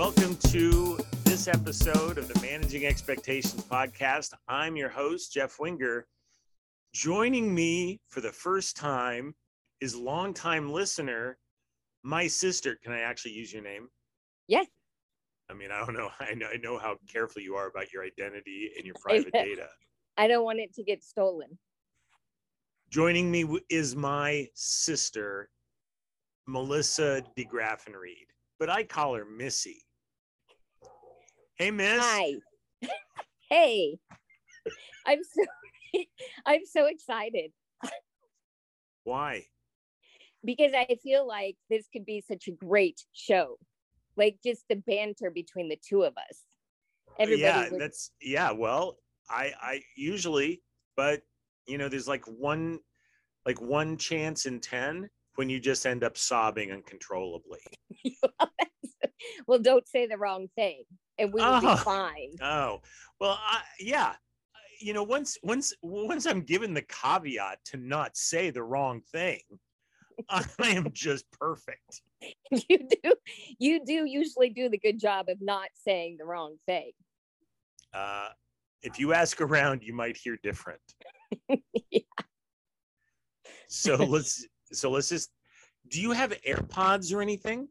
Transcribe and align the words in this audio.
Welcome 0.00 0.36
to 0.48 0.98
this 1.24 1.46
episode 1.46 2.16
of 2.16 2.26
the 2.26 2.40
Managing 2.40 2.86
Expectations 2.86 3.62
podcast. 3.66 4.32
I'm 4.48 4.74
your 4.74 4.88
host, 4.88 5.30
Jeff 5.34 5.60
Wenger. 5.60 6.06
Joining 6.94 7.54
me 7.54 8.00
for 8.08 8.22
the 8.22 8.32
first 8.32 8.78
time 8.78 9.34
is 9.82 9.94
longtime 9.94 10.72
listener, 10.72 11.36
my 12.02 12.26
sister. 12.26 12.78
Can 12.82 12.94
I 12.94 13.00
actually 13.00 13.32
use 13.32 13.52
your 13.52 13.62
name? 13.62 13.88
Yes. 14.48 14.68
I 15.50 15.52
mean, 15.52 15.70
I 15.70 15.84
don't 15.84 15.92
know. 15.92 16.08
I 16.20 16.32
know, 16.32 16.46
I 16.50 16.56
know 16.56 16.78
how 16.78 16.96
careful 17.06 17.42
you 17.42 17.54
are 17.56 17.66
about 17.68 17.92
your 17.92 18.02
identity 18.02 18.70
and 18.78 18.86
your 18.86 18.94
private 19.02 19.34
data. 19.34 19.68
I 20.16 20.28
don't 20.28 20.44
want 20.44 20.60
it 20.60 20.72
to 20.76 20.82
get 20.82 21.04
stolen. 21.04 21.58
Joining 22.88 23.30
me 23.30 23.44
is 23.68 23.94
my 23.94 24.48
sister, 24.54 25.50
Melissa 26.46 27.22
DeGraffenreid, 27.36 28.28
but 28.58 28.70
I 28.70 28.82
call 28.82 29.14
her 29.14 29.26
Missy. 29.26 29.84
Hey, 31.60 31.70
Miss. 31.70 32.02
Hi. 32.02 32.32
hey. 33.50 33.98
I'm 35.06 35.20
so 35.22 35.42
I'm 36.46 36.64
so 36.64 36.86
excited 36.86 37.50
Why? 39.04 39.44
because 40.42 40.72
I 40.72 40.96
feel 41.02 41.28
like 41.28 41.56
this 41.68 41.86
could 41.92 42.06
be 42.06 42.24
such 42.26 42.48
a 42.48 42.52
great 42.52 43.04
show. 43.12 43.58
Like 44.16 44.38
just 44.42 44.64
the 44.70 44.76
banter 44.76 45.30
between 45.30 45.68
the 45.68 45.78
two 45.86 46.02
of 46.02 46.14
us. 46.16 46.38
Everybody 47.18 47.42
yeah, 47.42 47.68
would, 47.68 47.78
that's 47.78 48.12
yeah. 48.22 48.52
Well, 48.52 48.96
I 49.28 49.52
I 49.60 49.82
usually, 49.98 50.62
but 50.96 51.20
you 51.66 51.76
know, 51.76 51.90
there's 51.90 52.08
like 52.08 52.24
one 52.24 52.78
like 53.44 53.60
one 53.60 53.98
chance 53.98 54.46
in 54.46 54.60
ten 54.60 55.10
when 55.34 55.50
you 55.50 55.60
just 55.60 55.84
end 55.84 56.04
up 56.04 56.16
sobbing 56.16 56.72
uncontrollably. 56.72 57.60
well, 59.46 59.58
don't 59.58 59.86
say 59.86 60.06
the 60.06 60.16
wrong 60.16 60.48
thing 60.56 60.84
and 61.20 61.32
we 61.32 61.40
will 61.40 61.60
Oh. 61.62 61.76
be 61.76 61.82
fine. 61.82 62.30
Oh, 62.40 62.80
well, 63.20 63.38
I, 63.40 63.62
yeah. 63.78 64.14
You 64.80 64.94
know, 64.94 65.02
once 65.02 65.36
once 65.42 65.74
once 65.82 66.24
I'm 66.26 66.40
given 66.40 66.72
the 66.72 66.82
caveat 66.82 67.58
to 67.66 67.76
not 67.76 68.16
say 68.16 68.50
the 68.50 68.62
wrong 68.62 69.02
thing, 69.12 69.40
I 70.30 70.44
am 70.60 70.88
just 70.92 71.30
perfect. 71.32 72.00
You 72.50 72.78
do 73.02 73.14
you 73.58 73.84
do 73.84 74.04
usually 74.06 74.48
do 74.50 74.68
the 74.70 74.78
good 74.78 74.98
job 74.98 75.28
of 75.28 75.36
not 75.40 75.68
saying 75.74 76.16
the 76.18 76.24
wrong 76.24 76.56
thing. 76.66 76.92
Uh, 77.92 78.28
if 78.82 78.98
you 78.98 79.12
ask 79.12 79.40
around, 79.42 79.82
you 79.82 79.92
might 79.92 80.16
hear 80.16 80.38
different. 80.42 80.80
Yeah. 81.90 82.00
So 83.68 83.94
let's 83.96 84.46
so 84.72 84.90
let's 84.90 85.08
just. 85.08 85.30
Do 85.88 86.00
you 86.00 86.12
have 86.12 86.30
AirPods 86.46 87.12
or 87.14 87.20
anything? 87.22 87.68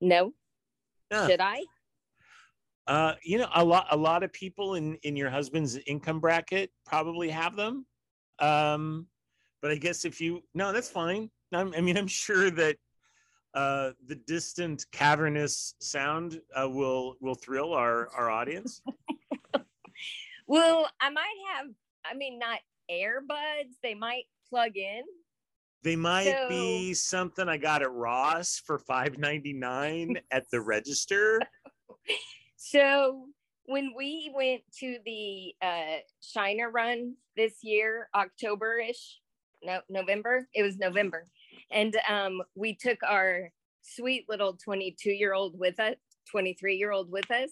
No, 0.00 0.32
No. 1.10 1.26
should 1.28 1.40
I? 1.40 1.62
Uh, 2.86 3.14
you 3.22 3.38
know, 3.38 3.48
a 3.54 3.64
lot 3.64 3.86
a 3.90 3.96
lot 3.96 4.22
of 4.22 4.32
people 4.32 4.74
in 4.74 4.96
in 5.02 5.14
your 5.16 5.30
husband's 5.30 5.76
income 5.86 6.18
bracket 6.20 6.70
probably 6.84 7.28
have 7.30 7.54
them. 7.56 7.86
Um, 8.38 9.06
but 9.60 9.70
I 9.70 9.76
guess 9.76 10.04
if 10.04 10.20
you 10.20 10.42
no, 10.54 10.72
that's 10.72 10.88
fine. 10.90 11.30
I'm, 11.52 11.72
I 11.74 11.80
mean, 11.80 11.96
I'm 11.96 12.06
sure 12.08 12.50
that 12.50 12.76
uh, 13.54 13.90
the 14.06 14.16
distant 14.26 14.86
cavernous 14.90 15.74
sound 15.80 16.40
uh, 16.56 16.68
will 16.68 17.16
will 17.20 17.34
thrill 17.36 17.72
our 17.72 18.08
our 18.16 18.30
audience. 18.30 18.80
Well, 20.48 20.90
I 21.00 21.08
might 21.08 21.34
have, 21.54 21.66
I 22.04 22.14
mean, 22.14 22.38
not 22.38 22.58
earbuds, 22.90 23.74
they 23.82 23.94
might 23.94 24.24
plug 24.50 24.76
in. 24.76 25.02
They 25.82 25.96
might 25.96 26.24
So- 26.24 26.48
be 26.48 26.92
something 26.94 27.48
I 27.48 27.56
got 27.56 27.80
at 27.80 27.90
Ross 27.92 28.60
for 28.66 28.78
five 28.78 29.16
ninety 29.18 29.52
nine 29.52 30.18
at 30.30 30.50
the 30.50 30.60
register. 30.60 31.40
So 32.64 33.26
when 33.66 33.92
we 33.96 34.32
went 34.32 34.62
to 34.78 34.98
the 35.04 35.52
uh, 35.60 35.98
Shiner 36.20 36.70
run 36.70 37.16
this 37.36 37.54
year, 37.64 38.08
October 38.14 38.78
ish, 38.78 39.18
no, 39.64 39.80
November, 39.90 40.46
it 40.54 40.62
was 40.62 40.78
November. 40.78 41.24
And 41.72 41.96
um, 42.08 42.40
we 42.54 42.76
took 42.76 42.98
our 43.02 43.50
sweet 43.82 44.26
little 44.28 44.56
22 44.64 45.10
year 45.10 45.34
old 45.34 45.58
with 45.58 45.80
us, 45.80 45.96
23 46.30 46.76
year 46.76 46.92
old 46.92 47.10
with 47.10 47.28
us. 47.32 47.50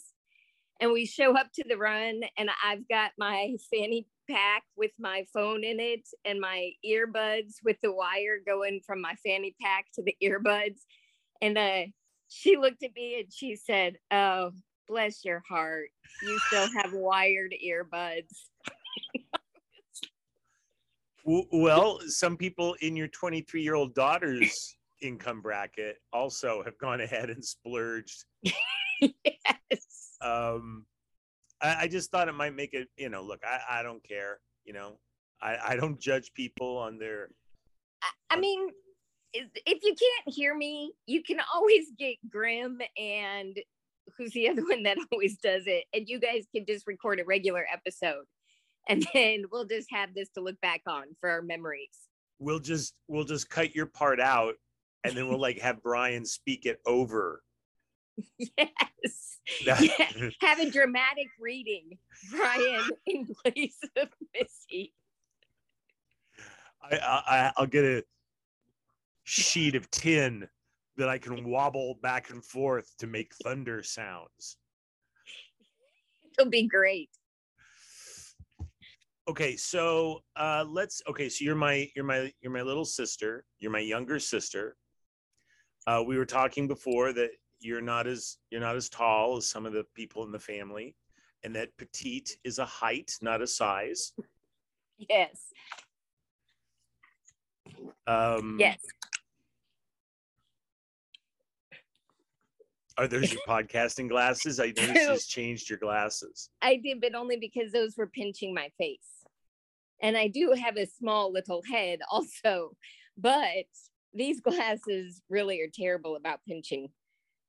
And 0.81 0.93
we 0.93 1.07
show 1.07 1.37
up 1.37 1.49
to 1.55 1.65
the 1.69 1.77
run, 1.77 2.21
and 2.39 2.49
I've 2.65 2.89
got 2.89 3.11
my 3.19 3.57
fanny 3.69 4.07
pack 4.31 4.63
with 4.77 4.93
my 4.97 5.25
phone 5.35 5.65
in 5.65 5.81
it 5.81 6.09
and 6.25 6.41
my 6.41 6.71
earbuds 6.87 7.55
with 7.65 7.79
the 7.83 7.93
wire 7.93 8.39
going 8.47 8.81
from 8.87 9.01
my 9.01 9.17
fanny 9.27 9.57
pack 9.61 9.87
to 9.97 10.05
the 10.05 10.15
earbuds. 10.23 10.83
And 11.43 11.59
uh, 11.59 11.91
she 12.29 12.57
looked 12.57 12.85
at 12.85 12.95
me 12.95 13.19
and 13.19 13.33
she 13.33 13.57
said, 13.57 13.97
Oh, 14.13 14.53
bless 14.91 15.25
your 15.25 15.43
heart. 15.49 15.89
You 16.23 16.39
still 16.49 16.69
have 16.77 16.93
wired 16.93 17.55
earbuds. 17.65 18.49
Well, 21.25 22.01
some 22.07 22.37
people 22.37 22.75
in 22.81 22.97
your 22.97 23.09
23 23.09 23.63
year 23.63 23.75
old 23.75 23.95
daughter's 23.95 24.77
income 25.03 25.41
bracket 25.41 25.99
also 26.13 26.63
have 26.65 26.77
gone 26.79 27.01
ahead 27.01 27.31
and 27.31 27.45
splurged. 27.45 28.25
yes. 29.01 30.17
Um, 30.21 30.87
I, 31.63 31.83
I 31.83 31.89
just 31.89 32.11
thought 32.11 32.29
it 32.29 32.35
might 32.35 32.57
make 32.57 32.75
it, 32.75 32.89
you 32.97 33.11
know, 33.11 33.23
look, 33.23 33.41
I, 33.45 33.79
I 33.79 33.83
don't 33.83 34.03
care, 34.07 34.41
you 34.65 34.73
know, 34.73 34.99
I, 35.41 35.57
I 35.69 35.77
don't 35.77 36.01
judge 36.01 36.33
people 36.35 36.77
on 36.79 36.99
their, 36.99 37.29
I, 38.03 38.35
I 38.35 38.41
mean, 38.41 38.69
if 39.33 39.49
if 39.67 39.85
you 39.85 39.95
can't 39.95 40.35
hear 40.35 40.57
me, 40.57 40.93
you 41.07 41.23
can 41.23 41.39
always 41.55 41.93
get 41.99 42.17
Grim 42.29 42.81
and 42.99 43.57
who's 44.17 44.33
the 44.33 44.49
other 44.49 44.63
one 44.63 44.83
that 44.85 44.99
always 45.13 45.39
does 45.39 45.65
it. 45.67 45.85
And 45.95 46.09
you 46.09 46.19
guys 46.21 46.47
can 46.55 46.65
just 46.67 46.87
record 46.87 47.21
a 47.21 47.25
regular 47.25 47.67
episode. 47.73 48.25
And 48.89 49.07
then 49.15 49.45
we'll 49.53 49.67
just 49.67 49.89
have 49.93 50.15
this 50.15 50.31
to 50.31 50.41
look 50.41 50.61
back 50.61 50.83
on 50.87 51.05
for 51.21 51.31
our 51.31 51.43
memories. 51.43 51.97
we'll 52.39 52.59
just, 52.59 52.95
we'll 53.09 53.25
just 53.25 53.51
cut 53.51 53.75
your 53.75 53.87
part 53.87 54.21
out 54.21 54.55
and 55.05 55.17
then 55.17 55.29
we'll 55.29 55.41
like 55.41 55.59
have 55.61 55.83
Brian 55.83 56.25
speak 56.25 56.67
it 56.67 56.81
over. 56.87 57.43
Yes. 58.39 59.39
Yeah. 59.65 59.81
Have 60.43 60.61
a 60.61 60.71
dramatic 60.71 61.27
reading, 61.41 61.99
Brian, 62.31 62.85
in 63.07 63.27
place 63.43 63.79
of 63.97 64.09
Missy. 64.33 64.93
I, 66.83 66.97
I, 66.99 67.53
I'll 67.57 67.67
get 67.67 67.85
a 67.85 68.05
sheet 69.25 69.75
of 69.75 69.91
tin 69.91 70.47
that 71.01 71.09
I 71.09 71.17
can 71.17 71.49
wobble 71.49 71.99
back 72.03 72.29
and 72.29 72.45
forth 72.45 72.95
to 72.99 73.07
make 73.07 73.33
thunder 73.43 73.83
sounds. 73.83 74.59
It'll 76.39 76.51
be 76.51 76.69
great. 76.69 77.09
Okay, 79.27 79.57
so 79.57 80.21
uh, 80.37 80.67
let's. 80.69 81.01
Okay, 81.09 81.31
so 81.31 81.43
you're 81.43 81.55
my 81.55 81.89
you're 81.97 82.05
my 82.05 82.31
you're 82.43 82.53
my 82.53 82.61
little 82.61 82.85
sister. 82.85 83.45
You're 83.61 83.71
my 83.71 83.81
younger 83.81 84.19
sister. 84.19 84.77
Uh, 85.87 86.03
we 86.07 86.19
were 86.19 86.27
talking 86.27 86.69
before 86.69 87.15
that 87.15 87.31
you're 87.61 87.81
not 87.81 88.07
as 88.07 88.37
you're 88.51 88.61
not 88.61 88.77
as 88.77 88.91
tall 88.91 89.39
as 89.39 89.49
some 89.49 89.65
of 89.65 89.73
the 89.73 89.85
people 89.95 90.23
in 90.25 90.33
the 90.33 90.39
family, 90.39 90.95
and 91.45 91.57
that 91.57 91.75
petite 91.79 92.37
is 92.45 92.59
a 92.59 92.67
height, 92.67 93.13
not 93.23 93.41
a 93.41 93.47
size. 93.47 94.13
Yes. 94.99 95.47
Um, 98.07 98.57
Yes. 98.59 98.81
Are 103.01 103.09
those 103.09 103.33
your 103.33 103.41
podcasting 103.49 104.11
glasses? 104.11 104.61
I 104.61 104.67
noticed 104.67 104.89
you 104.89 104.95
just 104.95 105.31
changed 105.31 105.71
your 105.71 105.79
glasses. 105.79 106.51
I 106.61 106.77
did, 106.77 107.01
but 107.01 107.15
only 107.15 107.39
because 107.39 107.73
those 107.73 107.97
were 107.97 108.07
pinching 108.07 108.53
my 108.53 108.69
face. 108.77 109.25
And 110.03 110.19
I 110.19 110.29
do 110.29 110.53
have 110.53 110.77
a 110.77 110.87
small 110.87 111.33
little 111.33 111.63
head 111.71 112.01
also, 112.11 112.73
but 113.17 113.65
these 114.13 114.41
glasses 114.41 115.23
really 115.31 115.63
are 115.63 115.71
terrible 115.73 116.15
about 116.15 116.41
pinching 116.47 116.91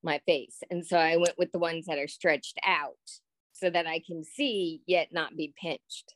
my 0.04 0.22
face. 0.26 0.64
And 0.72 0.86
so 0.86 0.98
I 0.98 1.18
went 1.18 1.38
with 1.38 1.52
the 1.52 1.60
ones 1.60 1.86
that 1.88 2.00
are 2.00 2.08
stretched 2.08 2.58
out 2.66 2.96
so 3.52 3.70
that 3.70 3.88
I 3.88 4.02
can 4.08 4.24
see 4.24 4.82
yet 4.88 5.10
not 5.12 5.36
be 5.36 5.54
pinched. 5.62 6.16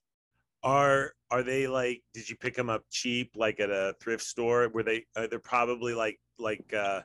Are 0.63 1.11
are 1.29 1.43
they 1.43 1.67
like? 1.67 2.01
Did 2.13 2.29
you 2.29 2.37
pick 2.37 2.55
them 2.55 2.69
up 2.69 2.83
cheap, 2.89 3.31
like 3.35 3.59
at 3.59 3.69
a 3.69 3.95
thrift 4.01 4.23
store? 4.23 4.69
Were 4.69 4.81
they? 4.81 5.05
Are 5.15 5.27
they 5.27 5.37
probably 5.37 5.93
like 5.93 6.19
like 6.39 6.73
uh, 6.73 7.01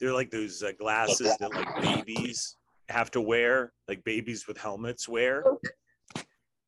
they're 0.00 0.12
like 0.12 0.30
those 0.30 0.62
uh, 0.62 0.72
glasses 0.78 1.36
that 1.38 1.54
like 1.54 1.82
babies 1.82 2.56
have 2.88 3.10
to 3.12 3.20
wear, 3.20 3.72
like 3.88 4.04
babies 4.04 4.46
with 4.46 4.58
helmets 4.58 5.08
wear. 5.08 5.44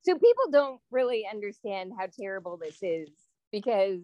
So 0.02 0.14
people 0.14 0.50
don't 0.52 0.80
really 0.90 1.26
understand 1.30 1.92
how 1.98 2.06
terrible 2.06 2.56
this 2.56 2.78
is 2.82 3.08
because 3.50 4.00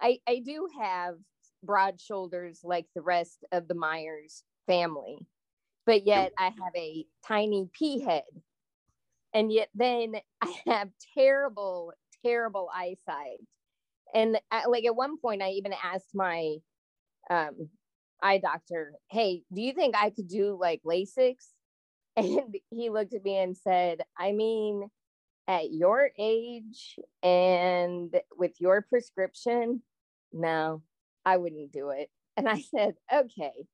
I 0.00 0.18
I 0.28 0.42
do 0.44 0.68
have 0.80 1.14
broad 1.62 2.00
shoulders 2.00 2.60
like 2.62 2.86
the 2.94 3.02
rest 3.02 3.44
of 3.50 3.66
the 3.66 3.74
Myers 3.74 4.44
family, 4.66 5.18
but 5.86 6.06
yet 6.06 6.32
I 6.38 6.44
have 6.44 6.74
a 6.76 7.06
tiny 7.26 7.68
pea 7.72 8.00
head. 8.00 8.24
And 9.34 9.50
yet 9.50 9.68
then 9.74 10.16
I 10.42 10.54
have 10.66 10.90
terrible, 11.16 11.92
terrible 12.24 12.68
eyesight. 12.74 13.40
And 14.14 14.38
I, 14.50 14.66
like 14.66 14.84
at 14.84 14.96
one 14.96 15.18
point 15.18 15.42
I 15.42 15.50
even 15.50 15.74
asked 15.82 16.14
my 16.14 16.56
um 17.30 17.70
eye 18.22 18.38
doctor, 18.38 18.94
Hey, 19.10 19.42
do 19.52 19.60
you 19.60 19.72
think 19.72 19.96
I 19.96 20.10
could 20.10 20.28
do 20.28 20.56
like 20.58 20.82
LASIK? 20.84 21.36
And 22.16 22.56
he 22.70 22.90
looked 22.90 23.14
at 23.14 23.22
me 23.22 23.36
and 23.36 23.56
said, 23.56 24.00
I 24.18 24.32
mean, 24.32 24.90
at 25.46 25.72
your 25.72 26.10
age 26.18 26.98
and 27.22 28.12
with 28.36 28.60
your 28.60 28.82
prescription, 28.82 29.82
no, 30.32 30.82
I 31.24 31.36
wouldn't 31.36 31.72
do 31.72 31.90
it. 31.90 32.10
And 32.36 32.48
I 32.48 32.60
said, 32.60 32.94
okay. 33.12 33.66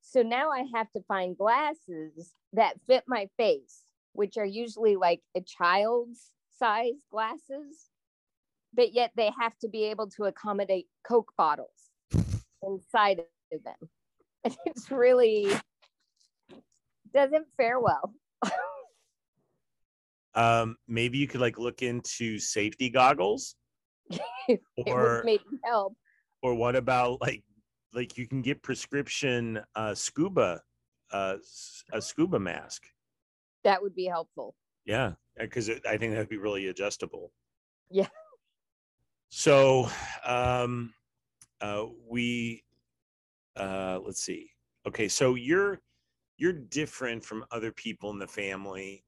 So 0.00 0.22
now 0.22 0.50
I 0.50 0.64
have 0.74 0.90
to 0.92 1.02
find 1.06 1.36
glasses 1.36 2.32
that 2.52 2.80
fit 2.88 3.04
my 3.06 3.28
face, 3.36 3.84
which 4.12 4.36
are 4.36 4.44
usually 4.44 4.96
like 4.96 5.20
a 5.36 5.40
child's 5.40 6.32
size 6.58 7.04
glasses, 7.12 7.90
but 8.74 8.92
yet 8.92 9.12
they 9.16 9.30
have 9.38 9.56
to 9.60 9.68
be 9.68 9.84
able 9.84 10.08
to 10.10 10.24
accommodate 10.24 10.88
Coke 11.06 11.32
bottles 11.36 11.90
inside 12.62 13.20
of 13.20 13.26
them. 13.56 13.76
And 14.44 14.56
it's 14.66 14.88
really 14.92 15.50
doesn't 17.12 17.46
fare 17.56 17.80
well. 17.80 18.14
um, 20.34 20.76
maybe 20.86 21.18
you 21.18 21.26
could 21.26 21.40
like 21.40 21.58
look 21.58 21.82
into 21.82 22.38
safety 22.38 22.88
goggles, 22.88 23.56
or 24.86 25.22
maybe 25.24 25.42
help. 25.64 25.96
Or 26.40 26.54
what 26.54 26.76
about 26.76 27.20
like 27.20 27.42
like 27.92 28.16
you 28.16 28.28
can 28.28 28.42
get 28.42 28.62
prescription 28.62 29.60
uh, 29.74 29.92
scuba 29.94 30.62
uh, 31.10 31.36
a 31.92 32.00
scuba 32.00 32.38
mask. 32.38 32.84
That 33.64 33.82
would 33.82 33.94
be 33.94 34.06
helpful. 34.06 34.54
Yeah, 34.84 35.12
because 35.38 35.68
I 35.68 35.96
think 35.96 36.12
that'd 36.12 36.28
be 36.28 36.38
really 36.38 36.68
adjustable. 36.68 37.32
Yeah. 37.90 38.08
So, 39.30 39.88
um, 40.24 40.94
uh, 41.60 41.86
we, 42.08 42.64
uh, 43.58 44.00
let's 44.04 44.22
see. 44.22 44.50
Okay, 44.86 45.08
so 45.08 45.34
you're 45.34 45.80
you're 46.36 46.52
different 46.52 47.24
from 47.24 47.44
other 47.50 47.72
people 47.72 48.10
in 48.10 48.18
the 48.18 48.26
family 48.26 49.04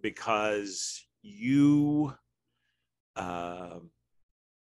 because 0.00 1.04
you 1.22 2.14
uh, 3.16 3.78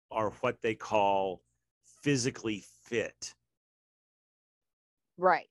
are 0.10 0.30
what 0.40 0.62
they 0.62 0.74
call 0.74 1.42
physically 2.02 2.64
fit. 2.86 3.34
Right. 5.18 5.48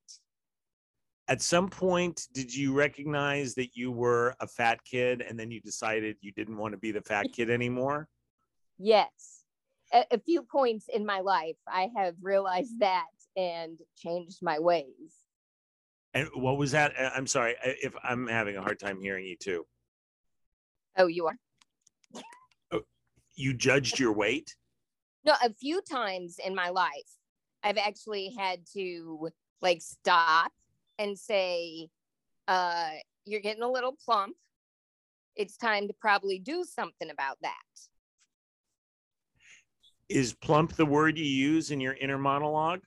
At 1.29 1.43
some 1.43 1.69
point, 1.69 2.29
did 2.33 2.55
you 2.55 2.73
recognize 2.73 3.55
that 3.57 3.71
you 3.75 3.91
were 3.91 4.35
a 4.41 4.47
fat 4.47 4.83
kid 4.85 5.21
and 5.21 5.39
then 5.39 5.51
you 5.51 5.61
decided 5.61 6.17
you 6.21 6.33
didn't 6.33 6.57
want 6.57 6.73
to 6.73 6.79
be 6.79 6.93
the 6.93 7.03
fat 7.03 7.27
kid 7.33 7.51
anymore? 7.51 8.09
Yes. 8.79 9.43
A, 9.93 10.05
a 10.13 10.19
few 10.19 10.43
points 10.43 10.87
in 10.93 11.05
my 11.05 11.21
life, 11.21 11.57
I 11.67 11.91
have 11.97 12.15
realized 12.23 12.79
that 12.79 13.07
and 13.37 13.79
changed 13.97 14.39
my 14.43 14.59
ways. 14.59 15.27
And 16.15 16.29
what 16.35 16.57
was 16.57 16.73
that? 16.73 16.95
I'm 17.15 17.27
sorry 17.27 17.55
if 17.63 17.95
I'm 18.03 18.27
having 18.27 18.57
a 18.57 18.63
hard 18.63 18.81
time 18.81 19.01
hearing 19.01 19.27
you 19.27 19.37
too. 19.37 19.67
Oh, 20.97 21.09
you 21.09 21.27
are. 21.27 21.37
Oh, 22.73 22.81
you 23.35 23.53
judged 23.53 23.99
your 23.99 24.13
weight? 24.13 24.57
No, 25.27 25.35
a 25.45 25.53
few 25.53 25.83
times 25.83 26.39
in 26.45 26.55
my 26.55 26.71
life, 26.71 26.91
I've 27.63 27.77
actually 27.77 28.35
had 28.39 28.61
to 28.73 29.29
like 29.61 29.83
stop 29.83 30.53
and 30.99 31.19
say, 31.19 31.89
uh, 32.49 32.93
"You're 33.27 33.41
getting 33.41 33.63
a 33.63 33.71
little 33.71 33.97
plump. 34.03 34.37
It's 35.35 35.59
time 35.59 35.87
to 35.89 35.95
probably 35.95 36.39
do 36.39 36.65
something 36.65 37.11
about 37.11 37.37
that." 37.43 37.55
Is 40.09 40.33
plump 40.33 40.77
the 40.77 40.87
word 40.87 41.19
you 41.19 41.25
use 41.25 41.73
in 41.73 41.81
your 41.81 41.95
inner 41.95 42.17
monologue? 42.17 42.81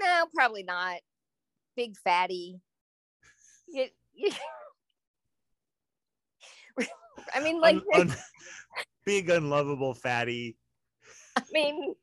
No, 0.00 0.26
probably 0.34 0.62
not. 0.62 1.00
Big 1.76 1.96
fatty. 1.98 2.60
You, 3.68 3.86
you, 4.14 4.30
I 7.34 7.40
mean, 7.40 7.60
like 7.60 7.76
un, 7.94 8.00
un, 8.00 8.14
big 9.04 9.30
unlovable 9.30 9.94
fatty. 9.94 10.56
I 11.36 11.42
mean, 11.52 11.94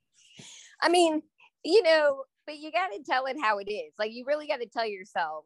I 0.81 0.89
mean, 0.89 1.21
you 1.63 1.83
know, 1.83 2.23
but 2.45 2.57
you 2.59 2.71
got 2.71 2.87
to 2.89 3.03
tell 3.03 3.25
it 3.25 3.37
how 3.41 3.57
it 3.57 3.69
is. 3.69 3.93
Like 3.97 4.11
you 4.13 4.23
really 4.25 4.47
got 4.47 4.61
to 4.61 4.67
tell 4.67 4.85
yourself, 4.85 5.45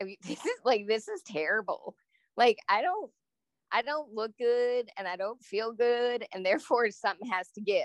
I 0.00 0.04
mean, 0.04 0.16
this 0.26 0.44
is 0.44 0.58
like 0.64 0.86
this 0.86 1.08
is 1.08 1.22
terrible. 1.26 1.94
Like 2.36 2.58
I 2.68 2.82
don't, 2.82 3.10
I 3.72 3.82
don't 3.82 4.14
look 4.14 4.32
good, 4.38 4.88
and 4.96 5.06
I 5.06 5.16
don't 5.16 5.42
feel 5.42 5.72
good, 5.72 6.24
and 6.32 6.44
therefore 6.44 6.90
something 6.90 7.28
has 7.28 7.48
to 7.52 7.60
give. 7.60 7.84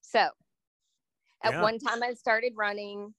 So, 0.00 0.28
at 1.44 1.52
yeah. 1.52 1.62
one 1.62 1.78
time, 1.78 2.02
I 2.02 2.14
started 2.14 2.52
running. 2.56 3.14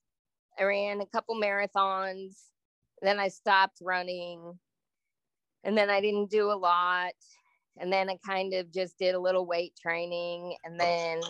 I 0.59 0.63
ran 0.63 1.01
a 1.01 1.05
couple 1.05 1.35
marathons. 1.35 2.37
Then 3.01 3.19
I 3.19 3.29
stopped 3.29 3.79
running 3.81 4.59
and 5.63 5.77
then 5.77 5.89
I 5.89 6.01
didn't 6.01 6.29
do 6.29 6.51
a 6.51 6.53
lot. 6.53 7.13
And 7.77 7.91
then 7.91 8.09
I 8.09 8.17
kind 8.25 8.53
of 8.53 8.71
just 8.71 8.97
did 8.99 9.15
a 9.15 9.19
little 9.19 9.45
weight 9.45 9.73
training 9.81 10.55
and 10.65 10.79
then 10.79 11.21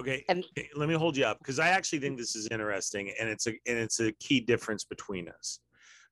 Okay, 0.00 0.24
and, 0.30 0.42
let 0.76 0.88
me 0.88 0.94
hold 0.94 1.14
you 1.14 1.26
up 1.26 1.38
because 1.38 1.58
I 1.58 1.68
actually 1.68 1.98
think 1.98 2.16
this 2.16 2.34
is 2.34 2.48
interesting 2.50 3.12
and 3.20 3.28
it's 3.28 3.46
a 3.46 3.50
and 3.66 3.76
it's 3.78 4.00
a 4.00 4.12
key 4.12 4.40
difference 4.40 4.84
between 4.84 5.28
us. 5.28 5.60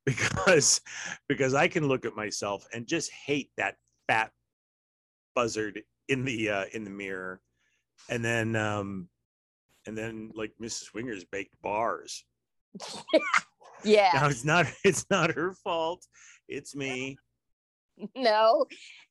Because 0.07 0.81
because 1.29 1.53
I 1.53 1.69
can 1.69 1.87
look 1.87 2.07
at 2.07 2.15
myself 2.15 2.67
and 2.73 2.87
just 2.87 3.11
hate 3.13 3.51
that 3.59 3.75
fat 4.07 4.31
buzzard 5.35 5.83
in 6.09 6.25
the 6.25 6.49
uh 6.49 6.65
in 6.73 6.85
the 6.85 6.91
mirror. 6.91 7.41
And 8.09 8.25
then 8.25 8.57
um 8.57 9.09
and 9.87 9.97
then 9.97 10.31
like 10.35 10.53
Mrs. 10.61 10.95
Wenger's 10.95 11.25
baked 11.25 11.61
bars. 11.63 12.25
yeah. 13.85 14.11
Now 14.15 14.29
it's 14.29 14.45
not 14.45 14.67
it's 14.85 15.07
not 15.11 15.33
her 15.33 15.53
fault. 15.53 16.07
It's 16.49 16.75
me. 16.75 17.17
No. 18.15 18.67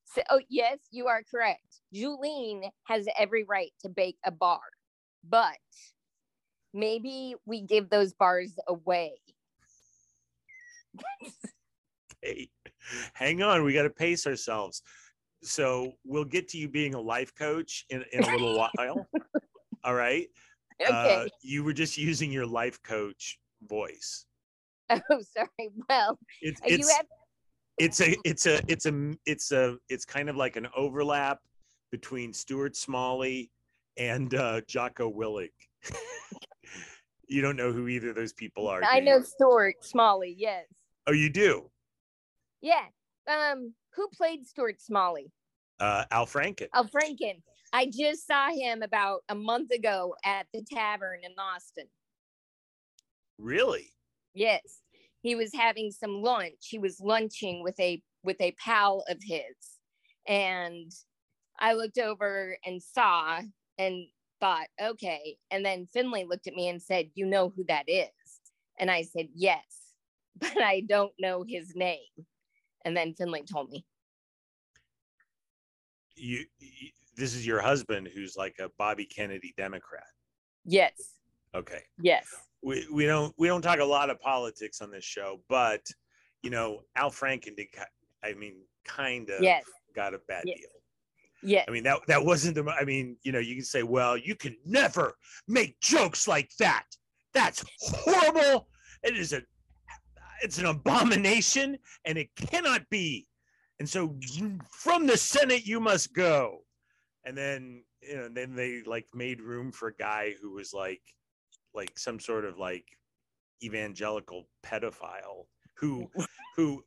So, 0.06 0.22
oh, 0.30 0.39
yes, 0.48 0.78
you 0.92 1.07
are 1.07 1.22
correct. 1.30 1.81
Julene 1.94 2.69
has 2.86 3.06
every 3.19 3.44
right 3.44 3.74
to 3.81 3.89
bake 3.89 4.16
a 4.24 4.31
bar, 4.31 4.62
but 5.28 5.57
maybe 6.74 7.36
we 7.45 7.60
give 7.60 7.89
those 7.89 8.13
bars 8.13 8.54
away. 8.66 9.12
okay. 12.24 12.50
Hang 13.13 13.44
on. 13.44 13.63
We 13.63 13.74
got 13.74 13.84
to 13.84 13.89
pace 13.89 14.25
ourselves. 14.25 14.82
So 15.44 15.94
we'll 16.03 16.25
get 16.25 16.48
to 16.50 16.58
you 16.58 16.67
being 16.67 16.94
a 16.94 17.00
life 17.01 17.34
coach 17.36 17.86
in, 17.89 18.03
in 18.12 18.24
a 18.24 18.32
little 18.32 18.58
while. 18.58 19.08
All 19.84 19.94
right. 19.94 20.27
Okay. 20.82 20.94
Uh, 20.94 21.25
you 21.41 21.63
were 21.63 21.74
just 21.74 21.98
using 21.98 22.32
your 22.32 22.46
life 22.46 22.82
coach 22.84 23.39
voice. 23.67 24.25
Oh, 24.89 25.22
sorry. 25.22 25.70
Well, 25.89 26.17
it's, 26.41 26.62
it's, 26.63 26.96
have- 26.96 27.06
it's 27.77 28.00
a 28.00 28.15
it's 28.24 28.46
a 28.48 28.62
it's 28.67 28.86
a 28.86 29.17
it's 29.25 29.51
a 29.51 29.77
it's 29.89 30.06
kind 30.06 30.29
of 30.29 30.38
like 30.38 30.56
an 30.56 30.67
overlap 30.77 31.39
between 31.91 32.32
Stuart 32.32 32.75
Smalley 32.77 33.51
and 33.98 34.34
uh, 34.34 34.62
Jocko 34.67 35.12
Willink. 35.12 35.51
you 37.27 37.41
don't 37.41 37.58
know 37.58 37.74
who 37.74 37.88
either 37.89 38.10
of 38.12 38.15
those 38.15 38.32
people 38.34 38.67
are. 38.67 38.82
I 38.84 39.00
know 39.01 39.22
Stuart 39.22 39.84
Smalley. 39.84 40.34
Yes. 40.38 40.65
Oh, 41.06 41.12
you 41.12 41.29
do. 41.29 41.70
Yeah. 42.62 42.86
Um, 43.27 43.74
who 43.96 44.07
played 44.10 44.48
Stuart 44.48 44.81
Smalley? 44.81 45.31
Uh, 45.79 46.05
Al 46.12 46.25
Franken. 46.25 46.67
Al 46.74 46.86
Franken. 46.86 47.41
I 47.74 47.86
just 47.86 48.25
saw 48.25 48.50
him 48.50 48.81
about 48.81 49.22
a 49.29 49.36
month 49.36 49.72
ago 49.72 50.15
at 50.24 50.48
the 50.53 50.63
tavern 50.63 51.19
in 51.24 51.31
Austin. 51.38 51.86
Really? 53.38 53.93
Yes 54.34 54.81
he 55.22 55.36
was 55.36 55.53
having 55.53 55.91
some 55.91 56.22
lunch 56.22 56.53
he 56.69 56.79
was 56.79 57.00
lunching 57.00 57.63
with 57.63 57.79
a 57.79 58.01
with 58.24 58.39
a 58.39 58.55
pal 58.63 59.03
of 59.10 59.17
his 59.22 59.43
and 60.27 60.91
i 61.60 61.74
looked 61.74 61.98
over 61.98 62.57
and 62.65 62.81
saw 62.81 63.41
and 63.77 64.05
thought 64.39 64.67
okay 64.81 65.38
and 65.51 65.65
then 65.65 65.88
finley 65.88 66.24
looked 66.24 66.48
at 66.48 66.53
me 66.53 66.69
and 66.69 66.81
said 66.81 67.10
you 67.15 67.25
know 67.25 67.50
who 67.50 67.63
that 67.67 67.86
is 67.88 68.10
and 68.79 68.91
i 68.91 69.01
said 69.01 69.27
yes 69.36 69.93
but 70.39 70.62
i 70.62 70.81
don't 70.88 71.13
know 71.19 71.43
his 71.48 71.75
name 71.75 72.25
and 72.88 72.96
then 72.96 73.13
finley 73.13 73.44
told 73.44 73.70
me 73.70 73.86
you, 76.15 76.44
you 76.60 76.89
this 77.15 77.36
is 77.36 77.46
your 77.46 77.62
husband 77.62 78.08
who's 78.13 78.36
like 78.36 78.56
a 78.60 78.70
bobby 78.77 79.06
kennedy 79.06 79.53
democrat 79.58 80.08
yes 80.65 80.94
okay 81.56 81.84
yes 82.01 82.25
we, 82.63 82.88
we 82.91 83.06
don't 83.06 83.34
we 83.38 83.48
don't 83.48 83.62
talk 83.62 83.79
a 83.79 83.86
lot 83.86 84.10
of 84.10 84.20
politics 84.20 84.82
on 84.82 84.91
this 84.91 85.03
show, 85.03 85.41
but 85.50 85.82
you 86.44 86.50
know, 86.50 86.82
Al 86.96 87.12
Franken 87.12 87.56
did. 87.56 87.67
I 88.24 88.34
mean, 88.34 88.56
kind 88.86 89.29
of 89.29 89.41
yes. 89.41 89.63
got 89.96 90.13
a 90.13 90.20
bad 90.27 90.44
yes. 90.46 90.60
deal. 90.60 90.70
Yeah. 91.44 91.63
I 91.67 91.72
mean 91.72 91.84
that 91.84 92.00
that 92.08 92.24
wasn't 92.24 92.56
the. 92.56 92.65
I 92.70 92.84
mean, 92.84 93.17
you 93.24 93.32
know, 93.32 93.39
you 93.39 93.56
can 93.56 93.63
say, 93.63 93.84
well, 93.84 94.17
you 94.17 94.36
can 94.36 94.56
never 94.65 95.13
make 95.48 95.79
jokes 95.82 96.27
like 96.27 96.50
that. 96.60 96.86
That's 97.34 97.63
horrible. 97.79 98.67
It 99.03 99.15
is 99.15 99.34
a. 99.34 99.41
It's 100.41 100.58
an 100.58 100.65
abomination, 100.65 101.77
and 102.06 102.17
it 102.17 102.36
cannot 102.36 102.89
be. 102.89 103.27
And 103.79 103.88
so, 103.88 104.15
from 104.72 105.06
the 105.06 105.17
Senate, 105.17 105.65
you 105.65 105.79
must 105.79 106.13
go. 106.13 106.60
And 107.25 107.38
then, 107.38 107.84
you 108.01 108.15
know, 108.15 108.29
then 108.29 108.56
they 108.56 108.82
like 108.84 109.08
made 109.13 109.41
room 109.41 109.72
for 109.72 109.89
a 109.89 109.96
guy 109.96 110.34
who 110.41 110.51
was 110.53 110.74
like 110.74 111.01
like 111.74 111.98
some 111.98 112.20
sort 112.20 112.46
of 112.46 112.58
like 112.58 112.86
evangelical 113.63 114.48
pedophile 114.65 115.46
who 115.75 116.10
who 116.56 116.84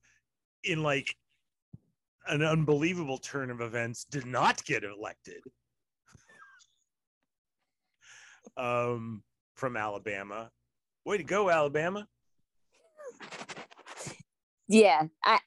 in 0.64 0.82
like 0.82 1.14
an 2.26 2.42
unbelievable 2.42 3.18
turn 3.18 3.50
of 3.50 3.60
events 3.60 4.04
did 4.04 4.26
not 4.26 4.64
get 4.64 4.84
elected 4.84 5.42
um 8.56 9.22
from 9.54 9.76
Alabama. 9.76 10.50
Way 11.04 11.18
to 11.18 11.24
go, 11.24 11.50
Alabama. 11.50 12.06
Yeah, 14.68 15.02
I 15.24 15.40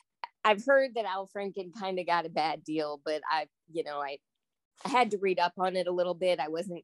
I've 0.43 0.65
heard 0.65 0.95
that 0.95 1.05
Al 1.05 1.29
Franken 1.33 1.71
kind 1.79 1.97
of 1.99 2.05
got 2.05 2.25
a 2.25 2.29
bad 2.29 2.63
deal, 2.63 2.99
but 3.05 3.21
I, 3.29 3.47
you 3.71 3.83
know, 3.83 3.99
I 4.01 4.17
I 4.83 4.89
had 4.89 5.11
to 5.11 5.17
read 5.17 5.39
up 5.39 5.53
on 5.57 5.75
it 5.75 5.87
a 5.87 5.91
little 5.91 6.13
bit. 6.13 6.39
I 6.39 6.49
wasn't 6.49 6.83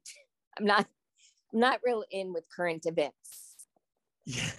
I'm 0.58 0.64
not 0.64 0.86
I'm 1.52 1.60
not 1.60 1.80
real 1.84 2.04
in 2.10 2.32
with 2.32 2.44
current 2.54 2.86
events. 2.86 3.56
Yeah. 4.24 4.50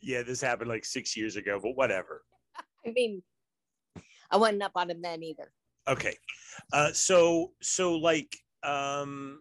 Yeah, 0.00 0.22
this 0.22 0.40
happened 0.40 0.68
like 0.68 0.84
6 0.84 1.16
years 1.16 1.36
ago, 1.36 1.58
but 1.62 1.76
whatever. 1.76 2.22
I 2.86 2.92
mean, 2.92 3.22
I 4.30 4.36
wasn't 4.36 4.62
up 4.62 4.72
on 4.74 4.90
him 4.90 5.02
then 5.02 5.22
either. 5.22 5.52
Okay. 5.86 6.16
Uh 6.72 6.92
so 6.92 7.52
so 7.60 7.96
like 7.96 8.34
um 8.62 9.40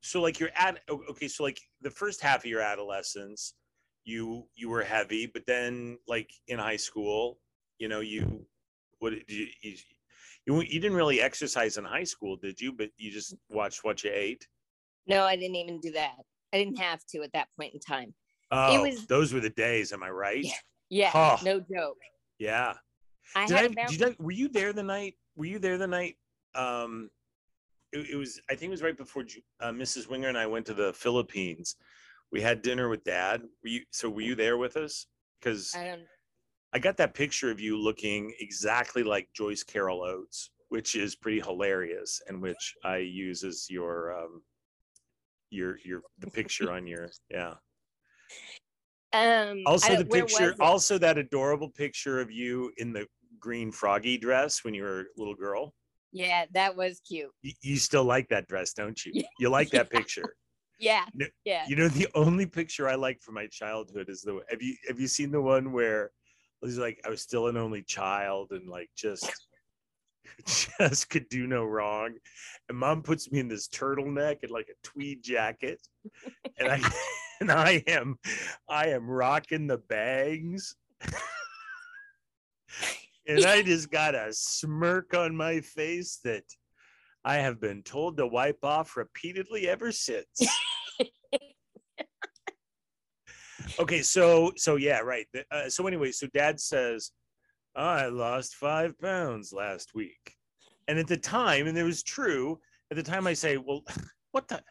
so 0.00 0.20
like 0.20 0.40
you're 0.40 0.50
at 0.56 0.80
okay 0.90 1.28
so 1.28 1.44
like 1.44 1.60
the 1.80 1.90
first 1.90 2.20
half 2.20 2.40
of 2.40 2.46
your 2.46 2.60
adolescence 2.60 3.54
you 4.04 4.46
you 4.54 4.68
were 4.68 4.82
heavy 4.82 5.26
but 5.26 5.46
then 5.46 5.98
like 6.08 6.30
in 6.48 6.58
high 6.58 6.76
school 6.76 7.38
you 7.78 7.88
know 7.88 8.00
you 8.00 8.44
what 8.98 9.10
did 9.10 9.24
you, 9.30 9.46
you 9.62 9.76
you 10.46 10.60
you 10.62 10.80
didn't 10.80 10.96
really 10.96 11.20
exercise 11.20 11.76
in 11.76 11.84
high 11.84 12.04
school 12.04 12.36
did 12.36 12.60
you 12.60 12.72
but 12.72 12.90
you 12.96 13.10
just 13.10 13.34
watched 13.48 13.84
what 13.84 14.02
you 14.02 14.10
ate 14.12 14.46
No, 15.06 15.24
I 15.24 15.36
didn't 15.36 15.56
even 15.56 15.80
do 15.80 15.92
that. 15.92 16.16
I 16.52 16.58
didn't 16.58 16.78
have 16.78 17.00
to 17.10 17.22
at 17.22 17.32
that 17.32 17.48
point 17.58 17.74
in 17.74 17.80
time. 17.80 18.14
oh 18.50 18.82
was- 18.82 19.06
those 19.06 19.32
were 19.32 19.40
the 19.40 19.50
days 19.50 19.92
am 19.92 20.02
i 20.02 20.10
right 20.10 20.44
Yeah. 20.44 20.52
Yeah, 20.90 21.10
Huh. 21.10 21.36
no 21.44 21.60
joke. 21.60 21.96
yeah 22.38 22.74
I 23.36 23.46
did 23.46 23.56
had 23.56 23.64
I, 23.64 23.68
about 23.68 23.88
did 23.90 24.02
I, 24.02 24.16
were 24.18 24.32
you 24.32 24.48
there 24.48 24.72
the 24.72 24.82
night 24.82 25.14
were 25.36 25.46
you 25.46 25.58
there 25.58 25.78
the 25.78 25.86
night 25.86 26.16
um 26.54 27.08
it, 27.92 28.10
it 28.10 28.16
was 28.16 28.40
i 28.50 28.54
think 28.54 28.68
it 28.68 28.76
was 28.78 28.82
right 28.82 28.96
before 28.96 29.24
uh, 29.60 29.70
mrs 29.70 30.08
wenger 30.10 30.28
and 30.28 30.36
i 30.38 30.46
went 30.46 30.66
to 30.66 30.74
the 30.74 30.92
philippines 30.92 31.76
we 32.32 32.40
had 32.40 32.62
dinner 32.62 32.88
with 32.88 33.04
dad. 33.04 33.42
Were 33.62 33.68
you 33.68 33.82
so 33.90 34.08
were 34.08 34.22
you 34.22 34.34
there 34.34 34.56
with 34.56 34.76
us? 34.76 35.06
Because 35.40 35.74
I 35.76 35.98
i 36.74 36.78
got 36.78 36.96
that 36.96 37.14
picture 37.14 37.50
of 37.50 37.60
you 37.60 37.78
looking 37.78 38.32
exactly 38.40 39.02
like 39.02 39.28
joyce 39.34 39.62
carol 39.62 40.02
oates 40.02 40.50
which 40.70 40.94
is 40.94 41.14
pretty 41.14 41.38
hilarious 41.38 42.22
and 42.28 42.40
which 42.40 42.74
i 42.82 42.96
use 42.96 43.44
as 43.44 43.66
your 43.68 44.18
um 44.18 44.42
your 45.52 45.78
your 45.84 46.00
the 46.18 46.30
picture 46.30 46.72
on 46.72 46.86
your 46.86 47.10
yeah. 47.30 47.54
Um 49.12 49.62
also 49.66 49.94
the 49.94 50.06
picture 50.06 50.54
also 50.60 50.98
that 50.98 51.18
adorable 51.18 51.68
picture 51.68 52.20
of 52.20 52.30
you 52.30 52.72
in 52.78 52.92
the 52.92 53.06
green 53.38 53.70
froggy 53.70 54.16
dress 54.16 54.64
when 54.64 54.72
you 54.72 54.82
were 54.82 55.00
a 55.00 55.04
little 55.18 55.34
girl. 55.34 55.74
Yeah, 56.12 56.46
that 56.54 56.74
was 56.74 57.00
cute. 57.06 57.30
you, 57.42 57.52
you 57.60 57.76
still 57.76 58.04
like 58.04 58.28
that 58.28 58.48
dress, 58.48 58.72
don't 58.72 59.04
you? 59.04 59.22
You 59.38 59.50
like 59.50 59.70
that 59.70 59.90
picture. 59.90 60.34
Yeah. 60.82 61.04
No, 61.14 61.26
Yeah. 61.44 61.64
You 61.68 61.76
know, 61.76 61.88
the 61.88 62.08
only 62.14 62.44
picture 62.44 62.88
I 62.88 62.96
like 62.96 63.22
from 63.22 63.34
my 63.34 63.46
childhood 63.46 64.08
is 64.08 64.22
the 64.22 64.40
have 64.50 64.60
you 64.60 64.74
have 64.88 64.98
you 64.98 65.06
seen 65.06 65.30
the 65.30 65.40
one 65.40 65.72
where 65.72 66.10
was 66.60 66.76
like 66.76 67.00
I 67.06 67.08
was 67.08 67.22
still 67.22 67.46
an 67.46 67.56
only 67.56 67.82
child 67.82 68.50
and 68.50 68.68
like 68.68 68.90
just 68.96 69.30
just 70.46 71.08
could 71.08 71.28
do 71.28 71.46
no 71.46 71.64
wrong. 71.64 72.14
And 72.68 72.76
mom 72.76 73.02
puts 73.02 73.30
me 73.30 73.38
in 73.38 73.48
this 73.48 73.68
turtleneck 73.68 74.38
and 74.42 74.50
like 74.50 74.68
a 74.68 74.86
tweed 74.86 75.22
jacket. 75.22 75.80
And 76.58 76.68
I 76.68 76.80
and 77.40 77.50
I 77.50 77.82
am 77.86 78.18
I 78.68 78.88
am 78.88 79.08
rocking 79.08 79.68
the 79.68 79.78
bangs. 79.78 80.74
and 83.26 83.44
I 83.44 83.62
just 83.62 83.90
got 83.90 84.16
a 84.16 84.32
smirk 84.32 85.14
on 85.14 85.36
my 85.36 85.60
face 85.60 86.18
that 86.24 86.44
I 87.24 87.36
have 87.36 87.60
been 87.60 87.82
told 87.82 88.16
to 88.16 88.26
wipe 88.26 88.64
off 88.64 88.96
repeatedly 88.96 89.68
ever 89.68 89.92
since. 89.92 90.40
Okay, 93.78 94.02
so 94.02 94.52
so 94.56 94.76
yeah, 94.76 95.00
right. 95.00 95.26
Uh, 95.50 95.68
so 95.68 95.86
anyway, 95.86 96.12
so 96.12 96.26
Dad 96.32 96.60
says, 96.60 97.12
"I 97.76 98.06
lost 98.06 98.54
five 98.54 98.98
pounds 99.00 99.52
last 99.52 99.94
week," 99.94 100.34
and 100.88 100.98
at 100.98 101.06
the 101.06 101.16
time, 101.16 101.66
and 101.66 101.76
it 101.76 101.82
was 101.82 102.02
true. 102.02 102.58
At 102.90 102.96
the 102.96 103.02
time, 103.02 103.26
I 103.26 103.32
say, 103.32 103.56
"Well, 103.56 103.82
what 104.32 104.48
the? 104.48 104.62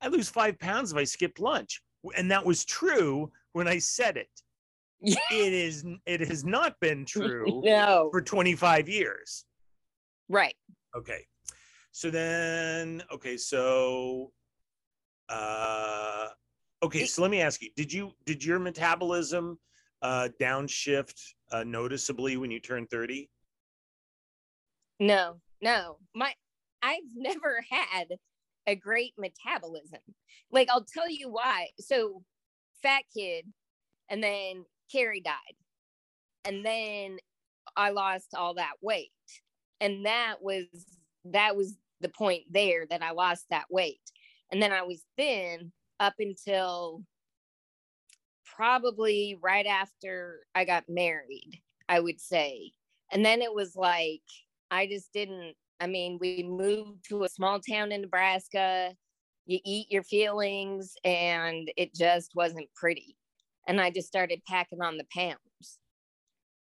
I 0.00 0.08
lose 0.08 0.28
five 0.28 0.58
pounds 0.58 0.92
if 0.92 0.98
I 0.98 1.04
skip 1.04 1.38
lunch," 1.38 1.82
and 2.16 2.30
that 2.30 2.44
was 2.44 2.64
true 2.64 3.30
when 3.52 3.68
I 3.68 3.78
said 3.78 4.16
it. 4.16 4.30
Yeah. 5.00 5.16
It 5.30 5.52
is. 5.52 5.84
It 6.06 6.20
has 6.20 6.44
not 6.44 6.78
been 6.80 7.04
true 7.04 7.60
no. 7.64 8.08
for 8.12 8.22
25 8.22 8.88
years. 8.88 9.44
Right. 10.28 10.54
Okay. 10.96 11.26
So 11.90 12.10
then, 12.10 13.02
okay, 13.12 13.36
so, 13.36 14.32
uh, 15.28 16.28
okay, 16.82 17.06
so 17.06 17.22
let 17.22 17.30
me 17.30 17.40
ask 17.40 17.62
you: 17.62 17.70
Did 17.76 17.92
you 17.92 18.12
did 18.24 18.44
your 18.44 18.58
metabolism 18.58 19.58
uh, 20.02 20.28
downshift 20.40 21.20
uh, 21.50 21.64
noticeably 21.64 22.36
when 22.36 22.50
you 22.50 22.60
turned 22.60 22.90
30? 22.90 23.30
No. 25.00 25.40
No. 25.60 25.98
My 26.14 26.32
I've 26.82 27.02
never 27.16 27.64
had 27.70 28.08
a 28.66 28.74
great 28.74 29.14
metabolism. 29.18 30.00
Like 30.50 30.68
I'll 30.70 30.84
tell 30.84 31.10
you 31.10 31.30
why. 31.30 31.68
So 31.78 32.22
fat 32.82 33.02
kid 33.16 33.46
and 34.08 34.22
then 34.22 34.64
Carrie 34.90 35.20
died. 35.20 35.34
And 36.44 36.66
then 36.66 37.18
I 37.76 37.90
lost 37.90 38.34
all 38.36 38.54
that 38.54 38.74
weight. 38.82 39.10
And 39.80 40.06
that 40.06 40.36
was 40.40 40.66
that 41.26 41.56
was 41.56 41.76
the 42.00 42.08
point 42.08 42.42
there 42.50 42.86
that 42.90 43.02
I 43.02 43.12
lost 43.12 43.46
that 43.50 43.66
weight. 43.70 44.00
And 44.50 44.60
then 44.60 44.72
I 44.72 44.82
was 44.82 45.02
thin 45.16 45.72
up 46.00 46.14
until 46.18 47.02
probably 48.44 49.38
right 49.42 49.66
after 49.66 50.40
I 50.54 50.64
got 50.64 50.84
married, 50.88 51.60
I 51.88 52.00
would 52.00 52.20
say. 52.20 52.72
And 53.10 53.24
then 53.24 53.42
it 53.42 53.54
was 53.54 53.76
like 53.76 54.22
I 54.70 54.86
just 54.86 55.12
didn't 55.12 55.54
I 55.80 55.88
mean, 55.88 56.18
we 56.20 56.44
moved 56.44 57.08
to 57.08 57.24
a 57.24 57.28
small 57.28 57.58
town 57.58 57.90
in 57.90 58.02
Nebraska. 58.02 58.94
You 59.46 59.58
eat 59.64 59.90
your 59.90 60.04
feelings 60.04 60.94
and 61.04 61.68
it 61.76 61.92
just 61.92 62.30
wasn't 62.36 62.68
pretty. 62.76 63.16
And 63.66 63.80
I 63.80 63.90
just 63.90 64.06
started 64.06 64.42
packing 64.46 64.80
on 64.80 64.96
the 64.96 65.06
pounds. 65.12 65.78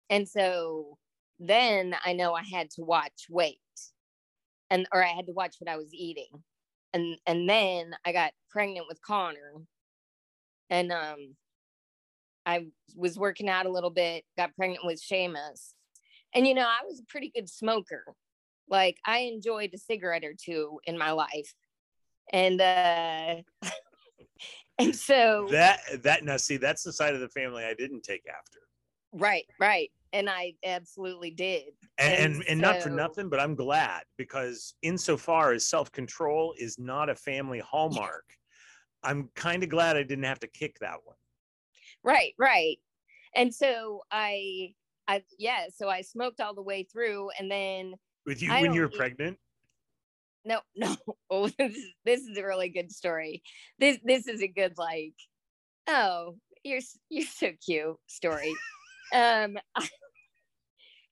And 0.09 0.27
so 0.27 0.97
then 1.39 1.95
I 2.05 2.13
know 2.13 2.33
I 2.33 2.43
had 2.43 2.69
to 2.71 2.81
watch 2.81 3.25
weight 3.29 3.59
and 4.69 4.87
or 4.93 5.03
I 5.03 5.09
had 5.09 5.25
to 5.25 5.33
watch 5.33 5.55
what 5.59 5.69
I 5.69 5.75
was 5.75 5.93
eating. 5.93 6.43
And 6.93 7.17
and 7.25 7.49
then 7.49 7.95
I 8.05 8.11
got 8.11 8.33
pregnant 8.49 8.87
with 8.87 9.01
Connor. 9.01 9.61
And 10.69 10.91
um 10.91 11.35
I 12.45 12.67
was 12.95 13.17
working 13.17 13.49
out 13.49 13.65
a 13.65 13.71
little 13.71 13.89
bit, 13.89 14.25
got 14.37 14.55
pregnant 14.55 14.85
with 14.85 15.01
Seamus. 15.01 15.73
And 16.35 16.47
you 16.47 16.53
know, 16.53 16.67
I 16.67 16.79
was 16.85 16.99
a 16.99 17.05
pretty 17.05 17.31
good 17.33 17.49
smoker. 17.49 18.03
Like 18.69 18.97
I 19.05 19.19
enjoyed 19.19 19.71
a 19.73 19.77
cigarette 19.77 20.23
or 20.23 20.33
two 20.33 20.79
in 20.85 20.97
my 20.97 21.11
life. 21.11 21.53
And 22.31 22.61
uh 22.61 23.35
and 24.79 24.95
so 24.95 25.47
That 25.51 25.79
that 26.03 26.23
now 26.23 26.37
see 26.37 26.57
that's 26.57 26.83
the 26.83 26.93
side 26.93 27.13
of 27.13 27.19
the 27.21 27.29
family 27.29 27.63
I 27.63 27.73
didn't 27.73 28.03
take 28.03 28.23
after, 28.27 28.59
right, 29.11 29.45
right. 29.59 29.91
And 30.13 30.29
I 30.29 30.53
absolutely 30.63 31.31
did. 31.31 31.73
and 31.97 32.13
and, 32.13 32.33
And 32.35 32.43
and 32.49 32.61
not 32.61 32.81
for 32.81 32.89
nothing, 32.89 33.29
but 33.29 33.39
I'm 33.39 33.55
glad 33.55 34.03
because 34.17 34.75
insofar 34.81 35.53
as 35.53 35.67
self 35.67 35.91
control 35.91 36.53
is 36.57 36.79
not 36.79 37.09
a 37.09 37.15
family 37.15 37.59
hallmark, 37.59 38.23
I'm 39.03 39.29
kind 39.35 39.63
of 39.63 39.69
glad 39.69 39.97
I 39.97 40.03
didn't 40.03 40.23
have 40.25 40.39
to 40.39 40.47
kick 40.47 40.77
that 40.79 40.99
one. 41.03 41.15
Right, 42.03 42.33
right. 42.39 42.77
And 43.35 43.53
so 43.53 44.01
I 44.11 44.73
I 45.07 45.23
yeah, 45.37 45.65
so 45.75 45.89
I 45.89 46.01
smoked 46.01 46.39
all 46.39 46.53
the 46.53 46.61
way 46.61 46.83
through 46.83 47.31
and 47.39 47.49
then 47.49 47.95
With 48.25 48.41
you 48.41 48.51
I 48.51 48.61
when 48.61 48.73
you 48.73 48.81
were 48.81 48.87
eat- 48.87 48.95
pregnant, 48.95 49.37
no, 50.45 50.61
no. 50.75 50.95
Oh, 51.29 51.47
this 51.47 51.75
is, 51.75 51.85
this 52.05 52.21
is 52.21 52.37
a 52.37 52.43
really 52.45 52.69
good 52.69 52.91
story. 52.91 53.41
This 53.79 53.97
this 54.03 54.27
is 54.27 54.41
a 54.41 54.47
good 54.47 54.73
like, 54.77 55.15
oh, 55.87 56.35
you're 56.63 56.81
you're 57.09 57.25
so 57.25 57.51
cute 57.65 57.95
story. 58.07 58.53
um, 59.13 59.57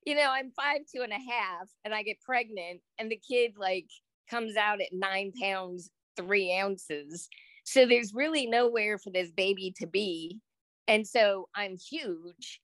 you 0.05 0.15
know, 0.15 0.29
I'm 0.29 0.51
five 0.51 0.81
two 0.93 1.01
and 1.01 1.13
a 1.13 1.31
half, 1.31 1.70
and 1.86 1.93
I 1.93 2.03
get 2.03 2.22
pregnant, 2.22 2.81
and 2.98 3.12
the 3.12 3.20
kid 3.27 3.53
like 3.58 3.88
comes 4.29 4.55
out 4.55 4.81
at 4.81 4.93
nine 4.93 5.31
pounds 5.41 5.89
three 6.17 6.58
ounces. 6.58 7.29
So 7.63 7.86
there's 7.86 8.13
really 8.13 8.48
nowhere 8.48 8.98
for 8.98 9.12
this 9.12 9.31
baby 9.31 9.74
to 9.77 9.88
be, 9.88 10.39
and 10.88 11.08
so 11.08 11.50
I'm 11.55 11.77
huge, 11.77 12.62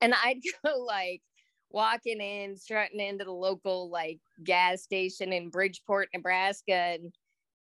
and 0.00 0.14
I'd 0.14 0.40
go 0.64 0.78
like 0.78 1.22
walking 1.70 2.20
in, 2.20 2.56
strutting 2.56 3.00
into 3.00 3.24
the 3.24 3.32
local 3.32 3.90
like 3.90 4.18
gas 4.44 4.82
station 4.82 5.32
in 5.32 5.50
Bridgeport, 5.50 6.08
Nebraska, 6.12 6.72
and 6.72 7.14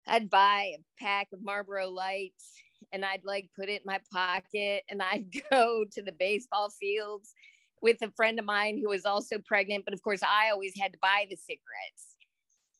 I'd 0.07 0.29
buy 0.29 0.75
a 0.77 1.03
pack 1.03 1.27
of 1.33 1.43
Marlboro 1.43 1.89
Lights 1.89 2.53
and 2.91 3.03
I'd 3.03 3.25
like 3.25 3.49
put 3.57 3.69
it 3.69 3.81
in 3.81 3.85
my 3.85 3.99
pocket 4.13 4.83
and 4.89 5.01
I'd 5.01 5.25
go 5.51 5.85
to 5.91 6.01
the 6.01 6.11
baseball 6.11 6.69
fields 6.69 7.33
with 7.81 8.01
a 8.01 8.11
friend 8.11 8.39
of 8.39 8.45
mine 8.45 8.79
who 8.81 8.89
was 8.89 9.05
also 9.05 9.37
pregnant. 9.45 9.85
But 9.85 9.93
of 9.93 10.01
course, 10.01 10.21
I 10.23 10.51
always 10.51 10.73
had 10.79 10.93
to 10.93 10.99
buy 11.01 11.25
the 11.29 11.35
cigarettes. 11.35 12.15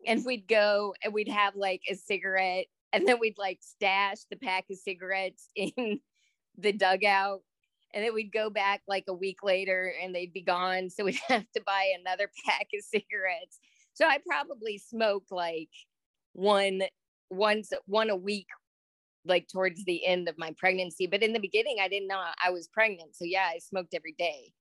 And 0.08 0.24
we'd 0.24 0.48
go 0.48 0.94
and 1.04 1.14
we'd 1.14 1.30
have 1.30 1.56
like 1.56 1.82
a 1.90 1.96
cigarette 1.96 2.68
and 2.94 3.08
then 3.08 3.20
we'd 3.20 3.38
like 3.38 3.60
stash 3.62 4.20
the 4.30 4.38
pack 4.38 4.66
of 4.70 4.78
cigarettes 4.78 5.50
in 5.56 6.00
the 6.58 6.72
dugout. 6.72 7.42
And 7.94 8.04
then 8.04 8.14
we'd 8.14 8.32
go 8.32 8.50
back 8.50 8.82
like 8.88 9.06
a 9.08 9.14
week 9.14 9.38
later 9.44 9.94
and 10.02 10.14
they'd 10.14 10.34
be 10.34 10.42
gone. 10.42 10.90
So 10.90 11.06
we'd 11.06 11.20
have 11.28 11.46
to 11.56 11.62
buy 11.66 11.92
another 12.00 12.30
pack 12.46 12.68
of 12.74 12.84
cigarettes. 12.84 13.60
So 13.94 14.06
I 14.06 14.20
probably 14.26 14.78
smoked 14.78 15.32
like 15.32 15.70
one 16.34 16.84
once 17.30 17.72
one 17.86 18.10
a 18.10 18.16
week 18.16 18.48
like 19.26 19.48
towards 19.48 19.84
the 19.86 20.06
end 20.06 20.30
of 20.30 20.38
my 20.38 20.54
pregnancy 20.58 21.08
but 21.08 21.24
in 21.24 21.34
the 21.34 21.40
beginning 21.40 21.78
i 21.82 21.88
didn't 21.88 22.08
know 22.08 22.22
i 22.44 22.52
was 22.52 22.68
pregnant 22.68 23.16
so 23.16 23.26
yeah 23.26 23.50
i 23.52 23.58
smoked 23.58 23.96
every 23.96 24.14
day 24.20 24.52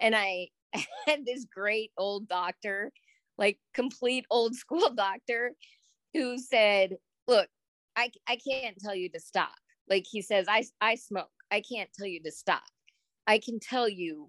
and 0.00 0.14
i 0.14 0.48
had 1.06 1.24
this 1.24 1.46
great 1.52 1.90
old 1.96 2.28
doctor 2.28 2.92
like 3.38 3.58
complete 3.74 4.24
old 4.30 4.54
school 4.54 4.90
doctor 4.96 5.52
who 6.12 6.38
said 6.38 6.96
look 7.26 7.48
i 7.96 8.10
i 8.28 8.36
can't 8.36 8.76
tell 8.78 8.94
you 8.94 9.08
to 9.10 9.20
stop. 9.20 9.54
Like 9.88 10.04
he 10.10 10.22
says 10.22 10.46
i 10.48 10.64
i 10.80 10.94
smoke. 10.94 11.30
I 11.50 11.60
can't 11.60 11.90
tell 11.96 12.06
you 12.06 12.22
to 12.22 12.32
stop. 12.32 12.62
I 13.26 13.38
can 13.38 13.60
tell 13.60 13.88
you 13.88 14.28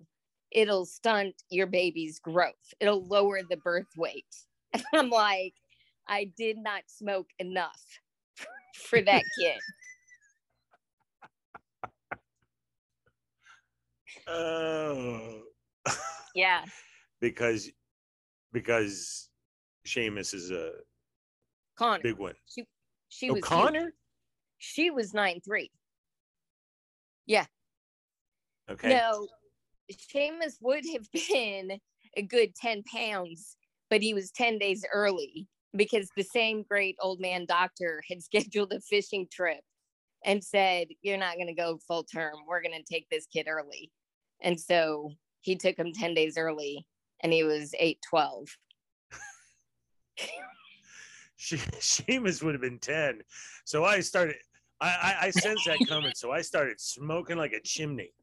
it'll 0.51 0.85
stunt 0.85 1.35
your 1.49 1.67
baby's 1.67 2.19
growth. 2.19 2.73
It'll 2.79 3.05
lower 3.05 3.41
the 3.47 3.57
birth 3.57 3.87
weight. 3.97 4.25
And 4.73 4.83
i'm 4.93 5.09
like 5.09 5.53
I 6.07 6.29
did 6.37 6.57
not 6.57 6.83
smoke 6.87 7.29
enough 7.39 7.81
for 8.75 9.01
that 9.01 9.23
kid. 9.39 9.59
Oh. 14.27 15.41
Yeah. 16.33 16.63
because 17.21 17.69
because 18.51 19.29
Seamus 19.87 20.33
is 20.33 20.51
a 20.51 20.71
Connor. 21.77 22.01
big 22.03 22.17
one. 22.17 22.35
She 22.45 22.63
she 23.09 23.29
Oh, 23.29 23.33
was 23.33 23.39
huge. 23.39 23.45
Connor? 23.49 23.93
She 24.57 24.89
was 24.91 25.13
nine 25.13 25.39
three. 25.45 25.71
Yeah. 27.25 27.45
Okay. 28.69 28.89
No, 28.89 29.27
Seamus 29.91 30.55
would 30.61 30.83
have 30.93 31.05
been 31.11 31.79
a 32.17 32.21
good 32.21 32.55
10 32.55 32.83
pounds, 32.83 33.57
but 33.89 34.01
he 34.01 34.13
was 34.13 34.31
10 34.31 34.57
days 34.57 34.83
early 34.93 35.47
because 35.75 36.09
the 36.15 36.23
same 36.23 36.63
great 36.63 36.95
old 37.01 37.19
man 37.19 37.45
doctor 37.45 38.01
had 38.09 38.23
scheduled 38.23 38.73
a 38.73 38.79
fishing 38.81 39.27
trip 39.31 39.59
and 40.23 40.43
said, 40.43 40.87
You're 41.01 41.17
not 41.17 41.35
going 41.35 41.47
to 41.47 41.53
go 41.53 41.77
full 41.87 42.03
term. 42.03 42.33
We're 42.47 42.61
going 42.61 42.77
to 42.79 42.93
take 42.93 43.07
this 43.09 43.27
kid 43.27 43.47
early. 43.47 43.91
And 44.41 44.59
so 44.59 45.11
he 45.45 45.55
took 45.55 45.77
him 45.77 45.93
10 45.93 46.15
days 46.15 46.37
early 46.37 46.87
and 47.21 47.31
he 47.31 47.43
was 47.43 47.73
812. 47.79 48.57
She, 51.37 51.57
Seamus 51.57 52.41
would 52.41 52.55
have 52.55 52.61
been 52.61 52.79
10. 52.79 53.21
So 53.65 53.83
I 53.83 53.99
started, 53.99 54.37
I, 54.79 54.87
I, 54.87 55.27
I 55.27 55.29
sensed 55.31 55.65
that 55.65 55.85
coming. 55.85 56.13
So 56.15 56.31
I 56.31 56.41
started 56.41 56.79
smoking 56.79 57.37
like 57.37 57.51
a 57.51 57.59
chimney. 57.59 58.13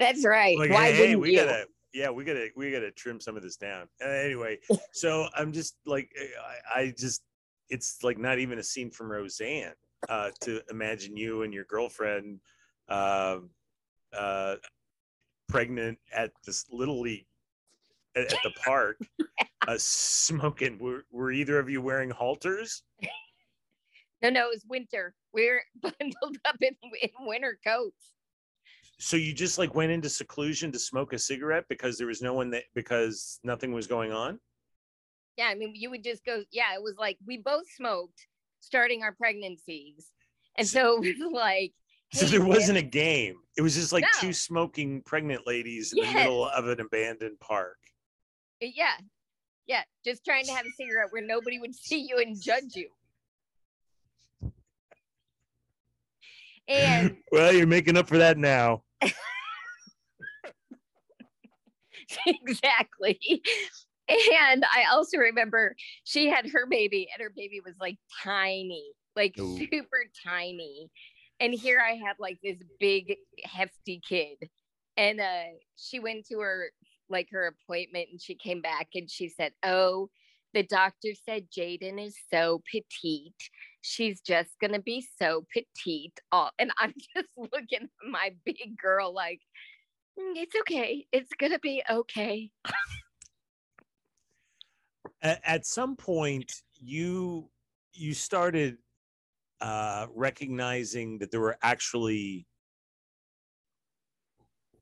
That's 0.00 0.24
right. 0.24 0.58
Like, 0.58 0.70
Why 0.70 0.86
hey, 0.86 0.92
hey, 0.94 1.00
wouldn't 1.00 1.20
we 1.20 1.30
you? 1.32 1.36
gotta, 1.36 1.66
yeah, 1.92 2.08
we 2.08 2.24
gotta, 2.24 2.48
we 2.56 2.72
gotta 2.72 2.90
trim 2.90 3.20
some 3.20 3.36
of 3.36 3.42
this 3.42 3.56
down. 3.56 3.88
Uh, 4.02 4.08
anyway, 4.08 4.58
so 4.92 5.28
I'm 5.36 5.52
just 5.52 5.76
like, 5.84 6.10
I, 6.74 6.80
I 6.80 6.94
just, 6.98 7.22
it's 7.68 7.98
like 8.02 8.18
not 8.18 8.38
even 8.38 8.58
a 8.58 8.64
scene 8.64 8.90
from 8.90 9.12
Roseanne 9.12 9.74
uh, 10.08 10.30
to 10.40 10.62
imagine 10.70 11.14
you 11.14 11.42
and 11.42 11.52
your 11.52 11.64
girlfriend 11.66 12.40
uh, 12.88 13.40
uh, 14.16 14.56
pregnant 15.48 15.98
at 16.12 16.32
this 16.44 16.66
little 16.70 17.00
league 17.00 17.26
at, 18.16 18.32
at 18.32 18.38
the 18.42 18.50
park, 18.64 18.98
uh, 19.66 19.76
smoking. 19.78 20.78
Were, 20.78 21.04
were 21.10 21.32
either 21.32 21.58
of 21.58 21.68
you 21.68 21.82
wearing 21.82 22.10
halters? 22.10 22.82
No, 24.20 24.30
no, 24.30 24.46
it 24.46 24.54
was 24.54 24.64
winter. 24.68 25.14
We're 25.32 25.62
bundled 25.80 26.38
up 26.44 26.56
in, 26.60 26.74
in 27.02 27.10
winter 27.20 27.56
coats. 27.64 28.14
So 28.98 29.16
you 29.16 29.32
just 29.32 29.58
like 29.58 29.76
went 29.76 29.92
into 29.92 30.08
seclusion 30.08 30.72
to 30.72 30.78
smoke 30.80 31.12
a 31.12 31.18
cigarette 31.20 31.66
because 31.68 31.98
there 31.98 32.08
was 32.08 32.20
no 32.20 32.34
one 32.34 32.50
that 32.50 32.64
because 32.74 33.38
nothing 33.44 33.72
was 33.72 33.86
going 33.86 34.12
on. 34.12 34.40
Yeah, 35.36 35.46
I 35.46 35.54
mean, 35.54 35.72
you 35.76 35.88
would 35.90 36.02
just 36.02 36.24
go, 36.24 36.42
yeah, 36.50 36.74
it 36.74 36.82
was 36.82 36.96
like 36.98 37.16
we 37.24 37.36
both 37.38 37.62
smoked 37.76 38.26
starting 38.58 39.04
our 39.04 39.12
pregnancies. 39.12 40.10
And 40.56 40.66
so 40.66 41.00
it 41.00 41.16
was 41.20 41.32
like, 41.32 41.72
So 42.12 42.26
there 42.26 42.44
wasn't 42.44 42.78
a 42.78 42.82
game. 42.82 43.36
It 43.56 43.62
was 43.62 43.74
just 43.74 43.92
like 43.92 44.02
No. 44.02 44.08
two 44.20 44.32
smoking 44.32 45.02
pregnant 45.02 45.46
ladies 45.46 45.92
in 45.92 45.98
Yes. 45.98 46.08
the 46.08 46.14
middle 46.14 46.48
of 46.48 46.66
an 46.68 46.80
abandoned 46.80 47.38
park. 47.40 47.78
Uh, 48.62 48.66
yeah, 48.74 48.94
yeah, 49.66 49.82
just 50.04 50.24
trying 50.24 50.44
to 50.46 50.52
have 50.52 50.64
a 50.66 50.70
cigarette 50.76 51.08
where 51.10 51.24
nobody 51.24 51.58
would 51.58 51.74
see 51.74 52.00
you 52.08 52.18
and 52.18 52.40
judge 52.40 52.74
you. 52.74 52.88
And 56.68 57.16
well, 57.32 57.52
you're 57.52 57.66
making 57.66 57.96
up 57.96 58.08
for 58.08 58.18
that 58.18 58.38
now. 58.38 58.82
exactly. 62.26 63.42
And 64.08 64.64
I 64.64 64.84
also 64.90 65.18
remember 65.18 65.76
she 66.04 66.28
had 66.28 66.48
her 66.50 66.66
baby, 66.66 67.08
and 67.12 67.22
her 67.22 67.30
baby 67.34 67.60
was 67.64 67.74
like 67.78 67.98
tiny, 68.22 68.92
like 69.14 69.34
Ooh. 69.38 69.58
super 69.58 70.04
tiny. 70.26 70.90
And 71.40 71.54
here 71.54 71.80
I 71.80 71.94
have 72.06 72.16
like 72.18 72.38
this 72.42 72.58
big, 72.80 73.16
hefty 73.44 74.00
kid. 74.06 74.48
And 74.96 75.20
uh, 75.20 75.44
she 75.76 76.00
went 76.00 76.26
to 76.26 76.40
her 76.40 76.70
like 77.08 77.28
her 77.30 77.46
appointment, 77.46 78.08
and 78.10 78.20
she 78.20 78.34
came 78.34 78.60
back 78.60 78.88
and 78.94 79.08
she 79.08 79.28
said, 79.28 79.52
"Oh, 79.62 80.10
the 80.54 80.64
doctor 80.64 81.10
said 81.24 81.48
Jaden 81.56 82.04
is 82.04 82.16
so 82.32 82.62
petite. 82.70 83.50
She's 83.80 84.20
just 84.20 84.50
gonna 84.60 84.80
be 84.80 85.06
so 85.18 85.46
petite." 85.52 86.18
Oh, 86.32 86.50
and 86.58 86.72
I'm 86.78 86.92
just 87.16 87.28
looking 87.36 87.84
at 87.84 88.10
my 88.10 88.34
big 88.44 88.76
girl 88.76 89.14
like, 89.14 89.40
"Mm, 90.18 90.36
it's 90.36 90.56
okay. 90.62 91.06
It's 91.12 91.32
gonna 91.38 91.60
be 91.60 91.82
okay. 91.88 92.50
At 95.22 95.66
some 95.66 95.96
point, 95.96 96.52
you 96.74 97.50
you 97.92 98.14
started 98.14 98.78
uh, 99.60 100.06
recognizing 100.14 101.18
that 101.18 101.30
there 101.30 101.40
were 101.40 101.58
actually 101.62 102.46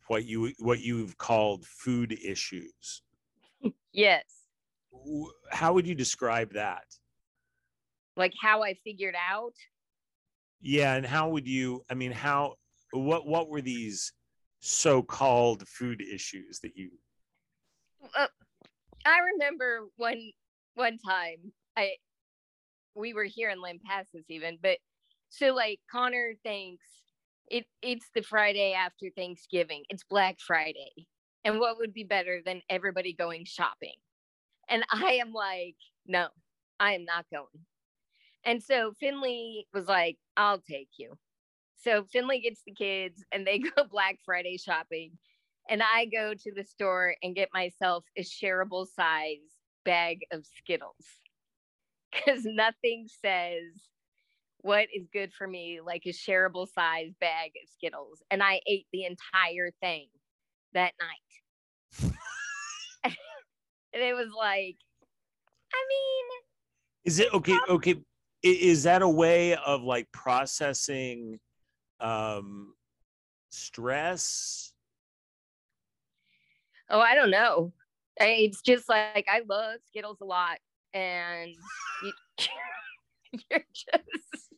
what 0.09 0.25
you 0.25 0.53
what 0.59 0.81
you've 0.81 1.17
called 1.19 1.65
food 1.67 2.19
issues. 2.25 3.03
Yes. 3.93 4.25
How 5.51 5.73
would 5.73 5.87
you 5.87 5.95
describe 5.95 6.53
that? 6.53 6.85
Like 8.15 8.35
how 8.39 8.63
I 8.63 8.75
figured 8.85 9.15
out. 9.15 9.55
Yeah, 10.61 10.97
and 10.97 11.07
how 11.07 11.31
would 11.31 11.49
you? 11.49 11.83
I 11.91 11.95
mean, 11.95 12.13
how? 12.13 12.57
What 12.93 13.27
what 13.27 13.49
were 13.49 13.63
these 13.63 14.13
so-called 14.61 15.67
food 15.67 16.03
issues 16.03 16.61
that 16.61 16.77
you? 16.77 16.91
Uh, 18.19 18.27
I 19.07 19.19
remember 19.33 19.87
one 19.97 20.33
one 20.75 20.99
time 20.99 21.53
I 21.77 21.93
we 22.97 23.13
were 23.13 23.25
here 23.25 23.51
in 23.51 23.59
Lampasas 23.59 24.25
even, 24.29 24.59
but 24.63 24.79
so 25.29 25.55
like 25.55 25.81
Connor 25.91 26.35
thinks 26.43 26.87
it 27.49 27.67
it's 27.83 28.07
the 28.15 28.23
Friday 28.23 28.73
after 28.73 29.07
Thanksgiving. 29.17 29.85
It's 29.91 30.03
Black 30.05 30.37
Friday. 30.41 31.07
And 31.45 31.61
what 31.61 31.79
would 31.79 31.93
be 31.93 32.05
better 32.05 32.41
than 32.45 32.63
everybody 32.69 33.13
going 33.13 33.45
shopping? 33.45 33.95
And 34.69 34.85
I 34.91 35.19
am 35.21 35.33
like, 35.33 35.77
no, 36.07 36.29
I 36.81 36.95
am 36.95 37.05
not 37.05 37.27
going. 37.33 37.65
And 38.45 38.63
so 38.63 38.93
Finley 38.99 39.67
was 39.73 39.87
like, 39.87 40.17
I'll 40.37 40.59
take 40.59 40.89
you. 40.99 41.13
So 41.77 42.05
Finley 42.05 42.41
gets 42.41 42.63
the 42.67 42.73
kids 42.73 43.25
and 43.31 43.47
they 43.47 43.59
go 43.77 43.85
Black 43.85 44.19
Friday 44.25 44.57
shopping 44.57 45.13
and 45.69 45.83
I 45.83 46.07
go 46.07 46.33
to 46.35 46.53
the 46.53 46.65
store 46.65 47.15
and 47.23 47.35
get 47.35 47.49
myself 47.53 48.05
a 48.17 48.23
shareable 48.23 48.87
size 48.87 49.39
bag 49.85 50.21
of 50.33 50.45
Skittles 50.59 51.07
because 52.17 52.45
nothing 52.45 53.07
says 53.23 53.89
what 54.63 54.89
is 54.95 55.07
good 55.13 55.33
for 55.33 55.47
me 55.47 55.81
like 55.85 56.03
a 56.07 56.11
shareable 56.11 56.67
size 56.69 57.13
bag 57.21 57.53
of 57.63 57.69
Skittles. 57.71 58.23
And 58.31 58.43
I 58.43 58.61
ate 58.67 58.87
the 58.93 59.05
entire 59.05 59.71
thing 59.81 60.09
that 60.75 60.93
night. 61.01 62.11
and 63.05 64.03
it 64.03 64.15
was 64.15 64.31
like, 64.37 64.77
I 65.73 65.85
mean, 65.89 66.25
Is 67.05 67.21
it 67.21 67.33
okay? 67.33 67.57
Okay, 67.69 67.97
is 68.43 68.83
that 68.85 69.03
a 69.03 69.09
way 69.09 69.55
of 69.57 69.83
like 69.83 70.11
processing 70.13 71.39
um 72.01 72.75
stress? 73.51 74.73
oh, 76.91 77.01
I 77.01 77.15
don't 77.15 77.31
know. 77.31 77.73
It's 78.19 78.63
just 78.63 78.89
like 78.89 79.27
I 79.29 79.43
love 79.49 79.81
Skittles 79.89 80.19
a 80.21 80.25
lot. 80.25 80.59
And 80.97 81.51
you, 82.03 82.13
You're 83.51 83.65
just. 83.75 84.49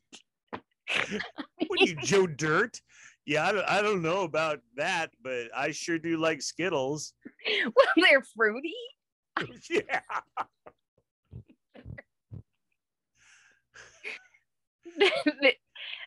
what 1.67 1.81
are 1.81 1.85
you, 1.85 1.97
Joe 2.05 2.29
Dirt? 2.29 2.81
Yeah, 3.27 3.45
I 3.47 3.53
don't, 3.53 3.69
I 3.69 3.83
don't 3.83 4.03
know 4.03 4.23
about 4.23 4.61
that, 4.77 5.11
but 5.21 5.49
I 5.55 5.73
sure 5.73 5.99
do 5.99 6.17
like 6.17 6.41
Skittles. 6.41 7.13
Well, 7.65 7.87
they're 7.97 8.23
fruity. 8.37 8.73
yeah. 9.69 10.01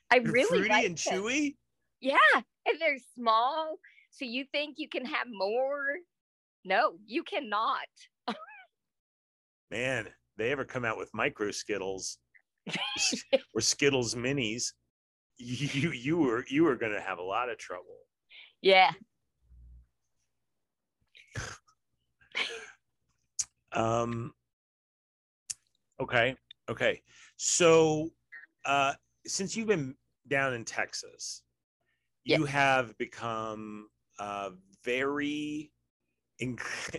I 0.09 0.19
They're 0.19 0.31
really 0.31 0.47
fruity 0.49 0.69
like 0.69 0.85
and 0.85 0.97
them. 0.97 1.21
chewy. 1.23 1.55
Yeah, 1.99 2.15
and 2.35 2.79
they're 2.79 2.97
small. 3.15 3.79
So 4.11 4.23
you 4.25 4.45
think 4.51 4.75
you 4.77 4.87
can 4.87 5.05
have 5.05 5.27
more? 5.29 5.97
No, 6.63 6.93
you 7.05 7.23
cannot. 7.23 7.87
Man, 9.69 10.07
they 10.41 10.51
ever 10.51 10.65
come 10.65 10.83
out 10.85 10.97
with 10.97 11.13
micro 11.13 11.51
Skittles 11.51 12.17
or 13.53 13.61
Skittles 13.61 14.15
minis, 14.15 14.73
you 15.37 15.91
you 15.91 16.17
were 16.17 16.45
you 16.49 16.63
were 16.63 16.75
gonna 16.75 17.01
have 17.01 17.19
a 17.19 17.23
lot 17.23 17.49
of 17.49 17.57
trouble. 17.57 17.97
Yeah. 18.61 18.91
Um. 23.73 24.33
Okay. 25.99 26.35
Okay. 26.69 27.01
So, 27.37 28.09
uh, 28.65 28.93
since 29.25 29.55
you've 29.55 29.67
been 29.67 29.95
down 30.27 30.53
in 30.53 30.65
Texas, 30.65 31.43
you 32.23 32.45
have 32.45 32.97
become 32.97 33.87
uh, 34.19 34.51
very, 34.83 35.71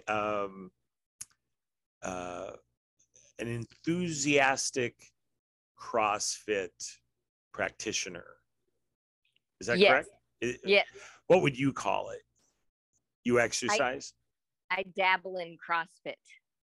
um, 0.08 0.70
uh, 2.02 2.52
an 3.38 3.48
enthusiastic 3.48 4.94
CrossFit 5.78 6.70
practitioner. 7.52 8.26
Is 9.60 9.66
that 9.66 9.78
Yes. 9.78 9.90
correct? 9.90 10.08
I- 10.42 10.58
Yeah. 10.68 10.84
What 11.26 11.42
would 11.42 11.58
you 11.58 11.72
call 11.72 12.10
it? 12.10 12.22
You 13.24 13.40
exercise? 13.40 14.14
I 14.70 14.82
dabble 14.82 15.38
in 15.38 15.56
CrossFit. 15.58 16.16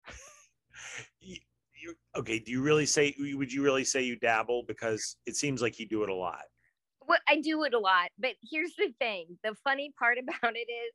you, 1.21 1.39
you 1.75 1.97
okay 2.15 2.39
do 2.39 2.51
you 2.53 2.63
really 2.63 2.87
say 2.87 3.15
would 3.19 3.53
you 3.53 3.63
really 3.63 3.85
say 3.85 4.03
you 4.03 4.17
dabble 4.17 4.63
because 4.65 5.17
it 5.27 5.37
seems 5.37 5.63
like 5.63 5.79
you 5.79 5.87
do 5.87 6.03
it 6.03 6.09
a 6.09 6.15
lot 6.15 6.45
Well, 7.07 7.19
I 7.29 7.41
do 7.41 7.65
it 7.65 7.75
a 7.75 7.79
lot, 7.79 8.11
but 8.19 8.35
here's 8.51 8.75
the 8.77 8.93
thing. 8.99 9.39
The 9.43 9.55
funny 9.65 9.93
part 9.99 10.19
about 10.23 10.57
it 10.57 10.71
is 10.71 10.95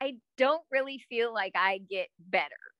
I 0.00 0.16
don't 0.36 0.64
really 0.70 0.98
feel 1.08 1.32
like 1.32 1.52
I 1.54 1.78
get 1.78 2.08
better. 2.18 2.71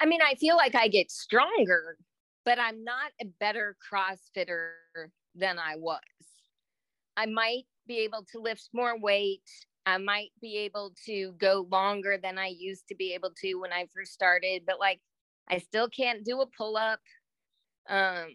I 0.00 0.06
mean, 0.06 0.20
I 0.22 0.34
feel 0.34 0.56
like 0.56 0.74
I 0.74 0.88
get 0.88 1.10
stronger, 1.10 1.96
but 2.44 2.58
I'm 2.58 2.84
not 2.84 3.12
a 3.20 3.26
better 3.40 3.76
CrossFitter 3.92 4.70
than 5.34 5.58
I 5.58 5.76
was. 5.76 6.00
I 7.16 7.26
might 7.26 7.64
be 7.86 7.98
able 7.98 8.24
to 8.32 8.40
lift 8.40 8.68
more 8.72 8.98
weight. 8.98 9.42
I 9.84 9.98
might 9.98 10.30
be 10.40 10.58
able 10.58 10.92
to 11.06 11.32
go 11.38 11.66
longer 11.70 12.18
than 12.22 12.38
I 12.38 12.54
used 12.56 12.88
to 12.88 12.94
be 12.94 13.14
able 13.14 13.30
to 13.42 13.54
when 13.54 13.72
I 13.72 13.86
first 13.94 14.12
started, 14.12 14.62
but 14.66 14.78
like 14.78 15.00
I 15.48 15.58
still 15.58 15.88
can't 15.88 16.24
do 16.24 16.40
a 16.40 16.46
pull 16.46 16.76
up. 16.76 17.00
Um, 17.88 18.34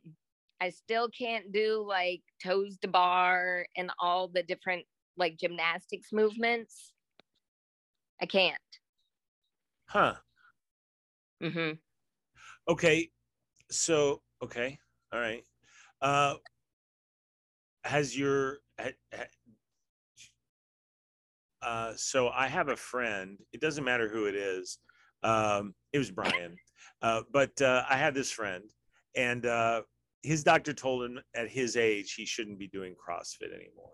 I 0.60 0.70
still 0.72 1.10
can't 1.10 1.52
do 1.52 1.86
like 1.88 2.22
toes 2.44 2.78
to 2.82 2.88
bar 2.88 3.66
and 3.76 3.92
all 4.00 4.28
the 4.28 4.44
different 4.44 4.86
like 5.16 5.38
gymnastics 5.38 6.10
movements. 6.12 6.92
I 8.22 8.26
can't. 8.26 8.58
huh 9.86 10.16
hmm 11.42 11.72
okay 12.68 13.10
so 13.70 14.22
okay 14.44 14.78
all 15.14 15.20
right. 15.20 15.44
Uh 16.02 16.36
has 17.84 18.18
your 18.18 18.58
uh 21.62 21.94
so 21.96 22.30
i 22.30 22.48
have 22.48 22.70
a 22.70 22.76
friend 22.76 23.38
it 23.54 23.62
doesn't 23.62 23.84
matter 23.84 24.08
who 24.10 24.26
it 24.26 24.36
is 24.36 24.80
um 25.24 25.74
it 25.94 25.98
was 25.98 26.12
brian 26.12 26.56
uh 27.02 27.22
but 27.32 27.60
uh 27.62 27.84
i 27.90 27.96
had 27.96 28.14
this 28.14 28.32
friend 28.32 28.64
and 29.16 29.46
uh 29.46 29.82
his 30.24 30.44
doctor 30.44 30.74
told 30.74 31.04
him 31.04 31.20
at 31.36 31.50
his 31.50 31.78
age 31.78 32.14
he 32.14 32.26
shouldn't 32.26 32.60
be 32.60 32.68
doing 32.68 32.94
crossfit 32.96 33.54
anymore. 33.54 33.92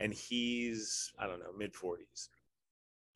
And 0.00 0.12
he's 0.12 1.12
i 1.18 1.26
don't 1.26 1.38
know 1.38 1.52
mid 1.56 1.72
40s 1.74 2.28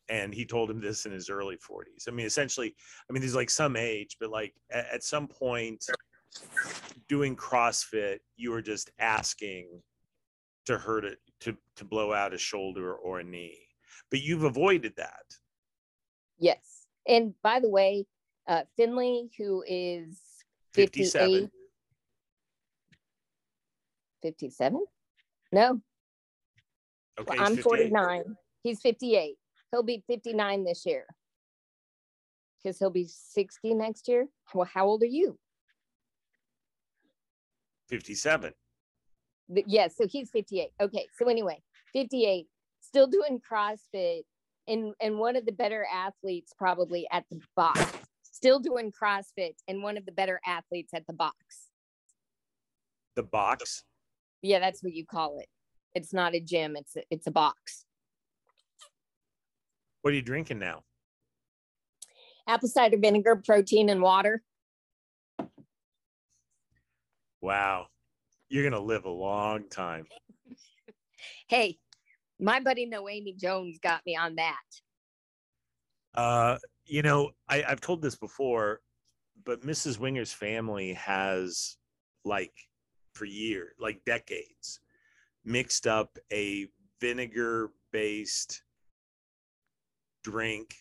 and 0.08 0.32
he 0.34 0.44
told 0.44 0.70
him 0.70 0.80
this 0.80 1.06
in 1.06 1.12
his 1.12 1.28
early 1.30 1.56
40s 1.56 2.08
i 2.08 2.10
mean 2.10 2.26
essentially 2.26 2.74
i 3.08 3.12
mean 3.12 3.22
he's 3.22 3.34
like 3.34 3.50
some 3.50 3.76
age 3.76 4.16
but 4.20 4.30
like 4.30 4.54
at, 4.70 4.86
at 4.92 5.04
some 5.04 5.26
point 5.26 5.84
doing 7.08 7.34
crossfit 7.34 8.18
you 8.36 8.50
were 8.50 8.62
just 8.62 8.90
asking 8.98 9.68
to 10.64 10.78
hurt 10.78 11.04
it 11.04 11.18
to 11.40 11.56
to 11.76 11.84
blow 11.84 12.12
out 12.12 12.34
a 12.34 12.38
shoulder 12.38 12.94
or 12.94 13.20
a 13.20 13.24
knee 13.24 13.58
but 14.10 14.22
you've 14.22 14.44
avoided 14.44 14.94
that 14.96 15.24
Yes. 16.38 16.86
And 17.06 17.34
by 17.42 17.60
the 17.60 17.68
way, 17.68 18.06
uh, 18.48 18.62
Finley, 18.76 19.30
who 19.38 19.64
is 19.66 20.18
57 20.74 21.30
58, 21.30 21.50
57? 24.22 24.84
No, 25.52 25.80
okay 27.18 27.38
well, 27.38 27.46
I'm 27.46 27.56
58. 27.56 27.62
49. 27.62 28.36
He's 28.62 28.80
58. 28.80 29.36
He'll 29.72 29.82
be 29.82 30.02
59 30.06 30.64
this 30.64 30.86
year 30.86 31.06
because 32.62 32.78
he'll 32.78 32.90
be 32.90 33.06
60 33.08 33.74
next 33.74 34.08
year. 34.08 34.26
Well, 34.54 34.68
how 34.72 34.86
old 34.86 35.02
are 35.02 35.06
you? 35.06 35.38
57 37.88 38.52
Th- 39.54 39.66
Yes, 39.68 39.96
so 39.96 40.06
he's 40.06 40.30
58. 40.30 40.68
Okay, 40.80 41.06
so 41.18 41.28
anyway, 41.28 41.62
58, 41.92 42.46
still 42.80 43.06
doing 43.06 43.40
CrossFit, 43.48 44.22
and 44.66 44.92
and 45.00 45.18
one 45.18 45.36
of 45.36 45.46
the 45.46 45.52
better 45.52 45.86
athletes 45.92 46.52
probably 46.58 47.06
at 47.12 47.24
the 47.30 47.40
box. 47.54 47.84
Still 48.22 48.58
doing 48.58 48.92
CrossFit, 48.92 49.54
and 49.68 49.82
one 49.82 49.96
of 49.96 50.04
the 50.04 50.12
better 50.12 50.40
athletes 50.46 50.92
at 50.94 51.06
the 51.06 51.12
box. 51.12 51.34
the 53.14 53.22
box 53.22 53.84
Yeah, 54.42 54.58
that's 54.58 54.82
what 54.82 54.92
you 54.92 55.06
call 55.06 55.38
it. 55.38 55.48
It's 55.94 56.12
not 56.12 56.34
a 56.34 56.40
gym. 56.40 56.76
It's 56.76 56.96
a, 56.96 57.02
it's 57.10 57.26
a 57.26 57.30
box. 57.30 57.86
What 60.06 60.12
are 60.12 60.16
you 60.18 60.22
drinking 60.22 60.60
now 60.60 60.84
Apple 62.46 62.68
cider 62.68 62.96
vinegar, 62.96 63.42
protein, 63.44 63.88
and 63.88 64.00
water. 64.00 64.40
wow 67.40 67.88
you're 68.48 68.62
gonna 68.62 68.78
live 68.78 69.04
a 69.04 69.10
long 69.10 69.68
time 69.68 70.06
Hey, 71.48 71.78
my 72.38 72.60
buddy 72.60 72.86
Noemi 72.86 73.32
Jones 73.32 73.80
got 73.82 74.02
me 74.06 74.14
on 74.14 74.36
that. 74.36 74.62
Uh, 76.14 76.58
you 76.84 77.02
know, 77.02 77.32
I, 77.48 77.64
I've 77.64 77.80
told 77.80 78.00
this 78.00 78.14
before, 78.14 78.78
but 79.44 79.62
Mrs. 79.62 79.98
Wenger's 79.98 80.32
family 80.32 80.92
has, 80.92 81.78
like, 82.24 82.52
for 83.14 83.24
years, 83.24 83.74
like 83.80 84.04
decades, 84.04 84.78
mixed 85.44 85.88
up 85.88 86.16
a 86.32 86.68
vinegar 87.00 87.72
based 87.90 88.62
drink. 90.30 90.74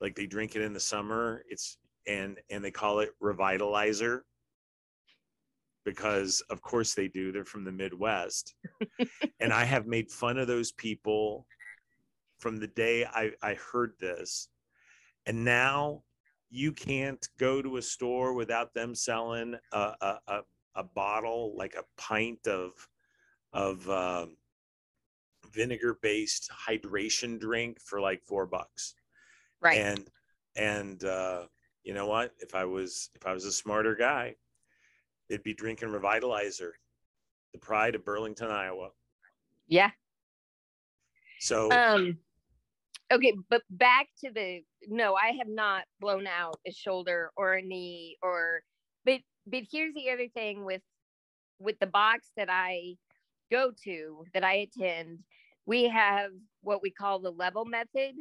Like 0.00 0.14
they 0.14 0.26
drink 0.26 0.56
it 0.56 0.62
in 0.62 0.72
the 0.72 0.80
summer. 0.80 1.42
It's 1.48 1.78
and 2.06 2.38
and 2.50 2.64
they 2.64 2.70
call 2.70 3.00
it 3.00 3.10
revitalizer 3.22 4.20
because 5.84 6.42
of 6.50 6.62
course 6.62 6.94
they 6.94 7.08
do. 7.08 7.32
They're 7.32 7.44
from 7.44 7.64
the 7.64 7.72
Midwest. 7.72 8.54
and 9.40 9.52
I 9.52 9.64
have 9.64 9.86
made 9.86 10.10
fun 10.10 10.38
of 10.38 10.46
those 10.46 10.72
people 10.72 11.46
from 12.38 12.56
the 12.56 12.68
day 12.68 13.04
I, 13.04 13.32
I 13.42 13.54
heard 13.54 13.92
this. 14.00 14.48
And 15.26 15.44
now 15.44 16.02
you 16.50 16.72
can't 16.72 17.26
go 17.38 17.62
to 17.62 17.76
a 17.76 17.82
store 17.82 18.34
without 18.34 18.74
them 18.74 18.94
selling 18.94 19.54
a, 19.72 19.78
a, 20.00 20.18
a, 20.26 20.40
a 20.76 20.84
bottle, 20.84 21.54
like 21.56 21.74
a 21.74 21.84
pint 22.00 22.46
of 22.46 22.72
of 23.52 23.88
um, 23.90 24.36
vinegar 25.52 25.98
based 26.02 26.50
hydration 26.50 27.38
drink 27.38 27.80
for 27.80 28.00
like 28.00 28.22
four 28.24 28.46
bucks. 28.46 28.94
Right. 29.60 29.78
And 29.78 30.08
and 30.56 31.02
uh, 31.04 31.46
you 31.84 31.94
know 31.94 32.06
what? 32.06 32.32
If 32.40 32.54
I 32.54 32.64
was 32.64 33.10
if 33.14 33.26
I 33.26 33.32
was 33.32 33.44
a 33.44 33.52
smarter 33.52 33.94
guy, 33.94 34.36
they'd 35.28 35.42
be 35.42 35.54
drinking 35.54 35.88
Revitalizer, 35.88 36.70
the 37.52 37.58
pride 37.58 37.94
of 37.94 38.04
Burlington, 38.04 38.50
Iowa. 38.50 38.90
yeah. 39.68 39.90
So 41.40 41.70
Um. 41.70 42.18
Okay, 43.12 43.34
but 43.50 43.62
back 43.68 44.08
to 44.24 44.30
the 44.30 44.62
no, 44.88 45.14
I 45.14 45.32
have 45.38 45.48
not 45.48 45.84
blown 46.00 46.26
out 46.26 46.58
a 46.66 46.72
shoulder 46.72 47.30
or 47.36 47.54
a 47.54 47.62
knee 47.62 48.16
or 48.22 48.62
but 49.04 49.20
but 49.46 49.62
here's 49.70 49.94
the 49.94 50.10
other 50.10 50.28
thing 50.28 50.64
with 50.64 50.80
with 51.58 51.78
the 51.78 51.86
box 51.86 52.30
that 52.36 52.48
I 52.50 52.96
go 53.50 53.70
to 53.84 54.24
that 54.32 54.44
I 54.44 54.66
attend, 54.66 55.18
we 55.66 55.88
have 55.88 56.30
what 56.62 56.82
we 56.82 56.90
call 56.90 57.20
the 57.20 57.30
level 57.30 57.64
method. 57.64 58.14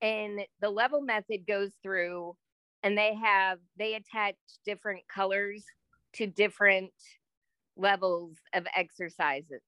And 0.00 0.40
the 0.60 0.70
level 0.70 1.00
method 1.00 1.46
goes 1.46 1.70
through 1.82 2.34
and 2.82 2.98
they 2.98 3.14
have 3.14 3.58
they 3.78 3.94
attach 3.94 4.34
different 4.64 5.02
colors 5.08 5.64
to 6.14 6.26
different 6.26 6.92
levels 7.76 8.36
of 8.54 8.66
exercises. 8.76 9.62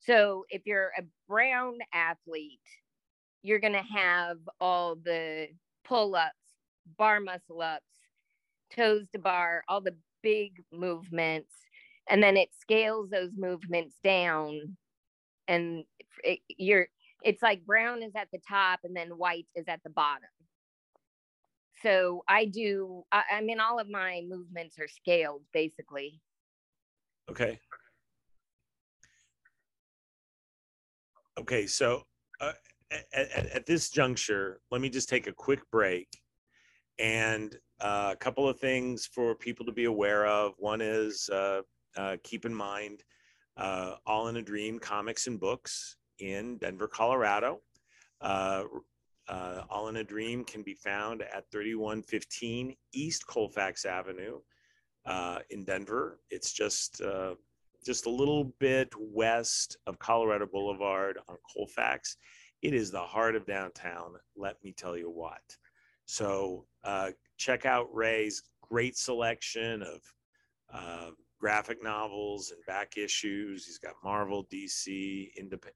So 0.00 0.44
if 0.50 0.62
you're 0.64 0.92
a 0.96 1.02
brown 1.28 1.78
athlete, 1.92 2.60
you're 3.42 3.58
going 3.58 3.72
to 3.72 3.82
have 3.96 4.36
all 4.60 4.96
the 4.96 5.48
pull 5.84 6.14
ups, 6.14 6.34
bar 6.98 7.20
muscle 7.20 7.60
ups, 7.62 7.84
toes 8.74 9.06
to 9.12 9.18
bar, 9.18 9.64
all 9.68 9.80
the 9.80 9.96
big 10.22 10.62
movements. 10.72 11.52
And 12.08 12.22
then 12.22 12.36
it 12.36 12.50
scales 12.58 13.10
those 13.10 13.32
movements 13.36 13.96
down. 14.02 14.76
And 15.46 15.84
it, 16.24 16.40
you're, 16.48 16.88
it's 17.22 17.42
like 17.42 17.64
brown 17.66 18.02
is 18.02 18.12
at 18.16 18.28
the 18.32 18.40
top 18.48 18.80
and 18.84 18.96
then 18.96 19.08
white 19.10 19.46
is 19.54 19.66
at 19.68 19.80
the 19.84 19.90
bottom. 19.90 20.28
So 21.82 22.24
I 22.28 22.44
do, 22.46 23.04
I, 23.12 23.22
I 23.34 23.40
mean, 23.40 23.60
all 23.60 23.78
of 23.78 23.88
my 23.88 24.22
movements 24.28 24.78
are 24.78 24.88
scaled 24.88 25.42
basically. 25.52 26.20
Okay. 27.30 27.60
Okay, 31.38 31.66
so 31.66 32.02
uh, 32.40 32.52
at, 33.12 33.30
at, 33.30 33.66
this 33.66 33.90
juncture, 33.90 34.60
let 34.72 34.80
me 34.80 34.88
just 34.88 35.08
take 35.08 35.28
a 35.28 35.32
quick 35.32 35.60
break 35.70 36.08
and 36.98 37.56
uh, 37.80 38.10
a 38.12 38.16
couple 38.16 38.48
of 38.48 38.58
things 38.58 39.06
for 39.06 39.36
people 39.36 39.64
to 39.66 39.72
be 39.72 39.84
aware 39.84 40.26
of. 40.26 40.54
One 40.58 40.80
is 40.80 41.28
uh, 41.32 41.60
uh 41.96 42.16
keep 42.24 42.44
in 42.44 42.54
mind 42.54 43.04
uh, 43.56 43.94
All 44.04 44.28
in 44.28 44.36
a 44.36 44.42
Dream 44.42 44.80
comics 44.80 45.28
and 45.28 45.38
books 45.38 45.97
in 46.18 46.58
Denver, 46.58 46.88
Colorado. 46.88 47.60
Uh, 48.20 48.64
All 49.70 49.88
in 49.88 49.96
a 49.96 50.04
Dream 50.04 50.44
can 50.44 50.62
be 50.62 50.74
found 50.74 51.22
at 51.22 51.50
3115 51.52 52.74
East 52.92 53.26
Colfax 53.26 53.84
Avenue 53.84 54.40
in 55.50 55.64
Denver. 55.64 56.20
It's 56.30 56.52
just 56.52 57.02
just 57.84 58.06
a 58.06 58.10
little 58.10 58.52
bit 58.58 58.92
west 58.98 59.76
of 59.86 59.98
Colorado 59.98 60.46
Boulevard 60.46 61.18
on 61.28 61.36
Colfax. 61.54 62.16
It 62.62 62.74
is 62.74 62.90
the 62.90 63.00
heart 63.00 63.36
of 63.36 63.46
downtown. 63.46 64.14
Let 64.36 64.62
me 64.64 64.72
tell 64.72 64.96
you 64.96 65.10
what. 65.10 65.42
So 66.06 66.66
uh, 66.84 67.10
check 67.36 67.66
out 67.66 67.94
Ray's 67.94 68.42
great 68.62 68.96
selection 68.96 69.82
of 69.82 70.00
uh, 70.72 71.10
graphic 71.38 71.82
novels 71.82 72.50
and 72.50 72.64
back 72.66 72.96
issues. 72.96 73.66
He's 73.66 73.78
got 73.78 73.94
Marvel, 74.02 74.46
DC, 74.52 75.30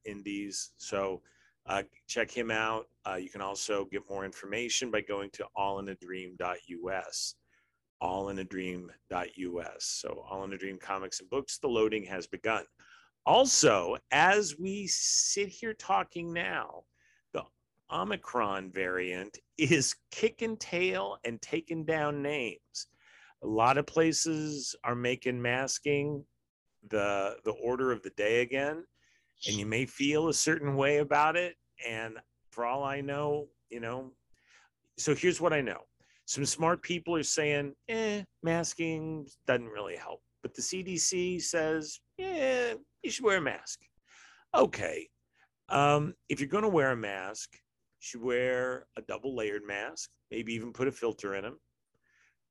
Indies. 0.05 0.71
So 0.77 1.21
uh, 1.65 1.83
check 2.07 2.29
him 2.29 2.51
out. 2.51 2.87
Uh, 3.07 3.15
you 3.15 3.29
can 3.29 3.41
also 3.41 3.85
get 3.85 4.01
more 4.09 4.25
information 4.25 4.91
by 4.91 5.01
going 5.01 5.29
to 5.31 5.45
allinadream.us 5.57 7.35
allinadream.us. 8.03 9.85
So, 9.85 10.25
All 10.29 10.43
in 10.43 10.53
a 10.53 10.57
Dream 10.57 10.77
Comics 10.77 11.21
and 11.21 11.29
Books, 11.29 11.57
the 11.57 11.67
loading 11.67 12.03
has 12.05 12.27
begun. 12.27 12.65
Also, 13.25 13.95
as 14.11 14.59
we 14.59 14.85
sit 14.87 15.47
here 15.47 15.73
talking 15.73 16.33
now, 16.33 16.83
the 17.31 17.43
Omicron 17.89 18.71
variant 18.71 19.39
is 19.57 19.95
kicking 20.11 20.57
tail 20.57 21.17
and 21.23 21.41
taking 21.41 21.85
down 21.85 22.21
names. 22.21 22.87
A 23.43 23.47
lot 23.47 23.77
of 23.77 23.85
places 23.85 24.75
are 24.83 24.95
making 24.95 25.41
masking 25.41 26.23
the 26.89 27.37
the 27.43 27.51
order 27.51 27.91
of 27.91 28.01
the 28.01 28.11
day 28.11 28.41
again, 28.41 28.83
and 29.47 29.55
you 29.55 29.65
may 29.65 29.85
feel 29.85 30.29
a 30.29 30.33
certain 30.33 30.75
way 30.75 30.97
about 30.97 31.35
it. 31.35 31.55
And 31.87 32.17
for 32.51 32.65
all 32.65 32.83
I 32.83 33.01
know, 33.01 33.47
you 33.69 33.79
know, 33.79 34.11
so 34.97 35.13
here's 35.13 35.41
what 35.41 35.53
I 35.53 35.61
know 35.61 35.81
some 36.25 36.45
smart 36.45 36.81
people 36.81 37.15
are 37.15 37.23
saying, 37.23 37.73
eh, 37.89 38.23
masking 38.41 39.27
doesn't 39.45 39.67
really 39.67 39.95
help. 39.95 40.21
But 40.41 40.53
the 40.53 40.61
CDC 40.61 41.41
says, 41.41 41.99
yeah, 42.17 42.73
you 43.01 43.11
should 43.11 43.25
wear 43.25 43.37
a 43.37 43.41
mask. 43.41 43.79
Okay. 44.55 45.07
Um, 45.69 46.13
if 46.29 46.39
you're 46.39 46.49
going 46.49 46.63
to 46.63 46.69
wear 46.69 46.91
a 46.91 46.97
mask, 46.97 47.49
you 47.53 47.59
should 47.99 48.21
wear 48.21 48.87
a 48.97 49.01
double 49.01 49.35
layered 49.35 49.65
mask, 49.65 50.09
maybe 50.31 50.53
even 50.53 50.73
put 50.73 50.87
a 50.87 50.91
filter 50.91 51.35
in 51.35 51.43
them. 51.43 51.59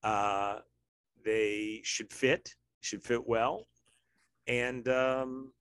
Uh, 0.02 0.58
they 1.24 1.80
should 1.84 2.12
fit, 2.12 2.50
should 2.80 3.02
fit 3.02 3.26
well. 3.26 3.66
And, 4.46 4.88
um, 4.88 5.52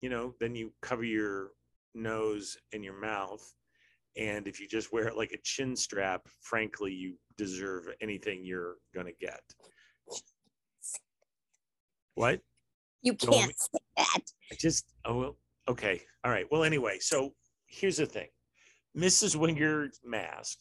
you 0.00 0.10
know, 0.10 0.34
then 0.40 0.54
you 0.54 0.72
cover 0.82 1.04
your 1.04 1.50
nose 1.94 2.56
and 2.72 2.84
your 2.84 3.00
mouth 3.00 3.42
and 4.16 4.48
if 4.48 4.60
you 4.60 4.66
just 4.66 4.92
wear 4.92 5.08
it 5.08 5.16
like 5.16 5.32
a 5.32 5.38
chin 5.44 5.76
strap, 5.76 6.22
frankly, 6.40 6.92
you 6.92 7.16
deserve 7.36 7.88
anything 8.00 8.44
you're 8.44 8.76
going 8.94 9.06
to 9.06 9.12
get. 9.20 9.40
What? 12.14 12.40
You 13.02 13.14
can't 13.14 13.52
say 13.58 13.78
that. 13.98 14.20
I 14.50 14.54
just, 14.58 14.86
oh, 15.04 15.18
well, 15.18 15.36
okay. 15.68 16.00
All 16.24 16.30
right. 16.30 16.46
Well, 16.50 16.64
anyway, 16.64 16.98
so 16.98 17.34
here's 17.66 17.98
the 17.98 18.06
thing 18.06 18.28
Mrs. 18.96 19.36
Wenger 19.36 19.90
mask 20.02 20.58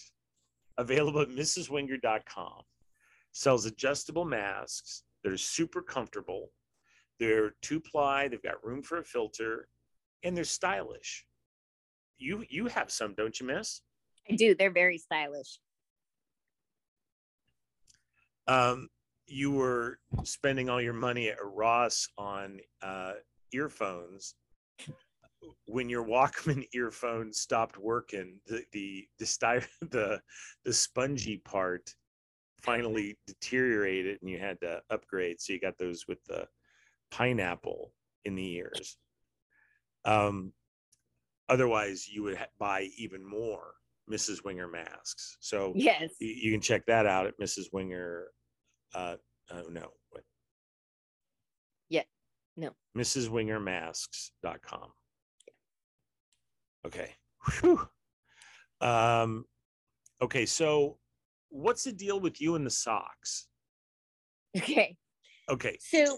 available 0.77 1.21
at 1.21 1.29
mrswenger.com, 1.29 2.61
sells 3.35 3.65
adjustable 3.65 4.25
masks 4.25 5.03
that 5.23 5.31
are 5.31 5.37
super 5.37 5.81
comfortable. 5.81 6.51
They're 7.19 7.53
two 7.61 7.79
ply, 7.79 8.27
they've 8.27 8.41
got 8.41 8.63
room 8.63 8.81
for 8.81 8.97
a 8.97 9.03
filter, 9.03 9.67
and 10.23 10.35
they're 10.35 10.43
stylish 10.43 11.25
you 12.17 12.45
you 12.49 12.67
have 12.67 12.91
some, 12.91 13.13
don't 13.15 13.39
you, 13.39 13.47
Miss? 13.47 13.81
I 14.29 14.35
do. 14.35 14.55
They're 14.55 14.71
very 14.71 14.97
stylish. 14.97 15.59
Um, 18.47 18.89
you 19.27 19.51
were 19.51 19.99
spending 20.23 20.69
all 20.69 20.81
your 20.81 20.93
money 20.93 21.29
at 21.29 21.37
Ross 21.43 22.07
on 22.17 22.59
uh, 22.81 23.13
earphones. 23.51 24.35
When 25.67 25.89
your 25.89 26.05
Walkman 26.05 26.65
earphones 26.73 27.39
stopped 27.39 27.77
working, 27.77 28.39
the 28.47 28.63
the 28.71 29.07
the, 29.19 29.25
sty- 29.25 29.65
the 29.81 30.21
the 30.63 30.73
spongy 30.73 31.37
part 31.37 31.93
finally 32.65 33.17
deteriorated, 33.27 34.17
and 34.21 34.29
you 34.29 34.39
had 34.39 34.59
to 34.61 34.81
upgrade. 34.89 35.39
So 35.39 35.53
you 35.53 35.59
got 35.59 35.77
those 35.77 36.05
with 36.07 36.23
the 36.25 36.47
pineapple 37.11 37.93
in 38.25 38.35
the 38.35 38.55
ears. 38.55 38.97
Um, 40.03 40.51
otherwise 41.47 42.07
you 42.07 42.23
would 42.23 42.37
buy 42.59 42.89
even 42.97 43.23
more 43.23 43.73
Mrs. 44.11 44.43
Wenger 44.43 44.67
masks. 44.67 45.37
So 45.39 45.73
yes, 45.75 46.11
you, 46.19 46.29
you 46.29 46.51
can 46.51 46.61
check 46.61 46.85
that 46.87 47.05
out 47.05 47.27
at 47.27 47.39
Mrs. 47.39 47.65
Wenger. 47.71 48.27
Uh, 48.93 49.15
oh 49.51 49.67
no, 49.69 49.91
what? 50.09 50.23
Yeah, 51.89 52.03
no. 52.57 52.71
Mrs. 52.97 53.29
Wenger 53.29 53.59
Masks.com. 53.59 54.91
Okay. 56.85 57.11
Whew. 57.61 57.87
Um, 58.81 59.45
okay, 60.21 60.45
so 60.45 60.97
what's 61.55 61.83
the 61.83 61.91
deal 61.91 62.19
with 62.19 62.41
you 62.41 62.55
and 62.55 62.65
the 62.65 62.71
socks? 62.71 63.47
Okay. 64.57 64.97
Okay. 65.49 65.77
So 65.79 66.17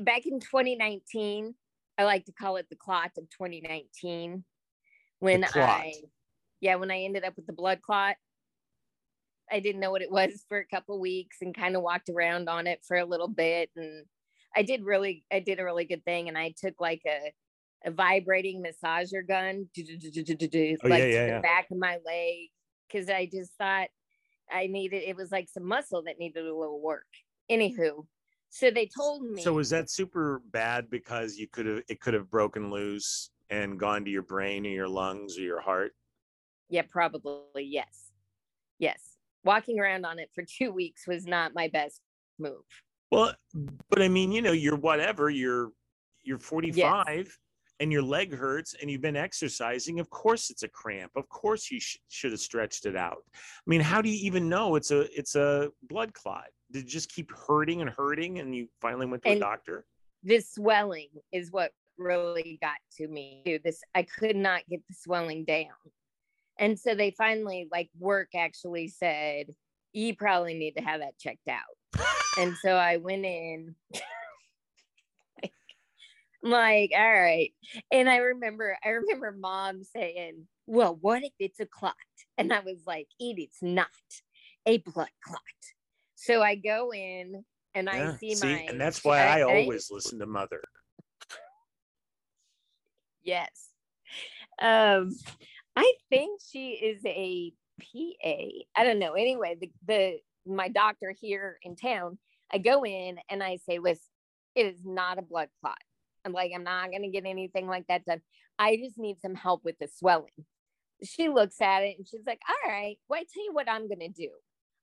back 0.00 0.26
in 0.26 0.40
2019, 0.40 1.54
I 1.98 2.04
like 2.04 2.24
to 2.26 2.32
call 2.32 2.56
it 2.56 2.66
the 2.70 2.76
clot 2.76 3.12
of 3.18 3.24
2019 3.30 4.44
when 5.20 5.44
I 5.54 5.92
yeah, 6.60 6.76
when 6.76 6.90
I 6.90 7.00
ended 7.00 7.24
up 7.24 7.34
with 7.36 7.46
the 7.46 7.52
blood 7.52 7.82
clot. 7.82 8.16
I 9.50 9.60
didn't 9.60 9.80
know 9.80 9.92
what 9.92 10.02
it 10.02 10.10
was 10.10 10.44
for 10.48 10.58
a 10.58 10.66
couple 10.66 10.98
weeks 10.98 11.36
and 11.40 11.56
kind 11.56 11.76
of 11.76 11.82
walked 11.82 12.08
around 12.08 12.48
on 12.48 12.66
it 12.66 12.80
for 12.86 12.96
a 12.96 13.04
little 13.04 13.28
bit 13.28 13.70
and 13.76 14.04
I 14.56 14.62
did 14.62 14.84
really 14.84 15.24
I 15.32 15.38
did 15.38 15.60
a 15.60 15.64
really 15.64 15.84
good 15.84 16.04
thing 16.04 16.28
and 16.28 16.36
I 16.36 16.52
took 16.56 16.80
like 16.80 17.02
a 17.06 17.32
a 17.84 17.92
vibrating 17.92 18.60
massager 18.60 19.26
gun 19.26 19.68
oh, 20.82 20.88
like 20.88 21.02
to 21.04 21.32
the 21.34 21.40
back 21.42 21.66
of 21.70 21.78
my 21.78 21.98
leg 22.04 22.48
because 22.88 23.08
I 23.08 23.28
just 23.32 23.52
thought 23.56 23.88
I 24.52 24.66
needed 24.66 25.02
it 25.06 25.16
was 25.16 25.32
like 25.32 25.48
some 25.48 25.64
muscle 25.64 26.02
that 26.04 26.18
needed 26.18 26.46
a 26.46 26.54
little 26.54 26.80
work. 26.80 27.06
Anywho, 27.50 28.06
so 28.50 28.70
they 28.70 28.86
told 28.86 29.22
me. 29.22 29.42
So 29.42 29.52
was 29.52 29.70
that 29.70 29.90
super 29.90 30.42
bad 30.50 30.90
because 30.90 31.36
you 31.36 31.46
could 31.48 31.66
have 31.66 31.82
it 31.88 32.00
could 32.00 32.14
have 32.14 32.30
broken 32.30 32.70
loose 32.70 33.30
and 33.50 33.78
gone 33.78 34.04
to 34.04 34.10
your 34.10 34.22
brain 34.22 34.66
or 34.66 34.70
your 34.70 34.88
lungs 34.88 35.38
or 35.38 35.42
your 35.42 35.60
heart? 35.60 35.92
Yeah, 36.68 36.82
probably 36.88 37.62
yes. 37.62 38.10
Yes. 38.78 39.16
Walking 39.44 39.78
around 39.78 40.04
on 40.04 40.18
it 40.18 40.30
for 40.34 40.42
2 40.42 40.72
weeks 40.72 41.06
was 41.06 41.26
not 41.26 41.54
my 41.54 41.68
best 41.68 42.00
move. 42.38 42.64
Well, 43.12 43.34
but 43.88 44.02
I 44.02 44.08
mean, 44.08 44.32
you 44.32 44.42
know, 44.42 44.52
you're 44.52 44.76
whatever, 44.76 45.30
you're 45.30 45.70
you're 46.24 46.40
45 46.40 47.06
yes. 47.06 47.38
And 47.80 47.92
your 47.92 48.02
leg 48.02 48.34
hurts 48.34 48.74
and 48.80 48.90
you've 48.90 49.02
been 49.02 49.16
exercising, 49.16 50.00
of 50.00 50.08
course 50.10 50.50
it's 50.50 50.62
a 50.62 50.68
cramp. 50.68 51.12
Of 51.16 51.28
course 51.28 51.70
you 51.70 51.80
sh- 51.80 51.98
should 52.08 52.32
have 52.32 52.40
stretched 52.40 52.86
it 52.86 52.96
out. 52.96 53.22
I 53.34 53.38
mean, 53.66 53.80
how 53.80 54.00
do 54.00 54.08
you 54.08 54.18
even 54.26 54.48
know 54.48 54.76
it's 54.76 54.90
a 54.90 55.00
it's 55.18 55.36
a 55.36 55.70
blood 55.88 56.12
clot? 56.14 56.46
did 56.72 56.82
it 56.82 56.88
just 56.88 57.08
keep 57.12 57.30
hurting 57.30 57.80
and 57.80 57.90
hurting 57.90 58.38
and 58.40 58.54
you 58.54 58.68
finally 58.80 59.06
went 59.06 59.22
to 59.22 59.28
and 59.28 59.38
a 59.38 59.40
doctor 59.40 59.84
this 60.22 60.52
swelling 60.54 61.08
is 61.32 61.52
what 61.52 61.70
really 61.96 62.58
got 62.60 62.76
to 62.96 63.06
me 63.08 63.60
this 63.64 63.82
i 63.94 64.02
could 64.02 64.36
not 64.36 64.62
get 64.68 64.80
the 64.88 64.94
swelling 64.94 65.44
down 65.44 65.66
and 66.58 66.78
so 66.78 66.94
they 66.94 67.12
finally 67.16 67.68
like 67.70 67.88
work 67.98 68.28
actually 68.36 68.88
said 68.88 69.46
you 69.92 70.14
probably 70.14 70.54
need 70.54 70.72
to 70.72 70.82
have 70.82 71.00
that 71.00 71.16
checked 71.18 71.48
out 71.48 71.76
and 72.36 72.54
so 72.56 72.74
I 72.74 72.98
went 72.98 73.24
in. 73.24 73.74
I'm 76.46 76.52
like, 76.52 76.92
all 76.96 77.12
right. 77.12 77.52
And 77.90 78.08
I 78.08 78.18
remember, 78.18 78.78
I 78.84 78.90
remember 78.90 79.32
mom 79.36 79.82
saying, 79.82 80.46
Well, 80.66 80.96
what 81.00 81.24
if 81.24 81.32
it's 81.40 81.58
a 81.58 81.66
clot? 81.66 81.94
And 82.38 82.52
I 82.52 82.60
was 82.60 82.84
like, 82.86 83.08
It 83.18 83.40
is 83.40 83.56
not 83.60 83.88
a 84.64 84.78
blood 84.78 85.10
clot. 85.24 85.40
So 86.14 86.42
I 86.42 86.54
go 86.54 86.92
in 86.92 87.44
and 87.74 87.86
Yeah, 87.86 88.12
I 88.12 88.16
see, 88.18 88.34
see, 88.36 88.46
my 88.46 88.66
and 88.68 88.80
that's 88.80 89.04
why 89.04 89.22
I, 89.22 89.38
I- 89.38 89.40
I- 89.40 89.62
always 89.62 89.90
listen 89.90 90.20
to 90.20 90.26
mother. 90.26 90.62
Yes. 93.24 93.70
Um, 94.62 95.10
I 95.74 95.92
think 96.10 96.40
she 96.48 96.74
is 96.74 97.02
a 97.04 97.52
PA. 97.80 98.80
I 98.80 98.84
don't 98.84 99.00
know. 99.00 99.14
Anyway, 99.14 99.56
the, 99.60 99.70
the 99.84 100.18
my 100.46 100.68
doctor 100.68 101.12
here 101.20 101.58
in 101.62 101.74
town, 101.74 102.18
I 102.52 102.58
go 102.58 102.84
in 102.84 103.18
and 103.28 103.42
I 103.42 103.56
say, 103.56 103.80
listen, 103.80 104.04
it 104.54 104.66
is 104.66 104.78
not 104.84 105.18
a 105.18 105.22
blood 105.22 105.48
clot. 105.60 105.76
I'm 106.26 106.32
like, 106.32 106.52
I'm 106.54 106.64
not 106.64 106.90
gonna 106.92 107.10
get 107.10 107.24
anything 107.24 107.68
like 107.68 107.86
that 107.88 108.04
done. 108.04 108.20
I 108.58 108.76
just 108.76 108.98
need 108.98 109.20
some 109.20 109.34
help 109.34 109.64
with 109.64 109.78
the 109.78 109.88
swelling. 109.88 110.44
She 111.04 111.28
looks 111.28 111.60
at 111.60 111.82
it 111.82 111.96
and 111.98 112.06
she's 112.06 112.26
like, 112.26 112.40
All 112.48 112.70
right, 112.70 112.96
well, 113.08 113.20
I 113.20 113.24
tell 113.32 113.44
you 113.44 113.52
what 113.52 113.68
I'm 113.68 113.88
gonna 113.88 114.08
do. 114.08 114.30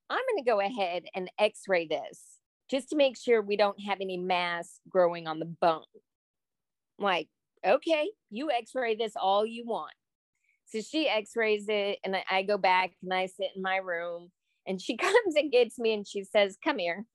I'm 0.10 0.22
gonna 0.32 0.46
go 0.46 0.60
ahead 0.60 1.04
and 1.14 1.30
x-ray 1.40 1.88
this 1.88 2.40
just 2.70 2.90
to 2.90 2.96
make 2.96 3.18
sure 3.18 3.42
we 3.42 3.58
don't 3.58 3.80
have 3.82 4.00
any 4.02 4.18
mass 4.18 4.80
growing 4.90 5.28
on 5.28 5.40
the 5.40 5.46
bone. 5.46 5.84
I'm 7.00 7.06
like, 7.06 7.28
okay, 7.66 8.10
you 8.30 8.52
x-ray 8.52 8.96
this 8.96 9.14
all 9.16 9.46
you 9.46 9.66
want. 9.66 9.94
So 10.66 10.82
she 10.82 11.08
x-rays 11.08 11.66
it 11.68 12.00
and 12.04 12.16
I 12.30 12.44
go 12.44 12.58
back 12.58 12.92
and 13.04 13.14
I 13.14 13.28
sit 13.28 13.50
in 13.56 13.62
my 13.62 13.78
room 13.78 14.32
and 14.66 14.82
she 14.82 14.98
comes 14.98 15.36
and 15.36 15.52
gets 15.52 15.78
me 15.78 15.94
and 15.94 16.08
she 16.08 16.24
says, 16.24 16.58
come 16.64 16.80
here. 16.80 17.06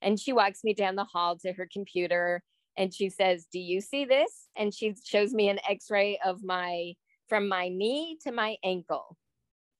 And 0.00 0.20
she 0.20 0.32
walks 0.32 0.62
me 0.62 0.74
down 0.74 0.94
the 0.94 1.04
hall 1.04 1.36
to 1.38 1.52
her 1.52 1.68
computer 1.72 2.42
and 2.78 2.94
she 2.94 3.10
says, 3.10 3.46
do 3.52 3.58
you 3.58 3.80
see 3.80 4.04
this? 4.04 4.46
And 4.56 4.72
she 4.72 4.94
shows 5.04 5.34
me 5.34 5.48
an 5.48 5.58
x-ray 5.68 6.20
of 6.24 6.44
my, 6.44 6.94
from 7.28 7.48
my 7.48 7.68
knee 7.68 8.16
to 8.22 8.32
my 8.32 8.56
ankle. 8.62 9.16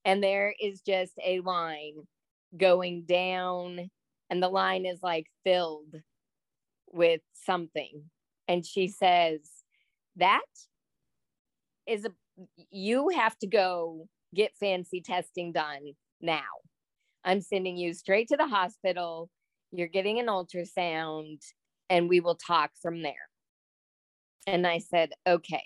And 0.04 0.22
there 0.22 0.52
is 0.60 0.80
just 0.80 1.12
a 1.24 1.40
line 1.40 1.94
going 2.56 3.04
down 3.04 3.88
and 4.28 4.42
the 4.42 4.48
line 4.48 4.84
is 4.84 4.98
like 5.00 5.26
filled 5.44 5.94
with 6.90 7.20
something. 7.32 8.02
And 8.48 8.66
she 8.66 8.88
says, 8.88 9.40
that 10.16 10.42
is 11.86 12.04
a 12.04 12.10
you 12.70 13.08
have 13.08 13.36
to 13.38 13.46
go 13.46 14.08
get 14.34 14.56
fancy 14.58 15.00
testing 15.00 15.52
done 15.52 15.92
now. 16.20 16.40
I'm 17.24 17.40
sending 17.40 17.76
you 17.76 17.94
straight 17.94 18.28
to 18.28 18.36
the 18.36 18.46
hospital. 18.46 19.28
You're 19.72 19.88
getting 19.88 20.18
an 20.18 20.26
ultrasound 20.26 21.40
and 21.90 22.08
we 22.08 22.20
will 22.20 22.34
talk 22.36 22.70
from 22.80 23.02
there. 23.02 23.14
And 24.46 24.66
I 24.66 24.78
said, 24.78 25.10
okay. 25.26 25.64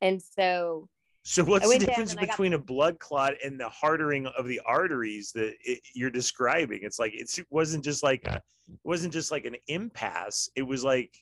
And 0.00 0.22
so 0.22 0.88
So 1.24 1.44
what's 1.44 1.68
the 1.70 1.78
difference 1.78 2.12
and 2.12 2.20
I 2.20 2.26
got- 2.26 2.32
between 2.32 2.52
a 2.54 2.58
blood 2.58 2.98
clot 2.98 3.34
and 3.44 3.58
the 3.58 3.68
hardening 3.68 4.26
of 4.26 4.46
the 4.46 4.60
arteries 4.64 5.32
that 5.32 5.54
it, 5.64 5.80
you're 5.94 6.10
describing? 6.10 6.80
It's 6.82 6.98
like 6.98 7.12
it's, 7.14 7.38
it 7.38 7.46
wasn't 7.50 7.84
just 7.84 8.02
like 8.02 8.24
a, 8.26 8.36
it 8.68 8.78
wasn't 8.84 9.12
just 9.12 9.30
like 9.30 9.44
an 9.44 9.56
impasse. 9.66 10.48
It 10.54 10.62
was 10.62 10.84
like 10.84 11.14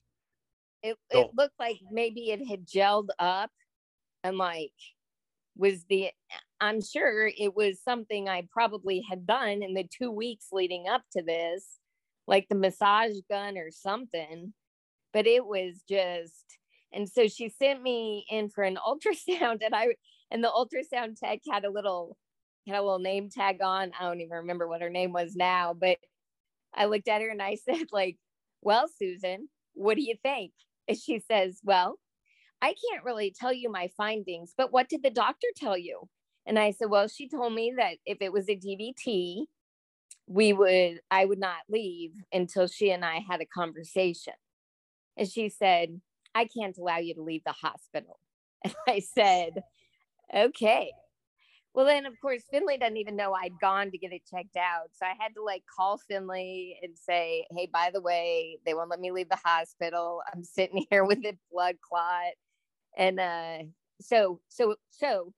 it, 0.82 0.96
Oh. 1.12 1.22
it 1.22 1.30
looked 1.36 1.58
like 1.58 1.78
maybe 1.90 2.30
it 2.30 2.46
had 2.46 2.66
gelled 2.66 3.08
up 3.18 3.50
and 4.22 4.36
like 4.36 4.72
was 5.56 5.84
the 5.88 6.10
i'm 6.60 6.80
sure 6.80 7.28
it 7.36 7.52
was 7.56 7.80
something 7.82 8.28
i 8.28 8.46
probably 8.52 9.02
had 9.10 9.26
done 9.26 9.60
in 9.64 9.74
the 9.74 9.84
two 9.90 10.10
weeks 10.10 10.46
leading 10.52 10.86
up 10.88 11.02
to 11.16 11.20
this 11.22 11.78
like 12.28 12.46
the 12.48 12.54
massage 12.54 13.16
gun 13.28 13.58
or 13.58 13.70
something 13.70 14.54
but 15.12 15.26
it 15.26 15.44
was 15.44 15.82
just 15.88 16.58
and 16.92 17.08
so 17.08 17.26
she 17.28 17.48
sent 17.48 17.82
me 17.82 18.24
in 18.30 18.48
for 18.48 18.62
an 18.64 18.78
ultrasound 18.86 19.58
and 19.64 19.74
i 19.74 19.88
and 20.30 20.44
the 20.44 20.48
ultrasound 20.48 21.18
tech 21.18 21.40
had 21.50 21.64
a 21.64 21.70
little 21.70 22.16
had 22.68 22.76
a 22.76 22.82
little 22.82 23.00
name 23.00 23.28
tag 23.30 23.60
on 23.62 23.90
i 23.98 24.04
don't 24.04 24.20
even 24.20 24.38
remember 24.38 24.68
what 24.68 24.82
her 24.82 24.90
name 24.90 25.12
was 25.12 25.34
now 25.34 25.74
but 25.74 25.98
i 26.74 26.84
looked 26.84 27.08
at 27.08 27.22
her 27.22 27.30
and 27.30 27.42
i 27.42 27.56
said 27.68 27.86
like 27.92 28.16
well 28.62 28.86
susan 28.98 29.48
what 29.74 29.96
do 29.96 30.02
you 30.02 30.14
think 30.22 30.52
and 30.88 30.98
she 30.98 31.20
says, 31.20 31.60
Well, 31.62 31.98
I 32.60 32.74
can't 32.90 33.04
really 33.04 33.32
tell 33.38 33.52
you 33.52 33.70
my 33.70 33.90
findings, 33.96 34.54
but 34.56 34.72
what 34.72 34.88
did 34.88 35.02
the 35.02 35.10
doctor 35.10 35.46
tell 35.56 35.76
you? 35.76 36.08
And 36.46 36.58
I 36.58 36.72
said, 36.72 36.90
Well, 36.90 37.08
she 37.08 37.28
told 37.28 37.54
me 37.54 37.74
that 37.76 37.98
if 38.06 38.18
it 38.20 38.32
was 38.32 38.48
a 38.48 38.56
DVT, 38.56 39.44
we 40.28 40.52
would, 40.52 41.00
I 41.10 41.24
would 41.24 41.38
not 41.38 41.56
leave 41.68 42.12
until 42.32 42.66
she 42.66 42.90
and 42.90 43.04
I 43.04 43.24
had 43.28 43.40
a 43.40 43.46
conversation. 43.46 44.34
And 45.16 45.28
she 45.28 45.48
said, 45.48 46.00
I 46.34 46.44
can't 46.44 46.76
allow 46.78 46.98
you 46.98 47.14
to 47.14 47.22
leave 47.22 47.42
the 47.44 47.52
hospital. 47.52 48.18
And 48.64 48.74
I 48.88 48.98
said, 48.98 49.62
Okay. 50.34 50.92
Well, 51.74 51.86
then, 51.86 52.06
of 52.06 52.14
course, 52.20 52.42
Finley 52.50 52.76
doesn't 52.76 52.96
even 52.96 53.14
know 53.14 53.32
I'd 53.34 53.60
gone 53.60 53.90
to 53.92 53.98
get 53.98 54.12
it 54.12 54.22
checked 54.28 54.56
out. 54.56 54.88
So 54.94 55.06
I 55.06 55.14
had 55.18 55.34
to 55.36 55.42
like 55.42 55.62
call 55.76 55.98
Finley 55.98 56.76
and 56.82 56.94
say, 56.98 57.46
hey, 57.56 57.68
by 57.72 57.90
the 57.92 58.00
way, 58.00 58.58
they 58.66 58.74
won't 58.74 58.90
let 58.90 59.00
me 59.00 59.12
leave 59.12 59.28
the 59.28 59.38
hospital. 59.44 60.20
I'm 60.32 60.42
sitting 60.42 60.84
here 60.90 61.04
with 61.04 61.18
a 61.24 61.36
blood 61.52 61.76
clot. 61.80 62.32
And 62.96 63.20
uh, 63.20 63.58
so, 64.00 64.40
so, 64.48 64.76
so 64.90 65.32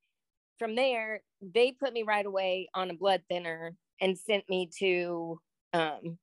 from 0.58 0.76
there, 0.76 1.20
they 1.42 1.72
put 1.72 1.92
me 1.92 2.04
right 2.04 2.24
away 2.24 2.70
on 2.74 2.90
a 2.90 2.94
blood 2.94 3.22
thinner 3.28 3.74
and 4.00 4.16
sent 4.18 4.48
me 4.48 4.68
to 4.78 5.40
um, 5.72 6.18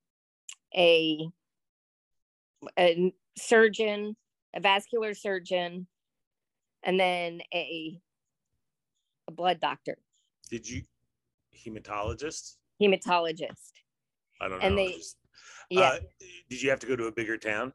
a, 0.76 1.28
a 2.78 3.14
surgeon, 3.38 4.16
a 4.56 4.60
vascular 4.60 5.14
surgeon, 5.14 5.88
and 6.84 7.00
then 7.00 7.42
a, 7.54 8.00
a 9.28 9.32
blood 9.32 9.60
doctor, 9.60 9.98
did 10.50 10.68
you 10.70 10.84
hematologist? 11.56 12.56
hematologist. 12.82 13.72
I 14.42 14.48
don't 14.48 14.62
And 14.62 14.76
know. 14.76 14.86
they- 14.86 14.94
just- 14.94 15.18
Yeah. 15.70 15.82
uh, 15.82 16.00
did 16.50 16.62
you 16.62 16.70
have 16.70 16.80
to 16.80 16.88
go 16.88 16.96
to 16.96 17.06
a 17.08 17.12
bigger 17.12 17.38
town? 17.38 17.74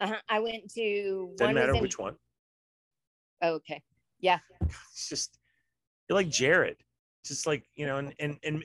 Uh-huh. 0.00 0.16
I 0.28 0.38
went 0.40 0.72
to 0.74 1.34
Doesn't 1.36 1.54
matter 1.54 1.74
in- 1.74 1.82
which 1.82 1.98
one. 1.98 2.16
oh, 3.42 3.54
okay. 3.54 3.82
Yeah. 4.20 4.38
It's 4.62 5.08
just 5.08 5.38
you're 6.08 6.16
like 6.16 6.28
Jared. 6.30 6.76
Just 7.24 7.46
like 7.46 7.64
you 7.74 7.86
know, 7.86 7.98
and 7.98 8.14
and 8.18 8.38
and 8.42 8.64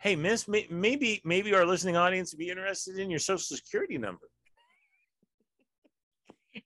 hey, 0.00 0.16
Miss, 0.16 0.48
maybe 0.48 1.20
maybe 1.24 1.54
our 1.54 1.66
listening 1.66 1.96
audience 1.96 2.32
would 2.32 2.38
be 2.38 2.48
interested 2.48 2.98
in 2.98 3.10
your 3.10 3.18
social 3.20 3.56
security 3.56 3.98
number. 3.98 4.26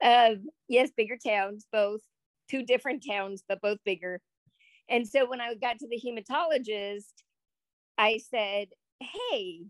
Um, 0.03 0.47
yes, 0.69 0.91
bigger 0.97 1.19
towns, 1.25 1.67
both 1.73 2.01
two 2.49 2.65
different 2.65 3.05
towns, 3.09 3.43
but 3.47 3.61
both 3.61 3.79
bigger. 3.85 4.21
And 4.89 5.07
so 5.07 5.29
when 5.29 5.41
I 5.41 5.55
got 5.55 5.79
to 5.81 5.89
the 5.89 6.01
hematologist, 6.01 7.13
I 7.99 8.19
said, 8.31 8.69
Hey, 9.01 9.61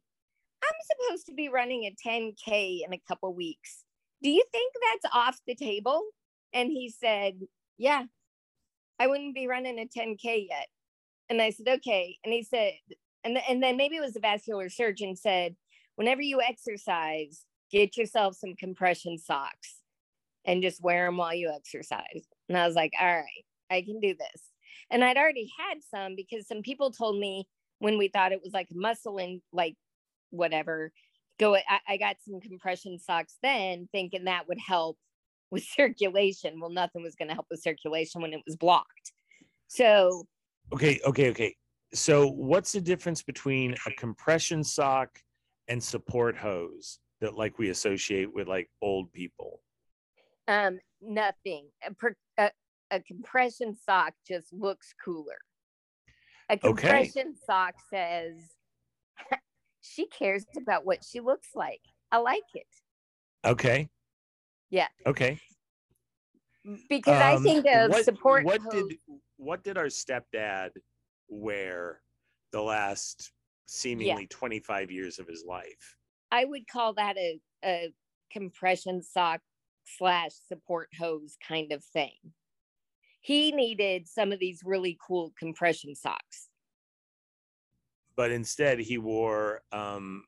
I'm 0.62 1.08
supposed 1.08 1.26
to 1.26 1.34
be 1.34 1.48
running 1.48 1.84
a 1.84 1.94
10K 2.06 2.80
in 2.86 2.92
a 2.92 3.02
couple 3.08 3.34
weeks. 3.34 3.84
Do 4.22 4.30
you 4.30 4.44
think 4.52 4.72
that's 4.92 5.14
off 5.14 5.38
the 5.46 5.54
table? 5.54 6.02
And 6.52 6.70
he 6.70 6.90
said, 6.90 7.34
Yeah, 7.78 8.04
I 8.98 9.06
wouldn't 9.06 9.34
be 9.34 9.46
running 9.46 9.78
a 9.78 9.86
10K 9.86 10.48
yet. 10.48 10.66
And 11.30 11.40
I 11.40 11.50
said, 11.50 11.68
Okay. 11.68 12.18
And 12.24 12.32
he 12.32 12.42
said, 12.42 12.74
and, 13.24 13.36
th- 13.36 13.44
and 13.48 13.62
then 13.62 13.76
maybe 13.76 13.96
it 13.96 14.00
was 14.00 14.12
the 14.12 14.20
vascular 14.20 14.68
surgeon 14.68 15.16
said, 15.16 15.56
Whenever 15.96 16.22
you 16.22 16.40
exercise, 16.40 17.44
get 17.70 17.96
yourself 17.96 18.36
some 18.36 18.54
compression 18.56 19.18
socks 19.18 19.76
and 20.44 20.62
just 20.62 20.82
wear 20.82 21.06
them 21.06 21.16
while 21.16 21.34
you 21.34 21.50
exercise. 21.54 22.26
And 22.48 22.58
I 22.58 22.66
was 22.66 22.76
like, 22.76 22.92
all 23.00 23.06
right, 23.06 23.44
I 23.70 23.82
can 23.82 24.00
do 24.00 24.14
this. 24.14 24.42
And 24.90 25.02
I'd 25.02 25.16
already 25.16 25.50
had 25.58 25.78
some 25.90 26.14
because 26.16 26.46
some 26.46 26.62
people 26.62 26.90
told 26.90 27.18
me 27.18 27.46
when 27.78 27.98
we 27.98 28.08
thought 28.08 28.32
it 28.32 28.42
was 28.42 28.52
like 28.52 28.68
muscle 28.72 29.18
and 29.18 29.40
like 29.52 29.74
whatever, 30.30 30.92
go, 31.38 31.56
I, 31.56 31.80
I 31.88 31.96
got 31.96 32.16
some 32.26 32.40
compression 32.40 32.98
socks 32.98 33.36
then 33.42 33.88
thinking 33.92 34.24
that 34.24 34.46
would 34.48 34.58
help 34.58 34.98
with 35.50 35.64
circulation. 35.76 36.60
Well, 36.60 36.70
nothing 36.70 37.02
was 37.02 37.14
going 37.14 37.28
to 37.28 37.34
help 37.34 37.46
with 37.50 37.62
circulation 37.62 38.20
when 38.20 38.32
it 38.32 38.42
was 38.46 38.56
blocked. 38.56 39.12
So, 39.68 40.26
Okay, 40.72 41.00
okay, 41.04 41.30
okay. 41.30 41.56
So 41.94 42.28
what's 42.28 42.72
the 42.72 42.80
difference 42.80 43.22
between 43.22 43.74
a 43.86 43.90
compression 43.92 44.64
sock 44.64 45.18
and 45.68 45.82
support 45.82 46.36
hose 46.36 46.98
that 47.20 47.34
like 47.34 47.58
we 47.58 47.70
associate 47.70 48.32
with 48.34 48.48
like 48.48 48.68
old 48.82 49.12
people? 49.12 49.60
um, 50.46 50.78
nothing. 51.00 51.68
A, 51.86 51.94
per, 51.94 52.14
a, 52.36 52.50
a 52.90 53.00
compression 53.00 53.74
sock 53.74 54.12
just 54.28 54.52
looks 54.52 54.92
cooler. 55.02 55.38
A 56.50 56.58
compression 56.58 57.34
sock 57.46 57.74
says 57.88 58.34
she 59.80 60.06
cares 60.08 60.44
about 60.60 60.84
what 60.84 61.02
she 61.04 61.20
looks 61.20 61.48
like. 61.54 61.80
I 62.12 62.18
like 62.18 62.42
it 62.54 62.66
Okay. 63.46 63.88
Yeah. 64.70 64.88
Okay. 65.06 65.38
because 66.88 67.14
I 67.14 67.34
Um, 67.34 67.42
think 67.42 67.66
of 67.66 67.90
what, 67.90 68.04
support. 68.04 68.44
What 68.44 68.60
hose- 68.62 68.88
did 68.88 68.98
what 69.36 69.62
did 69.64 69.76
our 69.78 69.86
stepdad 69.86 70.70
wear 71.34 72.00
the 72.52 72.62
last 72.62 73.32
seemingly 73.66 74.26
25 74.26 74.90
years 74.90 75.18
of 75.18 75.26
his 75.26 75.44
life? 75.46 75.96
I 76.30 76.44
would 76.44 76.66
call 76.66 76.94
that 76.94 77.16
a, 77.16 77.40
a 77.64 77.92
compression 78.32 79.02
sock 79.02 79.40
slash 79.84 80.32
support 80.48 80.88
hose 80.98 81.36
kind 81.46 81.72
of 81.72 81.84
thing. 81.84 82.16
He 83.20 83.52
needed 83.52 84.08
some 84.08 84.32
of 84.32 84.38
these 84.38 84.60
really 84.64 84.98
cool 85.06 85.32
compression 85.38 85.94
socks. 85.94 86.48
But 88.16 88.30
instead, 88.30 88.78
he 88.78 88.98
wore 88.98 89.62
um, 89.72 90.24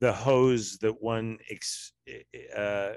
the 0.00 0.12
hose 0.12 0.78
that 0.78 1.02
one 1.02 1.38
ex, 1.50 1.92
uh, 2.56 2.94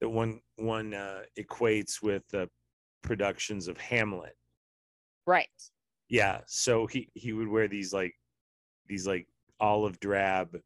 that 0.00 0.08
one 0.08 0.40
one 0.56 0.94
uh, 0.94 1.22
equates 1.38 2.00
with 2.00 2.22
the 2.28 2.48
productions 3.02 3.68
of 3.68 3.76
Hamlet. 3.76 4.35
Right. 5.26 5.48
Yeah. 6.08 6.42
So 6.46 6.86
he 6.86 7.10
he 7.14 7.32
would 7.32 7.48
wear 7.48 7.68
these 7.68 7.92
like 7.92 8.14
these 8.86 9.06
like 9.06 9.28
olive 9.60 9.98
drab 10.00 10.60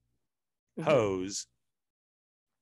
Mhm. 0.78 0.84
hose 0.84 1.46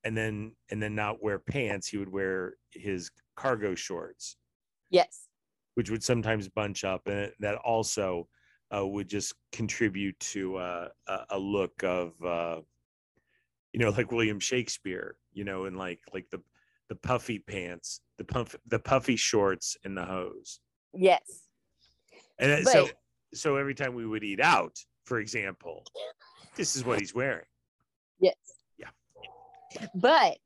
and 0.05 0.17
then 0.17 0.55
and 0.71 0.83
then 0.83 0.95
not 0.95 1.23
wear 1.23 1.39
pants 1.39 1.89
he 1.89 1.97
would 1.99 2.09
wear 2.09 2.57
his 2.73 3.11
cargo 3.37 3.75
shorts 3.75 4.37
Yes. 4.91 5.29
which 5.75 5.91
would 5.91 6.03
sometimes 6.03 6.49
bunch 6.49 6.85
up 6.85 7.07
and 7.07 7.19
it- 7.19 7.35
that 7.41 7.57
also 7.57 8.29
uh, 8.75 8.87
would 8.87 9.09
just 9.09 9.35
contribute 9.51 10.19
to 10.21 10.57
uh, 10.57 10.89
a, 11.07 11.27
a 11.31 11.39
look 11.39 11.83
of 11.85 12.23
uh, 12.23 12.61
you 13.73 13.81
know 13.81 13.91
like 13.97 14.11
william 14.13 14.41
shakespeare 14.41 15.19
you 15.33 15.45
know 15.45 15.65
and 15.65 15.77
like 15.77 16.01
like 16.13 16.29
the 16.31 16.43
the 16.89 16.97
puffy 16.97 17.39
pants 17.39 18.01
the 18.17 18.25
puff 18.25 18.55
the 18.67 18.79
puffy 18.79 19.17
shorts 19.17 19.77
and 19.85 19.97
the 19.97 20.05
hose 20.05 20.61
Yes. 20.95 21.48
And 22.39 22.51
then- 22.51 22.65
so 22.65 22.89
so 23.35 23.57
every 23.57 23.75
time 23.75 23.95
we 23.95 24.07
would 24.07 24.25
eat 24.25 24.41
out 24.41 24.79
for 25.05 25.19
example 25.21 25.85
this 26.57 26.77
is 26.77 26.85
what 26.85 26.99
he's 27.01 27.15
wearing 27.15 27.45
Yes. 28.21 28.35
Yeah. 28.79 28.89
But 29.95 30.39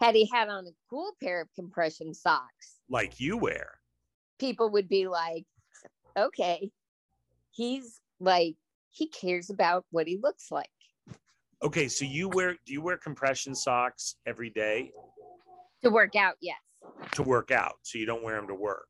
had 0.00 0.14
he 0.14 0.26
had 0.32 0.48
on 0.48 0.66
a 0.66 0.70
cool 0.90 1.12
pair 1.20 1.40
of 1.40 1.48
compression 1.54 2.14
socks, 2.14 2.76
like 2.88 3.18
you 3.18 3.36
wear 3.36 3.80
people 4.38 4.68
would 4.70 4.88
be 4.88 5.08
like, 5.08 5.44
okay, 6.16 6.70
he's 7.50 8.00
like, 8.20 8.54
he 8.90 9.08
cares 9.08 9.50
about 9.50 9.84
what 9.90 10.06
he 10.06 10.18
looks 10.22 10.52
like. 10.52 10.68
Okay, 11.62 11.88
so 11.88 12.04
you 12.04 12.28
wear 12.28 12.52
do 12.64 12.72
you 12.72 12.80
wear 12.82 12.96
compression 12.96 13.54
socks 13.54 14.16
every 14.26 14.50
day 14.50 14.92
To 15.82 15.90
work 15.90 16.14
out, 16.14 16.34
yes. 16.40 16.58
to 17.12 17.22
work 17.24 17.50
out? 17.50 17.76
So 17.82 17.98
you 17.98 18.06
don't 18.06 18.22
wear 18.22 18.36
them 18.36 18.46
to 18.48 18.54
work. 18.54 18.86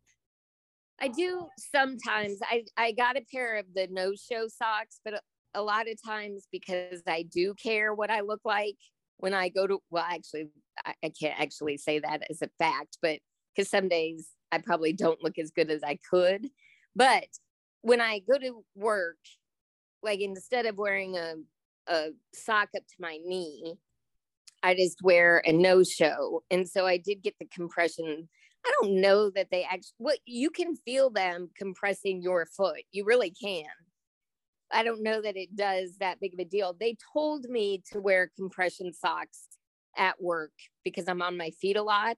I 1.00 1.08
do 1.08 1.46
sometimes. 1.58 2.38
I, 2.42 2.64
I 2.76 2.92
got 2.92 3.16
a 3.16 3.24
pair 3.32 3.56
of 3.56 3.66
the 3.74 3.88
no 3.90 4.12
show 4.14 4.48
socks, 4.48 5.00
but 5.04 5.14
uh, 5.14 5.20
a, 5.54 5.60
a 5.60 5.62
lot 5.62 5.88
of 5.88 5.98
times 6.04 6.46
because 6.50 7.02
I 7.06 7.22
do 7.22 7.54
care 7.54 7.94
what 7.94 8.10
I 8.10 8.20
look 8.20 8.40
like 8.44 8.76
when 9.18 9.34
I 9.34 9.48
go 9.48 9.66
to, 9.66 9.78
well, 9.90 10.04
actually, 10.08 10.48
I, 10.84 10.94
I 11.04 11.12
can't 11.18 11.38
actually 11.38 11.78
say 11.78 11.98
that 11.98 12.22
as 12.30 12.42
a 12.42 12.48
fact, 12.58 12.98
but 13.00 13.18
because 13.54 13.70
some 13.70 13.88
days 13.88 14.28
I 14.52 14.58
probably 14.58 14.92
don't 14.92 15.22
look 15.22 15.38
as 15.38 15.50
good 15.50 15.70
as 15.70 15.82
I 15.82 15.98
could. 16.10 16.48
But 16.94 17.26
when 17.82 18.00
I 18.00 18.20
go 18.20 18.38
to 18.38 18.64
work, 18.74 19.18
like 20.02 20.20
instead 20.20 20.66
of 20.66 20.76
wearing 20.76 21.16
a, 21.16 21.34
a 21.88 22.08
sock 22.34 22.68
up 22.76 22.82
to 22.82 22.94
my 22.98 23.18
knee, 23.24 23.74
I 24.62 24.74
just 24.74 25.02
wear 25.02 25.42
a 25.44 25.52
no 25.52 25.82
show. 25.82 26.42
And 26.50 26.68
so 26.68 26.86
I 26.86 26.96
did 26.96 27.22
get 27.22 27.34
the 27.38 27.46
compression 27.46 28.28
I 28.66 28.72
don't 28.80 29.00
know 29.00 29.30
that 29.30 29.48
they 29.50 29.62
actually 29.64 29.94
what 29.98 30.18
you 30.26 30.50
can 30.50 30.74
feel 30.74 31.10
them 31.10 31.50
compressing 31.56 32.20
your 32.20 32.46
foot. 32.46 32.82
You 32.90 33.04
really 33.04 33.30
can. 33.30 33.64
I 34.72 34.82
don't 34.82 35.02
know 35.02 35.22
that 35.22 35.36
it 35.36 35.54
does 35.54 35.96
that 35.98 36.18
big 36.18 36.34
of 36.34 36.40
a 36.40 36.44
deal. 36.44 36.74
They 36.78 36.96
told 37.12 37.44
me 37.44 37.82
to 37.92 38.00
wear 38.00 38.32
compression 38.36 38.92
socks 38.92 39.46
at 39.96 40.20
work 40.20 40.50
because 40.84 41.06
I'm 41.06 41.22
on 41.22 41.36
my 41.36 41.50
feet 41.50 41.76
a 41.76 41.82
lot. 41.82 42.16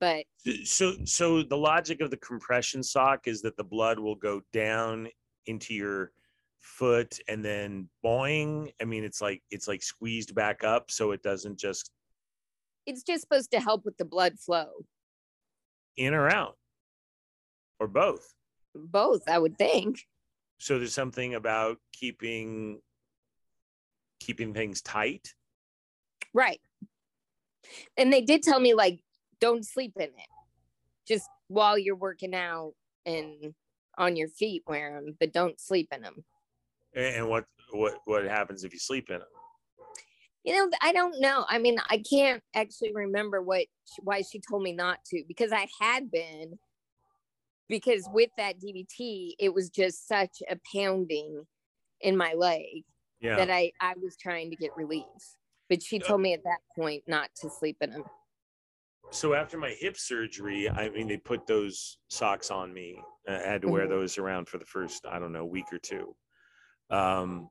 But 0.00 0.24
So 0.64 0.94
so 1.04 1.42
the 1.42 1.56
logic 1.56 2.00
of 2.00 2.10
the 2.10 2.18
compression 2.18 2.82
sock 2.82 3.28
is 3.28 3.40
that 3.42 3.56
the 3.56 3.64
blood 3.64 3.98
will 3.98 4.16
go 4.16 4.42
down 4.52 5.08
into 5.46 5.74
your 5.74 6.10
foot 6.60 7.18
and 7.28 7.44
then 7.44 7.88
boing. 8.04 8.72
I 8.80 8.84
mean 8.84 9.04
it's 9.04 9.20
like 9.20 9.42
it's 9.50 9.68
like 9.68 9.82
squeezed 9.82 10.34
back 10.34 10.64
up 10.64 10.90
so 10.90 11.12
it 11.12 11.22
doesn't 11.22 11.58
just 11.58 11.92
it's 12.86 13.02
just 13.02 13.22
supposed 13.22 13.50
to 13.50 13.60
help 13.60 13.84
with 13.84 13.96
the 13.98 14.04
blood 14.04 14.38
flow. 14.38 14.68
in 15.96 16.14
or 16.14 16.28
out. 16.30 16.56
Or 17.80 17.88
both. 17.88 18.32
Both, 18.74 19.28
I 19.28 19.38
would 19.38 19.58
think. 19.58 20.00
So 20.58 20.78
there's 20.78 20.94
something 20.94 21.34
about 21.34 21.78
keeping 21.92 22.80
keeping 24.20 24.54
things 24.54 24.80
tight. 24.80 25.34
Right. 26.32 26.60
And 27.96 28.12
they 28.12 28.22
did 28.22 28.42
tell 28.42 28.60
me 28.60 28.74
like 28.74 29.00
don't 29.40 29.64
sleep 29.66 29.92
in 29.96 30.08
it. 30.08 30.30
Just 31.06 31.28
while 31.48 31.78
you're 31.78 31.96
working 31.96 32.34
out 32.34 32.72
and 33.04 33.54
on 33.98 34.16
your 34.16 34.28
feet 34.28 34.62
wear 34.66 34.94
them, 34.94 35.16
but 35.18 35.32
don't 35.32 35.60
sleep 35.60 35.88
in 35.92 36.02
them. 36.02 36.24
And 36.94 37.28
what 37.28 37.44
what 37.72 37.98
what 38.04 38.24
happens 38.24 38.64
if 38.64 38.72
you 38.72 38.78
sleep 38.78 39.10
in 39.10 39.18
them? 39.18 39.28
You 40.46 40.54
know, 40.54 40.70
I 40.80 40.92
don't 40.92 41.20
know. 41.20 41.44
I 41.48 41.58
mean, 41.58 41.76
I 41.90 41.98
can't 42.08 42.40
actually 42.54 42.92
remember 42.94 43.42
what 43.42 43.66
why 44.04 44.22
she 44.22 44.40
told 44.40 44.62
me 44.62 44.72
not 44.72 45.04
to 45.06 45.24
because 45.26 45.50
I 45.50 45.66
had 45.80 46.08
been 46.08 46.58
because 47.68 48.08
with 48.12 48.30
that 48.38 48.60
DVT, 48.60 49.32
it 49.40 49.52
was 49.52 49.68
just 49.70 50.06
such 50.06 50.42
a 50.48 50.56
pounding 50.72 51.44
in 52.00 52.16
my 52.16 52.34
leg 52.34 52.84
Yeah. 53.20 53.36
that 53.36 53.50
I 53.50 53.72
I 53.80 53.94
was 54.00 54.16
trying 54.16 54.50
to 54.50 54.56
get 54.56 54.70
relief. 54.76 55.04
But 55.68 55.82
she 55.82 55.98
told 55.98 56.20
me 56.20 56.32
at 56.32 56.44
that 56.44 56.60
point 56.76 57.02
not 57.08 57.30
to 57.40 57.50
sleep 57.50 57.78
in 57.80 57.90
them. 57.90 58.04
so 59.10 59.34
after 59.34 59.58
my 59.58 59.70
hip 59.70 59.96
surgery, 59.96 60.70
I 60.70 60.90
mean, 60.90 61.08
they 61.08 61.16
put 61.16 61.46
those 61.48 61.98
socks 62.08 62.52
on 62.52 62.72
me. 62.72 63.02
I 63.28 63.32
had 63.32 63.62
to 63.62 63.68
wear 63.68 63.86
Mhm. 63.86 63.90
those 63.90 64.16
around 64.18 64.48
for 64.48 64.58
the 64.58 64.64
first, 64.64 65.06
I 65.06 65.18
don't 65.18 65.32
know, 65.32 65.44
week 65.44 65.72
or 65.72 65.78
two. 65.78 66.14
Um, 66.90 67.48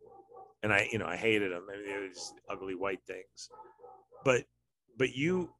and 0.65 0.73
I, 0.73 0.89
you 0.91 0.97
know, 0.97 1.05
I 1.05 1.15
hated 1.15 1.51
them. 1.51 1.61
I 1.71 1.77
mean, 1.77 1.85
they 1.85 1.99
were 1.99 2.09
just 2.09 2.33
ugly 2.49 2.73
white 2.73 3.01
things. 3.05 3.49
But, 4.23 4.45
but 4.97 5.15
you, 5.15 5.51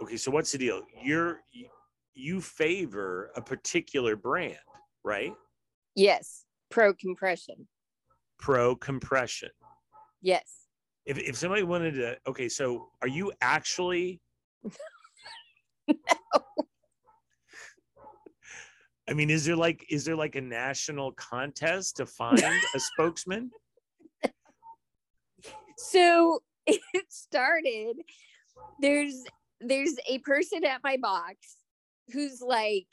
okay. 0.00 0.16
So 0.16 0.30
what's 0.30 0.52
the 0.52 0.58
deal? 0.58 0.82
You're 1.02 1.40
you, 1.52 1.66
you 2.14 2.40
favor 2.40 3.32
a 3.34 3.42
particular 3.42 4.14
brand, 4.14 4.56
right? 5.02 5.34
Yes, 5.96 6.44
pro 6.70 6.94
compression. 6.94 7.66
Pro 8.38 8.76
compression. 8.76 9.50
Yes. 10.22 10.68
If 11.06 11.18
if 11.18 11.36
somebody 11.36 11.64
wanted 11.64 11.94
to, 11.94 12.16
okay. 12.28 12.48
So 12.48 12.90
are 13.02 13.08
you 13.08 13.32
actually? 13.42 14.20
No. 15.88 16.42
I 19.08 19.12
mean, 19.12 19.30
is 19.30 19.44
there 19.44 19.54
like 19.54 19.86
is 19.88 20.04
there 20.04 20.16
like 20.16 20.34
a 20.34 20.40
national 20.40 21.12
contest 21.12 21.96
to 21.98 22.06
find 22.06 22.42
a 22.42 22.80
spokesman? 22.80 23.52
So 25.76 26.42
it 26.66 26.80
started. 27.08 27.96
There's 28.80 29.24
there's 29.60 29.94
a 30.08 30.18
person 30.18 30.64
at 30.64 30.82
my 30.84 30.96
box 30.96 31.56
who's 32.12 32.40
like, 32.40 32.86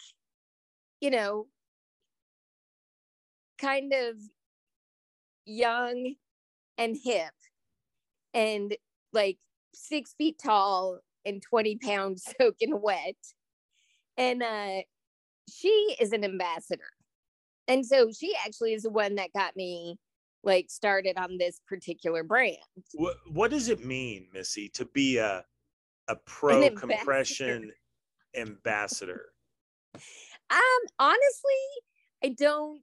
you 1.02 1.10
know, 1.10 1.48
kind 3.58 3.94
of 3.94 4.16
young 5.46 6.16
and 6.78 6.98
hip 7.04 7.34
and 8.34 8.76
like 9.12 9.38
six 9.74 10.14
feet 10.18 10.40
tall 10.44 11.00
and 11.26 11.42
20 11.42 11.78
pounds 11.78 12.26
soaking 12.40 12.82
wet. 12.82 13.16
And 14.18 14.44
uh 14.44 14.82
she 15.50 15.96
is 16.00 16.14
an 16.14 16.24
ambassador. 16.24 16.92
And 17.68 17.86
so 17.86 18.12
she 18.12 18.34
actually 18.46 18.74
is 18.74 18.84
the 18.84 18.90
one 18.90 19.16
that 19.16 19.34
got 19.34 19.56
me 19.56 19.98
like 20.44 20.70
started 20.70 21.18
on 21.18 21.38
this 21.38 21.62
particular 21.68 22.24
brand. 22.24 22.58
What 22.94 23.18
what 23.32 23.52
does 23.52 23.70
it 23.70 23.86
mean, 23.86 24.28
Missy, 24.34 24.70
to 24.70 24.86
be 24.86 25.18
a 25.18 25.46
a 26.08 26.16
pro 26.26 26.64
ambassador. 26.64 26.80
compression 26.80 27.72
ambassador? 28.36 29.26
Um, 30.50 30.60
honestly, 31.00 31.64
I 32.24 32.30
don't. 32.38 32.82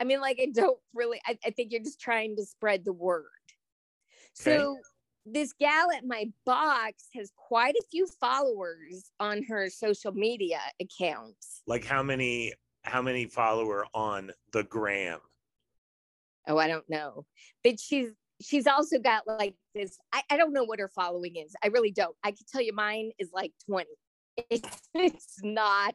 I 0.00 0.04
mean, 0.04 0.20
like, 0.20 0.38
I 0.40 0.48
don't 0.52 0.78
really. 0.92 1.20
I, 1.24 1.38
I 1.44 1.50
think 1.50 1.70
you're 1.70 1.82
just 1.82 2.00
trying 2.00 2.34
to 2.36 2.44
spread 2.44 2.84
the 2.84 2.92
word. 2.92 3.26
Okay. 4.40 4.56
So 4.56 4.76
this 5.26 5.52
gal 5.52 5.90
at 5.92 6.04
my 6.04 6.26
box 6.46 7.08
has 7.14 7.30
quite 7.36 7.74
a 7.74 7.82
few 7.90 8.06
followers 8.06 9.10
on 9.20 9.42
her 9.44 9.68
social 9.70 10.12
media 10.12 10.60
accounts. 10.80 11.62
Like 11.66 11.84
how 11.84 12.02
many 12.02 12.54
how 12.82 13.02
many 13.02 13.26
follower 13.26 13.86
on 13.94 14.32
the 14.52 14.64
gram? 14.64 15.20
Oh, 16.48 16.58
I 16.58 16.68
don't 16.68 16.88
know, 16.88 17.24
but 17.62 17.78
she's 17.78 18.12
she's 18.42 18.66
also 18.66 18.98
got 18.98 19.26
like 19.26 19.54
this. 19.74 19.98
I, 20.12 20.22
I 20.30 20.36
don't 20.36 20.52
know 20.52 20.64
what 20.64 20.80
her 20.80 20.88
following 20.88 21.36
is. 21.36 21.54
I 21.62 21.68
really 21.68 21.90
don't. 21.90 22.16
I 22.24 22.30
can 22.30 22.46
tell 22.50 22.62
you, 22.62 22.72
mine 22.72 23.10
is 23.18 23.30
like 23.32 23.52
twenty. 23.66 23.90
It's, 24.48 24.68
it's 24.94 25.38
not. 25.42 25.94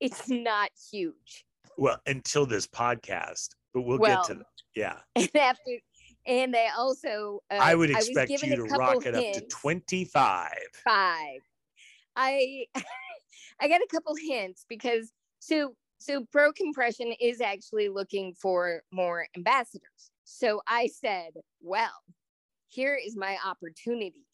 It's 0.00 0.28
not 0.28 0.70
huge. 0.90 1.44
Well, 1.76 2.00
until 2.06 2.46
this 2.46 2.66
podcast, 2.66 3.50
but 3.72 3.82
we'll 3.82 3.98
Well, 3.98 4.22
get 4.22 4.26
to 4.26 4.34
that. 4.34 4.46
Yeah. 4.74 4.96
and 5.16 5.30
after 5.36 5.78
and 6.26 6.52
they 6.52 6.68
also 6.76 7.40
uh, 7.50 7.58
I 7.60 7.74
would 7.74 7.90
expect 7.90 8.28
given 8.28 8.50
you 8.50 8.56
to 8.56 8.74
rock 8.74 9.06
it 9.06 9.14
up 9.14 9.32
to 9.34 9.40
25. 9.40 10.50
five. 10.84 11.40
I 12.14 12.66
I 13.60 13.68
got 13.68 13.80
a 13.80 13.86
couple 13.90 14.14
hints 14.14 14.64
because 14.68 15.10
so 15.40 15.74
so 15.98 16.24
pro 16.30 16.52
compression 16.52 17.12
is 17.20 17.40
actually 17.40 17.88
looking 17.88 18.34
for 18.34 18.82
more 18.92 19.26
ambassadors. 19.36 20.10
So 20.24 20.62
I 20.66 20.86
said, 20.86 21.30
well, 21.60 22.02
here 22.68 22.94
is 22.94 23.16
my 23.16 23.36
opportunity 23.44 24.26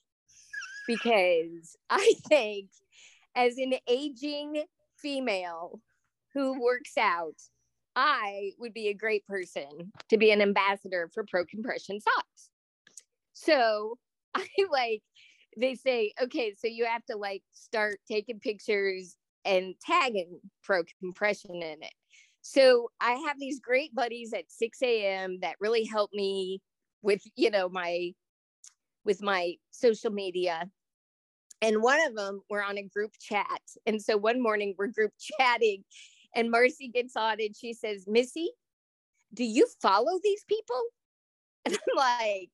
because 0.86 1.76
I 1.90 2.14
think 2.28 2.68
as 3.34 3.56
an 3.58 3.74
aging 3.88 4.64
female 4.98 5.80
who 6.34 6.60
works 6.60 6.96
out, 6.98 7.36
I 7.96 8.52
would 8.58 8.74
be 8.74 8.88
a 8.88 8.94
great 8.94 9.24
person 9.26 9.92
to 10.10 10.18
be 10.18 10.32
an 10.32 10.42
ambassador 10.42 11.08
for 11.14 11.24
pro 11.28 11.44
compression 11.44 12.00
socks. 12.00 12.50
So 13.32 13.98
I 14.34 14.46
like 14.70 15.02
they 15.56 15.76
say, 15.76 16.12
okay, 16.20 16.54
so 16.58 16.66
you 16.66 16.84
have 16.86 17.04
to 17.06 17.16
like 17.16 17.42
start 17.52 18.00
taking 18.10 18.40
pictures 18.40 19.16
and 19.44 19.74
tagging 19.80 20.40
pro 20.62 20.82
compression 21.00 21.56
in 21.56 21.82
it. 21.82 21.94
So 22.42 22.90
I 23.00 23.12
have 23.26 23.38
these 23.38 23.60
great 23.60 23.94
buddies 23.94 24.32
at 24.34 24.50
6 24.50 24.82
a.m. 24.82 25.38
that 25.40 25.56
really 25.60 25.84
help 25.84 26.10
me 26.12 26.60
with, 27.02 27.22
you 27.36 27.50
know, 27.50 27.68
my 27.68 28.12
with 29.04 29.22
my 29.22 29.54
social 29.70 30.10
media. 30.10 30.68
And 31.62 31.82
one 31.82 32.00
of 32.06 32.14
them, 32.14 32.42
we're 32.50 32.62
on 32.62 32.76
a 32.78 32.82
group 32.82 33.12
chat. 33.20 33.60
And 33.86 34.00
so 34.02 34.16
one 34.16 34.42
morning 34.42 34.74
we're 34.76 34.88
group 34.88 35.12
chatting, 35.38 35.84
and 36.34 36.50
Marcy 36.50 36.88
gets 36.88 37.16
on 37.16 37.36
and 37.40 37.56
she 37.56 37.72
says, 37.72 38.04
Missy, 38.06 38.50
do 39.32 39.44
you 39.44 39.66
follow 39.80 40.18
these 40.22 40.44
people? 40.48 40.82
And 41.66 41.74
I'm 41.74 41.96
like, 41.96 42.50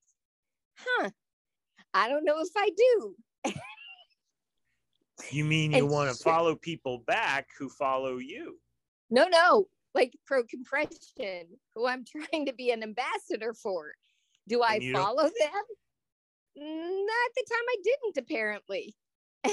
huh, 0.78 1.10
I 1.92 2.08
don't 2.08 2.24
know 2.24 2.36
if 2.38 2.50
I 2.56 2.70
do. 2.76 3.16
You 5.30 5.44
mean 5.44 5.72
you 5.72 5.86
want 5.86 6.10
to 6.14 6.22
follow 6.22 6.54
people 6.56 7.04
back 7.06 7.48
who 7.58 7.68
follow 7.68 8.18
you? 8.18 8.58
No, 9.10 9.26
no, 9.28 9.66
like 9.94 10.12
pro 10.26 10.44
compression, 10.44 11.46
who 11.74 11.86
I'm 11.86 12.04
trying 12.30 12.46
to 12.46 12.52
be 12.52 12.70
an 12.70 12.82
ambassador 12.82 13.54
for. 13.54 13.92
Do 14.48 14.62
I 14.62 14.76
you 14.76 14.92
don't- 14.92 15.02
follow 15.02 15.22
them? 15.24 15.62
Not 16.56 17.16
at 17.26 17.34
the 17.36 17.46
time 17.48 17.64
I 17.68 17.76
didn't, 17.82 18.16
apparently. 18.18 18.94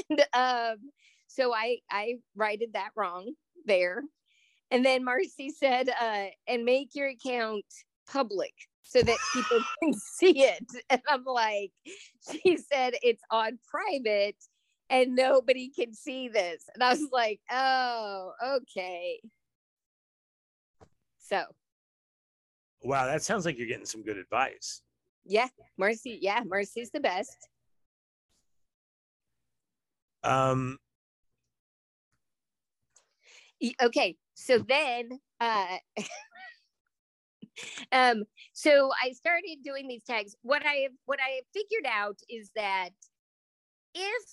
And 0.09 0.21
um, 0.33 0.91
so 1.27 1.53
I 1.53 1.77
I 1.89 2.15
righted 2.35 2.73
that 2.73 2.89
wrong 2.97 3.33
there. 3.65 4.03
And 4.69 4.83
then 4.85 5.05
Marcy 5.05 5.49
said, 5.49 5.87
uh, 5.89 6.25
and 6.45 6.65
make 6.65 6.89
your 6.93 7.07
account 7.07 7.63
public 8.11 8.53
so 8.83 9.01
that 9.01 9.17
people 9.33 9.59
can 9.83 9.93
see 9.93 10.43
it. 10.43 10.65
And 10.89 11.01
I'm 11.07 11.23
like, 11.23 11.71
she 12.29 12.57
said 12.57 12.95
it's 13.01 13.23
on 13.31 13.59
private 13.69 14.35
and 14.89 15.15
nobody 15.15 15.69
can 15.69 15.93
see 15.93 16.27
this. 16.29 16.63
And 16.73 16.83
I 16.83 16.91
was 16.91 17.07
like, 17.11 17.39
oh, 17.51 18.31
okay. 18.57 19.19
So 21.19 21.43
Wow, 22.83 23.05
that 23.07 23.23
sounds 23.23 23.45
like 23.45 23.57
you're 23.57 23.67
getting 23.67 23.85
some 23.85 24.03
good 24.03 24.17
advice. 24.17 24.81
yeah, 25.25 25.47
Marcy, 25.77 26.19
yeah, 26.21 26.41
Marcy's 26.45 26.91
the 26.91 26.99
best. 26.99 27.49
Um, 30.23 30.77
okay 33.81 34.15
so 34.35 34.59
then 34.59 35.09
uh 35.39 35.77
um 37.91 38.23
so 38.53 38.91
i 39.03 39.11
started 39.11 39.57
doing 39.63 39.87
these 39.87 40.03
tags 40.03 40.35
what 40.41 40.65
i 40.65 40.73
have 40.73 40.91
what 41.05 41.19
i 41.21 41.41
figured 41.53 41.85
out 41.91 42.17
is 42.29 42.51
that 42.55 42.89
if 43.95 44.23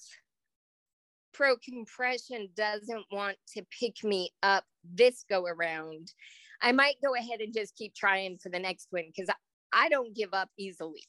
pro 1.35 1.57
compression 1.57 2.49
doesn't 2.57 3.05
want 3.13 3.37
to 3.47 3.63
pick 3.79 4.03
me 4.03 4.31
up 4.43 4.65
this 4.95 5.25
go 5.29 5.45
around 5.47 6.13
i 6.63 6.73
might 6.73 6.95
go 7.05 7.15
ahead 7.15 7.41
and 7.41 7.53
just 7.53 7.77
keep 7.77 7.95
trying 7.95 8.39
for 8.39 8.49
the 8.49 8.59
next 8.59 8.87
one 8.91 9.05
because 9.07 9.29
I, 9.29 9.87
I 9.87 9.89
don't 9.89 10.15
give 10.15 10.33
up 10.33 10.49
easily 10.59 11.03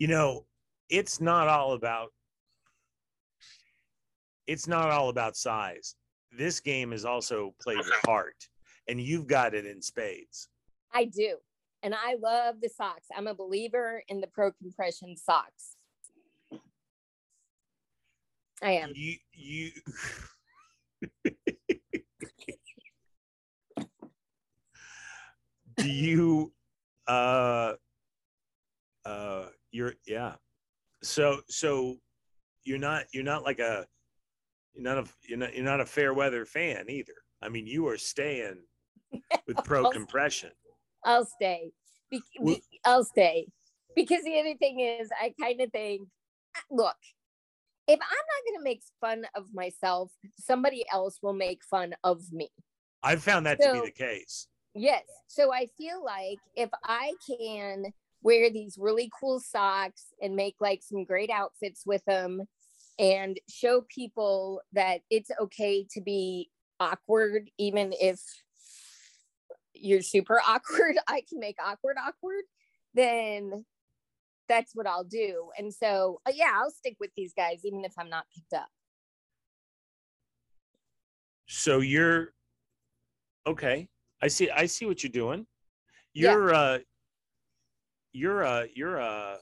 you 0.00 0.08
know, 0.08 0.46
it's 0.88 1.20
not 1.20 1.46
all 1.46 1.74
about 1.74 2.08
it's 4.46 4.66
not 4.66 4.90
all 4.90 5.10
about 5.10 5.36
size. 5.36 5.94
This 6.36 6.58
game 6.58 6.92
is 6.92 7.04
also 7.04 7.54
played 7.62 7.76
with 7.76 7.92
heart, 8.06 8.48
and 8.88 9.00
you've 9.00 9.28
got 9.28 9.54
it 9.54 9.66
in 9.66 9.80
spades. 9.80 10.48
i 10.92 11.04
do 11.04 11.36
and 11.82 11.94
i 11.94 12.16
love 12.20 12.56
the 12.60 12.68
socks 12.68 13.06
i'm 13.16 13.28
a 13.28 13.34
believer 13.34 14.02
in 14.08 14.20
the 14.20 14.26
pro 14.26 14.50
compression 14.52 15.16
socks 15.16 15.76
i 18.62 18.72
am 18.72 18.92
You 18.94 19.16
you 19.32 19.70
do 25.76 25.88
you 25.88 26.52
uh 27.06 27.74
uh 29.04 29.46
you're 29.70 29.94
yeah 30.06 30.34
so 31.02 31.40
so 31.48 31.96
you're 32.64 32.78
not 32.78 33.04
you're 33.12 33.24
not 33.24 33.42
like 33.44 33.58
a 33.58 33.86
you're 34.74 34.82
not 34.84 34.98
a 34.98 35.04
you're 35.26 35.38
not 35.38 35.54
you're 35.54 35.64
not 35.64 35.80
a 35.80 35.86
fair 35.86 36.12
weather 36.12 36.44
fan 36.44 36.84
either 36.88 37.14
i 37.42 37.48
mean 37.48 37.66
you 37.66 37.86
are 37.88 37.96
staying 37.96 38.58
with 39.46 39.56
pro 39.64 39.84
I'll- 39.84 39.90
compression 39.92 40.50
I'll 41.02 41.24
stay. 41.24 41.72
Be- 42.10 42.20
Well- 42.38 42.56
I'll 42.84 43.04
stay. 43.04 43.46
Because 43.96 44.22
the 44.22 44.38
other 44.38 44.54
thing 44.58 44.80
is, 44.80 45.08
I 45.18 45.32
kind 45.40 45.58
of 45.62 45.72
think, 45.72 46.02
look, 46.70 46.94
if 47.90 48.00
I'm 48.00 48.26
not 48.32 48.44
going 48.46 48.58
to 48.58 48.64
make 48.64 48.82
fun 49.00 49.24
of 49.34 49.46
myself, 49.52 50.12
somebody 50.38 50.84
else 50.92 51.18
will 51.22 51.32
make 51.32 51.62
fun 51.64 51.94
of 52.04 52.32
me. 52.32 52.48
i've 53.02 53.22
found 53.22 53.46
that 53.46 53.60
to 53.60 53.72
be 53.72 53.80
the 53.80 53.90
case 53.90 54.46
Yes. 54.74 55.04
So 55.26 55.52
I 55.52 55.66
feel 55.76 56.04
like 56.04 56.38
if 56.54 56.70
I 56.84 57.12
can 57.26 57.92
wear 58.22 58.50
these 58.50 58.76
really 58.78 59.10
cool 59.18 59.40
socks 59.40 60.06
and 60.22 60.36
make 60.36 60.56
like 60.60 60.82
some 60.82 61.04
great 61.04 61.30
outfits 61.30 61.84
with 61.86 62.04
them 62.04 62.42
and 62.98 63.38
show 63.48 63.82
people 63.88 64.60
that 64.72 65.00
it's 65.10 65.30
okay 65.40 65.86
to 65.92 66.00
be 66.00 66.50
awkward, 66.78 67.50
even 67.58 67.92
if 68.00 68.20
you're 69.74 70.02
super 70.02 70.40
awkward, 70.46 70.96
I 71.08 71.22
can 71.28 71.40
make 71.40 71.56
awkward 71.64 71.96
awkward, 71.98 72.44
then 72.94 73.64
that's 74.50 74.74
what 74.74 74.86
I'll 74.86 75.04
do. 75.04 75.48
And 75.56 75.72
so, 75.72 76.20
uh, 76.26 76.32
yeah, 76.34 76.50
I'll 76.54 76.70
stick 76.72 76.96
with 77.00 77.10
these 77.16 77.32
guys, 77.34 77.64
even 77.64 77.84
if 77.84 77.94
I'm 77.96 78.10
not 78.10 78.26
picked 78.34 78.52
up. 78.52 78.68
so 81.52 81.80
you're 81.80 82.28
okay 83.44 83.88
i 84.22 84.28
see 84.28 84.48
i 84.50 84.66
see 84.66 84.86
what 84.86 85.02
you're 85.02 85.10
doing 85.10 85.44
you're 86.14 86.54
uh 86.54 86.78
you're 88.12 88.44
uh 88.44 88.64
you're 88.72 89.00
uh 89.00 89.36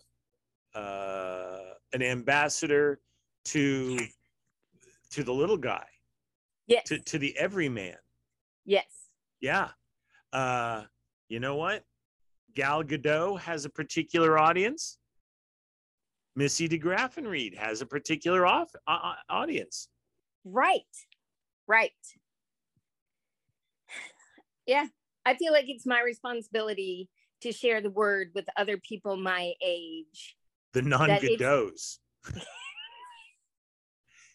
uh 0.74 1.58
an 1.92 2.00
ambassador 2.02 2.98
to 3.44 3.98
to 5.10 5.22
the 5.22 5.32
little 5.32 5.58
guy 5.58 5.84
Yes. 6.66 6.84
to 6.88 6.98
to 6.98 7.18
the 7.18 7.36
everyman 7.38 7.96
yes. 8.64 8.86
yeah 9.40 9.68
uh 10.32 10.84
you 11.28 11.40
know 11.40 11.56
what 11.56 11.84
gal 12.54 12.82
gadot 12.82 13.38
has 13.40 13.64
a 13.64 13.70
particular 13.70 14.38
audience 14.38 14.98
missy 16.36 16.68
de 16.68 16.78
Graffenried 16.78 17.56
has 17.56 17.80
a 17.80 17.86
particular 17.86 18.46
off, 18.46 18.70
uh, 18.86 19.14
audience 19.28 19.88
Right. 20.44 20.82
Right. 21.66 21.90
Yeah. 24.66 24.86
I 25.26 25.34
feel 25.34 25.52
like 25.52 25.66
it's 25.68 25.84
my 25.86 26.00
responsibility 26.00 27.08
to 27.42 27.52
share 27.52 27.80
the 27.82 27.90
word 27.90 28.30
with 28.34 28.46
other 28.56 28.78
people 28.78 29.16
my 29.16 29.52
age. 29.64 30.36
the 30.72 30.82
non-gadots 30.82 31.98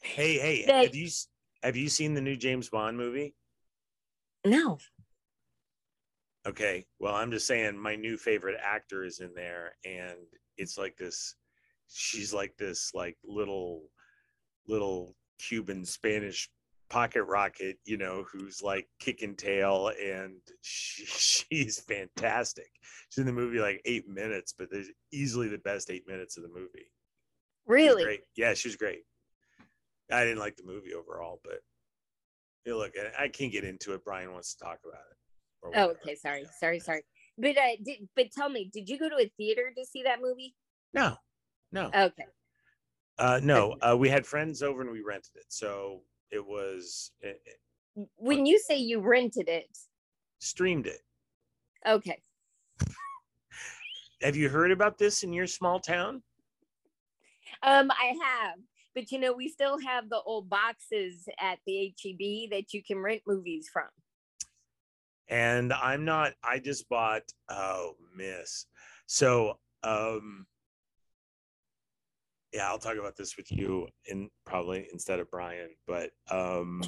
hey 0.01 0.37
hey 0.37 0.63
That- 0.65 0.85
have 0.85 0.95
you 0.95 1.09
have 1.63 1.75
you 1.75 1.89
seen 1.89 2.13
the 2.13 2.21
new 2.21 2.35
james 2.35 2.69
bond 2.69 2.97
movie 2.97 3.33
No. 4.45 4.77
Okay. 6.45 6.85
Well, 6.99 7.15
I'm 7.15 7.31
just 7.31 7.47
saying 7.47 7.77
my 7.77 7.95
new 7.95 8.17
favorite 8.17 8.59
actor 8.61 9.03
is 9.03 9.19
in 9.19 9.33
there 9.33 9.75
and 9.85 10.17
it's 10.57 10.77
like 10.77 10.97
this 10.97 11.35
she's 11.87 12.33
like 12.33 12.55
this 12.57 12.91
like 12.93 13.17
little 13.23 13.89
little 14.67 15.15
Cuban 15.39 15.85
Spanish 15.85 16.49
pocket 16.89 17.23
rocket, 17.23 17.77
you 17.85 17.97
know, 17.97 18.25
who's 18.31 18.61
like 18.61 18.87
kicking 18.99 19.35
tail 19.35 19.91
and 20.01 20.35
she, 20.61 21.05
she's 21.07 21.79
fantastic. 21.79 22.69
She's 23.09 23.21
in 23.21 23.25
the 23.25 23.33
movie 23.33 23.59
like 23.59 23.81
8 23.85 24.07
minutes, 24.07 24.53
but 24.57 24.69
there's 24.69 24.89
easily 25.11 25.47
the 25.47 25.57
best 25.59 25.89
8 25.89 26.03
minutes 26.07 26.37
of 26.37 26.43
the 26.43 26.49
movie. 26.49 26.91
Really? 27.65 28.03
Great. 28.03 28.21
Yeah, 28.35 28.53
she 28.53 28.67
was 28.67 28.75
great. 28.75 29.03
I 30.11 30.23
didn't 30.23 30.39
like 30.39 30.57
the 30.57 30.65
movie 30.65 30.93
overall, 30.93 31.39
but 31.43 31.61
you 32.65 32.73
know, 32.73 32.77
look, 32.77 32.93
I- 32.97 33.23
I 33.23 33.27
can't 33.29 33.51
get 33.51 33.63
into 33.63 33.93
it. 33.93 34.03
Brian 34.03 34.31
wants 34.31 34.53
to 34.53 34.63
talk 34.63 34.79
about 34.85 35.01
it. 35.11 35.17
Oh, 35.63 35.89
okay. 35.91 36.15
Sorry. 36.15 36.45
Sorry. 36.59 36.79
Sorry. 36.79 37.03
But 37.37 37.57
uh, 37.57 37.77
did, 37.83 38.07
but 38.15 38.31
tell 38.31 38.49
me, 38.49 38.69
did 38.71 38.87
you 38.89 38.99
go 38.99 39.09
to 39.09 39.15
a 39.15 39.31
theater 39.37 39.71
to 39.75 39.85
see 39.85 40.03
that 40.03 40.21
movie? 40.21 40.55
No, 40.93 41.15
no, 41.71 41.89
Okay. 41.95 42.25
uh, 43.17 43.39
no. 43.41 43.75
Uh, 43.81 43.95
we 43.97 44.07
had 44.09 44.25
friends 44.25 44.61
over 44.61 44.81
and 44.81 44.91
we 44.91 45.01
rented 45.01 45.35
it, 45.35 45.45
so 45.47 46.01
it 46.29 46.45
was 46.45 47.11
it, 47.21 47.41
it 47.45 48.07
When 48.17 48.45
you 48.45 48.59
say 48.59 48.77
you 48.77 48.99
rented 48.99 49.49
it, 49.49 49.75
streamed 50.39 50.85
it. 50.85 51.01
okay. 51.87 52.21
Have 54.21 54.35
you 54.35 54.47
heard 54.47 54.71
about 54.71 54.97
this 54.97 55.23
in 55.23 55.33
your 55.33 55.47
small 55.47 55.79
town? 55.79 56.21
Um, 57.63 57.91
I 57.91 58.15
have, 58.23 58.59
but 58.93 59.11
you 59.11 59.19
know, 59.19 59.33
we 59.33 59.49
still 59.49 59.79
have 59.79 60.09
the 60.09 60.21
old 60.21 60.49
boxes 60.49 61.27
at 61.39 61.59
the 61.65 61.93
HEB 62.01 62.51
that 62.51 62.73
you 62.73 62.83
can 62.83 62.99
rent 62.99 63.21
movies 63.25 63.69
from. 63.71 63.87
And 65.33 65.73
I'm 65.73 66.05
not. 66.05 66.33
I 66.43 66.59
just 66.59 66.87
bought. 66.89 67.23
Oh, 67.49 67.93
miss. 68.15 68.67
So, 69.07 69.57
um, 69.81 70.45
yeah, 72.53 72.67
I'll 72.67 72.77
talk 72.77 72.97
about 72.97 73.17
this 73.17 73.35
with 73.35 73.51
you 73.51 73.87
in 74.05 74.29
probably 74.45 74.87
instead 74.93 75.19
of 75.19 75.31
Brian. 75.31 75.69
But 75.87 76.11
um, 76.29 76.83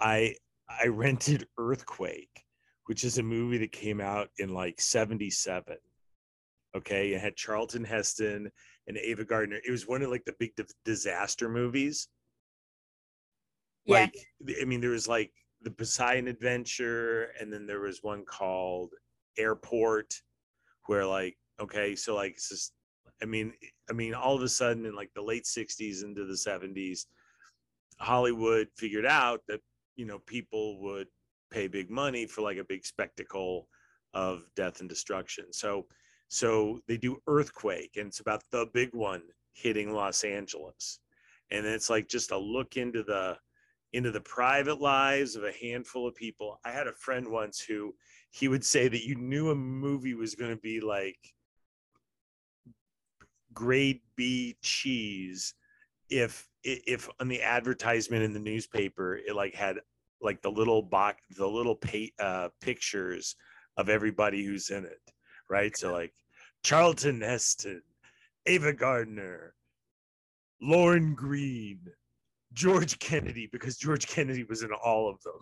I 0.00 0.34
I 0.68 0.86
rented 0.90 1.46
Earthquake, 1.58 2.42
which 2.86 3.04
is 3.04 3.18
a 3.18 3.22
movie 3.22 3.58
that 3.58 3.72
came 3.72 4.00
out 4.00 4.30
in 4.38 4.54
like 4.54 4.80
'77. 4.80 5.76
Okay, 6.74 7.12
it 7.12 7.20
had 7.20 7.36
Charlton 7.36 7.84
Heston 7.84 8.50
and 8.86 8.96
Ava 8.96 9.26
Gardner. 9.26 9.60
It 9.62 9.70
was 9.70 9.86
one 9.86 10.00
of 10.00 10.08
like 10.08 10.24
the 10.24 10.34
big 10.38 10.56
di- 10.56 10.64
disaster 10.86 11.50
movies. 11.50 12.08
Yeah. 13.84 14.00
Like, 14.00 14.14
I 14.60 14.64
mean, 14.64 14.80
there 14.80 14.90
was 14.90 15.06
like 15.06 15.32
the 15.62 15.70
Poseidon 15.70 16.28
Adventure, 16.28 17.30
and 17.40 17.52
then 17.52 17.66
there 17.66 17.80
was 17.80 18.02
one 18.02 18.24
called 18.24 18.92
Airport, 19.38 20.14
where 20.86 21.06
like, 21.06 21.36
okay, 21.60 21.96
so 21.96 22.14
like 22.14 22.32
it's 22.32 22.48
just, 22.48 22.72
I 23.22 23.24
mean, 23.26 23.52
I 23.90 23.92
mean, 23.92 24.14
all 24.14 24.36
of 24.36 24.42
a 24.42 24.48
sudden 24.48 24.86
in 24.86 24.94
like 24.94 25.10
the 25.14 25.22
late 25.22 25.44
'60s 25.44 26.04
into 26.04 26.24
the 26.24 26.34
'70s, 26.34 27.06
Hollywood 27.98 28.68
figured 28.76 29.06
out 29.06 29.40
that 29.48 29.60
you 29.96 30.04
know 30.04 30.18
people 30.26 30.80
would 30.82 31.08
pay 31.50 31.68
big 31.68 31.90
money 31.90 32.26
for 32.26 32.42
like 32.42 32.58
a 32.58 32.64
big 32.64 32.84
spectacle 32.84 33.68
of 34.14 34.42
death 34.54 34.80
and 34.80 34.88
destruction. 34.88 35.52
So, 35.52 35.86
so 36.28 36.80
they 36.88 36.96
do 36.96 37.18
Earthquake, 37.26 37.92
and 37.96 38.08
it's 38.08 38.20
about 38.20 38.42
the 38.50 38.66
big 38.72 38.94
one 38.94 39.22
hitting 39.54 39.92
Los 39.92 40.24
Angeles, 40.24 41.00
and 41.50 41.64
it's 41.64 41.88
like 41.90 42.08
just 42.08 42.30
a 42.30 42.38
look 42.38 42.76
into 42.76 43.02
the 43.02 43.36
into 43.96 44.10
the 44.10 44.20
private 44.20 44.80
lives 44.80 45.36
of 45.36 45.44
a 45.44 45.52
handful 45.52 46.06
of 46.06 46.14
people. 46.14 46.60
I 46.64 46.70
had 46.70 46.86
a 46.86 46.92
friend 46.92 47.28
once 47.28 47.60
who 47.60 47.94
he 48.30 48.48
would 48.48 48.64
say 48.64 48.88
that 48.88 49.06
you 49.06 49.16
knew 49.16 49.50
a 49.50 49.54
movie 49.54 50.14
was 50.14 50.34
going 50.34 50.50
to 50.50 50.60
be 50.60 50.80
like 50.80 51.18
grade 53.54 54.00
B 54.16 54.56
cheese 54.62 55.54
if 56.10 56.48
if 56.62 57.08
on 57.20 57.28
the 57.28 57.42
advertisement 57.42 58.22
in 58.22 58.32
the 58.32 58.38
newspaper 58.38 59.16
it 59.16 59.34
like 59.34 59.54
had 59.54 59.78
like 60.20 60.42
the 60.42 60.50
little 60.50 60.82
box 60.82 61.22
the 61.36 61.46
little 61.46 61.74
pa- 61.74 62.14
uh, 62.20 62.48
pictures 62.60 63.34
of 63.76 63.88
everybody 63.88 64.44
who's 64.44 64.70
in 64.70 64.84
it 64.84 65.00
right 65.48 65.76
so 65.76 65.92
like 65.92 66.12
charlton 66.62 67.20
heston 67.20 67.82
ava 68.46 68.72
gardner 68.72 69.54
lorne 70.60 71.14
greene 71.14 71.86
george 72.56 72.98
kennedy 72.98 73.48
because 73.52 73.76
george 73.76 74.06
kennedy 74.08 74.42
was 74.44 74.62
in 74.62 74.70
all 74.72 75.08
of 75.10 75.22
them 75.22 75.38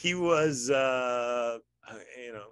he 0.00 0.14
was 0.14 0.70
uh 0.70 1.58
uh, 1.88 1.94
you 2.24 2.32
know 2.32 2.46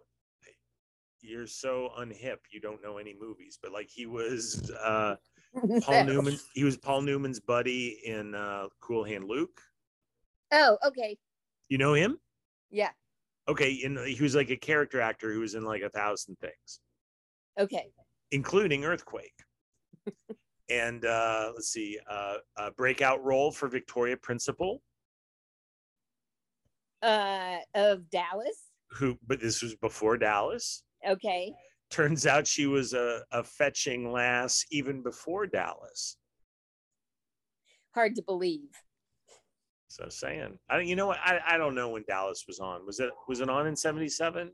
you're 1.22 1.46
so 1.46 1.88
unhip 1.98 2.36
you 2.50 2.60
don't 2.60 2.82
know 2.82 2.98
any 2.98 3.16
movies 3.18 3.58
but 3.62 3.72
like 3.72 3.88
he 3.88 4.04
was 4.04 4.70
uh 4.84 5.16
paul 5.80 6.04
newman 6.04 6.38
he 6.54 6.62
was 6.62 6.76
paul 6.76 7.00
newman's 7.00 7.40
buddy 7.40 8.00
in 8.04 8.34
uh 8.34 8.66
cool 8.80 9.02
hand 9.02 9.24
luke 9.24 9.60
Oh, 10.54 10.76
okay. 10.84 11.16
you 11.70 11.78
know 11.78 11.94
him 11.94 12.18
Yeah. 12.70 12.90
okay 13.48 13.80
and 13.84 13.98
he 14.00 14.22
was 14.22 14.34
like 14.34 14.50
a 14.50 14.56
character 14.56 15.00
actor 15.00 15.32
who 15.32 15.40
was 15.40 15.54
in 15.54 15.64
like 15.64 15.80
a 15.80 15.88
thousand 15.88 16.36
things 16.38 16.80
Okay. 17.58 17.90
including 18.30 18.84
earthquake 18.84 19.32
and 20.72 21.04
uh 21.04 21.52
let's 21.54 21.68
see 21.68 21.98
uh 22.10 22.36
a 22.56 22.70
breakout 22.72 23.22
role 23.22 23.52
for 23.52 23.68
victoria 23.68 24.16
principal 24.16 24.82
Uh, 27.02 27.58
of 27.74 28.08
Dallas. 28.10 28.70
who 28.90 29.18
but 29.26 29.40
this 29.40 29.60
was 29.62 29.74
before 29.76 30.16
dallas 30.16 30.84
Okay. 31.06 31.52
turns 31.90 32.26
out 32.26 32.46
she 32.46 32.66
was 32.66 32.94
a, 32.94 33.22
a 33.32 33.42
fetching 33.42 34.10
lass 34.12 34.64
even 34.70 35.02
before 35.02 35.46
dallas 35.46 36.16
Hard 37.94 38.14
to 38.16 38.22
believe. 38.22 38.70
So 39.88 40.08
saying, 40.08 40.58
I 40.70 40.80
you 40.80 40.96
know 40.96 41.08
what? 41.08 41.18
I, 41.22 41.40
I 41.46 41.58
don't 41.58 41.74
know 41.74 41.90
when 41.90 42.04
Dallas 42.08 42.44
was 42.48 42.58
on. 42.58 42.86
Was 42.86 43.00
it 43.00 43.10
was 43.28 43.40
it 43.42 43.50
on 43.50 43.66
in 43.66 43.76
'77? 43.76 44.50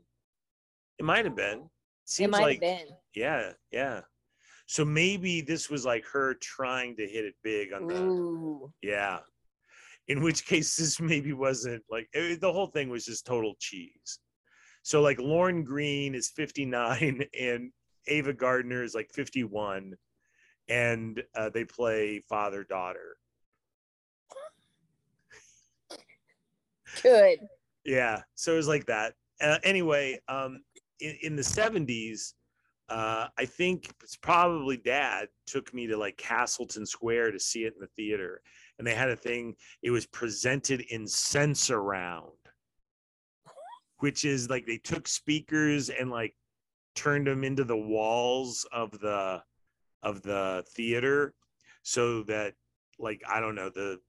It 0.97 1.05
might 1.05 1.23
have 1.23 1.37
been. 1.37 1.69
Seems 2.03 2.27
It 2.27 2.31
might 2.31 2.41
like 2.41 2.51
have 2.55 2.79
been. 2.79 2.87
yeah, 3.15 3.51
yeah. 3.71 4.01
So 4.69 4.85
maybe 4.85 5.41
this 5.41 5.67
was 5.67 5.83
like 5.83 6.05
her 6.13 6.35
trying 6.35 6.95
to 6.97 7.07
hit 7.07 7.25
it 7.25 7.33
big 7.43 7.73
on 7.73 7.87
the 7.87 7.95
Ooh. 7.95 8.71
yeah. 8.83 9.17
In 10.07 10.21
which 10.21 10.45
case, 10.45 10.75
this 10.75 10.99
maybe 11.01 11.33
wasn't 11.33 11.81
like 11.89 12.07
it, 12.13 12.39
the 12.39 12.53
whole 12.53 12.67
thing 12.67 12.87
was 12.87 13.03
just 13.03 13.25
total 13.25 13.55
cheese. 13.57 14.19
So 14.83 15.01
like 15.01 15.19
Lorne 15.19 15.63
Greene 15.63 16.13
is 16.13 16.29
59 16.29 17.23
and 17.39 17.71
Ava 18.05 18.31
Gardner 18.31 18.83
is 18.83 18.93
like 18.93 19.09
51, 19.11 19.95
and 20.67 21.23
uh, 21.35 21.49
they 21.49 21.65
play 21.65 22.23
father 22.29 22.63
daughter. 22.63 23.15
Good. 27.01 27.39
yeah 27.85 28.21
so 28.33 28.53
it 28.53 28.57
was 28.57 28.67
like 28.67 28.87
that 28.87 29.13
uh, 29.41 29.59
anyway 29.63 30.19
um 30.27 30.63
in, 30.99 31.15
in 31.21 31.35
the 31.35 31.43
70s 31.43 32.33
uh 32.89 33.27
i 33.37 33.45
think 33.45 33.91
it's 34.01 34.15
probably 34.15 34.77
dad 34.77 35.27
took 35.45 35.73
me 35.73 35.87
to 35.87 35.97
like 35.97 36.17
castleton 36.17 36.85
square 36.85 37.31
to 37.31 37.39
see 37.39 37.63
it 37.63 37.73
in 37.73 37.81
the 37.81 37.87
theater 37.95 38.41
and 38.77 38.87
they 38.87 38.95
had 38.95 39.09
a 39.09 39.15
thing 39.15 39.55
it 39.83 39.91
was 39.91 40.05
presented 40.05 40.81
in 40.89 41.03
Sensurround 41.03 42.31
which 43.99 44.23
is 44.25 44.49
like 44.49 44.65
they 44.65 44.77
took 44.77 45.07
speakers 45.07 45.89
and 45.89 46.09
like 46.09 46.35
turned 46.95 47.27
them 47.27 47.43
into 47.43 47.63
the 47.63 47.77
walls 47.77 48.65
of 48.71 48.91
the 48.99 49.41
of 50.03 50.21
the 50.21 50.63
theater 50.69 51.33
so 51.83 52.23
that 52.23 52.53
like 52.97 53.21
i 53.29 53.39
don't 53.39 53.55
know 53.55 53.69
the 53.69 53.99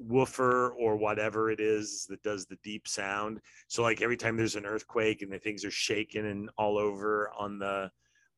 woofer 0.00 0.70
or 0.70 0.96
whatever 0.96 1.50
it 1.50 1.60
is 1.60 2.06
that 2.08 2.22
does 2.22 2.46
the 2.46 2.58
deep 2.62 2.88
sound. 2.88 3.40
So 3.68 3.82
like 3.82 4.00
every 4.00 4.16
time 4.16 4.36
there's 4.36 4.56
an 4.56 4.66
earthquake 4.66 5.22
and 5.22 5.32
the 5.32 5.38
things 5.38 5.64
are 5.64 5.70
shaking 5.70 6.26
and 6.26 6.50
all 6.56 6.78
over 6.78 7.30
on 7.38 7.58
the 7.58 7.90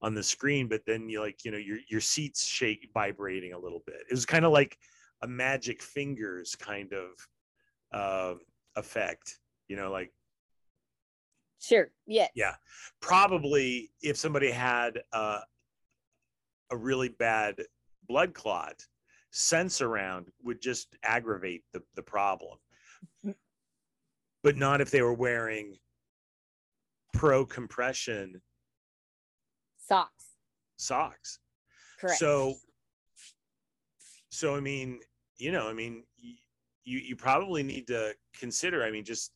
on 0.02 0.14
the 0.14 0.22
screen, 0.22 0.68
but 0.68 0.82
then 0.86 1.08
you 1.08 1.20
like, 1.20 1.44
you 1.44 1.50
know, 1.50 1.58
your 1.58 1.78
your 1.88 2.00
seats 2.00 2.44
shake 2.44 2.88
vibrating 2.92 3.52
a 3.52 3.58
little 3.58 3.82
bit. 3.86 4.00
It 4.10 4.12
was 4.12 4.26
kind 4.26 4.44
of 4.44 4.52
like 4.52 4.76
a 5.22 5.28
magic 5.28 5.82
fingers 5.82 6.56
kind 6.56 6.92
of 6.92 7.10
uh 7.92 8.34
effect, 8.76 9.38
you 9.68 9.76
know, 9.76 9.90
like 9.90 10.12
Sure. 11.62 11.90
Yeah. 12.06 12.26
yeah. 12.34 12.54
Probably 13.00 13.92
if 14.02 14.16
somebody 14.16 14.50
had 14.50 15.00
uh, 15.12 15.40
a 16.72 16.76
really 16.76 17.08
bad 17.08 17.62
blood 18.08 18.34
clot, 18.34 18.84
Sensurround 19.32 20.26
would 20.42 20.60
just 20.60 20.96
aggravate 21.04 21.62
the, 21.72 21.80
the 21.94 22.02
problem. 22.02 22.58
But 24.42 24.56
not 24.56 24.80
if 24.80 24.90
they 24.90 25.02
were 25.02 25.14
wearing 25.14 25.76
pro 27.12 27.46
compression 27.46 28.42
Socks. 29.92 30.24
socks. 30.76 31.38
Correct. 32.00 32.18
So, 32.18 32.54
so 34.30 34.56
I 34.56 34.60
mean, 34.60 35.00
you 35.38 35.52
know, 35.52 35.68
I 35.68 35.72
mean, 35.72 36.04
you 36.84 36.98
you 36.98 37.16
probably 37.16 37.62
need 37.62 37.86
to 37.88 38.14
consider. 38.38 38.82
I 38.82 38.90
mean, 38.90 39.04
just 39.04 39.32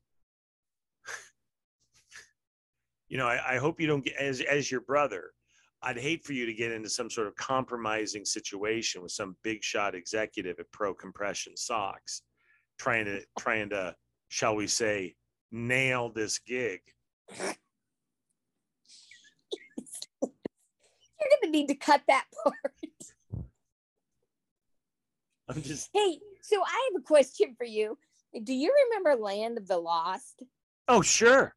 you 3.08 3.18
know, 3.18 3.26
I, 3.26 3.54
I 3.54 3.58
hope 3.58 3.80
you 3.80 3.86
don't 3.86 4.04
get 4.04 4.16
as 4.16 4.40
as 4.40 4.70
your 4.70 4.80
brother. 4.80 5.32
I'd 5.82 5.98
hate 5.98 6.24
for 6.24 6.32
you 6.32 6.46
to 6.46 6.54
get 6.54 6.72
into 6.72 6.88
some 6.88 7.10
sort 7.10 7.28
of 7.28 7.36
compromising 7.36 8.24
situation 8.24 9.02
with 9.02 9.12
some 9.12 9.36
big 9.44 9.62
shot 9.62 9.94
executive 9.94 10.58
at 10.58 10.72
Pro 10.72 10.94
Compression 10.94 11.56
Socks, 11.56 12.22
trying 12.78 13.04
to 13.04 13.20
trying 13.38 13.68
to, 13.70 13.94
shall 14.28 14.56
we 14.56 14.66
say, 14.66 15.14
nail 15.52 16.10
this 16.10 16.38
gig. 16.38 16.80
You're 21.30 21.38
gonna 21.42 21.52
need 21.52 21.68
to 21.68 21.74
cut 21.74 22.02
that 22.08 22.24
part. 22.44 22.74
I'm 25.48 25.62
just 25.62 25.90
Hey, 25.94 26.18
so 26.42 26.60
I 26.62 26.90
have 26.92 27.00
a 27.00 27.04
question 27.04 27.54
for 27.56 27.64
you. 27.64 27.98
Do 28.42 28.52
you 28.52 28.74
remember 28.86 29.20
Land 29.22 29.58
of 29.58 29.66
the 29.68 29.78
Lost? 29.78 30.42
Oh, 30.88 31.02
sure. 31.02 31.54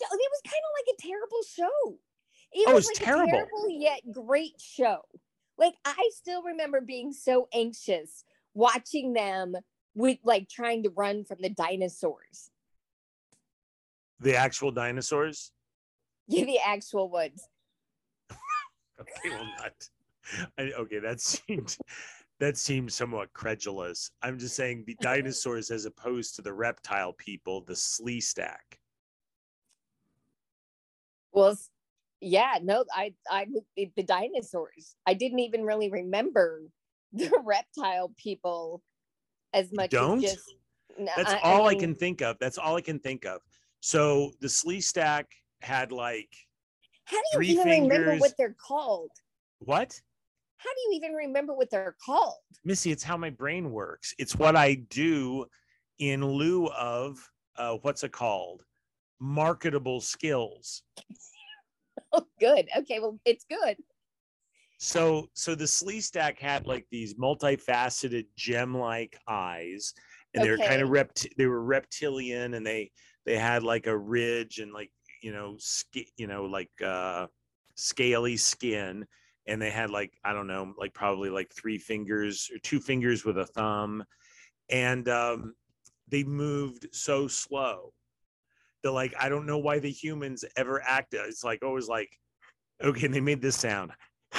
it 0.00 0.08
was 0.10 0.40
kind 0.44 0.54
of 0.54 0.72
like 0.78 0.96
a 0.98 1.02
terrible 1.02 1.42
show. 1.54 1.98
It 2.52 2.68
Oh, 2.68 2.74
was 2.74 2.88
it's 2.88 3.00
like 3.00 3.06
terrible. 3.06 3.28
a 3.28 3.32
terrible 3.32 3.70
yet 3.70 4.00
great 4.12 4.60
show. 4.60 5.00
Like 5.58 5.74
I 5.84 6.10
still 6.14 6.42
remember 6.42 6.80
being 6.80 7.12
so 7.12 7.48
anxious 7.54 8.24
watching 8.54 9.12
them 9.14 9.54
with 9.94 10.18
like 10.24 10.48
trying 10.48 10.82
to 10.84 10.90
run 10.90 11.24
from 11.24 11.38
the 11.40 11.50
dinosaurs. 11.50 12.50
The 14.20 14.36
actual 14.36 14.70
dinosaurs. 14.70 15.52
Yeah, 16.28 16.44
the 16.44 16.60
actual 16.64 17.10
ones. 17.10 17.42
Okay, 19.24 19.30
well, 19.30 19.48
not. 19.58 19.88
I, 20.58 20.62
okay, 20.78 20.98
that 21.00 21.20
seemed 21.20 21.76
that 22.42 22.56
seems 22.56 22.94
somewhat 22.94 23.32
credulous. 23.32 24.10
I'm 24.22 24.38
just 24.38 24.56
saying 24.56 24.84
the 24.86 24.96
dinosaurs 25.00 25.70
as 25.70 25.84
opposed 25.84 26.36
to 26.36 26.42
the 26.42 26.52
reptile 26.52 27.12
people, 27.12 27.60
the 27.60 27.74
Sleestak. 27.74 28.78
Well, 31.32 31.56
yeah, 32.20 32.58
no, 32.62 32.84
I, 32.94 33.14
I, 33.30 33.46
the 33.76 34.02
dinosaurs. 34.02 34.96
I 35.06 35.14
didn't 35.14 35.40
even 35.40 35.64
really 35.64 35.90
remember 35.90 36.62
the 37.12 37.30
reptile 37.44 38.12
people 38.16 38.82
as 39.52 39.72
much. 39.72 39.90
don't? 39.90 40.24
As 40.24 40.32
just, 40.32 40.54
That's 41.16 41.34
all 41.42 41.66
I, 41.68 41.70
mean, 41.70 41.80
can 41.80 41.94
think 41.94 42.22
of. 42.22 42.38
That's 42.38 42.58
all 42.58 42.76
I 42.76 42.80
can 42.80 42.98
think 42.98 43.24
of. 43.24 43.40
So 43.80 44.32
the 44.40 44.48
Sleestak 44.48 45.24
had 45.60 45.92
like 45.92 46.34
How 47.04 47.16
do 47.16 47.22
you 47.32 47.38
three 47.38 47.48
even 47.48 47.68
remember 47.82 48.16
what 48.18 48.32
they're 48.38 48.56
called? 48.58 49.10
what? 49.60 50.00
How 50.58 50.70
do 50.70 50.80
you 50.90 50.96
even 50.96 51.12
remember 51.12 51.54
what 51.54 51.70
they're 51.70 51.96
called? 52.04 52.38
Missy, 52.64 52.92
it's 52.92 53.02
how 53.02 53.16
my 53.16 53.30
brain 53.30 53.72
works. 53.72 54.14
It's 54.18 54.36
what 54.36 54.54
I 54.56 54.74
do 54.74 55.46
in 55.98 56.24
lieu 56.24 56.66
of 56.68 57.18
uh, 57.56 57.78
what's 57.82 58.04
it 58.04 58.12
called? 58.12 58.62
Marketable 59.20 60.00
skills. 60.00 60.82
Oh, 62.14 62.26
good. 62.40 62.68
Okay, 62.76 63.00
well, 63.00 63.18
it's 63.24 63.44
good. 63.48 63.76
So 64.78 65.28
so 65.34 65.54
the 65.54 65.64
Sleestak 65.64 66.38
had 66.38 66.66
like 66.66 66.86
these 66.90 67.14
multifaceted 67.14 68.26
gem-like 68.36 69.18
eyes, 69.28 69.94
and 70.34 70.44
they 70.44 70.50
were 70.50 70.58
kind 70.58 70.82
of 70.82 70.88
Okay. 70.88 70.98
rept 70.98 71.26
they 71.38 71.46
were 71.46 71.62
reptilian, 71.62 72.54
and 72.54 72.66
they 72.66 72.90
they 73.24 73.38
had 73.38 73.62
like 73.62 73.86
a 73.86 73.96
ridge 73.96 74.58
and 74.58 74.72
like 74.72 74.90
you 75.22 75.32
know 75.32 75.56
sk- 75.58 76.10
you 76.16 76.26
know 76.26 76.44
like 76.44 76.70
uh 76.84 77.26
scaly 77.74 78.36
skin 78.36 79.06
and 79.46 79.60
they 79.62 79.70
had 79.70 79.90
like 79.90 80.12
i 80.24 80.32
don't 80.32 80.46
know 80.46 80.74
like 80.78 80.92
probably 80.92 81.30
like 81.30 81.50
three 81.52 81.78
fingers 81.78 82.50
or 82.52 82.58
two 82.58 82.80
fingers 82.80 83.24
with 83.24 83.38
a 83.38 83.46
thumb 83.46 84.04
and 84.70 85.08
um 85.08 85.54
they 86.08 86.24
moved 86.24 86.86
so 86.92 87.26
slow 87.26 87.92
that 88.82 88.92
like 88.92 89.14
i 89.18 89.28
don't 89.28 89.46
know 89.46 89.58
why 89.58 89.78
the 89.78 89.90
humans 89.90 90.44
ever 90.56 90.82
act. 90.86 91.14
it's 91.14 91.44
like 91.44 91.62
always 91.64 91.88
like 91.88 92.18
okay 92.82 93.06
and 93.06 93.14
they 93.14 93.20
made 93.20 93.40
this 93.40 93.56
sound 93.56 93.92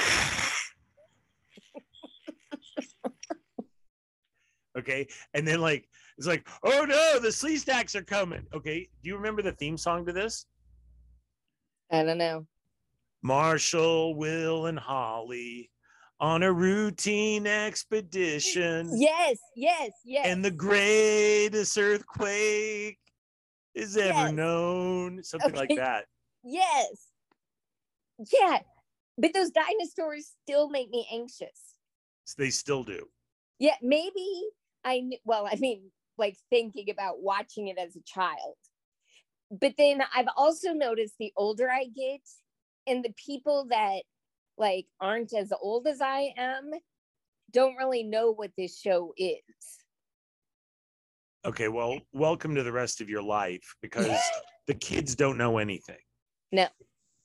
okay 4.77 5.07
and 5.33 5.47
then 5.47 5.61
like 5.61 5.87
it's 6.17 6.27
like 6.27 6.47
oh 6.63 6.85
no 6.85 7.19
the 7.19 7.29
Sleestaks 7.29 7.95
are 7.95 8.03
coming 8.03 8.45
okay 8.53 8.87
do 9.01 9.09
you 9.09 9.15
remember 9.15 9.41
the 9.41 9.53
theme 9.53 9.77
song 9.77 10.05
to 10.05 10.13
this 10.13 10.45
I 11.93 12.03
don't 12.03 12.17
know. 12.17 12.47
Marshall, 13.21 14.15
Will, 14.15 14.65
and 14.65 14.79
Holly 14.79 15.69
on 16.19 16.41
a 16.41 16.51
routine 16.51 17.45
expedition. 17.45 18.89
Yes, 18.99 19.37
yes, 19.55 19.91
yes. 20.03 20.25
And 20.25 20.43
the 20.43 20.51
greatest 20.51 21.77
earthquake 21.77 22.97
is 23.75 23.95
ever 23.95 24.07
Yes. 24.27 24.33
known. 24.33 25.23
Something 25.23 25.53
like 25.53 25.75
that. 25.75 26.05
yes. 26.43 27.09
Yeah. 28.41 28.59
But 29.17 29.33
those 29.35 29.51
dinosaurs 29.51 30.31
still 30.43 30.69
make 30.69 30.89
me 30.89 31.07
anxious. 31.11 31.75
They 32.37 32.49
still 32.49 32.83
do. 32.83 33.07
Yeah, 33.59 33.75
maybe 33.81 34.47
I 34.83 35.11
well, 35.23 35.47
I 35.49 35.55
mean, 35.57 35.91
like 36.17 36.37
thinking 36.49 36.89
about 36.89 37.21
watching 37.21 37.67
it 37.67 37.77
as 37.77 37.95
a 37.95 38.01
child. 38.01 38.55
But 39.59 39.75
then 39.77 40.01
I've 40.15 40.27
also 40.35 40.73
noticed 40.73 41.13
the 41.19 41.31
older 41.37 41.69
I 41.69 41.85
get 41.85 42.21
and 42.87 43.05
the 43.05 43.13
people 43.23 43.67
that 43.69 44.01
like 44.57 44.87
aren't 44.99 45.33
as 45.33 45.53
old 45.61 45.85
as 45.87 46.01
I 46.01 46.33
am 46.37 46.71
don't 47.51 47.75
really 47.75 48.03
know 48.03 48.31
what 48.31 48.49
this 48.57 48.79
show 48.79 49.13
is. 49.15 49.41
Okay, 51.45 51.67
well, 51.67 51.99
welcome 52.13 52.55
to 52.55 52.63
the 52.63 52.71
rest 52.71 52.99
of 52.99 53.09
your 53.09 53.21
life 53.21 53.75
because 53.81 54.17
the 54.67 54.73
kids 54.73 55.13
don't 55.13 55.37
know 55.37 55.59
anything. 55.59 55.97
No. 56.51 56.63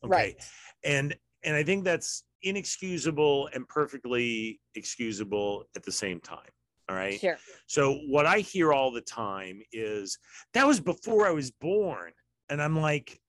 Okay. 0.05 0.11
Right. 0.11 0.37
And 0.85 1.17
and 1.45 1.57
I 1.57 1.63
think 1.63 1.85
that's 1.85 2.25
inexcusable 2.43 3.49
and 3.55 3.67
perfectly 3.69 4.61
excusable 4.75 5.65
at 5.77 5.83
the 5.83 5.93
same 5.93 6.21
time. 6.21 6.51
All 6.89 6.97
right. 6.97 7.21
Sure. 7.21 7.39
So 7.67 7.95
what 8.09 8.27
I 8.27 8.39
hear 8.39 8.73
all 8.73 8.91
the 8.91 9.01
time 9.01 9.61
is 9.73 10.19
that 10.55 10.67
was 10.67 10.81
before 10.81 11.27
I 11.27 11.33
was 11.33 11.51
born. 11.51 12.13
And 12.49 12.63
I'm 12.63 12.81
like, 12.81 13.21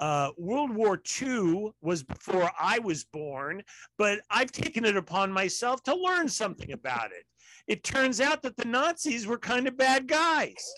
uh, 0.00 0.30
World 0.38 0.74
War 0.74 1.00
II 1.20 1.72
was 1.82 2.02
before 2.02 2.50
I 2.58 2.78
was 2.78 3.04
born, 3.04 3.62
but 3.98 4.20
I've 4.30 4.50
taken 4.50 4.84
it 4.84 4.96
upon 4.96 5.30
myself 5.30 5.82
to 5.84 5.94
learn 5.94 6.28
something 6.28 6.72
about 6.72 7.12
it. 7.12 7.24
It 7.68 7.84
turns 7.84 8.20
out 8.20 8.42
that 8.42 8.56
the 8.56 8.64
Nazis 8.64 9.26
were 9.26 9.38
kind 9.38 9.68
of 9.68 9.76
bad 9.76 10.08
guys, 10.08 10.74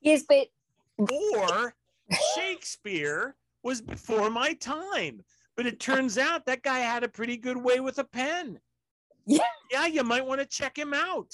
Yes, 0.00 0.24
but 0.28 0.48
or 0.98 1.74
Shakespeare 2.34 3.36
was 3.62 3.80
before 3.80 4.30
my 4.30 4.54
time. 4.54 5.22
But 5.56 5.66
it 5.66 5.80
turns 5.80 6.16
out 6.16 6.46
that 6.46 6.62
guy 6.62 6.78
had 6.78 7.04
a 7.04 7.08
pretty 7.08 7.36
good 7.36 7.56
way 7.56 7.80
with 7.80 7.98
a 7.98 8.04
pen. 8.04 8.58
Yeah. 9.30 9.44
Yeah, 9.70 9.86
you 9.86 10.02
might 10.02 10.26
want 10.26 10.40
to 10.40 10.46
check 10.46 10.76
him 10.76 10.92
out. 10.92 11.30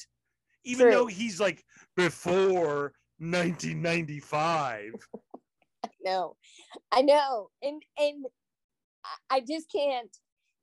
Even 0.63 0.89
True. 0.89 0.93
though 0.93 1.07
he's 1.07 1.41
like 1.41 1.65
before 1.97 2.93
1995. 3.19 4.93
no 6.05 6.37
i 6.93 7.01
know 7.01 7.49
and 7.63 7.83
and 7.99 8.27
I- 9.05 9.37
i 9.37 9.41
just 9.41 9.71
can't 9.71 10.15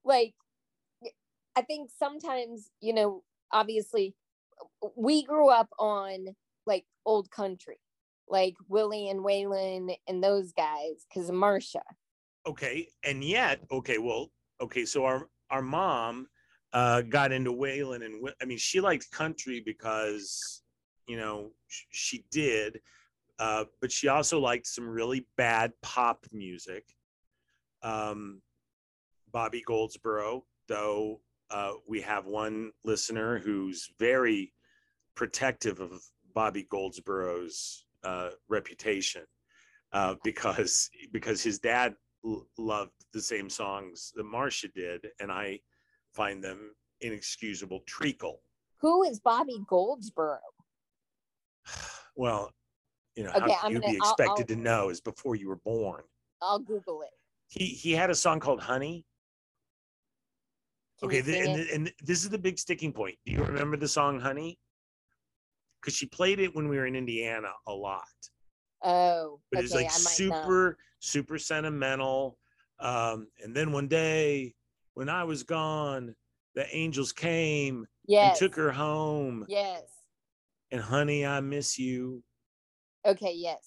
like 0.03 0.33
i 1.55 1.61
think 1.61 1.89
sometimes 1.97 2.69
you 2.81 2.93
know 2.93 3.23
obviously 3.51 4.15
we 4.95 5.23
grew 5.23 5.49
up 5.49 5.69
on 5.79 6.27
like 6.65 6.85
old 7.05 7.31
country 7.31 7.79
like 8.27 8.55
willie 8.67 9.09
and 9.09 9.21
waylon 9.21 9.95
and 10.07 10.23
those 10.23 10.51
guys 10.51 11.05
because 11.09 11.29
of 11.29 11.35
marsha 11.35 11.81
Okay, 12.45 12.89
and 13.05 13.23
yet, 13.23 13.61
okay, 13.71 13.97
well, 13.99 14.29
okay, 14.59 14.83
so 14.83 15.05
our 15.05 15.29
our 15.49 15.61
mom 15.61 16.27
uh 16.73 17.01
got 17.01 17.31
into 17.31 17.51
Waylon 17.51 18.03
and 18.03 18.29
I 18.41 18.45
mean 18.45 18.57
she 18.57 18.81
liked 18.81 19.11
country 19.11 19.61
because 19.65 20.63
you 21.07 21.17
know 21.17 21.51
sh- 21.67 21.83
she 21.91 22.25
did 22.31 22.79
uh 23.39 23.65
but 23.81 23.91
she 23.91 24.07
also 24.07 24.39
liked 24.39 24.67
some 24.67 24.87
really 24.87 25.27
bad 25.37 25.71
pop 25.81 26.25
music. 26.31 26.85
Um 27.81 28.41
Bobby 29.31 29.63
Goldsboro, 29.65 30.45
though 30.67 31.21
uh 31.49 31.73
we 31.87 32.01
have 32.01 32.25
one 32.25 32.71
listener 32.83 33.39
who's 33.39 33.89
very 33.99 34.53
protective 35.15 35.79
of 35.79 36.01
Bobby 36.33 36.63
Goldsboro's 36.71 37.85
uh 38.03 38.31
reputation 38.49 39.23
uh 39.91 40.15
because 40.23 40.89
because 41.11 41.43
his 41.43 41.59
dad 41.59 41.93
l- 42.25 42.47
loved 42.57 42.91
the 43.13 43.21
same 43.21 43.49
songs 43.49 44.11
that 44.15 44.23
Marcia 44.23 44.69
did, 44.69 45.07
and 45.19 45.31
I 45.31 45.59
find 46.13 46.43
them 46.43 46.73
inexcusable 47.01 47.81
treacle. 47.87 48.41
who 48.77 49.03
is 49.03 49.19
bobby 49.19 49.57
goldsboro 49.67 50.37
Well, 52.15 52.51
you 53.15 53.23
know, 53.23 53.31
Okay, 53.31 53.53
how 53.53 53.69
you 53.69 53.79
gonna- 53.79 53.91
be 53.93 53.99
I'll- 54.01 54.09
expected 54.11 54.51
I'll- 54.51 54.55
to 54.57 54.61
know 54.61 54.89
is 54.89 55.01
before 55.01 55.35
you 55.35 55.47
were 55.49 55.57
born. 55.57 56.03
i'll 56.41 56.59
google 56.59 57.01
it 57.01 57.09
He 57.47 57.65
he 57.65 57.91
had 57.93 58.09
a 58.09 58.15
song 58.15 58.39
called 58.39 58.61
Honey. 58.61 59.05
Can 60.99 61.07
okay, 61.07 61.17
you 61.17 61.23
th- 61.23 61.43
sing 61.43 61.51
and, 61.51 61.59
it? 61.59 61.63
th- 61.65 61.75
and 61.75 61.93
this 62.03 62.23
is 62.23 62.29
the 62.29 62.37
big 62.37 62.57
sticking 62.59 62.93
point. 62.93 63.17
Do 63.25 63.31
you 63.33 63.43
remember 63.43 63.77
the 63.77 63.87
song 63.87 64.19
Honey? 64.19 64.57
Because 65.81 65.95
she 65.95 66.05
played 66.05 66.39
it 66.39 66.55
when 66.55 66.67
we 66.69 66.77
were 66.77 66.85
in 66.85 66.95
Indiana 66.95 67.51
a 67.67 67.73
lot. 67.73 68.07
oh 68.83 69.39
but 69.51 69.59
okay 69.59 69.65
it's 69.65 69.73
like 69.73 69.85
i 69.85 69.89
might 69.89 69.93
not. 69.95 70.43
super 70.43 70.77
super 70.99 71.37
sentimental 71.39 72.37
um 72.79 73.27
and 73.43 73.55
then 73.55 73.71
one 73.71 73.87
day 73.87 74.53
when 74.93 75.09
i 75.09 75.23
was 75.23 75.43
gone 75.43 76.15
the 76.55 76.75
angels 76.75 77.11
came 77.11 77.85
yes. 78.05 78.29
and 78.29 78.39
took 78.39 78.55
her 78.55 78.71
home. 78.71 79.45
Yes. 79.47 79.83
And 80.71 80.81
honey 80.81 81.25
i 81.25 81.39
miss 81.39 81.77
you. 81.77 82.23
Okay 83.05 83.33
yes. 83.35 83.59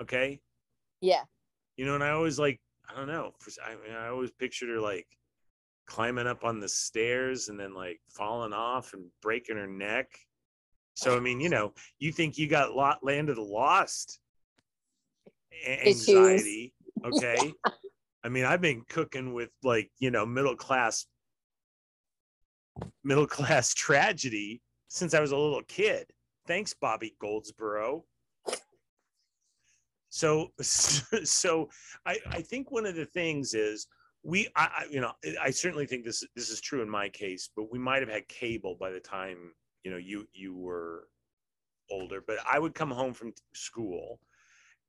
Okay? 0.00 0.40
Yeah. 1.00 1.22
You 1.76 1.86
know 1.86 1.94
and 1.94 2.04
i 2.04 2.10
always 2.10 2.38
like 2.38 2.60
i 2.90 2.96
don't 2.96 3.08
know. 3.08 3.32
I 3.64 3.70
mean, 3.70 3.96
I 3.96 4.08
always 4.08 4.30
pictured 4.30 4.68
her 4.68 4.80
like 4.80 5.06
climbing 5.86 6.26
up 6.26 6.44
on 6.44 6.60
the 6.60 6.68
stairs 6.68 7.48
and 7.48 7.58
then 7.58 7.74
like 7.74 8.00
falling 8.08 8.52
off 8.52 8.92
and 8.92 9.04
breaking 9.22 9.56
her 9.56 9.66
neck. 9.66 10.08
So 10.94 11.16
I 11.16 11.20
mean, 11.20 11.40
you 11.40 11.48
know, 11.48 11.72
you 11.98 12.12
think 12.12 12.38
you 12.38 12.48
got 12.48 12.74
lot 12.74 13.00
landed 13.02 13.38
lost. 13.38 14.18
Anxiety, 15.66 16.74
okay? 17.04 17.52
I 18.26 18.28
mean, 18.28 18.44
I've 18.44 18.60
been 18.60 18.82
cooking 18.88 19.34
with 19.34 19.50
like, 19.62 19.88
you 20.00 20.10
know, 20.10 20.26
middle 20.26 20.56
class 20.56 21.06
middle 23.04 23.26
class 23.38 23.72
tragedy 23.72 24.60
since 24.88 25.14
I 25.14 25.20
was 25.20 25.30
a 25.30 25.36
little 25.36 25.62
kid. 25.68 26.06
Thanks, 26.48 26.74
Bobby 26.74 27.14
Goldsboro. 27.20 28.04
So, 30.08 30.48
so 30.60 31.68
I, 32.04 32.18
I 32.28 32.42
think 32.42 32.72
one 32.72 32.84
of 32.84 32.96
the 32.96 33.06
things 33.06 33.54
is 33.54 33.86
we, 34.24 34.48
I, 34.56 34.64
I, 34.64 34.86
you 34.90 35.00
know, 35.00 35.12
I 35.40 35.50
certainly 35.50 35.86
think 35.86 36.04
this 36.04 36.24
this 36.34 36.50
is 36.50 36.60
true 36.60 36.82
in 36.82 36.90
my 36.90 37.08
case, 37.08 37.50
but 37.54 37.70
we 37.70 37.78
might 37.78 38.02
have 38.02 38.10
had 38.10 38.26
cable 38.26 38.76
by 38.78 38.90
the 38.90 38.98
time 38.98 39.52
you 39.84 39.90
know 39.92 39.98
you 39.98 40.26
you 40.32 40.56
were 40.56 41.06
older. 41.92 42.20
But 42.26 42.38
I 42.44 42.58
would 42.58 42.74
come 42.74 42.90
home 42.90 43.12
from 43.12 43.34
school 43.54 44.18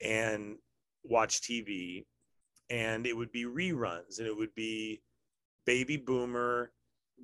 and 0.01 0.55
watch 1.03 1.41
TV, 1.41 2.05
and 2.69 3.05
it 3.05 3.15
would 3.15 3.31
be 3.31 3.45
reruns, 3.45 4.19
and 4.19 4.27
it 4.27 4.35
would 4.35 4.53
be 4.55 5.01
baby 5.65 5.97
boomer, 5.97 6.71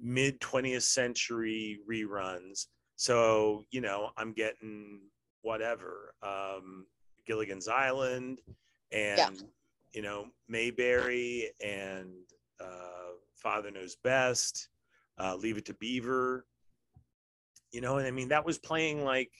mid 0.02 0.40
20th 0.40 0.84
century 0.84 1.80
reruns. 1.90 2.68
So, 2.96 3.66
you 3.72 3.82
know, 3.82 4.12
I'm 4.18 4.34
getting 4.34 5.02
whatever, 5.42 6.14
um, 6.22 6.86
Gilligan's 7.26 7.68
Island 7.68 8.40
and, 8.92 9.36
Yeah. 9.38 9.44
you 9.94 10.02
know, 10.02 10.28
Mayberry 10.48 11.52
and 11.64 12.14
uh, 12.60 13.14
Father 13.36 13.72
Knows 13.72 13.96
Best, 13.98 14.70
uh, 15.20 15.36
Leave 15.36 15.58
It 15.58 15.66
to 15.66 15.74
Beaver. 15.76 16.46
You 17.72 17.82
know, 17.82 17.98
and 17.98 18.08
I 18.08 18.12
mean, 18.12 18.30
that 18.30 18.46
was 18.46 18.58
playing 18.60 19.04
like 19.04 19.32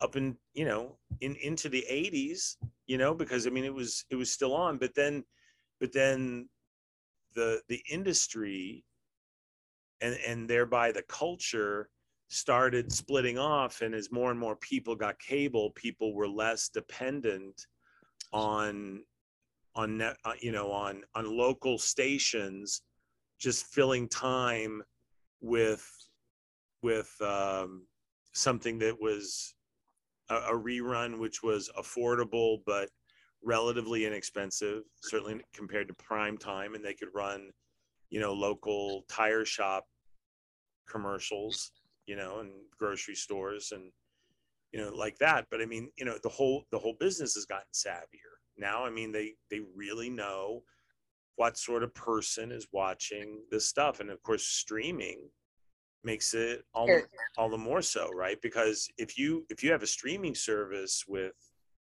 up 0.00 0.16
in, 0.16 0.36
you 0.54 0.64
know, 0.64 0.96
in 1.20 1.36
into 1.36 1.68
the 1.68 1.84
80s, 1.90 2.56
you 2.86 2.98
know, 2.98 3.14
because 3.14 3.46
I 3.46 3.50
mean, 3.50 3.64
it 3.64 3.74
was, 3.74 4.04
it 4.10 4.16
was 4.16 4.30
still 4.30 4.54
on, 4.54 4.78
but 4.78 4.94
then, 4.94 5.24
but 5.80 5.92
then 5.92 6.48
the 7.34 7.60
the 7.68 7.82
industry 7.90 8.84
and 10.00 10.16
and 10.26 10.48
thereby 10.48 10.92
the 10.92 11.02
culture 11.02 11.88
started 12.28 12.92
splitting 12.92 13.38
off 13.38 13.80
and 13.80 13.94
as 13.94 14.12
more 14.12 14.30
and 14.30 14.38
more 14.38 14.56
people 14.56 14.94
got 14.94 15.18
cable 15.18 15.70
people 15.70 16.14
were 16.14 16.28
less 16.28 16.68
dependent 16.68 17.66
on 18.32 19.02
on 19.74 19.98
net, 19.98 20.16
uh, 20.24 20.34
you 20.40 20.52
know 20.52 20.70
on 20.70 21.02
on 21.14 21.24
local 21.24 21.78
stations 21.78 22.82
just 23.38 23.66
filling 23.66 24.08
time 24.08 24.82
with 25.40 25.88
with 26.82 27.12
um, 27.20 27.86
something 28.34 28.78
that 28.78 29.00
was 29.00 29.54
a, 30.30 30.34
a 30.34 30.58
rerun 30.58 31.18
which 31.18 31.42
was 31.42 31.70
affordable 31.78 32.58
but 32.66 32.88
relatively 33.42 34.04
inexpensive 34.04 34.82
certainly 35.02 35.40
compared 35.54 35.88
to 35.88 35.94
prime 35.94 36.36
time 36.36 36.74
and 36.74 36.84
they 36.84 36.94
could 36.94 37.08
run 37.14 37.50
you 38.10 38.20
know 38.20 38.32
local 38.32 39.04
tire 39.08 39.44
shop 39.44 39.84
commercials 40.88 41.70
you 42.06 42.16
know 42.16 42.40
and 42.40 42.50
grocery 42.76 43.14
stores 43.14 43.72
and 43.72 43.92
you 44.72 44.80
know 44.80 44.90
like 44.94 45.16
that. 45.18 45.46
But 45.50 45.60
i 45.60 45.66
mean 45.66 45.90
you 45.96 46.04
know 46.04 46.18
the 46.22 46.28
whole 46.28 46.64
the 46.72 46.78
whole 46.78 46.96
business 46.98 47.34
has 47.34 47.44
gotten 47.44 47.68
savvier. 47.72 48.34
Now 48.56 48.84
i 48.84 48.90
mean 48.90 49.12
they 49.12 49.34
they 49.50 49.60
really 49.76 50.10
know 50.10 50.62
what 51.36 51.56
sort 51.56 51.84
of 51.84 51.94
person 51.94 52.50
is 52.50 52.66
watching 52.72 53.38
this 53.50 53.68
stuff. 53.68 54.00
And 54.00 54.10
of 54.10 54.20
course 54.22 54.44
streaming 54.44 55.28
makes 56.04 56.34
it 56.34 56.64
all, 56.74 56.86
Sure. 56.86 57.08
all 57.36 57.48
the 57.50 57.58
more 57.58 57.82
so 57.82 58.10
right? 58.10 58.40
Because 58.42 58.88
if 58.98 59.18
you 59.18 59.44
if 59.50 59.62
you 59.62 59.72
have 59.72 59.82
a 59.82 59.86
streaming 59.86 60.34
service 60.34 61.04
with 61.08 61.34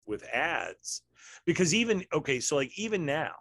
with 0.05 0.23
ads 0.33 1.03
because 1.45 1.73
even 1.73 2.03
okay 2.13 2.39
so 2.39 2.57
like 2.57 2.77
even 2.77 3.05
now 3.05 3.31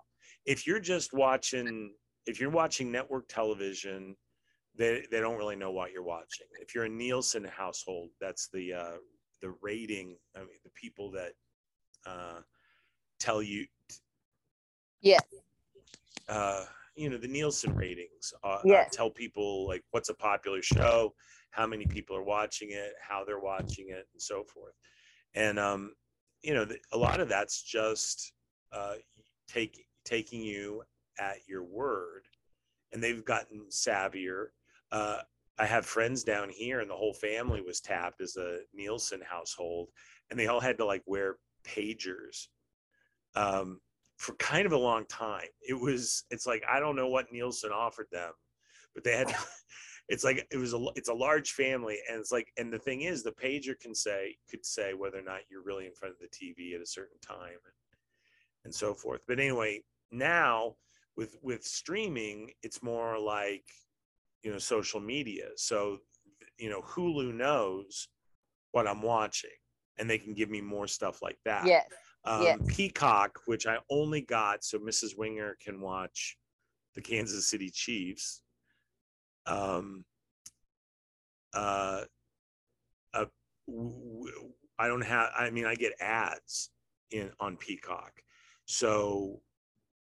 if 0.46 0.66
you're 0.66 0.78
just 0.78 1.12
watching 1.12 1.92
if 2.26 2.40
you're 2.40 2.50
watching 2.50 2.92
network 2.92 3.26
television 3.28 4.14
they 4.76 5.04
they 5.10 5.20
don't 5.20 5.36
really 5.36 5.56
know 5.56 5.72
what 5.72 5.90
you're 5.92 6.04
watching. 6.04 6.46
If 6.60 6.74
you're 6.74 6.84
a 6.84 6.88
nielsen 6.88 7.44
household 7.44 8.10
that's 8.20 8.48
the 8.52 8.72
uh 8.72 8.96
the 9.40 9.52
rating 9.60 10.16
i 10.36 10.38
mean 10.38 10.60
the 10.62 10.70
people 10.70 11.10
that 11.10 11.32
uh 12.06 12.40
tell 13.18 13.42
you 13.42 13.66
yeah. 15.00 15.18
Uh 16.28 16.64
you 16.94 17.08
know 17.10 17.16
the 17.18 17.28
nielsen 17.28 17.74
ratings 17.74 18.32
uh, 18.44 18.58
uh, 18.82 18.84
tell 18.92 19.10
people 19.10 19.66
like 19.66 19.82
what's 19.92 20.08
a 20.10 20.14
popular 20.14 20.62
show 20.62 21.14
how 21.50 21.66
many 21.66 21.86
people 21.86 22.16
are 22.16 22.22
watching 22.24 22.70
it 22.72 22.92
how 23.00 23.24
they're 23.24 23.40
watching 23.40 23.88
it 23.88 24.06
and 24.12 24.20
so 24.22 24.44
forth. 24.44 24.74
And 25.34 25.58
um 25.58 25.94
you 26.42 26.54
know 26.54 26.64
the, 26.64 26.78
a 26.92 26.98
lot 26.98 27.20
of 27.20 27.28
that's 27.28 27.62
just 27.62 28.32
uh 28.72 28.94
take 29.48 29.86
taking 30.04 30.42
you 30.42 30.82
at 31.18 31.36
your 31.48 31.64
word 31.64 32.26
and 32.92 33.02
they've 33.02 33.24
gotten 33.24 33.66
savvier. 33.70 34.46
Uh 34.90 35.20
i 35.58 35.66
have 35.66 35.84
friends 35.86 36.24
down 36.24 36.48
here 36.50 36.80
and 36.80 36.90
the 36.90 36.96
whole 36.96 37.14
family 37.14 37.60
was 37.60 37.80
tapped 37.80 38.20
as 38.20 38.36
a 38.36 38.60
nielsen 38.74 39.20
household 39.22 39.90
and 40.30 40.38
they 40.38 40.46
all 40.46 40.60
had 40.60 40.78
to 40.78 40.84
like 40.84 41.02
wear 41.06 41.36
pagers. 41.64 42.48
Um 43.34 43.80
for 44.22 44.34
kind 44.36 44.66
of 44.66 44.72
a 44.72 44.78
long 44.78 45.04
time. 45.06 45.48
It 45.68 45.74
was 45.74 46.24
it's 46.30 46.46
like 46.46 46.62
i 46.70 46.78
don't 46.78 46.96
know 46.96 47.08
what 47.08 47.32
nielsen 47.32 47.72
offered 47.72 48.06
them 48.12 48.32
but 48.94 49.02
they 49.02 49.16
had 49.16 49.34
it's 50.08 50.24
like 50.24 50.46
it 50.50 50.56
was 50.56 50.74
a 50.74 50.84
it's 50.94 51.08
a 51.08 51.14
large 51.14 51.52
family 51.52 51.98
and 52.08 52.20
it's 52.20 52.30
like 52.32 52.52
and 52.56 52.72
the 52.72 52.78
thing 52.78 53.02
is 53.02 53.22
the 53.22 53.32
pager 53.32 53.78
can 53.78 53.94
say 53.94 54.36
could 54.48 54.64
say 54.64 54.94
whether 54.94 55.18
or 55.18 55.22
not 55.22 55.40
you're 55.50 55.64
really 55.64 55.86
in 55.86 55.94
front 55.94 56.14
of 56.14 56.20
the 56.20 56.28
tv 56.28 56.74
at 56.74 56.80
a 56.80 56.86
certain 56.86 57.18
time 57.20 57.48
and, 57.50 57.74
and 58.64 58.74
so 58.74 58.94
forth. 58.94 59.22
But 59.26 59.40
anyway 59.40 59.80
now 60.12 60.76
with 61.16 61.36
with 61.42 61.64
streaming 61.64 62.52
it's 62.62 62.82
more 62.82 63.18
like 63.18 63.64
you 64.44 64.52
know 64.52 64.58
social 64.58 65.00
media. 65.00 65.48
So 65.56 65.98
you 66.58 66.70
know 66.70 66.82
hulu 66.82 67.34
knows 67.34 68.08
what 68.70 68.86
i'm 68.86 69.02
watching 69.02 69.50
and 69.98 70.08
they 70.08 70.18
can 70.18 70.34
give 70.34 70.48
me 70.48 70.60
more 70.60 70.86
stuff 70.86 71.22
like 71.22 71.38
that. 71.44 71.66
Yes. 71.66 71.86
Um, 72.24 72.42
Yes. 72.42 72.58
Peacock, 72.68 73.40
which 73.46 73.66
I 73.66 73.78
only 73.90 74.20
got 74.20 74.64
so 74.64 74.78
Mrs. 74.78 75.16
Wenger 75.16 75.56
can 75.60 75.80
watch 75.80 76.36
the 76.94 77.00
Kansas 77.00 77.48
City 77.48 77.70
Chiefs. 77.70 78.42
Um, 79.46 80.04
uh, 81.52 82.04
uh, 83.12 83.24
I 84.78 84.88
don't 84.88 85.02
have. 85.02 85.30
I 85.36 85.50
mean, 85.50 85.66
I 85.66 85.74
get 85.74 85.92
ads 86.00 86.70
in 87.10 87.30
on 87.40 87.56
Peacock, 87.56 88.22
so 88.66 89.40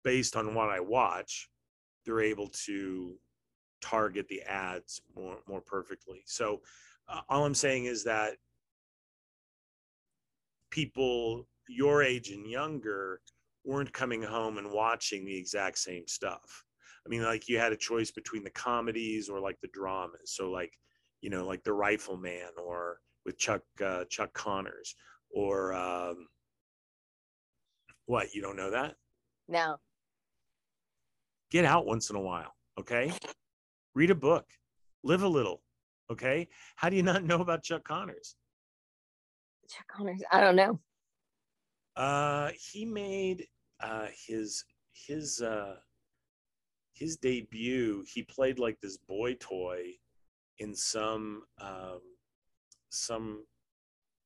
based 0.04 0.36
on 0.36 0.54
what 0.54 0.68
I 0.68 0.80
watch, 0.80 1.48
they're 2.04 2.20
able 2.20 2.48
to 2.66 3.14
target 3.80 4.28
the 4.28 4.42
ads 4.42 5.00
more 5.16 5.38
more 5.48 5.60
perfectly. 5.60 6.22
So 6.26 6.60
uh, 7.08 7.22
all 7.28 7.44
I'm 7.44 7.54
saying 7.54 7.86
is 7.86 8.04
that 8.04 8.34
people 10.70 11.46
your 11.68 12.02
age 12.02 12.30
and 12.30 12.46
younger 12.46 13.20
weren't 13.64 13.92
coming 13.92 14.22
home 14.22 14.58
and 14.58 14.70
watching 14.70 15.24
the 15.24 15.36
exact 15.36 15.78
same 15.78 16.06
stuff. 16.06 16.64
I 17.06 17.08
mean, 17.08 17.22
like 17.22 17.48
you 17.48 17.58
had 17.58 17.72
a 17.72 17.76
choice 17.76 18.10
between 18.10 18.44
the 18.44 18.50
comedies 18.50 19.28
or 19.28 19.40
like 19.40 19.56
the 19.60 19.68
dramas. 19.72 20.34
So 20.34 20.50
like, 20.50 20.72
you 21.20 21.30
know, 21.30 21.46
like 21.46 21.62
The 21.64 21.72
Rifleman 21.72 22.50
or 22.62 22.98
with 23.24 23.38
Chuck 23.38 23.62
uh, 23.84 24.04
Chuck 24.10 24.32
Connors 24.34 24.94
or 25.30 25.72
um, 25.74 26.26
what? 28.06 28.34
You 28.34 28.42
don't 28.42 28.56
know 28.56 28.70
that? 28.70 28.94
No. 29.48 29.76
Get 31.50 31.64
out 31.64 31.86
once 31.86 32.10
in 32.10 32.16
a 32.16 32.20
while, 32.20 32.52
okay? 32.80 33.12
Read 33.94 34.10
a 34.10 34.14
book, 34.14 34.46
live 35.04 35.22
a 35.22 35.28
little, 35.28 35.62
okay? 36.10 36.48
How 36.76 36.88
do 36.88 36.96
you 36.96 37.02
not 37.02 37.24
know 37.24 37.40
about 37.40 37.62
Chuck 37.62 37.84
Connors? 37.84 38.36
Chuck 39.68 39.86
Connors. 39.94 40.22
I 40.32 40.40
don't 40.40 40.56
know. 40.56 40.80
Uh, 41.96 42.50
he 42.72 42.84
made 42.84 43.46
uh, 43.80 44.06
his 44.26 44.64
his 44.92 45.40
uh, 45.40 45.76
his 46.94 47.16
debut. 47.16 48.04
He 48.12 48.22
played 48.22 48.58
like 48.58 48.80
this 48.80 48.96
boy 48.96 49.34
toy 49.40 49.82
in 50.58 50.74
some 50.74 51.42
um, 51.60 52.00
some 52.90 53.44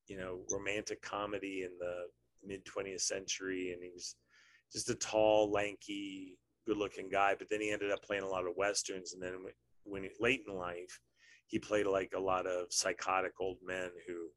you 0.07 0.17
know 0.17 0.41
romantic 0.51 1.01
comedy 1.01 1.63
in 1.63 1.71
the 1.79 2.05
mid 2.45 2.63
20th 2.65 3.01
century, 3.01 3.73
and 3.73 3.83
he 3.83 3.89
was 3.93 4.15
just 4.71 4.89
a 4.89 4.95
tall, 4.95 5.51
lanky, 5.51 6.37
good-looking 6.65 7.09
guy. 7.09 7.35
But 7.37 7.49
then 7.49 7.61
he 7.61 7.71
ended 7.71 7.91
up 7.91 8.03
playing 8.03 8.23
a 8.23 8.29
lot 8.29 8.45
of 8.45 8.55
westerns, 8.55 9.13
and 9.13 9.21
then 9.21 9.43
when, 9.43 9.53
when 9.83 10.03
he, 10.03 10.09
late 10.19 10.43
in 10.47 10.55
life, 10.55 10.99
he 11.47 11.59
played 11.59 11.87
like 11.87 12.13
a 12.15 12.19
lot 12.19 12.45
of 12.45 12.67
psychotic 12.69 13.33
old 13.39 13.57
men 13.65 13.89
who 14.07 14.27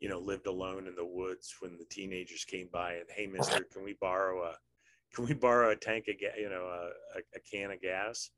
you 0.00 0.08
know, 0.08 0.18
lived 0.18 0.46
alone 0.46 0.86
in 0.86 0.94
the 0.94 1.04
woods 1.04 1.54
when 1.60 1.76
the 1.78 1.84
teenagers 1.90 2.44
came 2.44 2.68
by 2.72 2.94
and, 2.94 3.04
hey, 3.14 3.26
mister, 3.26 3.64
can 3.72 3.82
we 3.84 3.96
borrow 4.00 4.42
a, 4.44 4.54
can 5.14 5.24
we 5.26 5.34
borrow 5.34 5.70
a 5.70 5.76
tank 5.76 6.06
of, 6.08 6.18
ga- 6.20 6.40
you 6.40 6.48
know, 6.48 6.64
a, 6.64 7.18
a, 7.18 7.22
a 7.36 7.40
can 7.50 7.70
of 7.70 7.80
gas? 7.80 8.30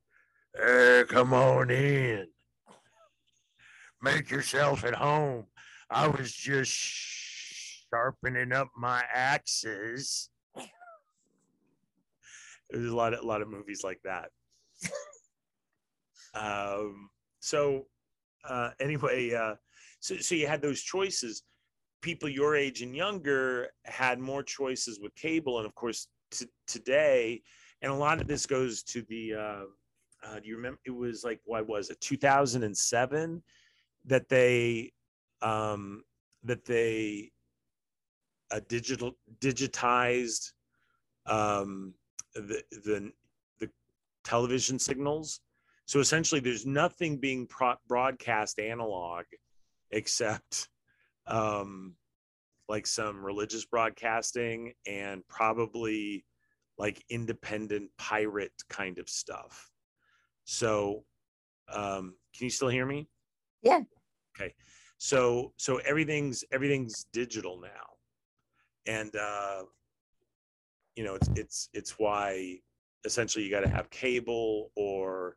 Hey, 0.54 1.04
come 1.08 1.32
on 1.34 1.70
in. 1.70 2.26
make 4.02 4.30
yourself 4.30 4.84
at 4.84 4.94
home. 4.94 5.46
I 5.90 6.08
was 6.08 6.32
just 6.32 6.70
sharpening 7.90 8.52
up 8.52 8.68
my 8.76 9.02
axes. 9.12 10.30
There's 12.70 12.90
a 12.90 12.96
lot 12.96 13.14
of 13.14 13.20
a 13.20 13.26
lot 13.26 13.42
of 13.42 13.48
movies 13.48 13.82
like 13.84 14.00
that. 14.04 14.30
um, 16.34 17.10
so 17.40 17.86
uh, 18.48 18.70
anyway, 18.80 19.32
uh, 19.32 19.54
so 20.06 20.16
so 20.18 20.34
you 20.34 20.46
had 20.46 20.62
those 20.62 20.82
choices. 20.82 21.42
People 22.00 22.28
your 22.28 22.54
age 22.54 22.82
and 22.82 22.94
younger 22.94 23.68
had 23.84 24.20
more 24.20 24.42
choices 24.42 25.00
with 25.00 25.14
cable, 25.16 25.58
and 25.58 25.66
of 25.66 25.74
course 25.74 26.06
t- 26.30 26.46
today, 26.68 27.42
and 27.82 27.90
a 27.90 27.94
lot 27.94 28.20
of 28.20 28.28
this 28.28 28.46
goes 28.46 28.82
to 28.84 29.02
the. 29.08 29.34
Uh, 29.34 29.64
uh, 30.24 30.40
do 30.40 30.48
you 30.48 30.56
remember? 30.56 30.78
It 30.84 30.94
was 30.94 31.24
like 31.24 31.40
what 31.44 31.66
was 31.66 31.90
it? 31.90 32.00
2007 32.00 33.42
that 34.04 34.28
they 34.28 34.92
um, 35.42 36.04
that 36.44 36.64
they 36.64 37.32
uh, 38.52 38.60
digital 38.68 39.16
digitized 39.40 40.52
um, 41.26 41.94
the 42.34 42.62
the 42.70 43.10
the 43.58 43.68
television 44.22 44.78
signals. 44.78 45.40
So 45.86 45.98
essentially, 45.98 46.40
there's 46.40 46.66
nothing 46.66 47.18
being 47.18 47.46
pro- 47.46 47.76
broadcast 47.88 48.60
analog 48.60 49.24
except 49.90 50.68
um, 51.26 51.94
like 52.68 52.86
some 52.86 53.24
religious 53.24 53.64
broadcasting 53.64 54.72
and 54.86 55.26
probably 55.28 56.24
like 56.78 57.02
independent 57.08 57.90
pirate 57.98 58.52
kind 58.68 58.98
of 58.98 59.08
stuff. 59.08 59.70
So, 60.44 61.04
um, 61.72 62.14
can 62.36 62.44
you 62.44 62.50
still 62.50 62.68
hear 62.68 62.86
me? 62.86 63.08
Yeah. 63.62 63.80
Okay. 64.38 64.54
So, 64.98 65.52
so 65.56 65.78
everything's 65.78 66.44
everything's 66.52 67.04
digital 67.12 67.60
now, 67.60 67.96
and 68.86 69.14
uh, 69.16 69.62
you 70.94 71.04
know 71.04 71.14
it's 71.14 71.28
it's 71.36 71.68
it's 71.72 71.98
why 71.98 72.58
essentially 73.04 73.44
you 73.44 73.50
got 73.50 73.60
to 73.60 73.68
have 73.68 73.90
cable 73.90 74.70
or 74.74 75.36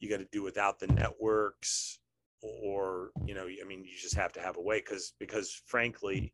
you 0.00 0.08
got 0.08 0.18
to 0.18 0.28
do 0.32 0.42
without 0.42 0.78
the 0.78 0.86
networks 0.88 2.00
or 2.42 3.10
you 3.26 3.34
know 3.34 3.46
i 3.46 3.64
mean 3.66 3.84
you 3.84 3.96
just 3.96 4.14
have 4.14 4.32
to 4.32 4.40
have 4.40 4.56
a 4.56 4.60
way 4.60 4.78
because 4.78 5.14
because 5.18 5.62
frankly 5.66 6.32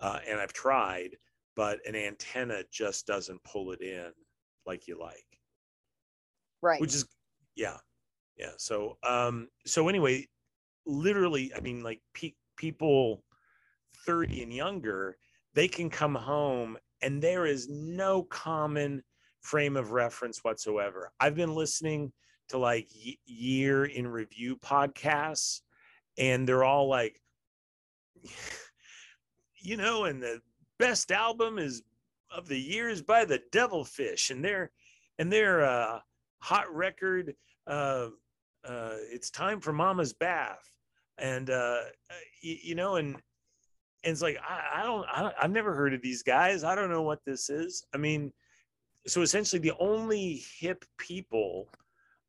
uh, 0.00 0.18
and 0.28 0.40
i've 0.40 0.52
tried 0.52 1.10
but 1.54 1.78
an 1.86 1.94
antenna 1.94 2.62
just 2.72 3.06
doesn't 3.06 3.42
pull 3.44 3.72
it 3.72 3.80
in 3.80 4.10
like 4.66 4.86
you 4.86 4.98
like. 4.98 5.24
Right. 6.60 6.80
which 6.80 6.94
is 6.94 7.06
yeah 7.54 7.76
yeah 8.36 8.52
so 8.56 8.98
um 9.02 9.48
so 9.64 9.88
anyway 9.88 10.26
literally 10.84 11.52
i 11.54 11.60
mean 11.60 11.82
like 11.82 12.00
pe- 12.12 12.34
people 12.56 13.22
30 14.04 14.42
and 14.42 14.52
younger 14.52 15.16
they 15.54 15.68
can 15.68 15.88
come 15.88 16.14
home 16.14 16.76
and 17.02 17.22
there 17.22 17.46
is 17.46 17.68
no 17.68 18.22
common 18.24 19.02
frame 19.46 19.76
of 19.76 19.92
reference 19.92 20.42
whatsoever. 20.42 21.12
I've 21.20 21.36
been 21.36 21.54
listening 21.54 22.12
to 22.48 22.58
like 22.58 22.88
year 23.24 23.84
in 23.84 24.06
review 24.06 24.56
podcasts 24.56 25.60
and 26.18 26.48
they're 26.48 26.64
all 26.64 26.88
like 26.88 27.20
you 29.60 29.76
know 29.76 30.04
and 30.04 30.22
the 30.22 30.40
best 30.78 31.10
album 31.10 31.58
is 31.58 31.82
of 32.30 32.48
the 32.48 32.58
years 32.58 33.02
by 33.02 33.24
the 33.24 33.40
devilfish 33.52 34.30
and 34.30 34.44
their 34.44 34.70
and 35.18 35.32
their 35.32 35.64
uh 35.64 35.98
hot 36.40 36.72
record 36.74 37.34
uh 37.66 38.08
uh 38.64 38.94
it's 39.12 39.30
time 39.30 39.60
for 39.60 39.72
mama's 39.72 40.12
bath 40.12 40.70
and 41.18 41.50
uh 41.50 41.80
you, 42.42 42.56
you 42.62 42.74
know 42.74 42.96
and 42.96 43.16
and 44.06 44.12
it's 44.12 44.22
like 44.22 44.38
I, 44.48 44.82
I, 44.82 44.84
don't 44.84 45.04
I 45.12 45.22
don't 45.22 45.34
I've 45.40 45.50
never 45.50 45.74
heard 45.74 45.92
of 45.92 46.00
these 46.00 46.22
guys. 46.22 46.62
I 46.62 46.76
don't 46.76 46.90
know 46.90 47.02
what 47.02 47.24
this 47.24 47.50
is. 47.50 47.84
I 47.92 47.98
mean, 47.98 48.32
so 49.06 49.22
essentially 49.22 49.58
the 49.60 49.72
only 49.80 50.44
hip 50.58 50.84
people 50.96 51.68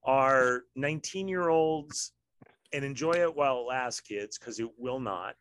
are 0.08 0.64
19 0.76 1.28
year 1.28 1.50
olds 1.50 2.14
and 2.74 2.84
enjoy 2.84 3.12
it 3.12 3.36
while 3.36 3.60
it 3.60 3.68
lasts 3.68 4.02
kids 4.02 4.38
because 4.40 4.60
it 4.60 4.70
will 4.78 5.00
not. 5.00 5.36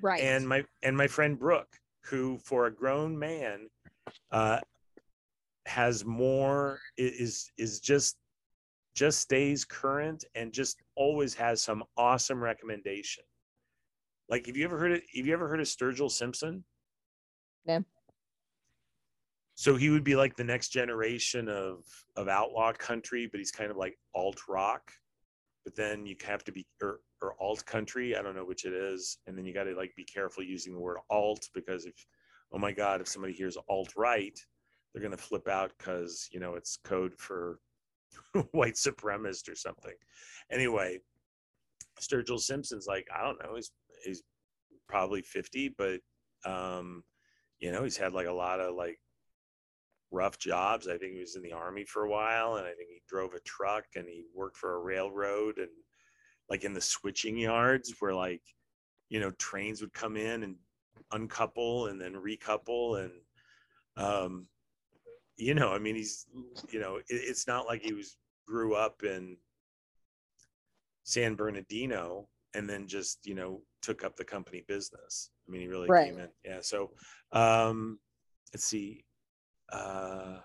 Right. 0.00 0.20
And 0.20 0.46
my 0.46 0.64
and 0.82 0.96
my 0.96 1.06
friend 1.06 1.38
brooke 1.38 1.78
who 2.04 2.38
for 2.38 2.66
a 2.66 2.74
grown 2.74 3.18
man 3.18 3.68
uh 4.30 4.58
has 5.66 6.04
more 6.04 6.80
is 6.96 7.50
is 7.56 7.80
just 7.80 8.16
just 8.94 9.20
stays 9.20 9.64
current 9.64 10.24
and 10.34 10.52
just 10.52 10.82
always 10.96 11.34
has 11.34 11.62
some 11.62 11.82
awesome 11.96 12.42
recommendation. 12.42 13.24
Like 14.28 14.46
have 14.46 14.56
you 14.56 14.64
ever 14.64 14.78
heard 14.78 14.92
of 14.92 15.02
have 15.14 15.26
you 15.26 15.32
ever 15.32 15.48
heard 15.48 15.60
of 15.60 15.66
sturgill 15.66 16.10
simpson? 16.10 16.64
No 17.64 17.84
so 19.62 19.76
he 19.76 19.90
would 19.90 20.02
be 20.02 20.16
like 20.16 20.34
the 20.34 20.42
next 20.42 20.70
generation 20.70 21.48
of 21.48 21.84
of 22.16 22.26
outlaw 22.26 22.72
country 22.72 23.28
but 23.30 23.38
he's 23.38 23.52
kind 23.52 23.70
of 23.70 23.76
like 23.76 23.96
alt 24.12 24.40
rock. 24.48 24.90
But 25.64 25.76
then 25.76 26.04
you 26.04 26.16
have 26.26 26.42
to 26.42 26.50
be 26.50 26.66
or, 26.82 26.98
or 27.20 27.36
alt 27.40 27.64
country 27.64 28.16
i 28.16 28.22
don't 28.22 28.34
know 28.34 28.44
which 28.44 28.64
it 28.64 28.72
is. 28.72 29.18
And 29.28 29.38
then 29.38 29.46
you 29.46 29.54
got 29.54 29.64
to 29.64 29.76
like 29.76 29.94
be 29.96 30.02
careful 30.02 30.42
using 30.42 30.72
the 30.72 30.80
word 30.80 30.98
alt 31.10 31.48
because 31.54 31.86
if 31.86 31.94
oh 32.52 32.58
my 32.58 32.72
god 32.72 33.00
if 33.00 33.06
somebody 33.06 33.34
hears 33.34 33.56
alt 33.68 33.92
right 33.96 34.36
they're 34.92 35.06
going 35.06 35.16
to 35.16 35.22
flip 35.28 35.46
out 35.46 35.70
because 35.78 36.28
you 36.32 36.40
know 36.40 36.56
it's 36.56 36.78
code 36.82 37.14
for 37.16 37.60
white 38.50 38.74
supremacist 38.74 39.48
or 39.48 39.54
something. 39.54 39.94
Anyway 40.50 40.98
sturgill 42.00 42.40
simpson's 42.40 42.88
like 42.88 43.06
i 43.16 43.22
don't 43.22 43.40
know 43.40 43.54
he's 43.54 43.70
he's 44.04 44.24
probably 44.88 45.22
50 45.22 45.76
but 45.78 46.00
um 46.44 47.04
you 47.60 47.70
know 47.70 47.84
he's 47.84 47.96
had 47.96 48.12
like 48.12 48.26
a 48.26 48.32
lot 48.32 48.58
of 48.58 48.74
like 48.74 48.98
rough 50.12 50.38
jobs. 50.38 50.86
I 50.86 50.98
think 50.98 51.14
he 51.14 51.20
was 51.20 51.36
in 51.36 51.42
the 51.42 51.52
army 51.52 51.84
for 51.84 52.04
a 52.04 52.10
while, 52.10 52.56
and 52.56 52.66
I 52.66 52.72
think 52.72 52.90
he 52.90 53.02
drove 53.08 53.34
a 53.34 53.40
truck 53.40 53.84
and 53.96 54.06
he 54.06 54.24
worked 54.34 54.56
for 54.56 54.74
a 54.74 54.80
railroad 54.80 55.58
and 55.58 55.70
like 56.48 56.64
in 56.64 56.74
the 56.74 56.80
switching 56.80 57.36
yards 57.36 57.94
where 57.98 58.14
like 58.14 58.42
you 59.08 59.18
know 59.20 59.30
trains 59.32 59.80
would 59.80 59.92
come 59.92 60.16
in 60.16 60.42
and 60.42 60.56
uncouple 61.12 61.86
and 61.86 62.00
then 62.00 62.14
recouple 62.14 63.02
and 63.02 63.12
um 63.96 64.46
you 65.36 65.54
know 65.54 65.72
i 65.72 65.78
mean 65.78 65.94
he's 65.94 66.26
you 66.70 66.78
know 66.80 66.96
it, 66.96 67.04
it's 67.08 67.46
not 67.46 67.66
like 67.66 67.82
he 67.82 67.92
was 67.92 68.16
grew 68.46 68.74
up 68.74 69.02
in 69.02 69.36
san 71.04 71.34
bernardino 71.34 72.28
and 72.54 72.68
then 72.68 72.86
just 72.86 73.26
you 73.26 73.34
know 73.34 73.62
took 73.80 74.04
up 74.04 74.16
the 74.16 74.24
company 74.24 74.62
business 74.68 75.30
i 75.46 75.50
mean 75.50 75.62
he 75.62 75.68
really 75.68 75.88
Right. 75.88 76.08
came 76.08 76.18
in 76.18 76.28
yeah 76.44 76.58
so 76.60 76.90
um 77.32 77.98
let's 78.52 78.64
see 78.64 79.04
uh 79.72 80.38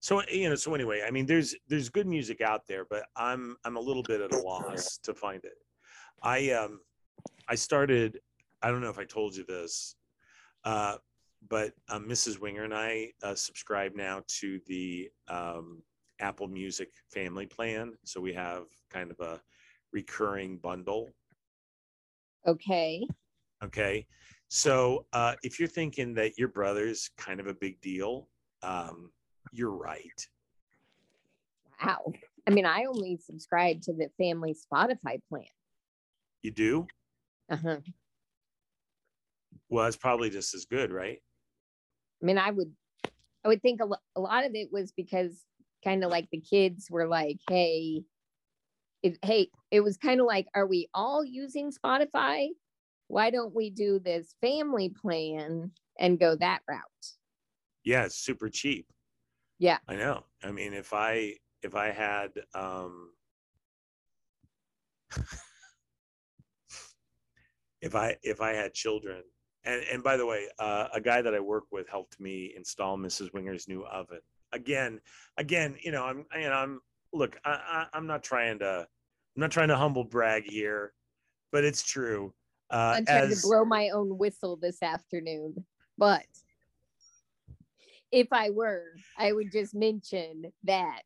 so 0.00 0.22
you 0.30 0.48
know 0.48 0.54
so 0.54 0.74
anyway 0.74 1.02
i 1.06 1.10
mean 1.10 1.26
there's 1.26 1.54
there's 1.68 1.88
good 1.88 2.06
music 2.06 2.40
out 2.40 2.62
there 2.66 2.84
but 2.90 3.04
i'm 3.16 3.56
i'm 3.64 3.76
a 3.76 3.80
little 3.80 4.02
bit 4.02 4.20
at 4.20 4.32
a 4.32 4.38
loss 4.38 4.98
to 5.02 5.14
find 5.14 5.44
it 5.44 5.54
i 6.22 6.50
um 6.50 6.80
i 7.48 7.54
started 7.54 8.18
i 8.62 8.70
don't 8.70 8.80
know 8.80 8.90
if 8.90 8.98
i 8.98 9.04
told 9.04 9.34
you 9.34 9.44
this 9.46 9.96
uh 10.64 10.96
but 11.48 11.72
um, 11.88 12.08
mrs 12.08 12.40
wenger 12.40 12.64
and 12.64 12.74
i 12.74 13.08
uh, 13.22 13.34
subscribe 13.34 13.94
now 13.94 14.20
to 14.28 14.60
the 14.66 15.08
um 15.28 15.82
apple 16.20 16.48
music 16.48 16.90
family 17.10 17.46
plan 17.46 17.92
so 18.04 18.20
we 18.20 18.32
have 18.32 18.64
kind 18.90 19.10
of 19.10 19.18
a 19.20 19.40
recurring 19.92 20.56
bundle 20.58 21.10
okay 22.46 23.06
Okay. 23.62 24.06
So 24.48 25.06
uh, 25.12 25.34
if 25.42 25.58
you're 25.58 25.68
thinking 25.68 26.14
that 26.14 26.36
your 26.38 26.48
brother's 26.48 27.10
kind 27.16 27.40
of 27.40 27.46
a 27.46 27.54
big 27.54 27.80
deal, 27.80 28.28
um, 28.62 29.10
you're 29.52 29.76
right. 29.76 30.26
wow 31.84 32.12
i 32.46 32.50
mean 32.50 32.64
i 32.66 32.84
only 32.84 33.16
subscribe 33.16 33.80
to 33.82 33.92
the 33.92 34.08
family 34.18 34.54
spotify 34.54 35.18
plan 35.28 35.44
You 36.42 36.50
do? 36.52 36.86
uh-huh 37.50 37.78
Well, 39.68 39.86
it's 39.86 39.96
probably 39.96 40.28
just 40.30 40.54
as 40.54 40.64
good, 40.66 40.92
right? 40.92 41.18
I 42.20 42.26
mean, 42.26 42.36
I 42.38 42.50
would, 42.50 42.72
I 43.44 43.48
would 43.48 43.62
think 43.62 43.80
a, 43.80 43.86
lo- 43.86 43.96
a 44.16 44.20
lot 44.20 44.44
of 44.44 44.54
it 44.54 44.68
was 44.70 44.92
because 44.92 45.44
kind 45.82 46.04
of 46.04 46.10
like 46.10 46.28
the 46.30 46.40
kids 46.40 46.88
were 46.90 47.08
like, 47.08 47.38
"Hey, 47.48 48.02
it, 49.02 49.18
hey," 49.22 49.48
it 49.70 49.80
was 49.80 49.96
kind 49.96 50.20
of 50.20 50.26
like, 50.26 50.46
"Are 50.54 50.66
we 50.66 50.88
all 50.94 51.24
using 51.24 51.72
Spotify? 51.72 52.48
Why 53.08 53.30
don't 53.30 53.54
we 53.54 53.70
do 53.70 53.98
this 53.98 54.34
family 54.40 54.90
plan 54.90 55.72
and 55.98 56.20
go 56.20 56.36
that 56.36 56.60
route?" 56.68 57.06
Yeah, 57.84 58.04
it's 58.04 58.16
super 58.16 58.48
cheap. 58.48 58.86
Yeah. 59.58 59.78
I 59.88 59.96
know. 59.96 60.24
I 60.42 60.52
mean, 60.52 60.72
if 60.72 60.92
I 60.92 61.34
if 61.62 61.74
I 61.74 61.90
had 61.90 62.30
um 62.54 63.10
if 67.80 67.94
I 67.94 68.16
if 68.22 68.40
I 68.40 68.52
had 68.52 68.74
children 68.74 69.22
and 69.64 69.82
and 69.92 70.02
by 70.02 70.16
the 70.16 70.26
way, 70.26 70.48
uh, 70.58 70.88
a 70.92 71.00
guy 71.00 71.22
that 71.22 71.34
I 71.34 71.40
work 71.40 71.64
with 71.70 71.88
helped 71.88 72.18
me 72.20 72.52
install 72.56 72.98
Mrs. 72.98 73.32
Wenger's 73.32 73.68
new 73.68 73.84
oven. 73.84 74.20
Again, 74.52 75.00
again, 75.36 75.76
you 75.82 75.92
know, 75.92 76.04
I'm 76.04 76.26
you 76.34 76.48
know, 76.48 76.52
I'm 76.52 76.80
look, 77.12 77.38
I, 77.44 77.50
I 77.50 77.86
I'm 77.92 78.06
not 78.06 78.22
trying 78.22 78.58
to 78.60 78.86
I'm 79.36 79.40
not 79.40 79.50
trying 79.50 79.68
to 79.68 79.76
humble 79.76 80.04
brag 80.04 80.44
here. 80.44 80.92
but 81.52 81.64
it's 81.64 81.82
true. 81.82 82.34
Uh, 82.70 82.94
I'm 82.96 83.06
trying 83.06 83.30
as 83.30 83.42
to 83.42 83.46
blow 83.46 83.64
my 83.64 83.90
own 83.90 84.18
whistle 84.18 84.56
this 84.56 84.82
afternoon, 84.82 85.64
but 85.98 86.26
if 88.12 88.28
I 88.30 88.50
were, 88.50 88.84
I 89.18 89.32
would 89.32 89.50
just 89.50 89.74
mention 89.74 90.52
that. 90.64 91.02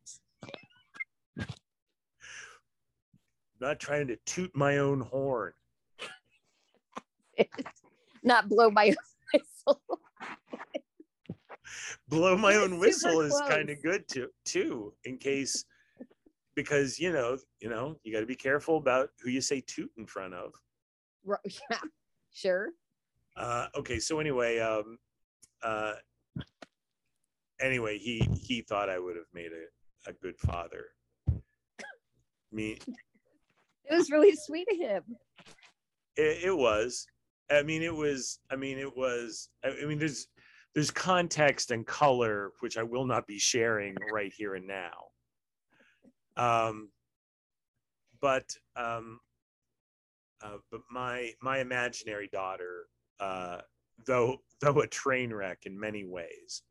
not 3.58 3.80
trying 3.80 4.06
to 4.08 4.16
toot 4.26 4.54
my 4.54 4.76
own 4.78 5.00
horn. 5.00 5.52
Not 8.22 8.48
blow 8.50 8.70
my 8.70 8.88
own 8.88 8.94
whistle. 9.32 9.80
blow 12.08 12.36
my 12.36 12.56
own 12.56 12.78
whistle 12.78 13.20
is 13.22 13.40
kind 13.48 13.70
of 13.70 13.82
good 13.82 14.06
too 14.08 14.28
too 14.44 14.92
in 15.04 15.16
case 15.16 15.64
because 16.54 16.98
you 16.98 17.12
know 17.12 17.38
you 17.60 17.68
know 17.70 17.96
you 18.02 18.12
got 18.12 18.20
to 18.20 18.26
be 18.26 18.34
careful 18.34 18.76
about 18.76 19.10
who 19.22 19.30
you 19.30 19.40
say 19.40 19.62
toot 19.66 19.90
in 19.96 20.06
front 20.06 20.34
of 20.34 20.52
Ro- 21.24 21.36
Yeah, 21.70 21.78
sure. 22.32 22.70
uh 23.36 23.68
okay 23.74 23.98
so 23.98 24.18
anyway 24.20 24.58
um 24.58 24.98
uh 25.62 25.94
anyway 27.60 27.98
he 27.98 28.18
he 28.40 28.60
thought 28.62 28.88
i 28.88 28.98
would 28.98 29.16
have 29.16 29.26
made 29.34 29.50
a, 29.52 30.10
a 30.10 30.12
good 30.14 30.38
father. 30.38 30.86
Me 32.52 32.78
It 33.84 33.94
was 33.94 34.10
really 34.10 34.34
sweet 34.36 34.68
of 34.70 34.78
him. 34.78 35.02
it, 36.16 36.44
it 36.44 36.56
was. 36.56 37.06
I 37.50 37.62
mean 37.62 37.82
it 37.82 37.94
was 37.94 38.40
i 38.50 38.56
mean 38.56 38.78
it 38.78 38.96
was 38.96 39.48
I, 39.64 39.68
I 39.82 39.86
mean 39.86 39.98
there's 39.98 40.26
there's 40.74 40.90
context 40.90 41.70
and 41.70 41.86
color 41.86 42.50
which 42.60 42.76
i 42.76 42.82
will 42.82 43.06
not 43.06 43.26
be 43.26 43.38
sharing 43.38 43.94
right 44.12 44.32
here 44.36 44.54
and 44.56 44.66
now. 44.66 45.06
Um 46.36 46.90
but 48.20 48.48
um 48.76 49.20
uh, 50.42 50.58
but 50.70 50.80
my 50.90 51.32
my 51.40 51.58
imaginary 51.60 52.28
daughter 52.32 52.86
uh 53.20 53.58
though 54.06 54.38
though 54.60 54.80
a 54.80 54.86
train 54.86 55.32
wreck 55.32 55.60
in 55.64 55.78
many 55.78 56.04
ways 56.04 56.62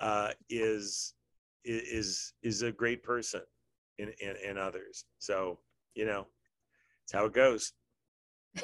uh 0.00 0.30
is 0.48 1.14
is 1.64 2.32
is 2.42 2.62
a 2.62 2.72
great 2.72 3.02
person 3.02 3.42
in 3.98 4.12
in, 4.20 4.36
in 4.50 4.58
others 4.58 5.04
so 5.18 5.58
you 5.94 6.06
know 6.06 6.26
it's 7.04 7.12
how 7.12 7.24
it 7.24 7.32
goes 7.32 7.72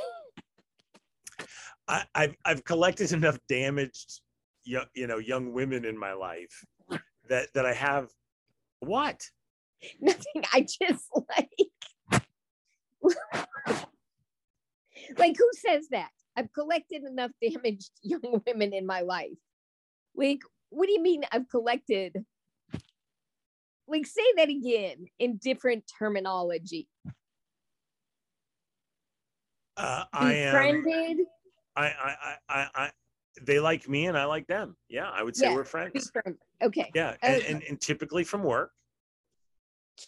I, 1.88 2.04
I've 2.14 2.36
I've 2.44 2.64
collected 2.64 3.12
enough 3.12 3.38
damaged, 3.48 4.20
young, 4.64 4.86
you 4.94 5.06
know, 5.06 5.18
young 5.18 5.52
women 5.52 5.84
in 5.84 5.98
my 5.98 6.12
life 6.12 6.64
that 7.28 7.48
that 7.54 7.66
I 7.66 7.74
have. 7.74 8.08
What? 8.80 9.22
Nothing. 10.00 10.44
I 10.52 10.60
just 10.60 11.08
like, 11.28 11.50
like 15.18 15.36
who 15.36 15.50
says 15.54 15.88
that? 15.90 16.10
I've 16.36 16.52
collected 16.52 17.04
enough 17.04 17.30
damaged 17.40 17.90
young 18.02 18.42
women 18.46 18.72
in 18.72 18.86
my 18.86 19.02
life. 19.02 19.38
Like, 20.16 20.40
what 20.74 20.86
do 20.86 20.92
you 20.92 21.02
mean 21.02 21.22
I've 21.30 21.48
collected? 21.48 22.24
Like, 23.86 24.06
say 24.06 24.24
that 24.36 24.48
again 24.48 25.06
in 25.18 25.36
different 25.36 25.84
terminology. 25.98 26.88
Uh, 29.76 30.04
I 30.12 30.32
am. 30.34 30.54
Befriended, 30.54 31.26
I, 31.76 31.84
I 31.86 32.16
I 32.22 32.36
I 32.48 32.68
I. 32.74 32.90
They 33.42 33.58
like 33.58 33.88
me 33.88 34.06
and 34.06 34.16
I 34.16 34.24
like 34.24 34.46
them. 34.46 34.76
Yeah, 34.88 35.10
I 35.10 35.22
would 35.22 35.36
say 35.36 35.48
Yeah, 35.48 35.54
we're 35.54 35.64
friends. 35.64 35.92
befriended. 35.92 36.40
Okay, 36.62 36.90
Yeah, 36.94 37.16
and, 37.22 37.42
and 37.42 37.62
and 37.64 37.80
typically 37.80 38.22
from 38.22 38.44
work, 38.44 38.70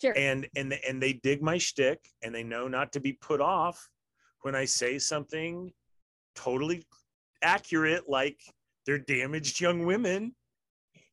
sure. 0.00 0.14
and 0.16 0.48
and 0.54 0.72
and 0.88 1.02
they 1.02 1.14
dig 1.14 1.42
my 1.42 1.58
shtick, 1.58 1.98
and 2.22 2.32
they 2.34 2.44
know 2.44 2.68
not 2.68 2.92
to 2.92 3.00
be 3.00 3.12
put 3.14 3.40
off 3.40 3.88
when 4.42 4.54
I 4.54 4.64
say 4.64 4.98
something 4.98 5.72
totally 6.36 6.86
accurate, 7.42 8.08
like 8.08 8.40
they're 8.86 8.98
damaged 8.98 9.60
young 9.60 9.84
women. 9.84 10.34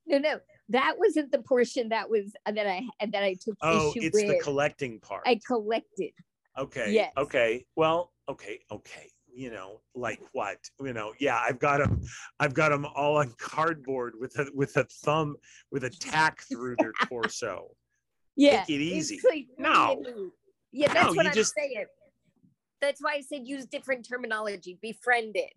No, 0.05 0.17
no, 0.17 0.39
that 0.69 0.95
wasn't 0.97 1.31
the 1.31 1.39
portion 1.39 1.89
that 1.89 2.09
was 2.09 2.33
uh, 2.45 2.51
that 2.51 2.67
I 2.67 2.81
that 3.11 3.23
I 3.23 3.35
took 3.39 3.55
Oh, 3.61 3.89
issue 3.91 4.07
it's 4.07 4.21
the 4.21 4.39
collecting 4.41 4.99
part. 4.99 5.23
I 5.25 5.39
collected. 5.45 6.11
Okay. 6.57 6.91
Yes. 6.93 7.11
Okay. 7.17 7.65
Well, 7.75 8.11
okay. 8.29 8.59
Okay. 8.71 9.09
You 9.35 9.49
know, 9.49 9.81
like 9.95 10.19
what? 10.33 10.57
You 10.79 10.93
know, 10.93 11.13
yeah, 11.19 11.41
I've 11.43 11.57
got 11.59 11.79
them. 11.79 12.01
I've 12.39 12.53
got 12.53 12.69
them 12.69 12.85
all 12.85 13.17
on 13.17 13.33
cardboard 13.39 14.13
with 14.19 14.37
a 14.37 14.47
with 14.53 14.77
a 14.77 14.83
thumb 14.83 15.35
with 15.71 15.83
a 15.85 15.89
tack 15.89 16.41
through 16.43 16.75
their 16.79 16.91
torso. 17.07 17.69
Yeah, 18.35 18.61
Take 18.63 18.69
it 18.77 18.81
easy. 18.83 19.19
like, 19.27 19.47
what 19.55 20.03
do 20.03 20.09
you 20.09 20.15
No. 20.15 20.31
Yeah, 20.71 20.93
that's 20.93 21.07
No, 21.07 21.13
what 21.13 21.27
I'm 21.27 21.33
just- 21.33 21.53
saying. 21.55 21.85
That's 22.81 23.01
why 23.01 23.13
I 23.13 23.21
said 23.21 23.47
use 23.47 23.65
different 23.65 24.07
terminology. 24.07 24.77
Befriended. 24.81 25.49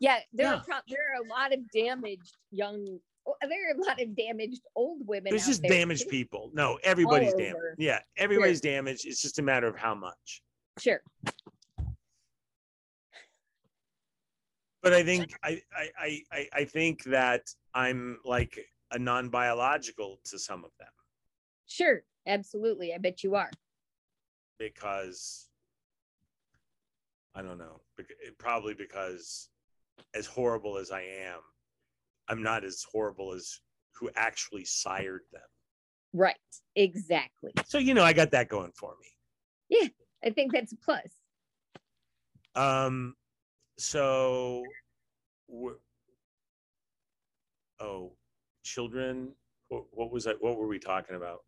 Yeah, 0.00 0.18
there 0.32 0.46
Yeah. 0.46 0.54
are 0.56 0.64
pro- 0.64 0.76
there 0.88 0.98
are 1.14 1.22
a 1.24 1.28
lot 1.28 1.52
of 1.54 1.60
damaged 1.72 2.36
young. 2.50 2.98
There 3.26 3.70
are 3.70 3.76
a 3.76 3.84
lot 3.86 4.00
of 4.00 4.16
damaged 4.16 4.62
old 4.74 5.06
women. 5.06 5.30
There's 5.30 5.46
just 5.46 5.62
there, 5.62 5.70
damaged 5.70 6.08
people. 6.10 6.50
No, 6.52 6.78
everybody's 6.82 7.34
damaged. 7.34 7.56
Yeah, 7.78 8.00
everybody's 8.16 8.60
damaged. 8.60 9.06
It's 9.06 9.22
just 9.22 9.38
a 9.38 9.42
matter 9.42 9.66
of 9.66 9.76
how 9.76 9.94
much. 9.94 10.42
Sure. 10.78 11.00
But 14.82 14.92
I 14.92 15.04
think 15.04 15.32
I 15.44 15.60
I 15.74 15.90
I 15.98 16.20
I, 16.32 16.48
I 16.52 16.64
think 16.64 17.04
that 17.04 17.42
I'm 17.74 18.18
like 18.24 18.58
a 18.90 18.98
non-biological 18.98 20.18
to 20.24 20.38
some 20.38 20.64
of 20.64 20.70
them 20.78 20.88
Sure. 21.66 22.02
Absolutely. 22.26 22.92
I 22.92 22.98
bet 22.98 23.24
you 23.24 23.34
are. 23.34 23.50
because 24.58 25.48
I 27.34 27.42
don't 27.42 27.58
know. 27.58 27.80
Probably 28.38 28.74
because 28.74 29.48
as 30.14 30.26
horrible 30.26 30.76
as 30.76 30.90
I 30.90 31.00
am, 31.00 31.40
I'm 32.32 32.42
not 32.42 32.64
as 32.64 32.82
horrible 32.90 33.34
as 33.34 33.60
who 33.94 34.08
actually 34.16 34.64
sired 34.64 35.20
them. 35.32 35.42
Right. 36.14 36.34
Exactly. 36.76 37.52
So 37.66 37.76
you 37.76 37.92
know, 37.92 38.02
I 38.02 38.14
got 38.14 38.30
that 38.30 38.48
going 38.48 38.72
for 38.74 38.94
me. 39.00 39.08
Yeah, 39.68 39.88
I 40.24 40.30
think 40.30 40.50
that's 40.52 40.72
a 40.72 40.76
plus. 40.76 41.06
Um, 42.54 43.14
so, 43.78 44.62
oh, 47.80 48.12
children. 48.64 49.32
What, 49.68 49.84
what 49.90 50.10
was 50.10 50.24
that? 50.24 50.36
What 50.40 50.56
were 50.56 50.66
we 50.66 50.78
talking 50.78 51.16
about? 51.16 51.40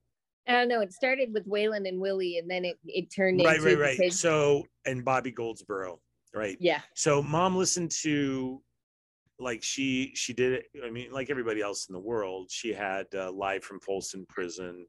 I 0.47 0.53
don't 0.53 0.69
know. 0.69 0.81
It 0.83 0.93
started 0.93 1.33
with 1.33 1.49
Waylon 1.49 1.89
and 1.89 1.99
Willie, 1.99 2.37
and 2.39 2.51
then 2.51 2.67
it, 2.67 2.77
it 2.85 3.09
turned 3.15 3.41
Right, 3.43 3.57
into 3.57 3.79
right, 3.79 3.99
right. 3.99 4.13
So, 4.13 4.67
and 4.85 5.03
Bobby 5.03 5.31
Goldsboro, 5.31 6.01
right? 6.35 6.59
yeah. 6.61 6.81
So, 6.95 7.23
mom 7.23 7.57
listened 7.57 7.91
to, 8.03 8.61
like 9.39 9.63
she 9.63 10.13
she 10.15 10.33
did 10.33 10.53
it. 10.53 10.67
I 10.85 10.91
mean, 10.91 11.11
like 11.13 11.31
everybody 11.31 11.61
else 11.61 11.87
in 11.89 11.93
the 11.93 12.01
world, 12.01 12.51
she 12.51 12.73
had 12.73 13.07
uh, 13.15 13.31
live 13.33 13.65
from 13.65 13.81
Folsom 13.81 14.27
Prison. 14.29 14.87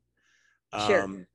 Sure. 0.87 1.25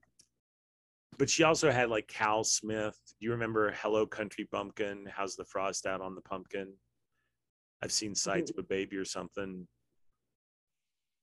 but 1.18 1.30
she 1.30 1.44
also 1.44 1.70
had 1.70 1.88
like 1.88 2.06
Cal 2.08 2.44
Smith. 2.44 2.98
Do 3.18 3.24
you 3.24 3.30
remember 3.32 3.72
Hello 3.80 4.06
Country 4.06 4.46
Bumpkin? 4.52 5.06
How's 5.10 5.34
the 5.34 5.44
frost 5.46 5.86
out 5.86 6.00
on 6.02 6.14
the 6.14 6.20
pumpkin? 6.20 6.74
I've 7.82 7.92
seen 7.92 8.14
sights 8.14 8.50
of 8.50 8.58
a 8.58 8.62
baby 8.62 8.96
or 8.98 9.04
something. 9.06 9.66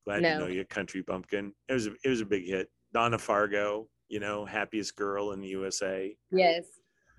Glad 0.05 0.23
No. 0.23 0.29
to 0.33 0.39
know 0.39 0.47
you, 0.47 0.65
Country 0.65 1.01
Bumpkin. 1.01 1.53
It 1.69 1.73
was 1.73 1.87
a, 1.87 1.91
it 2.03 2.09
was 2.09 2.21
a 2.21 2.25
big 2.25 2.45
hit. 2.47 2.69
Donna 2.93 3.19
Fargo, 3.19 3.87
you 4.09 4.19
know, 4.19 4.45
happiest 4.45 4.95
girl 4.95 5.33
in 5.33 5.41
the 5.41 5.49
USA. 5.49 6.15
Yes. 6.31 6.65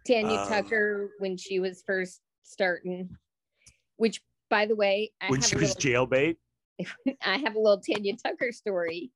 Tanya 0.07 0.39
Um, 0.39 0.49
Tucker 0.49 1.11
when 1.19 1.36
she 1.36 1.61
was 1.61 1.85
first 1.86 2.20
starting, 2.43 3.11
which 3.99 4.20
by 4.50 4.66
the 4.66 4.76
way, 4.76 5.10
I 5.20 5.30
when 5.30 5.40
have 5.40 5.48
she 5.48 5.56
was 5.56 5.74
little, 5.76 6.06
jailbait. 6.06 6.36
I 7.22 7.38
have 7.38 7.54
a 7.54 7.58
little 7.58 7.80
Tanya 7.80 8.14
Tucker 8.16 8.52
story. 8.52 9.10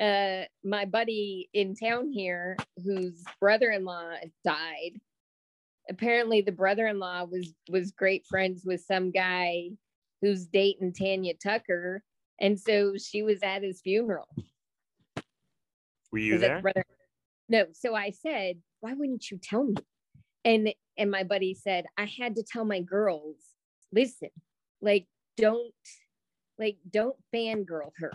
Uh, 0.00 0.42
my 0.64 0.84
buddy 0.84 1.48
in 1.52 1.74
town 1.74 2.10
here, 2.10 2.56
whose 2.84 3.22
brother-in-law 3.40 4.12
died. 4.44 4.92
Apparently, 5.88 6.40
the 6.40 6.52
brother-in-law 6.52 7.24
was 7.24 7.52
was 7.68 7.90
great 7.92 8.26
friends 8.26 8.62
with 8.64 8.80
some 8.80 9.10
guy 9.10 9.70
who's 10.22 10.46
dating 10.46 10.92
Tanya 10.92 11.34
Tucker, 11.34 12.02
and 12.40 12.58
so 12.58 12.94
she 12.96 13.22
was 13.22 13.40
at 13.42 13.62
his 13.62 13.80
funeral. 13.80 14.28
Were 16.12 16.18
you 16.18 16.38
there? 16.38 16.60
brother? 16.60 16.84
No. 17.48 17.66
So 17.72 17.94
I 17.94 18.10
said, 18.10 18.56
why 18.80 18.94
wouldn't 18.94 19.30
you 19.30 19.38
tell 19.38 19.64
me? 19.64 19.74
And 20.44 20.72
and 20.96 21.10
my 21.10 21.24
buddy 21.24 21.54
said, 21.54 21.86
I 21.96 22.04
had 22.04 22.36
to 22.36 22.42
tell 22.42 22.64
my 22.64 22.80
girls, 22.80 23.36
listen, 23.92 24.30
like 24.80 25.06
don't 25.36 25.72
like 26.58 26.76
don't 26.90 27.16
fangirl 27.34 27.90
her. 27.98 28.12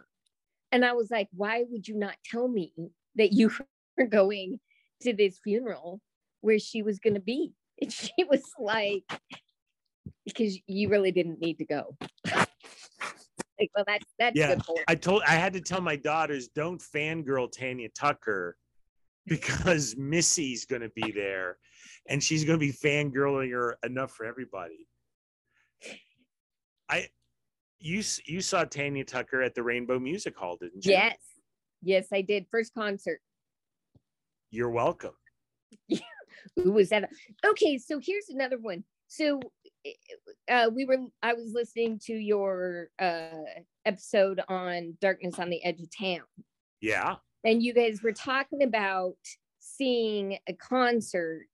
And 0.72 0.84
I 0.86 0.94
was 0.94 1.10
like, 1.10 1.30
why 1.36 1.64
would 1.70 1.88
you 1.88 1.96
not 1.98 2.16
tell 2.24 2.48
me 2.48 2.74
that 3.16 3.34
you 3.34 3.52
were 3.98 4.08
going 4.08 4.60
to 5.02 5.14
this 5.14 5.40
funeral 5.44 6.02
where 6.42 6.60
she 6.60 6.82
was 6.82 7.00
gonna 7.00 7.20
be? 7.20 7.54
And 7.82 7.92
she 7.92 8.14
was 8.30 8.42
like, 8.58 9.04
because 10.26 10.58
you 10.66 10.88
really 10.88 11.12
didn't 11.12 11.42
need 11.42 11.58
to 11.58 11.66
go. 11.66 11.98
Like, 13.58 13.72
well, 13.74 13.86
that's 13.88 14.06
that's 14.20 14.36
Yeah, 14.36 14.58
I 14.90 14.96
told 14.96 15.24
I 15.26 15.36
had 15.36 15.54
to 15.54 15.62
tell 15.62 15.80
my 15.80 15.96
daughters 15.96 16.50
don't 16.50 16.82
fangirl 16.82 17.50
Tanya 17.50 17.88
Tucker 17.98 18.58
because 19.28 19.96
Missy's 19.98 20.66
gonna 20.66 20.90
be 20.90 21.12
there. 21.12 21.58
and 22.08 22.24
she's 22.24 22.44
going 22.44 22.60
to 22.60 22.66
be 22.66 22.72
fangirling 22.72 23.52
her 23.52 23.78
enough 23.84 24.12
for 24.12 24.26
everybody. 24.26 24.88
I, 26.90 27.08
you 27.80 28.02
you 28.26 28.42
saw 28.42 28.64
Tanya 28.64 29.04
Tucker 29.04 29.42
at 29.42 29.56
the 29.56 29.64
Rainbow 29.64 30.00
Music 30.00 30.36
Hall, 30.38 30.58
didn't 30.60 30.86
you? 30.86 30.92
Yes, 30.92 31.18
yes, 31.82 32.08
I 32.14 32.22
did. 32.22 32.46
First 32.52 32.74
concert. 32.74 33.20
You're 34.52 34.70
welcome. 34.70 35.14
Who 36.56 36.72
was 36.72 36.90
that? 36.90 37.10
Okay, 37.46 37.78
so 37.78 38.00
here's 38.02 38.30
another 38.30 38.58
one. 38.58 38.84
So 39.08 39.40
uh, 40.50 40.70
we 40.74 40.86
were 40.86 40.98
I 41.22 41.34
was 41.34 41.52
listening 41.54 42.00
to 42.06 42.14
your 42.14 42.90
uh, 43.00 43.44
episode 43.86 44.42
on 44.48 44.98
Darkness 45.02 45.40
on 45.40 45.50
the 45.50 45.64
Edge 45.64 45.82
of 45.82 45.90
Town. 45.96 46.26
Yeah. 46.82 47.16
And 47.44 47.62
you 47.62 47.74
guys 47.74 48.02
were 48.02 48.12
talking 48.12 48.64
about 48.64 49.18
seeing 49.60 50.38
a 50.48 50.54
concert. 50.54 51.48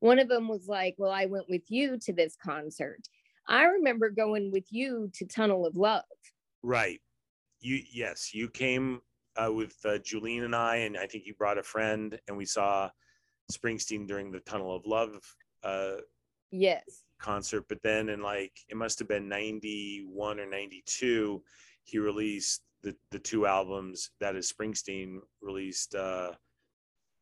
One 0.00 0.18
of 0.18 0.28
them 0.28 0.48
was 0.48 0.66
like, 0.68 0.94
"Well, 0.98 1.12
I 1.12 1.26
went 1.26 1.46
with 1.48 1.62
you 1.68 1.98
to 1.98 2.12
this 2.12 2.36
concert." 2.42 3.00
I 3.48 3.64
remember 3.64 4.10
going 4.10 4.52
with 4.52 4.66
you 4.70 5.10
to 5.14 5.26
Tunnel 5.26 5.66
of 5.66 5.74
Love. 5.74 6.04
Right. 6.62 7.00
You 7.60 7.80
yes, 7.92 8.34
you 8.34 8.48
came 8.48 9.00
uh, 9.36 9.52
with 9.52 9.74
uh, 9.84 9.98
Julene 9.98 10.44
and 10.44 10.54
I, 10.54 10.76
and 10.76 10.96
I 10.96 11.06
think 11.06 11.24
you 11.26 11.34
brought 11.34 11.58
a 11.58 11.62
friend, 11.62 12.18
and 12.28 12.36
we 12.36 12.44
saw 12.44 12.90
Springsteen 13.50 14.06
during 14.06 14.30
the 14.30 14.40
Tunnel 14.40 14.74
of 14.74 14.86
Love 14.86 15.18
uh, 15.64 15.96
yes 16.50 16.82
concert. 17.18 17.64
But 17.68 17.82
then 17.82 18.08
in 18.10 18.22
like 18.22 18.52
it 18.68 18.76
must 18.76 18.98
have 18.98 19.08
been 19.08 19.28
ninety 19.28 20.04
one 20.06 20.38
or 20.38 20.46
ninety 20.46 20.82
two, 20.86 21.42
he 21.84 21.98
released 21.98 22.62
the 22.82 22.94
the 23.10 23.18
two 23.18 23.46
albums 23.46 24.10
that 24.20 24.36
is 24.36 24.52
Springsteen 24.52 25.18
released 25.40 25.94
uh, 25.94 26.32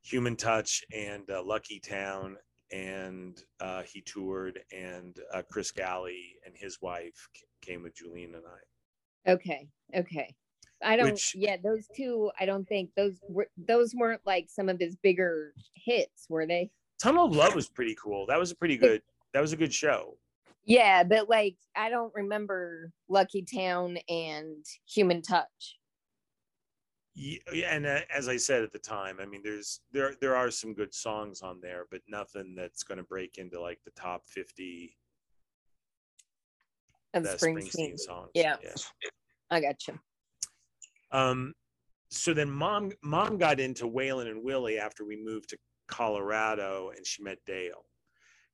Human 0.03 0.37
Touch 0.37 0.85
and 0.93 1.29
uh, 1.31 1.43
Lucky 1.43 1.81
Town, 1.81 2.37
and 2.73 3.43
uh, 3.61 3.83
he 3.83 4.01
toured, 4.01 4.61
and 4.73 5.17
uh, 5.33 5.43
Chris 5.51 5.71
Galley 5.71 6.37
and 6.45 6.55
his 6.57 6.79
wife 6.81 7.29
came 7.63 7.83
with 7.83 7.95
Julian 7.95 8.35
and 8.35 8.45
I. 8.47 9.31
Okay, 9.33 9.69
okay. 9.95 10.35
I 10.83 10.97
don't. 10.97 11.13
Which, 11.13 11.35
yeah, 11.35 11.57
those 11.63 11.87
two. 11.97 12.31
I 12.39 12.47
don't 12.47 12.67
think 12.67 12.91
those 12.97 13.15
were 13.29 13.49
those 13.57 13.95
weren't 13.95 14.21
like 14.27 14.47
some 14.49 14.69
of 14.69 14.79
his 14.79 14.97
bigger 14.97 15.53
hits, 15.75 16.27
were 16.29 16.47
they? 16.47 16.71
Tunnel 17.03 17.27
of 17.27 17.37
Love 17.37 17.55
was 17.55 17.69
pretty 17.69 17.97
cool. 18.03 18.27
That 18.27 18.39
was 18.39 18.51
a 18.51 18.57
pretty 18.57 18.77
good. 18.77 19.03
That 19.33 19.41
was 19.41 19.53
a 19.53 19.57
good 19.57 19.73
show. 19.73 20.17
Yeah, 20.65 21.05
but 21.05 21.29
like 21.29 21.57
I 21.77 21.91
don't 21.91 22.13
remember 22.15 22.93
Lucky 23.09 23.43
Town 23.43 23.99
and 24.09 24.65
Human 24.93 25.23
Touch. 25.23 25.79
Yeah, 27.19 27.39
and 27.71 27.87
uh, 27.87 28.01
as 28.15 28.29
I 28.29 28.37
said 28.37 28.63
at 28.63 28.73
the 28.73 28.79
time, 28.79 29.17
I 29.23 29.25
mean, 29.25 29.41
there's 29.43 29.81
there 29.91 30.15
there 30.21 30.37
are 30.37 30.51
some 30.51 30.75
good 30.75 30.93
songs 30.93 31.41
on 31.41 31.61
there, 31.63 31.85
but 31.91 32.03
nothing 32.07 32.55
that's 32.55 32.83
going 32.83 32.99
to 32.99 33.05
break 33.05 33.39
into 33.39 33.59
like 33.59 33.79
the 33.87 33.91
top 33.93 34.27
fifty 34.27 34.95
of 37.15 37.23
Springsteen. 37.23 37.73
Springsteen 37.73 37.99
songs. 37.99 38.29
Yeah. 38.35 38.57
yeah, 38.63 38.75
I 39.51 39.61
got 39.61 39.89
you. 39.89 39.99
Um, 41.11 41.55
so 42.11 42.35
then 42.35 42.51
mom 42.51 42.93
mom 43.03 43.39
got 43.39 43.61
into 43.61 43.87
Waylon 43.87 44.31
and 44.31 44.45
Willie 44.45 44.79
after 44.79 45.07
we 45.07 45.17
moved 45.17 45.49
to 45.51 45.59
Colorado, 45.89 46.91
and 46.95 47.07
she 47.07 47.23
met 47.23 47.39
Dale, 47.47 47.87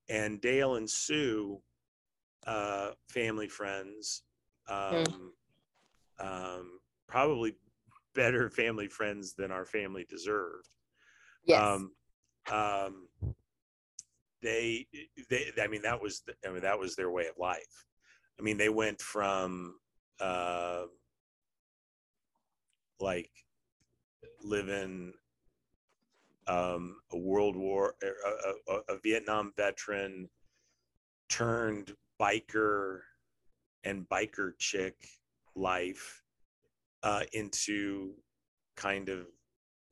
and 0.09 0.41
Dale 0.41 0.77
and 0.77 0.89
Sue, 0.89 1.61
uh, 2.47 2.91
family 3.09 3.49
friends, 3.49 4.23
um, 4.69 5.05
mm. 6.21 6.21
um, 6.21 6.79
probably 7.09 7.57
better 8.15 8.51
family 8.51 8.89
friends 8.89 9.35
than 9.35 9.51
our 9.51 9.65
family 9.65 10.07
deserved. 10.09 10.69
Yes. 11.45 11.61
Um, 11.61 11.93
um, 12.51 13.09
they, 14.43 14.87
they, 15.31 15.51
I 15.61 15.69
mean, 15.69 15.83
that 15.83 16.01
was, 16.01 16.23
the, 16.27 16.35
I 16.47 16.53
mean, 16.53 16.63
that 16.63 16.79
was 16.79 16.97
their 16.97 17.11
way 17.11 17.27
of 17.27 17.39
life. 17.39 17.87
I 18.39 18.43
mean, 18.43 18.57
they 18.57 18.69
went 18.69 19.01
from, 19.01 19.77
uh, 20.21 20.83
like 23.01 23.31
living 24.43 25.13
um, 26.47 26.97
a 27.13 27.19
World 27.19 27.57
War, 27.57 27.95
a, 28.03 28.73
a, 28.73 28.95
a, 28.95 28.99
Vietnam 29.03 29.53
veteran 29.57 30.29
turned 31.29 31.93
biker 32.21 33.01
and 33.85 34.09
biker 34.09 34.53
chick 34.59 34.97
life 35.55 36.22
uh, 37.03 37.23
into 37.33 38.13
kind 38.77 39.09
of, 39.09 39.27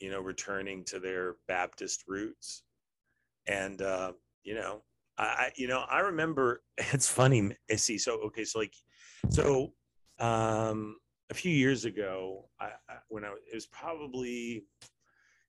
you 0.00 0.10
know, 0.10 0.20
returning 0.20 0.84
to 0.84 0.98
their 0.98 1.36
Baptist 1.48 2.04
roots. 2.06 2.62
And, 3.46 3.82
uh, 3.82 4.12
you 4.44 4.54
know, 4.54 4.82
I, 5.18 5.50
you 5.56 5.68
know, 5.68 5.84
I 5.90 6.00
remember 6.00 6.62
it's 6.78 7.10
funny, 7.10 7.56
see, 7.76 7.98
so, 7.98 8.20
okay, 8.26 8.44
so 8.44 8.58
like, 8.58 8.74
so, 9.28 9.72
um, 10.18 10.96
a 11.30 11.34
few 11.34 11.52
years 11.52 11.84
ago, 11.84 12.48
I, 12.60 12.66
I, 12.88 12.96
when 13.08 13.24
I 13.24 13.28
it 13.50 13.54
was 13.54 13.66
probably 13.66 14.64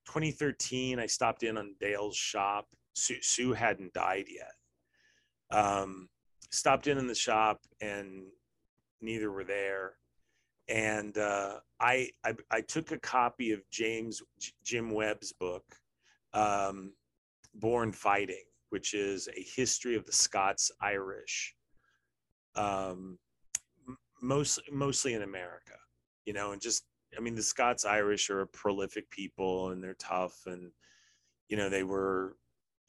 2013, 0.07 0.99
I 0.99 1.07
stopped 1.07 1.43
in 1.43 1.57
on 1.57 1.75
Dale's 1.79 2.15
shop. 2.15 2.67
Sue, 2.93 3.21
Sue 3.21 3.53
hadn't 3.53 3.93
died 3.93 4.25
yet. 4.29 5.57
Um, 5.57 6.07
stopped 6.51 6.88
in 6.88 6.97
in 6.97 7.07
the 7.07 7.15
shop, 7.15 7.61
and 7.81 8.23
neither 9.01 9.31
were 9.31 9.43
there. 9.43 9.93
And 10.72 11.18
uh, 11.18 11.56
I, 11.81 12.10
I, 12.23 12.34
I 12.49 12.61
took 12.61 12.91
a 12.91 12.99
copy 12.99 13.52
of 13.52 13.60
James 13.72 14.22
Jim 14.64 14.91
Webb's 14.91 15.34
book, 15.34 15.65
um, 16.34 16.93
Born 17.56 17.91
Fighting, 17.91 18.45
which 18.69 18.93
is 18.93 19.27
a 19.27 19.41
history 19.41 19.98
of 19.98 20.06
the 20.06 20.14
Scots 20.14 20.72
Irish. 20.81 21.53
Um, 22.56 23.18
mostly 24.22 24.64
mostly 24.72 25.14
in 25.14 25.23
America, 25.23 25.76
you 26.26 26.31
know, 26.31 26.53
and 26.53 26.61
just 26.61 26.85
I 27.18 27.22
mean 27.22 27.35
the 27.35 27.43
Scots 27.43 27.84
Irish 27.84 28.30
are 28.30 28.41
a 28.41 28.48
prolific 28.48 29.10
people 29.10 29.72
and 29.72 29.84
they're 29.84 29.95
tough 29.95 30.39
and 30.45 30.72
you 31.49 31.57
know 31.57 31.68
they 31.68 31.84
were 31.84 32.38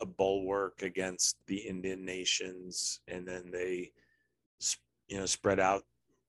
a 0.01 0.07
bulwark 0.07 0.83
against 0.83 1.37
the 1.47 1.57
Indian 1.57 2.05
nations 2.05 3.01
and 3.09 3.27
then 3.27 3.51
they 3.51 3.91
you 5.09 5.19
know 5.19 5.27
spread 5.27 5.59
out 5.59 5.83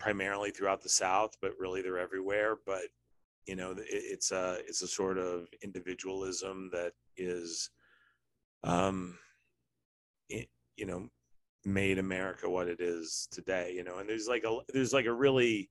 primarily 0.04 0.52
throughout 0.52 0.82
the 0.82 0.90
South, 0.90 1.38
but 1.42 1.54
really 1.58 1.82
they're 1.82 1.98
everywhere. 1.98 2.58
But 2.66 2.84
you 3.48 3.56
know 3.56 3.74
it's 3.78 4.32
a 4.32 4.60
it's 4.68 4.82
a 4.82 4.88
sort 4.88 5.18
of 5.18 5.48
individualism 5.64 6.70
that 6.72 6.94
is 7.18 7.70
um 8.64 9.18
it, 10.30 10.48
you 10.76 10.86
know 10.86 11.10
made 11.66 11.98
America 11.98 12.50
what 12.50 12.68
it 12.68 12.82
is 12.82 13.30
today, 13.32 13.72
you 13.74 13.86
know. 13.86 14.00
And 14.00 14.10
there's 14.10 14.28
like 14.28 14.44
a 14.44 14.58
there's 14.74 14.92
like 14.94 15.06
a 15.06 15.14
really 15.14 15.70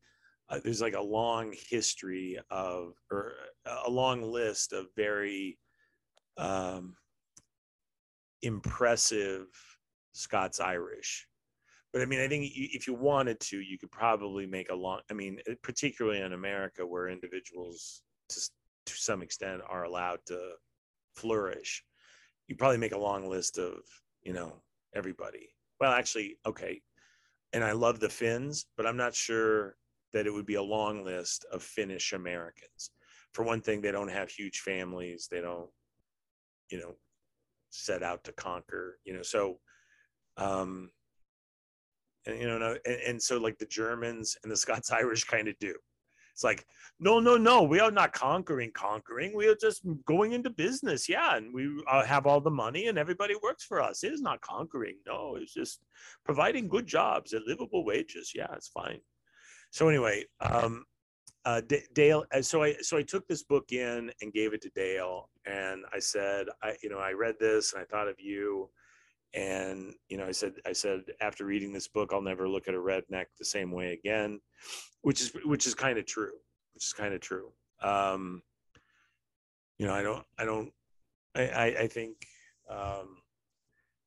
uh, 0.48 0.60
there's 0.64 0.80
like 0.80 0.94
a 0.94 1.00
long 1.00 1.54
history 1.68 2.38
of 2.50 2.94
or 3.10 3.34
a 3.86 3.90
long 3.90 4.22
list 4.22 4.72
of 4.72 4.86
very 4.96 5.58
um, 6.38 6.96
impressive 8.40 9.46
Scots 10.14 10.60
Irish. 10.60 11.26
But 11.92 12.02
I 12.02 12.06
mean, 12.06 12.20
I 12.20 12.28
think 12.28 12.50
if 12.54 12.86
you 12.86 12.94
wanted 12.94 13.38
to, 13.40 13.60
you 13.60 13.78
could 13.78 13.90
probably 13.90 14.46
make 14.46 14.70
a 14.70 14.74
long. 14.74 15.00
I 15.10 15.14
mean, 15.14 15.38
particularly 15.62 16.20
in 16.20 16.32
America, 16.32 16.86
where 16.86 17.08
individuals 17.08 18.02
to 18.30 18.40
to 18.86 18.94
some 18.94 19.22
extent 19.22 19.62
are 19.68 19.84
allowed 19.84 20.20
to 20.26 20.52
flourish, 21.14 21.84
you 22.48 22.56
probably 22.56 22.78
make 22.78 22.92
a 22.92 22.98
long 22.98 23.28
list 23.28 23.58
of 23.58 23.80
you 24.22 24.32
know 24.32 24.62
everybody 24.94 25.50
well, 25.82 25.90
actually, 25.90 26.38
okay. 26.46 26.80
And 27.52 27.64
I 27.64 27.72
love 27.72 27.98
the 27.98 28.08
Finns, 28.08 28.66
but 28.76 28.86
I'm 28.86 28.96
not 28.96 29.16
sure 29.16 29.74
that 30.12 30.28
it 30.28 30.30
would 30.32 30.46
be 30.46 30.54
a 30.54 30.62
long 30.62 31.04
list 31.04 31.44
of 31.52 31.60
Finnish 31.60 32.12
Americans. 32.12 32.92
For 33.34 33.44
one 33.44 33.60
thing, 33.60 33.80
they 33.80 33.90
don't 33.90 34.12
have 34.12 34.30
huge 34.30 34.60
families. 34.60 35.26
They 35.28 35.40
don't, 35.40 35.68
you 36.70 36.78
know, 36.78 36.94
set 37.70 38.04
out 38.04 38.22
to 38.22 38.32
conquer, 38.34 39.00
you 39.04 39.12
know, 39.12 39.22
so, 39.22 39.58
um, 40.36 40.90
and, 42.26 42.40
you 42.40 42.46
know, 42.46 42.76
and, 42.84 42.96
and 43.06 43.22
so 43.22 43.38
like 43.38 43.58
the 43.58 43.66
Germans 43.66 44.36
and 44.42 44.52
the 44.52 44.56
Scots 44.62 44.90
Irish 44.90 45.24
kind 45.24 45.48
of 45.48 45.58
do. 45.58 45.74
It's 46.32 46.44
like, 46.44 46.64
no, 46.98 47.20
no, 47.20 47.36
no, 47.36 47.62
we 47.62 47.78
are 47.78 47.90
not 47.90 48.12
conquering, 48.12 48.70
conquering. 48.72 49.36
We 49.36 49.48
are 49.48 49.54
just 49.54 49.82
going 50.06 50.32
into 50.32 50.48
business. 50.48 51.08
Yeah. 51.08 51.36
And 51.36 51.52
we 51.52 51.68
uh, 51.90 52.04
have 52.04 52.26
all 52.26 52.40
the 52.40 52.50
money 52.50 52.86
and 52.86 52.96
everybody 52.96 53.34
works 53.42 53.64
for 53.64 53.82
us. 53.82 54.02
It 54.02 54.12
is 54.12 54.22
not 54.22 54.40
conquering. 54.40 54.96
No, 55.06 55.36
it's 55.36 55.52
just 55.52 55.80
providing 56.24 56.68
good 56.68 56.86
jobs 56.86 57.34
at 57.34 57.42
livable 57.46 57.84
wages. 57.84 58.32
Yeah, 58.34 58.52
it's 58.54 58.68
fine. 58.68 59.00
So, 59.70 59.88
anyway, 59.88 60.24
um, 60.40 60.84
uh, 61.44 61.60
D- 61.60 61.82
Dale, 61.94 62.24
uh, 62.32 62.42
so 62.42 62.62
I 62.62 62.74
so 62.80 62.96
I 62.96 63.02
took 63.02 63.26
this 63.26 63.42
book 63.42 63.72
in 63.72 64.12
and 64.20 64.32
gave 64.32 64.52
it 64.52 64.62
to 64.62 64.70
Dale, 64.70 65.28
and 65.46 65.82
I 65.92 65.98
said, 65.98 66.46
I 66.62 66.76
you 66.82 66.88
know 66.88 66.98
I 66.98 67.12
read 67.12 67.34
this 67.40 67.72
and 67.72 67.82
I 67.82 67.84
thought 67.86 68.08
of 68.08 68.20
you, 68.20 68.70
and 69.34 69.94
you 70.08 70.16
know 70.16 70.26
i 70.26 70.32
said 70.32 70.52
i 70.66 70.72
said 70.72 71.00
after 71.20 71.44
reading 71.44 71.72
this 71.72 71.88
book 71.88 72.10
i'll 72.12 72.20
never 72.20 72.48
look 72.48 72.68
at 72.68 72.74
a 72.74 72.78
redneck 72.78 73.26
the 73.38 73.44
same 73.44 73.70
way 73.70 73.92
again 73.92 74.38
which 75.00 75.20
is 75.20 75.32
which 75.44 75.66
is 75.66 75.74
kind 75.74 75.98
of 75.98 76.04
true 76.04 76.32
which 76.74 76.84
is 76.84 76.92
kind 76.92 77.14
of 77.14 77.20
true 77.20 77.50
um 77.82 78.42
you 79.78 79.86
know 79.86 79.94
i 79.94 80.02
don't 80.02 80.24
i 80.38 80.44
don't 80.44 80.70
i 81.34 81.42
i, 81.48 81.64
I 81.64 81.86
think 81.86 82.16
um 82.68 83.16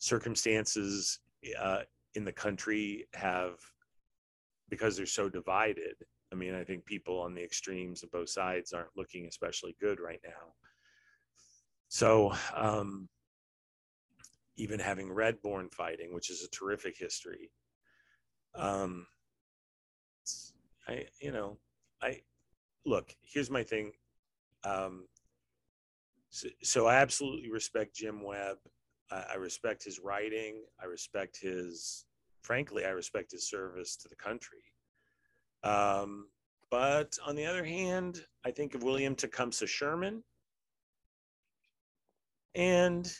circumstances 0.06 1.20
uh, 1.60 1.82
in 2.14 2.24
the 2.24 2.32
country 2.32 3.08
have 3.14 3.56
because 4.70 4.96
they're 4.96 5.06
so 5.06 5.30
divided. 5.30 5.96
I 6.32 6.36
mean, 6.36 6.56
I 6.56 6.64
think 6.64 6.86
people 6.86 7.20
on 7.20 7.34
the 7.34 7.44
extremes 7.44 8.04
of 8.04 8.12
both 8.12 8.30
sides 8.30 8.74
aren't 8.74 8.96
looking 8.96 9.26
especially 9.28 9.76
good 9.80 10.00
right 10.00 10.20
now. 10.24 10.54
So, 11.88 12.34
um, 12.54 13.08
even 14.58 14.80
having 14.80 15.12
read 15.12 15.42
Born 15.42 15.70
Fighting, 15.70 16.14
which 16.14 16.30
is 16.30 16.44
a 16.44 16.50
terrific 16.50 16.98
history, 16.98 17.52
um, 18.56 19.08
I, 20.88 21.06
you 21.20 21.32
know, 21.32 21.58
I 22.02 22.22
look. 22.86 23.14
Here's 23.24 23.50
my 23.50 23.64
thing. 23.64 23.92
Um, 24.64 25.08
so, 26.30 26.48
so 26.64 26.88
I 26.88 26.96
absolutely 26.96 27.50
respect 27.50 27.96
Jim 27.96 28.24
Webb. 28.24 28.58
I, 29.12 29.26
I 29.34 29.36
respect 29.36 29.84
his 29.84 30.00
writing. 30.00 30.64
I 30.82 30.86
respect 30.86 31.40
his, 31.42 32.06
frankly, 32.44 32.86
I 32.86 32.90
respect 32.90 33.32
his 33.32 33.50
service 33.50 33.96
to 33.98 34.10
the 34.10 34.16
country. 34.16 34.64
Um, 35.64 36.28
but 36.70 37.18
on 37.26 37.36
the 37.36 37.46
other 37.46 37.64
hand, 37.64 38.26
I 38.46 38.52
think 38.52 38.76
of 38.76 38.84
William 38.84 39.16
Tecumseh 39.16 39.68
Sherman. 39.68 40.24
And 42.54 43.12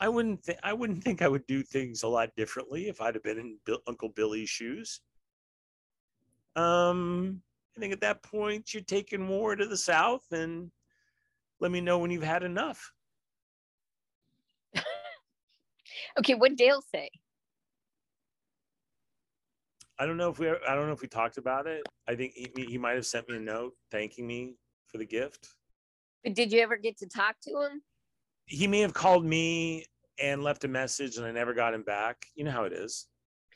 I 0.00 0.08
wouldn't 0.08 0.42
think 0.44 0.58
I 0.62 0.72
wouldn't 0.72 1.02
think 1.02 1.22
I 1.22 1.28
would 1.28 1.46
do 1.46 1.62
things 1.62 2.02
a 2.02 2.08
lot 2.08 2.30
differently 2.36 2.88
if 2.88 3.00
I'd 3.00 3.14
have 3.14 3.24
been 3.24 3.38
in 3.38 3.58
Bill, 3.64 3.80
Uncle 3.86 4.10
Billy's 4.10 4.48
shoes. 4.48 5.00
Um, 6.54 7.42
I 7.76 7.80
think 7.80 7.92
at 7.92 8.00
that 8.00 8.22
point 8.22 8.72
you're 8.72 8.82
taking 8.82 9.28
war 9.28 9.56
to 9.56 9.66
the 9.66 9.76
south, 9.76 10.24
and 10.30 10.70
let 11.60 11.70
me 11.70 11.80
know 11.80 11.98
when 11.98 12.10
you've 12.10 12.22
had 12.22 12.42
enough. 12.42 12.92
okay, 16.18 16.34
what 16.34 16.56
Dale 16.56 16.82
say? 16.94 17.10
I 19.98 20.06
don't 20.06 20.16
know 20.16 20.30
if 20.30 20.38
we 20.38 20.48
I 20.48 20.74
don't 20.76 20.86
know 20.86 20.92
if 20.92 21.02
we 21.02 21.08
talked 21.08 21.38
about 21.38 21.66
it. 21.66 21.82
I 22.06 22.14
think 22.14 22.34
he, 22.34 22.48
he 22.56 22.78
might 22.78 22.94
have 22.94 23.06
sent 23.06 23.28
me 23.28 23.36
a 23.36 23.40
note 23.40 23.74
thanking 23.90 24.28
me 24.28 24.54
for 24.86 24.98
the 24.98 25.06
gift. 25.06 25.48
But 26.22 26.34
did 26.34 26.52
you 26.52 26.60
ever 26.60 26.76
get 26.76 26.96
to 26.98 27.06
talk 27.08 27.36
to 27.42 27.50
him? 27.50 27.82
He 28.48 28.66
may 28.66 28.80
have 28.80 28.94
called 28.94 29.24
me 29.24 29.84
and 30.20 30.42
left 30.42 30.64
a 30.64 30.68
message, 30.68 31.16
and 31.16 31.26
I 31.26 31.30
never 31.30 31.54
got 31.54 31.74
him 31.74 31.82
back. 31.82 32.26
You 32.34 32.44
know 32.44 32.50
how 32.50 32.64
it 32.64 32.72
is. 32.72 33.06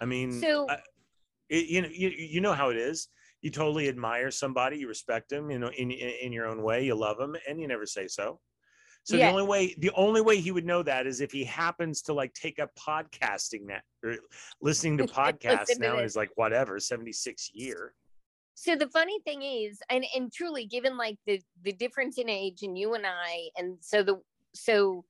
I 0.00 0.04
mean, 0.04 0.40
so 0.40 0.68
I, 0.68 0.78
it, 1.48 1.66
you 1.66 1.82
know 1.82 1.88
you, 1.90 2.08
you 2.08 2.40
know 2.40 2.52
how 2.52 2.70
it 2.70 2.76
is. 2.76 3.08
You 3.40 3.50
totally 3.50 3.88
admire 3.88 4.30
somebody, 4.30 4.78
you 4.78 4.88
respect 4.88 5.30
them, 5.30 5.50
you 5.50 5.58
know, 5.58 5.70
in 5.76 5.90
in 5.90 6.32
your 6.32 6.46
own 6.46 6.62
way, 6.62 6.84
you 6.84 6.94
love 6.94 7.18
them, 7.18 7.36
and 7.48 7.60
you 7.60 7.66
never 7.66 7.86
say 7.86 8.06
so. 8.06 8.40
So 9.04 9.16
yeah. 9.16 9.26
the 9.26 9.32
only 9.32 9.46
way 9.46 9.74
the 9.78 9.90
only 9.96 10.20
way 10.20 10.40
he 10.40 10.52
would 10.52 10.64
know 10.64 10.82
that 10.84 11.06
is 11.06 11.20
if 11.20 11.32
he 11.32 11.44
happens 11.44 12.02
to 12.02 12.12
like 12.12 12.32
take 12.34 12.60
up 12.60 12.70
podcasting 12.76 13.66
that 13.68 13.82
or 14.04 14.16
listening 14.60 14.98
to 14.98 15.04
podcasts 15.06 15.68
Listen 15.68 15.80
now 15.80 15.98
is 15.98 16.14
like 16.14 16.30
whatever 16.36 16.78
76 16.78 17.50
year. 17.52 17.94
So 18.54 18.76
the 18.76 18.88
funny 18.88 19.18
thing 19.20 19.42
is, 19.42 19.80
and 19.90 20.04
and 20.14 20.32
truly, 20.32 20.66
given 20.66 20.96
like 20.96 21.16
the 21.26 21.40
the 21.62 21.72
difference 21.72 22.18
in 22.18 22.28
age 22.28 22.62
and 22.62 22.78
you 22.78 22.94
and 22.94 23.04
I, 23.06 23.48
and 23.56 23.76
so 23.80 24.02
the 24.02 24.20
so 24.54 25.04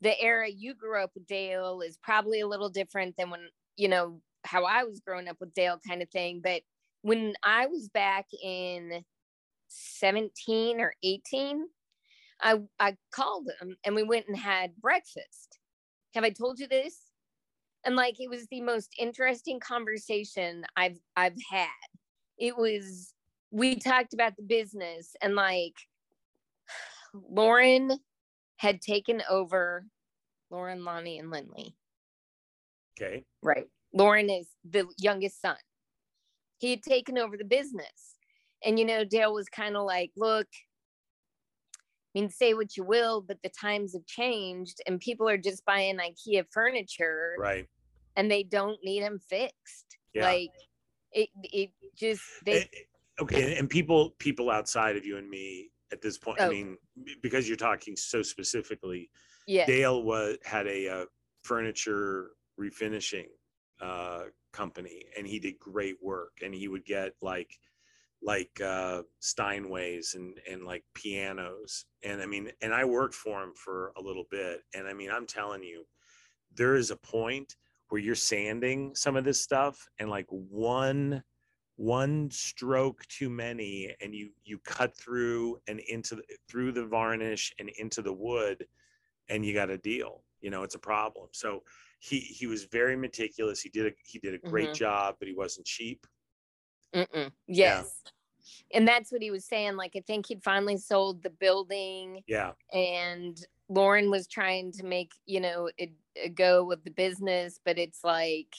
the 0.00 0.20
era 0.20 0.48
you 0.48 0.74
grew 0.74 1.02
up 1.02 1.12
with 1.14 1.26
Dale 1.26 1.80
is 1.80 1.96
probably 2.02 2.40
a 2.40 2.46
little 2.46 2.68
different 2.68 3.16
than 3.16 3.30
when 3.30 3.48
you 3.76 3.88
know 3.88 4.20
how 4.44 4.64
I 4.64 4.84
was 4.84 5.00
growing 5.00 5.28
up 5.28 5.36
with 5.40 5.54
Dale, 5.54 5.78
kind 5.86 6.02
of 6.02 6.10
thing. 6.10 6.40
But 6.42 6.62
when 7.02 7.34
I 7.42 7.66
was 7.66 7.88
back 7.88 8.26
in 8.42 9.04
17 9.68 10.80
or 10.80 10.94
18, 11.02 11.66
I 12.42 12.60
I 12.78 12.96
called 13.12 13.48
him 13.60 13.76
and 13.84 13.94
we 13.94 14.02
went 14.02 14.26
and 14.26 14.36
had 14.36 14.76
breakfast. 14.76 15.58
Have 16.14 16.24
I 16.24 16.30
told 16.30 16.58
you 16.58 16.66
this? 16.66 16.98
And 17.84 17.96
like 17.96 18.16
it 18.18 18.28
was 18.28 18.46
the 18.50 18.60
most 18.60 18.92
interesting 18.98 19.60
conversation 19.60 20.64
I've 20.76 20.98
I've 21.16 21.36
had. 21.50 21.68
It 22.38 22.56
was 22.56 23.14
we 23.50 23.76
talked 23.76 24.14
about 24.14 24.36
the 24.36 24.42
business 24.42 25.14
and 25.22 25.34
like 25.34 25.74
Lauren 27.14 27.98
had 28.62 28.80
taken 28.80 29.20
over 29.28 29.84
Lauren, 30.48 30.84
Lonnie, 30.84 31.18
and 31.18 31.32
Lindley. 31.32 31.74
Okay. 32.96 33.24
Right. 33.42 33.66
Lauren 33.92 34.30
is 34.30 34.46
the 34.70 34.86
youngest 34.98 35.40
son. 35.40 35.56
He 36.58 36.70
had 36.70 36.82
taken 36.82 37.18
over 37.18 37.36
the 37.36 37.44
business. 37.44 38.14
And 38.64 38.78
you 38.78 38.84
know, 38.84 39.04
Dale 39.04 39.34
was 39.34 39.48
kind 39.48 39.76
of 39.76 39.84
like, 39.84 40.12
look, 40.16 40.46
I 41.74 42.20
mean, 42.20 42.30
say 42.30 42.54
what 42.54 42.76
you 42.76 42.84
will, 42.84 43.20
but 43.20 43.38
the 43.42 43.50
times 43.50 43.94
have 43.94 44.06
changed 44.06 44.80
and 44.86 45.00
people 45.00 45.28
are 45.28 45.38
just 45.38 45.64
buying 45.64 45.98
IKEA 45.98 46.44
furniture. 46.52 47.34
Right. 47.40 47.66
And 48.14 48.30
they 48.30 48.44
don't 48.44 48.78
need 48.84 49.02
them 49.02 49.18
fixed. 49.28 49.96
Yeah. 50.14 50.22
Like 50.22 50.52
it, 51.10 51.30
it 51.42 51.70
just, 51.98 52.22
they. 52.46 52.52
Eh, 52.52 52.60
eh, 52.60 53.22
okay. 53.22 53.56
And 53.56 53.68
people, 53.68 54.10
people 54.20 54.50
outside 54.50 54.96
of 54.96 55.04
you 55.04 55.16
and 55.16 55.28
me 55.28 55.71
at 55.92 56.00
this 56.00 56.18
point, 56.18 56.38
oh. 56.40 56.46
I 56.46 56.48
mean, 56.48 56.76
because 57.22 57.46
you're 57.46 57.56
talking 57.56 57.96
so 57.96 58.22
specifically, 58.22 59.10
yeah. 59.46 59.66
Dale 59.66 60.02
was, 60.02 60.38
had 60.44 60.66
a 60.66 60.88
uh, 60.88 61.04
furniture 61.44 62.30
refinishing 62.60 63.26
uh, 63.80 64.24
company 64.52 65.04
and 65.16 65.26
he 65.26 65.38
did 65.38 65.58
great 65.58 65.96
work 66.02 66.32
and 66.42 66.54
he 66.54 66.68
would 66.68 66.84
get 66.84 67.12
like, 67.20 67.50
like 68.22 68.60
uh, 68.64 69.02
Steinways 69.20 70.14
and 70.14 70.38
and 70.48 70.64
like 70.64 70.84
pianos. 70.94 71.86
And 72.04 72.22
I 72.22 72.26
mean, 72.26 72.52
and 72.60 72.72
I 72.72 72.84
worked 72.84 73.14
for 73.14 73.42
him 73.42 73.52
for 73.56 73.92
a 73.96 74.00
little 74.00 74.26
bit. 74.30 74.60
And 74.74 74.86
I 74.86 74.92
mean, 74.92 75.10
I'm 75.10 75.26
telling 75.26 75.62
you, 75.62 75.84
there 76.54 76.76
is 76.76 76.92
a 76.92 76.96
point 76.96 77.56
where 77.88 78.00
you're 78.00 78.14
sanding 78.14 78.94
some 78.94 79.16
of 79.16 79.24
this 79.24 79.40
stuff, 79.40 79.88
and 79.98 80.08
like 80.08 80.26
one 80.30 81.22
one 81.76 82.30
stroke 82.30 83.04
too 83.06 83.30
many, 83.30 83.94
and 84.00 84.14
you 84.14 84.30
you 84.44 84.58
cut 84.58 84.96
through 84.96 85.58
and 85.68 85.80
into 85.80 86.16
the, 86.16 86.22
through 86.48 86.72
the 86.72 86.86
varnish 86.86 87.52
and 87.58 87.70
into 87.78 88.02
the 88.02 88.12
wood, 88.12 88.66
and 89.28 89.44
you 89.44 89.54
got 89.54 89.70
a 89.70 89.78
deal. 89.78 90.22
You 90.40 90.50
know, 90.50 90.62
it's 90.62 90.74
a 90.74 90.80
problem. 90.80 91.28
So 91.32 91.62
he 92.00 92.18
he 92.20 92.46
was 92.46 92.64
very 92.64 92.96
meticulous. 92.96 93.60
He 93.60 93.68
did 93.68 93.86
a 93.86 93.90
he 94.04 94.18
did 94.18 94.34
a 94.34 94.48
great 94.48 94.68
mm-hmm. 94.68 94.74
job, 94.74 95.16
but 95.18 95.28
he 95.28 95.34
wasn't 95.34 95.66
cheap. 95.66 96.06
Mm-mm. 96.94 97.30
Yes. 97.46 98.02
Yeah. 98.04 98.10
And 98.74 98.88
that's 98.88 99.12
what 99.12 99.22
he 99.22 99.30
was 99.30 99.44
saying. 99.44 99.76
Like, 99.76 99.92
I 99.96 100.02
think 100.06 100.26
he'd 100.26 100.42
finally 100.42 100.76
sold 100.76 101.22
the 101.22 101.30
building. 101.30 102.22
Yeah. 102.26 102.52
And 102.72 103.38
Lauren 103.68 104.10
was 104.10 104.26
trying 104.26 104.72
to 104.72 104.84
make, 104.84 105.12
you 105.26 105.40
know, 105.40 105.70
it, 105.78 105.92
a 106.22 106.28
go 106.28 106.64
with 106.64 106.82
the 106.84 106.90
business, 106.90 107.60
but 107.64 107.78
it's 107.78 108.02
like, 108.02 108.52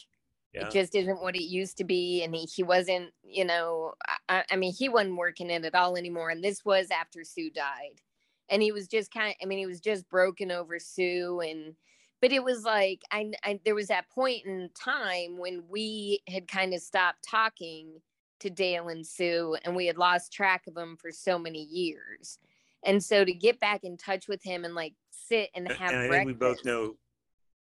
yeah. 0.53 0.67
it 0.67 0.71
just 0.71 0.95
isn't 0.95 1.21
what 1.21 1.35
it 1.35 1.43
used 1.43 1.77
to 1.77 1.83
be. 1.83 2.23
And 2.23 2.35
he, 2.35 2.47
he 2.53 2.63
wasn't, 2.63 3.11
you 3.23 3.45
know, 3.45 3.93
I, 4.29 4.43
I 4.51 4.55
mean, 4.55 4.73
he 4.73 4.89
wasn't 4.89 5.17
working 5.17 5.49
it 5.49 5.65
at 5.65 5.75
all 5.75 5.97
anymore. 5.97 6.29
And 6.29 6.43
this 6.43 6.63
was 6.63 6.87
after 6.91 7.23
Sue 7.23 7.49
died. 7.49 8.01
And 8.49 8.61
he 8.61 8.71
was 8.71 8.87
just 8.87 9.11
kind 9.11 9.29
of, 9.29 9.35
I 9.41 9.45
mean, 9.45 9.59
he 9.59 9.65
was 9.65 9.79
just 9.79 10.09
broken 10.09 10.51
over 10.51 10.77
Sue. 10.79 11.41
And, 11.41 11.75
but 12.21 12.31
it 12.31 12.43
was 12.43 12.63
like, 12.63 13.01
I, 13.11 13.31
I 13.43 13.59
there 13.65 13.75
was 13.75 13.87
that 13.87 14.09
point 14.09 14.45
in 14.45 14.69
time 14.75 15.37
when 15.37 15.63
we 15.69 16.21
had 16.27 16.47
kind 16.47 16.73
of 16.73 16.81
stopped 16.81 17.25
talking 17.29 18.01
to 18.41 18.49
Dale 18.49 18.89
and 18.89 19.05
Sue, 19.07 19.55
and 19.63 19.75
we 19.75 19.87
had 19.87 19.97
lost 19.97 20.33
track 20.33 20.67
of 20.67 20.77
him 20.77 20.97
for 20.97 21.11
so 21.11 21.39
many 21.39 21.63
years. 21.63 22.39
And 22.85 23.01
so 23.01 23.23
to 23.23 23.33
get 23.33 23.59
back 23.59 23.85
in 23.85 23.97
touch 23.97 24.27
with 24.27 24.43
him 24.43 24.65
and 24.65 24.75
like 24.75 24.93
sit 25.11 25.49
and 25.55 25.67
have 25.71 25.93
and 25.93 26.01
I 26.01 26.07
breakfast, 26.07 26.11
think 26.11 26.27
we 26.27 26.33
both 26.33 26.65
know 26.65 26.95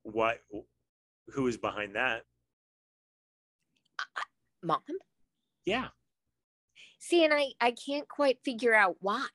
what 0.03 0.41
who 1.29 1.47
is 1.47 1.57
behind 1.57 1.95
that. 1.95 2.23
Mom. 4.63 4.81
Yeah. 5.65 5.89
See, 6.99 7.25
and 7.25 7.35
I 7.35 7.49
I 7.61 7.73
can't 7.73 8.09
quite 8.09 8.39
figure 8.45 8.75
out 8.75 8.97
why. 9.01 9.29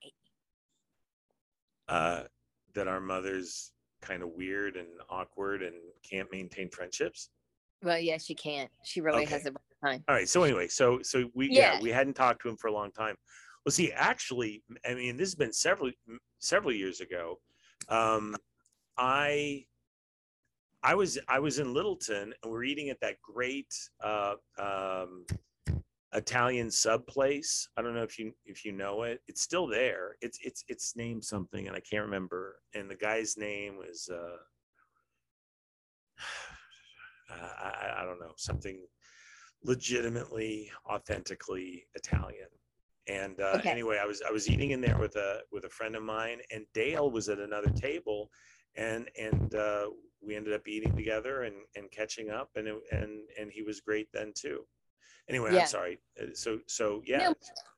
Uh, 1.87 2.23
that 2.73 2.87
our 2.87 2.99
mother's 2.99 3.71
kind 4.01 4.21
of 4.21 4.29
weird 4.29 4.75
and 4.75 4.87
awkward 5.09 5.63
and 5.63 5.75
can't 6.03 6.31
maintain 6.31 6.69
friendships. 6.69 7.29
Well, 7.83 7.99
yeah, 7.99 8.17
she 8.17 8.35
can't. 8.35 8.69
She 8.83 9.01
really 9.01 9.23
okay. 9.23 9.33
has 9.33 9.45
a 9.45 9.51
time. 9.85 10.03
All 10.07 10.15
right. 10.15 10.27
So 10.27 10.43
anyway, 10.43 10.67
so 10.67 10.99
so 11.01 11.29
we 11.33 11.49
yeah. 11.49 11.75
yeah. 11.75 11.81
we 11.81 11.89
hadn't 11.89 12.15
talked 12.15 12.41
to 12.43 12.49
him 12.49 12.57
for 12.57 12.67
a 12.67 12.73
long 12.73 12.91
time. 12.91 13.15
Well, 13.65 13.71
see, 13.71 13.91
actually, 13.91 14.63
I 14.87 14.93
mean, 14.93 15.17
this 15.17 15.27
has 15.29 15.35
been 15.35 15.53
several 15.53 15.91
several 16.39 16.73
years 16.73 17.01
ago. 17.01 17.39
Um, 17.89 18.35
I 18.97 19.65
I 20.83 20.95
was 20.95 21.17
I 21.27 21.39
was 21.39 21.59
in 21.59 21.73
Littleton 21.73 22.33
and 22.41 22.51
we 22.51 22.57
are 22.57 22.63
eating 22.63 22.89
at 22.89 22.99
that 23.01 23.21
great 23.21 23.73
uh, 24.03 24.35
um, 24.59 25.25
Italian 26.13 26.71
sub 26.71 27.05
place. 27.07 27.67
I 27.77 27.81
don't 27.81 27.95
know 27.95 28.03
if 28.03 28.17
you 28.19 28.33
if 28.45 28.63
you 28.63 28.71
know 28.71 29.03
it. 29.03 29.21
It's 29.27 29.41
still 29.41 29.67
there. 29.67 30.15
It's 30.21 30.39
it's 30.43 30.63
it's 30.67 30.95
named 30.95 31.23
something 31.23 31.67
and 31.67 31.75
I 31.75 31.79
can't 31.79 32.05
remember. 32.05 32.59
And 32.73 32.89
the 32.89 32.95
guy's 32.95 33.37
name 33.37 33.77
was 33.77 34.09
uh, 34.11 34.37
I, 37.29 38.01
I 38.01 38.05
don't 38.05 38.19
know 38.19 38.33
something 38.37 38.79
legitimately, 39.63 40.71
authentically 40.89 41.85
Italian. 41.95 42.47
And 43.07 43.39
uh, 43.39 43.57
okay. 43.57 43.69
anyway, 43.69 43.99
I 44.01 44.05
was 44.05 44.21
I 44.27 44.31
was 44.31 44.49
eating 44.49 44.71
in 44.71 44.81
there 44.81 44.97
with 44.97 45.15
a 45.15 45.39
with 45.51 45.63
a 45.63 45.69
friend 45.69 45.95
of 45.95 46.03
mine, 46.03 46.39
and 46.51 46.65
Dale 46.73 47.09
was 47.09 47.29
at 47.29 47.39
another 47.39 47.69
table, 47.69 48.29
and 48.75 49.09
and 49.17 49.55
uh, 49.55 49.87
we 50.27 50.35
ended 50.35 50.53
up 50.53 50.67
eating 50.67 50.95
together 50.95 51.43
and 51.43 51.55
and 51.75 51.89
catching 51.89 52.29
up 52.29 52.49
and 52.55 52.67
it, 52.67 52.75
and 52.91 53.21
and 53.39 53.51
he 53.51 53.63
was 53.63 53.79
great 53.79 54.09
then 54.11 54.31
too 54.35 54.65
anyway 55.29 55.51
Yeah. 55.53 55.61
i'm 55.61 55.67
sorry 55.67 55.99
Uh, 56.21 56.27
so 56.33 56.59
so 56.67 57.01
yeah 57.05 57.19
No, 57.29 57.35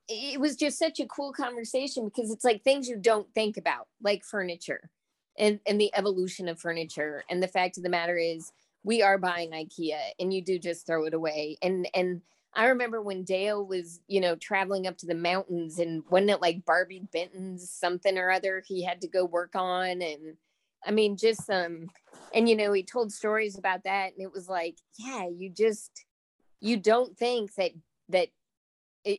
it 0.08 0.40
was 0.40 0.56
just 0.56 0.78
such 0.78 0.98
a 0.98 1.06
cool 1.06 1.32
conversation 1.32 2.06
because 2.06 2.32
it's 2.32 2.44
like 2.44 2.64
things 2.64 2.88
you 2.88 2.96
don't 2.96 3.32
think 3.32 3.56
about, 3.56 3.86
like 4.02 4.24
furniture 4.24 4.90
and, 5.38 5.60
and 5.68 5.80
the 5.80 5.92
evolution 5.94 6.48
of 6.48 6.58
furniture. 6.58 7.22
And 7.30 7.40
the 7.40 7.46
fact 7.46 7.76
of 7.76 7.84
the 7.84 7.88
matter 7.90 8.18
is 8.18 8.50
we 8.82 9.02
are 9.02 9.18
buying 9.18 9.52
IKEA 9.52 10.00
and 10.18 10.34
you 10.34 10.42
do 10.42 10.58
just 10.58 10.84
throw 10.84 11.04
it 11.04 11.14
away. 11.14 11.58
And 11.62 11.88
and 11.94 12.22
I 12.54 12.66
remember 12.66 13.00
when 13.00 13.22
Dale 13.22 13.64
was, 13.64 14.00
you 14.08 14.20
know, 14.20 14.34
traveling 14.34 14.88
up 14.88 14.98
to 14.98 15.06
the 15.06 15.14
mountains 15.14 15.78
and 15.78 16.02
wasn't 16.10 16.30
it 16.30 16.42
like 16.42 16.64
Barbi 16.64 17.06
Benton's 17.12 17.70
something 17.70 18.18
or 18.18 18.32
other 18.32 18.64
he 18.66 18.82
had 18.82 19.00
to 19.02 19.08
go 19.08 19.24
work 19.24 19.54
on 19.54 20.02
and 20.02 20.36
I 20.84 20.90
mean 20.90 21.16
just 21.16 21.48
um 21.50 21.88
and 22.34 22.48
you 22.48 22.56
know 22.56 22.72
he 22.72 22.82
told 22.82 23.12
stories 23.12 23.58
about 23.58 23.84
that 23.84 24.12
and 24.12 24.22
it 24.22 24.32
was 24.32 24.48
like, 24.48 24.76
yeah, 24.98 25.26
you 25.28 25.50
just 25.50 26.04
you 26.60 26.76
don't 26.76 27.16
think 27.16 27.54
that 27.54 27.72
that 28.08 28.28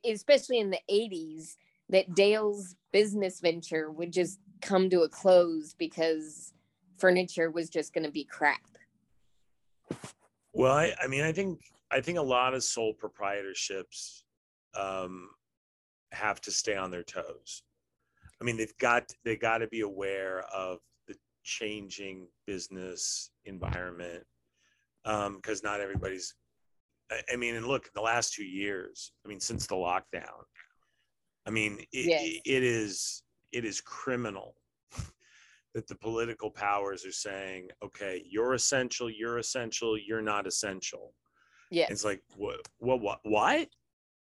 especially 0.05 0.59
in 0.59 0.69
the 0.69 0.79
80s 0.89 1.55
that 1.89 2.13
Dale's 2.13 2.75
business 2.91 3.39
venture 3.39 3.91
would 3.91 4.13
just 4.13 4.39
come 4.61 4.89
to 4.89 5.01
a 5.01 5.09
close 5.09 5.75
because 5.77 6.53
furniture 6.97 7.49
was 7.49 7.69
just 7.69 7.93
going 7.93 8.05
to 8.05 8.11
be 8.11 8.23
crap. 8.23 8.61
Well, 10.53 10.73
I, 10.73 10.93
I 11.01 11.07
mean, 11.07 11.23
I 11.23 11.31
think 11.31 11.59
I 11.91 11.99
think 11.99 12.17
a 12.17 12.23
lot 12.23 12.53
of 12.53 12.63
sole 12.63 12.93
proprietorships 12.93 14.21
um, 14.75 15.29
have 16.11 16.39
to 16.41 16.51
stay 16.51 16.75
on 16.75 16.91
their 16.91 17.03
toes. 17.03 17.63
I 18.39 18.43
mean, 18.43 18.57
they've 18.57 18.77
got 18.77 19.11
they 19.23 19.35
got 19.35 19.59
to 19.59 19.67
be 19.67 19.81
aware 19.81 20.39
of 20.53 20.79
changing 21.43 22.27
business 22.47 23.31
environment 23.45 24.23
um, 25.05 25.35
because 25.37 25.63
not 25.63 25.81
everybody's. 25.81 26.33
I, 27.11 27.21
I 27.33 27.35
mean, 27.35 27.55
and 27.55 27.65
look, 27.67 27.89
the 27.93 28.01
last 28.01 28.33
two 28.33 28.45
years, 28.45 29.13
I 29.25 29.29
mean, 29.29 29.39
since 29.39 29.67
the 29.67 29.75
lockdown, 29.75 30.43
I 31.45 31.49
mean, 31.49 31.79
it, 31.91 32.05
Yes. 32.07 32.41
it 32.45 32.63
is 32.63 33.23
it 33.51 33.65
is 33.65 33.81
criminal 33.81 34.55
that 35.73 35.87
the 35.87 35.95
political 35.95 36.49
powers 36.49 37.05
are 37.05 37.11
saying, 37.11 37.69
okay, 37.83 38.23
you're 38.29 38.53
essential, 38.53 39.09
you're 39.09 39.39
essential, 39.39 39.97
you're 39.97 40.21
not 40.21 40.47
essential. 40.47 41.13
Yeah. 41.69 41.87
It's 41.89 42.05
like, 42.05 42.21
what, 42.35 42.67
what, 42.79 43.01
what, 43.01 43.19
what? 43.23 43.67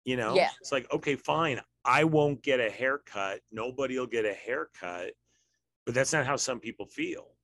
You 0.04 0.16
know, 0.16 0.34
Yeah. 0.34 0.50
it's 0.60 0.72
like, 0.72 0.92
okay, 0.92 1.14
fine. 1.16 1.60
I 1.84 2.04
won't 2.04 2.42
get 2.42 2.60
a 2.60 2.70
haircut. 2.70 3.40
Nobody 3.52 3.98
will 3.98 4.06
get 4.06 4.24
a 4.24 4.32
haircut, 4.34 5.12
but 5.90 5.94
that's 5.96 6.12
not 6.12 6.24
how 6.24 6.36
some 6.36 6.60
people 6.60 6.86
feel. 6.86 7.34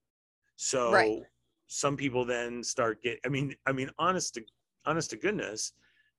So 0.55 0.93
Right. 0.93 1.21
some 1.67 1.97
people 1.97 2.25
then 2.25 2.63
start 2.63 3.03
get, 3.03 3.19
I 3.27 3.29
mean, 3.29 3.57
I 3.67 3.73
mean, 3.73 3.91
honest 3.99 4.35
to, 4.35 4.43
honest 4.85 5.11
to 5.11 5.17
goodness, 5.17 5.73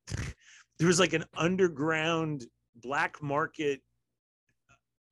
there 0.78 0.88
was 0.88 1.00
like 1.00 1.14
an 1.14 1.24
underground 1.38 2.48
black 2.76 3.24
market 3.24 3.80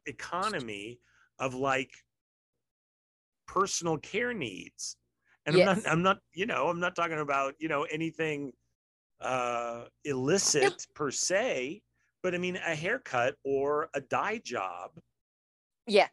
economy 0.08 1.00
of 1.40 1.54
like 1.54 1.92
personal 3.48 3.98
care 3.98 4.34
needs 4.34 4.98
and 5.46 5.56
i'm 5.56 5.64
not 5.64 5.78
i'm 5.88 6.04
not 6.04 6.18
you 6.34 6.46
know 6.46 6.68
i'm 6.68 6.80
not 6.82 6.96
talking 6.96 7.20
about 7.20 7.54
you 7.60 7.68
know 7.70 7.84
anything 7.84 8.52
uh 9.22 9.86
illicit 10.04 10.86
per 10.94 11.10
se 11.10 11.82
but 12.22 12.36
i 12.36 12.38
mean 12.38 12.56
a 12.58 12.76
haircut 12.76 13.36
or 13.44 13.90
a 13.96 14.02
dye 14.02 14.40
job 14.44 14.92
Yeah. 15.88 16.08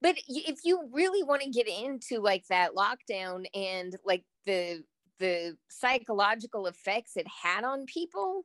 But 0.00 0.16
if 0.28 0.60
you 0.64 0.88
really 0.92 1.22
want 1.22 1.42
to 1.42 1.50
get 1.50 1.68
into 1.68 2.20
like 2.20 2.46
that 2.48 2.74
lockdown 2.74 3.44
and 3.54 3.96
like 4.04 4.24
the 4.46 4.84
the 5.18 5.56
psychological 5.68 6.66
effects 6.66 7.16
it 7.16 7.26
had 7.28 7.64
on 7.64 7.86
people, 7.86 8.44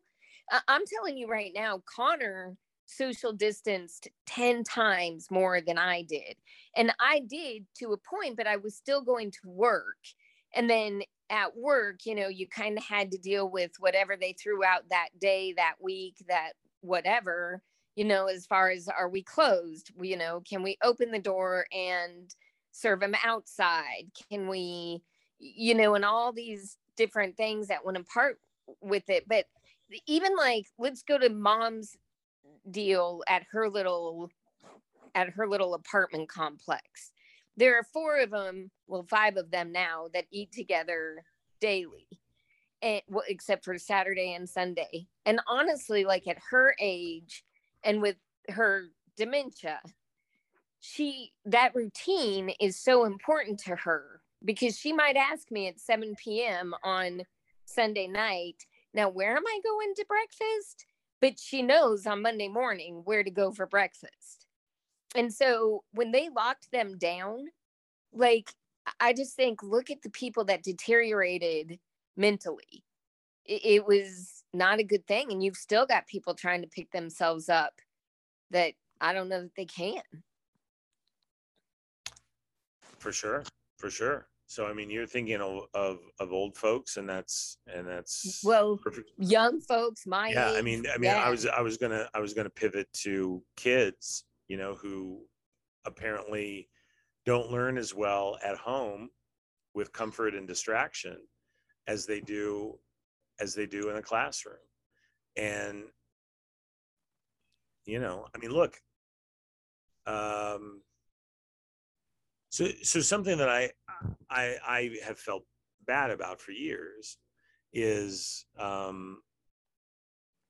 I'm 0.67 0.83
telling 0.85 1.17
you 1.17 1.27
right 1.27 1.51
now, 1.53 1.81
Connor 1.95 2.55
social 2.85 3.33
distanced 3.33 4.07
10 4.27 4.63
times 4.63 5.27
more 5.29 5.59
than 5.61 5.77
I 5.77 6.03
did. 6.03 6.35
And 6.75 6.93
I 6.99 7.19
did 7.19 7.65
to 7.79 7.93
a 7.93 7.97
point, 7.97 8.37
but 8.37 8.47
I 8.47 8.57
was 8.57 8.75
still 8.75 9.01
going 9.01 9.31
to 9.31 9.49
work. 9.49 9.97
And 10.55 10.69
then 10.69 11.01
at 11.29 11.57
work, 11.57 12.05
you 12.05 12.15
know, 12.15 12.29
you 12.29 12.47
kind 12.47 12.77
of 12.77 12.83
had 12.85 13.11
to 13.11 13.17
deal 13.17 13.49
with 13.49 13.71
whatever 13.79 14.15
they 14.15 14.33
threw 14.33 14.63
out 14.63 14.83
that 14.89 15.09
day, 15.19 15.53
that 15.57 15.75
week, 15.81 16.15
that 16.29 16.53
whatever 16.81 17.61
you 17.97 18.05
know, 18.05 18.27
as 18.27 18.45
far 18.45 18.69
as 18.69 18.87
are 18.87 19.09
we 19.09 19.23
closed? 19.23 19.91
We, 19.97 20.09
you 20.09 20.17
know, 20.17 20.41
can 20.47 20.61
we 20.61 20.77
open 20.83 21.09
the 21.11 21.19
door 21.19 21.65
and 21.73 22.33
serve 22.71 22.99
them 22.99 23.15
outside? 23.25 24.11
Can 24.31 24.47
we, 24.47 25.01
you 25.39 25.73
know, 25.73 25.95
and 25.95 26.05
all 26.05 26.31
these 26.31 26.77
different 26.95 27.35
things 27.37 27.67
that 27.67 27.83
went 27.83 27.97
apart 27.97 28.37
with 28.81 29.09
it. 29.09 29.25
But 29.27 29.45
even 30.05 30.35
like, 30.35 30.65
let's 30.77 31.01
go 31.01 31.17
to 31.17 31.29
mom's 31.29 31.95
deal 32.69 33.23
at 33.27 33.43
her 33.51 33.69
little 33.69 34.29
at 35.15 35.29
her 35.29 35.47
little 35.47 35.73
apartment 35.73 36.29
complex. 36.29 37.11
There 37.55 37.79
are 37.79 37.83
four 37.91 38.19
of 38.19 38.29
them, 38.29 38.69
well, 38.87 39.07
five 39.09 39.37
of 39.37 39.49
them 39.49 39.71
now 39.71 40.09
that 40.13 40.25
eat 40.31 40.51
together 40.51 41.23
daily, 41.59 42.07
and 42.83 43.01
well, 43.07 43.23
except 43.27 43.65
for 43.65 43.79
Saturday 43.79 44.33
and 44.33 44.47
Sunday. 44.47 45.07
And 45.25 45.39
honestly, 45.47 46.05
like 46.05 46.27
at 46.27 46.37
her 46.51 46.75
age, 46.79 47.43
and 47.87 48.01
with 48.01 48.17
her 48.49 48.89
dementia 49.15 49.79
she 50.79 51.31
that 51.45 51.73
routine 51.73 52.51
is 52.59 52.79
so 52.79 53.05
important 53.05 53.59
to 53.59 53.75
her 53.75 54.21
because 54.45 54.77
she 54.77 54.93
might 54.93 55.15
ask 55.15 55.49
me 55.49 55.67
at 55.67 55.79
7 55.79 56.13
p.m 56.23 56.75
on 56.83 57.21
sunday 57.65 58.07
night 58.07 58.67
now 58.93 59.09
where 59.09 59.35
am 59.35 59.47
i 59.47 59.59
going 59.63 59.93
to 59.95 60.05
breakfast? 60.07 60.85
But 61.19 61.39
she 61.39 61.63
knows 61.63 62.05
on 62.05 62.21
monday 62.21 62.47
morning 62.47 63.01
where 63.05 63.23
to 63.23 63.31
go 63.31 63.51
for 63.51 63.65
breakfast. 63.65 64.45
And 65.15 65.33
so 65.33 65.83
when 65.93 66.11
they 66.11 66.29
locked 66.29 66.71
them 66.71 66.97
down 66.97 67.45
like 68.13 68.51
i 68.99 69.13
just 69.13 69.35
think 69.35 69.63
look 69.63 69.89
at 69.89 70.01
the 70.01 70.09
people 70.09 70.45
that 70.45 70.63
deteriorated 70.63 71.79
mentally. 72.15 72.83
It, 73.45 73.61
it 73.63 73.85
was 73.85 74.36
not 74.53 74.79
a 74.79 74.83
good 74.83 75.05
thing 75.07 75.31
and 75.31 75.43
you've 75.43 75.57
still 75.57 75.85
got 75.85 76.07
people 76.07 76.33
trying 76.33 76.61
to 76.61 76.67
pick 76.67 76.91
themselves 76.91 77.49
up 77.49 77.73
that 78.51 78.73
i 79.01 79.13
don't 79.13 79.29
know 79.29 79.41
that 79.41 79.55
they 79.55 79.65
can. 79.65 80.01
For 82.99 83.11
sure 83.11 83.43
for 83.77 83.89
sure. 83.89 84.27
So 84.47 84.65
i 84.65 84.73
mean 84.73 84.89
you're 84.89 85.05
thinking 85.05 85.41
of 85.41 85.65
of, 85.73 85.99
of 86.19 86.31
old 86.31 86.55
folks 86.55 86.97
and 86.97 87.07
that's 87.07 87.57
and 87.67 87.85
that's 87.87 88.41
well 88.43 88.77
perfect. 88.77 89.11
young 89.17 89.59
folks 89.59 90.07
my 90.07 90.29
yeah 90.29 90.53
i 90.53 90.61
mean 90.61 90.85
i 90.93 90.97
mean 90.97 91.11
i 91.11 91.29
was 91.29 91.45
i 91.45 91.59
was 91.59 91.77
gonna 91.77 92.09
i 92.13 92.19
was 92.19 92.33
gonna 92.33 92.49
pivot 92.49 92.87
to 92.93 93.43
kids 93.57 94.23
you 94.47 94.55
know 94.55 94.73
who 94.73 95.19
apparently 95.85 96.69
don't 97.25 97.51
learn 97.51 97.77
as 97.77 97.93
well 97.93 98.37
at 98.43 98.55
home 98.55 99.09
with 99.73 99.91
comfort 99.91 100.33
and 100.33 100.47
distraction 100.47 101.17
as 101.87 102.05
they 102.05 102.21
do 102.21 102.79
as 103.39 103.53
they 103.53 103.65
do 103.65 103.89
in 103.89 103.97
a 103.97 104.01
classroom 104.01 104.55
and 105.35 105.83
you 107.85 107.99
know 107.99 108.25
i 108.33 108.37
mean 108.37 108.51
look 108.51 108.79
um 110.05 110.81
so 112.49 112.67
so 112.81 112.99
something 113.01 113.37
that 113.37 113.49
i 113.49 113.69
i 114.29 114.55
i 114.67 114.91
have 115.05 115.19
felt 115.19 115.43
bad 115.85 116.09
about 116.11 116.39
for 116.41 116.51
years 116.51 117.17
is 117.73 118.45
um 118.57 119.21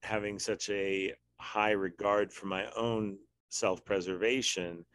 having 0.03 0.39
such 0.39 0.69
a 0.69 1.13
high 1.39 1.71
regard 1.71 2.31
for 2.31 2.45
my 2.45 2.65
own 2.75 3.17
self-preservation 3.49 4.85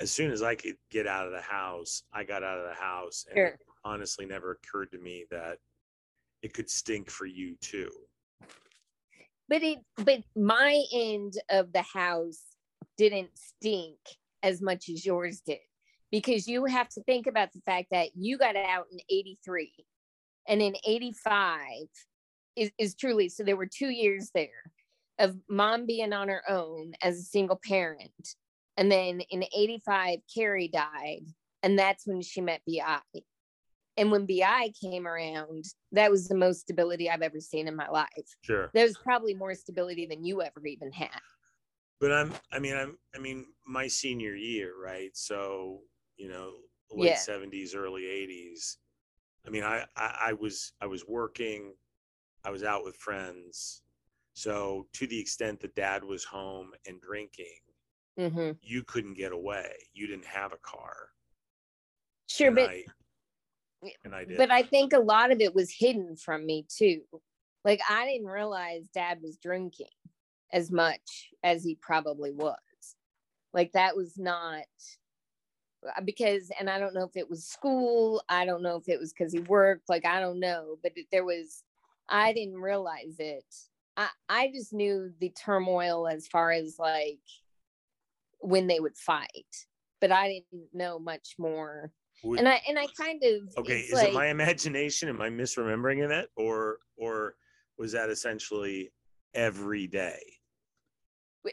as 0.00 0.10
soon 0.10 0.30
as 0.30 0.42
i 0.42 0.54
could 0.54 0.76
get 0.90 1.06
out 1.06 1.26
of 1.26 1.32
the 1.32 1.40
house 1.40 2.02
i 2.12 2.22
got 2.22 2.42
out 2.42 2.58
of 2.58 2.68
the 2.68 2.74
house 2.74 3.26
and 3.28 3.36
Sure. 3.36 3.46
it 3.46 3.60
honestly 3.84 4.26
never 4.26 4.52
occurred 4.52 4.90
to 4.90 4.98
me 4.98 5.24
that 5.30 5.58
it 6.44 6.52
could 6.52 6.68
stink 6.68 7.10
for 7.10 7.24
you 7.24 7.56
too. 7.62 7.90
But 9.48 9.62
it 9.62 9.78
but 9.96 10.22
my 10.36 10.84
end 10.92 11.32
of 11.50 11.72
the 11.72 11.82
house 11.82 12.42
didn't 12.98 13.30
stink 13.34 13.96
as 14.42 14.60
much 14.60 14.90
as 14.90 15.04
yours 15.04 15.40
did 15.40 15.58
because 16.12 16.46
you 16.46 16.66
have 16.66 16.90
to 16.90 17.02
think 17.04 17.26
about 17.26 17.50
the 17.52 17.62
fact 17.64 17.88
that 17.92 18.10
you 18.14 18.36
got 18.36 18.56
out 18.56 18.84
in 18.92 18.98
83 19.10 19.72
and 20.46 20.60
in 20.60 20.76
85 20.86 21.58
is, 22.56 22.70
is 22.78 22.94
truly 22.94 23.30
so 23.30 23.42
there 23.42 23.56
were 23.56 23.66
two 23.66 23.88
years 23.88 24.30
there 24.34 24.70
of 25.18 25.36
mom 25.48 25.86
being 25.86 26.12
on 26.12 26.28
her 26.28 26.42
own 26.48 26.92
as 27.02 27.18
a 27.18 27.22
single 27.22 27.58
parent. 27.66 28.34
And 28.76 28.92
then 28.92 29.20
in 29.30 29.44
85 29.56 30.18
carrie 30.34 30.68
died 30.68 31.24
and 31.62 31.78
that's 31.78 32.06
when 32.06 32.20
she 32.20 32.42
met 32.42 32.60
bi 32.66 32.98
and 33.96 34.10
when 34.10 34.26
bi 34.26 34.70
came 34.80 35.06
around 35.06 35.64
that 35.92 36.10
was 36.10 36.28
the 36.28 36.34
most 36.34 36.60
stability 36.60 37.08
i've 37.10 37.22
ever 37.22 37.40
seen 37.40 37.68
in 37.68 37.76
my 37.76 37.88
life 37.88 38.36
sure 38.42 38.70
there's 38.72 38.96
probably 38.98 39.34
more 39.34 39.54
stability 39.54 40.06
than 40.06 40.24
you 40.24 40.42
ever 40.42 40.66
even 40.66 40.90
had. 40.92 41.20
but 42.00 42.12
i'm 42.12 42.32
i 42.52 42.58
mean 42.58 42.76
i'm 42.76 42.98
i 43.14 43.18
mean 43.18 43.46
my 43.66 43.86
senior 43.86 44.34
year 44.34 44.74
right 44.78 45.16
so 45.16 45.82
you 46.16 46.28
know 46.28 46.58
late 46.90 47.14
Yeah. 47.14 47.18
70s 47.18 47.74
early 47.74 48.06
80s 48.06 48.78
I 49.46 49.50
mean, 49.50 49.62
I, 49.64 49.86
I 49.96 50.18
I 50.28 50.32
was 50.32 50.72
I 50.80 50.86
was 50.86 51.06
working, 51.06 51.74
I 52.44 52.50
was 52.50 52.64
out 52.64 52.84
with 52.84 52.96
friends, 52.96 53.82
so 54.34 54.88
to 54.94 55.06
the 55.06 55.20
extent 55.20 55.60
that 55.60 55.74
Dad 55.76 56.04
was 56.04 56.24
home 56.24 56.72
and 56.86 57.00
drinking, 57.00 57.60
hmm 58.16 58.58
you 58.62 58.82
couldn't 58.84 59.14
get 59.14 59.32
away. 59.32 59.74
You 59.92 60.06
didn't 60.08 60.26
have 60.26 60.52
a 60.52 60.58
car. 60.58 61.10
Sure, 62.28 62.50
and 62.50 62.56
but 62.56 62.70
I, 62.70 62.84
and 64.04 64.14
I 64.14 64.24
did. 64.24 64.36
but 64.36 64.50
I 64.50 64.62
think 64.62 64.92
a 64.92 64.98
lot 64.98 65.30
of 65.30 65.40
it 65.40 65.54
was 65.54 65.70
hidden 65.70 66.16
from 66.16 66.46
me 66.46 66.66
too. 66.68 67.02
Like 67.64 67.80
I 67.88 68.06
didn't 68.06 68.26
realize 68.26 68.88
dad 68.92 69.18
was 69.22 69.36
drinking 69.36 69.86
as 70.52 70.70
much 70.70 71.30
as 71.42 71.64
he 71.64 71.76
probably 71.80 72.32
was. 72.32 72.56
Like 73.52 73.72
that 73.72 73.96
was 73.96 74.18
not 74.18 74.64
uh, 75.86 76.00
because 76.04 76.50
and 76.58 76.68
I 76.68 76.78
don't 76.78 76.94
know 76.94 77.04
if 77.04 77.16
it 77.16 77.28
was 77.28 77.46
school, 77.46 78.22
I 78.28 78.44
don't 78.44 78.62
know 78.62 78.76
if 78.76 78.88
it 78.88 78.98
was 78.98 79.12
cuz 79.12 79.32
he 79.32 79.40
worked, 79.40 79.88
like 79.88 80.04
I 80.04 80.20
don't 80.20 80.40
know, 80.40 80.78
but 80.82 80.92
there 81.10 81.24
was 81.24 81.62
I 82.08 82.32
didn't 82.32 82.60
realize 82.60 83.16
it. 83.18 83.44
I 83.96 84.08
I 84.28 84.48
just 84.48 84.72
knew 84.72 85.12
the 85.20 85.30
turmoil 85.30 86.08
as 86.08 86.26
far 86.26 86.52
as 86.52 86.78
like 86.78 87.20
when 88.38 88.66
they 88.66 88.80
would 88.80 88.96
fight, 88.96 89.66
but 90.00 90.12
I 90.12 90.28
didn't 90.28 90.74
know 90.74 90.98
much 90.98 91.36
more. 91.38 91.90
Would- 92.22 92.38
And 92.38 92.48
I 92.48 92.60
and 92.68 92.78
I 92.78 92.86
kind 92.98 93.22
of 93.22 93.58
okay, 93.58 93.80
is 93.80 94.00
it 94.00 94.14
my 94.14 94.28
imagination? 94.28 95.08
Am 95.08 95.20
I 95.20 95.28
misremembering 95.28 96.08
it, 96.10 96.30
or 96.36 96.78
or 96.96 97.34
was 97.76 97.92
that 97.92 98.10
essentially 98.10 98.92
every 99.34 99.86
day? 99.86 100.20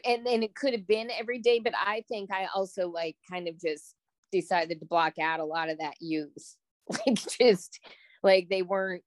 and 0.04 0.26
and 0.26 0.42
it 0.42 0.54
could 0.54 0.72
have 0.72 0.86
been 0.86 1.10
every 1.10 1.38
day 1.38 1.58
but 1.58 1.74
i 1.76 2.02
think 2.08 2.30
i 2.30 2.46
also 2.54 2.88
like 2.88 3.16
kind 3.30 3.48
of 3.48 3.58
just 3.60 3.94
decided 4.30 4.80
to 4.80 4.86
block 4.86 5.18
out 5.18 5.40
a 5.40 5.44
lot 5.44 5.68
of 5.68 5.78
that 5.78 5.94
use, 6.00 6.56
like 6.88 7.14
just 7.38 7.78
like 8.22 8.48
they 8.48 8.62
weren't 8.62 9.04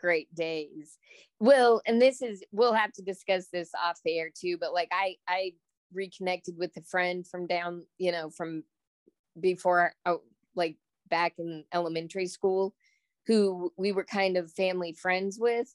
great 0.00 0.32
days 0.34 0.96
well 1.40 1.80
and 1.86 2.00
this 2.00 2.22
is 2.22 2.44
we'll 2.52 2.74
have 2.74 2.92
to 2.92 3.02
discuss 3.02 3.48
this 3.52 3.70
off 3.82 3.98
the 4.04 4.16
air 4.16 4.30
too 4.32 4.56
but 4.60 4.72
like 4.72 4.88
i 4.92 5.16
i 5.26 5.50
reconnected 5.92 6.54
with 6.56 6.70
a 6.76 6.82
friend 6.82 7.26
from 7.26 7.46
down 7.46 7.84
you 7.96 8.12
know 8.12 8.30
from 8.30 8.62
before 9.40 9.92
oh, 10.06 10.20
like 10.54 10.76
back 11.08 11.34
in 11.38 11.64
elementary 11.72 12.26
school 12.26 12.74
who 13.26 13.72
we 13.76 13.92
were 13.92 14.04
kind 14.04 14.36
of 14.36 14.52
family 14.52 14.92
friends 14.92 15.38
with 15.38 15.72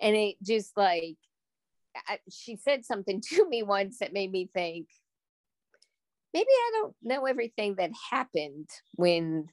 and 0.00 0.16
it 0.16 0.36
just 0.42 0.76
like 0.76 1.16
I, 2.08 2.18
she 2.30 2.56
said 2.56 2.84
something 2.84 3.22
to 3.30 3.48
me 3.48 3.62
once 3.62 3.98
that 3.98 4.12
made 4.12 4.30
me 4.30 4.48
think 4.52 4.88
maybe 6.32 6.48
I 6.50 6.70
don't 6.74 6.94
know 7.02 7.24
everything 7.24 7.76
that 7.76 7.90
happened 8.10 8.68
when 8.94 9.46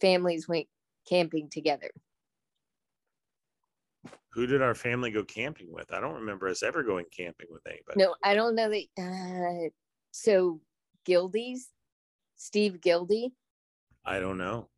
families 0.00 0.48
went 0.48 0.66
camping 1.08 1.50
together. 1.50 1.90
Who 4.32 4.46
did 4.46 4.62
our 4.62 4.74
family 4.74 5.10
go 5.10 5.24
camping 5.24 5.68
with? 5.70 5.92
I 5.92 6.00
don't 6.00 6.14
remember 6.14 6.48
us 6.48 6.62
ever 6.62 6.82
going 6.82 7.06
camping 7.14 7.48
with 7.50 7.62
anybody. 7.66 7.98
No, 7.98 8.14
I 8.22 8.34
don't 8.34 8.54
know 8.54 8.70
that. 8.70 8.86
Uh, 8.98 9.70
so 10.10 10.60
Gildy's, 11.04 11.68
Steve 12.36 12.80
Gildy 12.80 13.32
I 14.06 14.20
don't 14.20 14.38
know. 14.38 14.68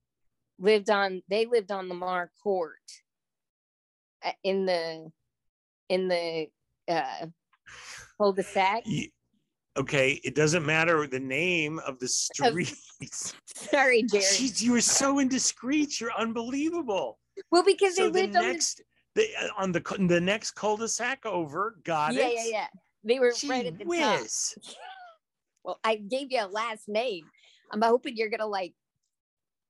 lived 0.59 0.91
on. 0.91 1.23
They 1.29 1.47
lived 1.47 1.71
on 1.71 1.89
Lamar 1.89 2.31
Court 2.43 2.77
uh, 4.25 4.33
in 4.43 4.67
the 4.67 5.11
in 5.89 6.09
the 6.09 6.49
uh, 6.89 7.27
cul-de-sac. 8.19 8.85
Okay, 9.77 10.21
it 10.25 10.35
doesn't 10.35 10.67
matter 10.67 11.07
the 11.07 11.21
name 11.21 11.79
of 11.87 11.99
the 12.01 12.09
streets. 12.09 13.35
Sorry, 13.55 14.03
Jerry. 14.03 14.23
Jeez, 14.25 14.61
you 14.61 14.73
were 14.73 14.81
so 14.81 15.21
indiscreet. 15.21 16.01
You're 16.01 16.13
unbelievable. 16.19 17.19
Well, 17.53 17.63
because 17.65 17.95
So 17.95 18.11
they 18.11 18.27
the 18.27 18.27
lived 18.27 18.37
on 18.37 18.43
the 18.43 18.49
next, 18.49 18.83
the, 19.15 19.29
uh, 19.41 19.49
on 19.57 19.73
the 19.73 20.07
the 20.09 20.21
next 20.21 20.53
cul-de-sac 20.53 21.25
over. 21.27 21.77
Got 21.85 22.15
yeah, 22.15 22.27
it. 22.27 22.33
yeah, 22.35 22.43
yeah. 22.45 22.51
yeah. 22.51 22.67
They 23.05 23.21
were 23.21 23.33
Gee 23.33 23.49
right 23.49 23.67
at 23.67 23.79
the 23.79 23.85
top. 23.85 24.27
Well, 25.65 25.79
I 25.85 25.97
gave 25.97 26.29
you 26.31 26.41
a 26.41 26.47
last 26.47 26.89
name. 26.89 27.25
I'm 27.71 27.83
hoping 27.83 28.17
you're 28.17 28.31
gonna 28.31 28.47
like 28.47 28.73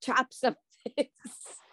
chop 0.03 0.33
some. 0.33 0.55
of 0.87 0.93
this. 0.97 1.07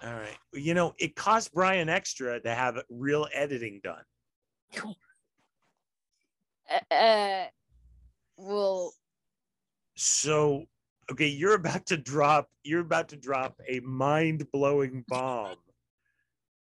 All 0.03 0.13
right. 0.13 0.37
You 0.53 0.73
know, 0.73 0.93
it 0.99 1.15
cost 1.15 1.53
Brian 1.53 1.89
extra 1.89 2.39
to 2.41 2.53
have 2.53 2.81
real 2.89 3.27
editing 3.33 3.81
done. 3.83 4.03
uh, 6.91 7.45
well, 8.37 8.93
So, 9.95 10.65
okay, 11.11 11.27
you're 11.27 11.55
about 11.55 11.85
to 11.87 11.97
drop. 11.97 12.49
You're 12.63 12.81
about 12.81 13.09
to 13.09 13.15
drop 13.17 13.59
a 13.67 13.79
mind-blowing 13.81 15.05
bomb 15.07 15.57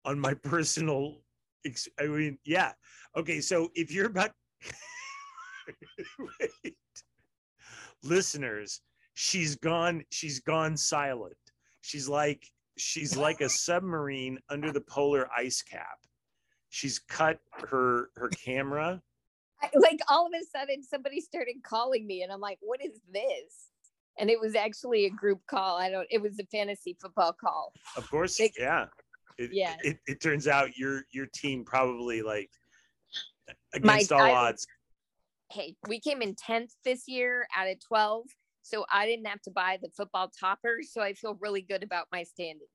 on 0.05 0.19
my 0.19 0.33
personal. 0.33 1.21
Ex- 1.65 1.89
I 1.99 2.05
mean, 2.07 2.37
yeah. 2.45 2.71
Okay, 3.17 3.41
so 3.41 3.69
if 3.75 3.91
you're 3.91 4.05
about, 4.07 4.31
Wait. 6.63 6.75
listeners, 8.03 8.81
she's 9.15 9.55
gone. 9.55 10.03
She's 10.11 10.39
gone 10.39 10.77
silent. 10.77 11.35
She's 11.85 12.09
like 12.09 12.51
she's 12.77 13.15
like 13.15 13.41
a 13.41 13.49
submarine 13.49 14.39
under 14.49 14.71
the 14.71 14.81
polar 14.81 15.29
ice 15.37 15.61
cap. 15.61 15.99
She's 16.69 16.97
cut 16.97 17.39
her 17.69 18.09
her 18.15 18.29
camera. 18.29 19.03
I, 19.61 19.69
like 19.75 19.99
all 20.09 20.25
of 20.25 20.33
a 20.33 20.43
sudden 20.45 20.81
somebody 20.81 21.21
started 21.21 21.57
calling 21.63 22.07
me, 22.07 22.23
and 22.23 22.31
I'm 22.33 22.41
like, 22.41 22.57
"What 22.61 22.83
is 22.83 22.99
this?" 23.13 23.69
And 24.17 24.31
it 24.31 24.39
was 24.39 24.55
actually 24.55 25.05
a 25.05 25.11
group 25.11 25.41
call. 25.47 25.77
I 25.77 25.91
don't. 25.91 26.07
It 26.09 26.21
was 26.23 26.39
a 26.39 26.45
fantasy 26.45 26.97
football 26.99 27.33
call. 27.33 27.71
Of 27.95 28.09
course, 28.09 28.35
They- 28.37 28.51
yeah. 28.57 28.87
It, 29.37 29.51
Yeah. 29.53 29.75
It, 29.83 29.99
it 30.07 30.21
turns 30.21 30.47
out 30.47 30.75
your 30.75 31.03
your 31.11 31.27
team 31.35 31.65
probably 31.65 32.23
like 32.23 32.49
against 33.73 34.11
all 34.11 34.21
I- 34.21 34.31
odds. 34.31 34.65
Hey, 35.51 35.75
we 35.87 35.99
came 35.99 36.23
in 36.23 36.33
tenth 36.33 36.73
this 36.83 37.07
year 37.07 37.47
out 37.55 37.67
of 37.67 37.77
twelve, 37.79 38.25
so 38.65 38.83
I 38.91 39.05
didn't 39.05 39.27
have 39.27 39.43
to 39.43 39.51
buy 39.51 39.77
the 39.79 39.89
football 39.95 40.31
topper. 40.39 40.79
So 40.81 40.99
I 40.99 41.13
feel 41.13 41.35
really 41.39 41.61
good 41.61 41.83
about 41.83 42.07
my 42.11 42.23
standing. 42.23 42.67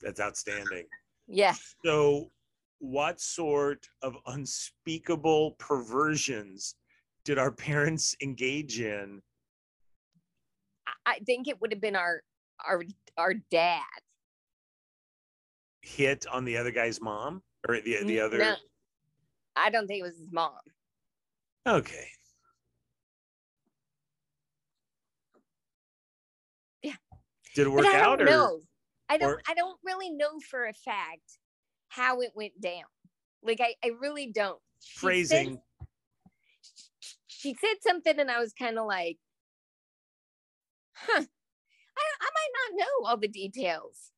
That's 0.00 0.20
outstanding. 0.20 0.86
Yeah. 1.26 1.54
So, 1.82 2.30
what 2.80 3.18
sort 3.18 3.88
of 4.02 4.14
unspeakable 4.26 5.52
perversions 5.52 6.74
did 7.24 7.38
our 7.38 7.50
parents 7.66 8.14
engage 8.22 8.78
in? 8.78 9.22
I- 10.86 11.12
I 11.12 11.18
think 11.20 11.48
it 11.48 11.58
would 11.62 11.72
have 11.72 11.80
been 11.80 11.96
our 11.96 12.20
our 12.62 12.82
our 13.16 13.32
dad. 13.50 13.80
Hit 15.80 16.26
on 16.30 16.44
the 16.44 16.58
other 16.58 16.70
guy's 16.70 17.00
mom 17.00 17.42
or 17.66 17.80
the 17.80 18.04
the 18.04 18.20
other? 18.20 18.36
no, 18.36 18.56
I 19.56 19.70
don't 19.70 19.86
think 19.86 20.00
it 20.00 20.04
was 20.04 20.18
his 20.18 20.30
mom. 20.30 20.52
Okay. 21.66 22.08
Did 27.54 27.66
it 27.66 27.70
work 27.70 27.84
but 27.84 27.94
I 27.94 28.00
out 28.00 28.18
don't 28.18 28.28
or? 28.28 28.30
know. 28.30 28.60
I 29.08 29.16
don't. 29.18 29.30
or- 29.34 29.42
I 29.48 29.54
don't 29.54 29.78
really 29.84 30.10
know 30.10 30.40
for 30.50 30.66
a 30.66 30.72
fact 30.72 31.38
how 31.88 32.20
it 32.20 32.32
went 32.34 32.60
down. 32.60 32.84
Like 33.42 33.60
I, 33.60 33.74
I 33.84 33.90
really 34.00 34.26
don't. 34.32 34.58
She 34.80 34.96
said- 34.98 35.00
Phrasing. 35.00 35.62
she 37.26 37.54
said 37.54 37.76
something, 37.82 38.18
and 38.18 38.30
I 38.30 38.38
was 38.40 38.52
kind 38.52 38.78
of 38.78 38.86
like, 38.86 39.18
"Huh." 40.94 41.22
I, 41.96 42.02
I 42.20 42.30
might 42.34 42.76
not 42.76 42.78
know 42.86 43.08
all 43.08 43.16
the 43.16 43.28
details. 43.28 44.10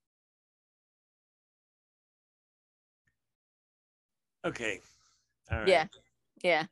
Okay. 4.44 4.80
All 5.50 5.58
right. 5.58 5.68
Yeah. 5.68 5.86
Yeah. 6.42 6.64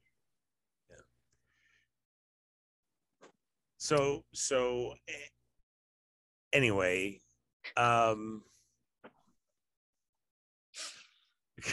so 3.77 4.25
so 4.33 4.95
eh, 5.09 5.13
anyway 6.55 7.21
um 7.77 8.43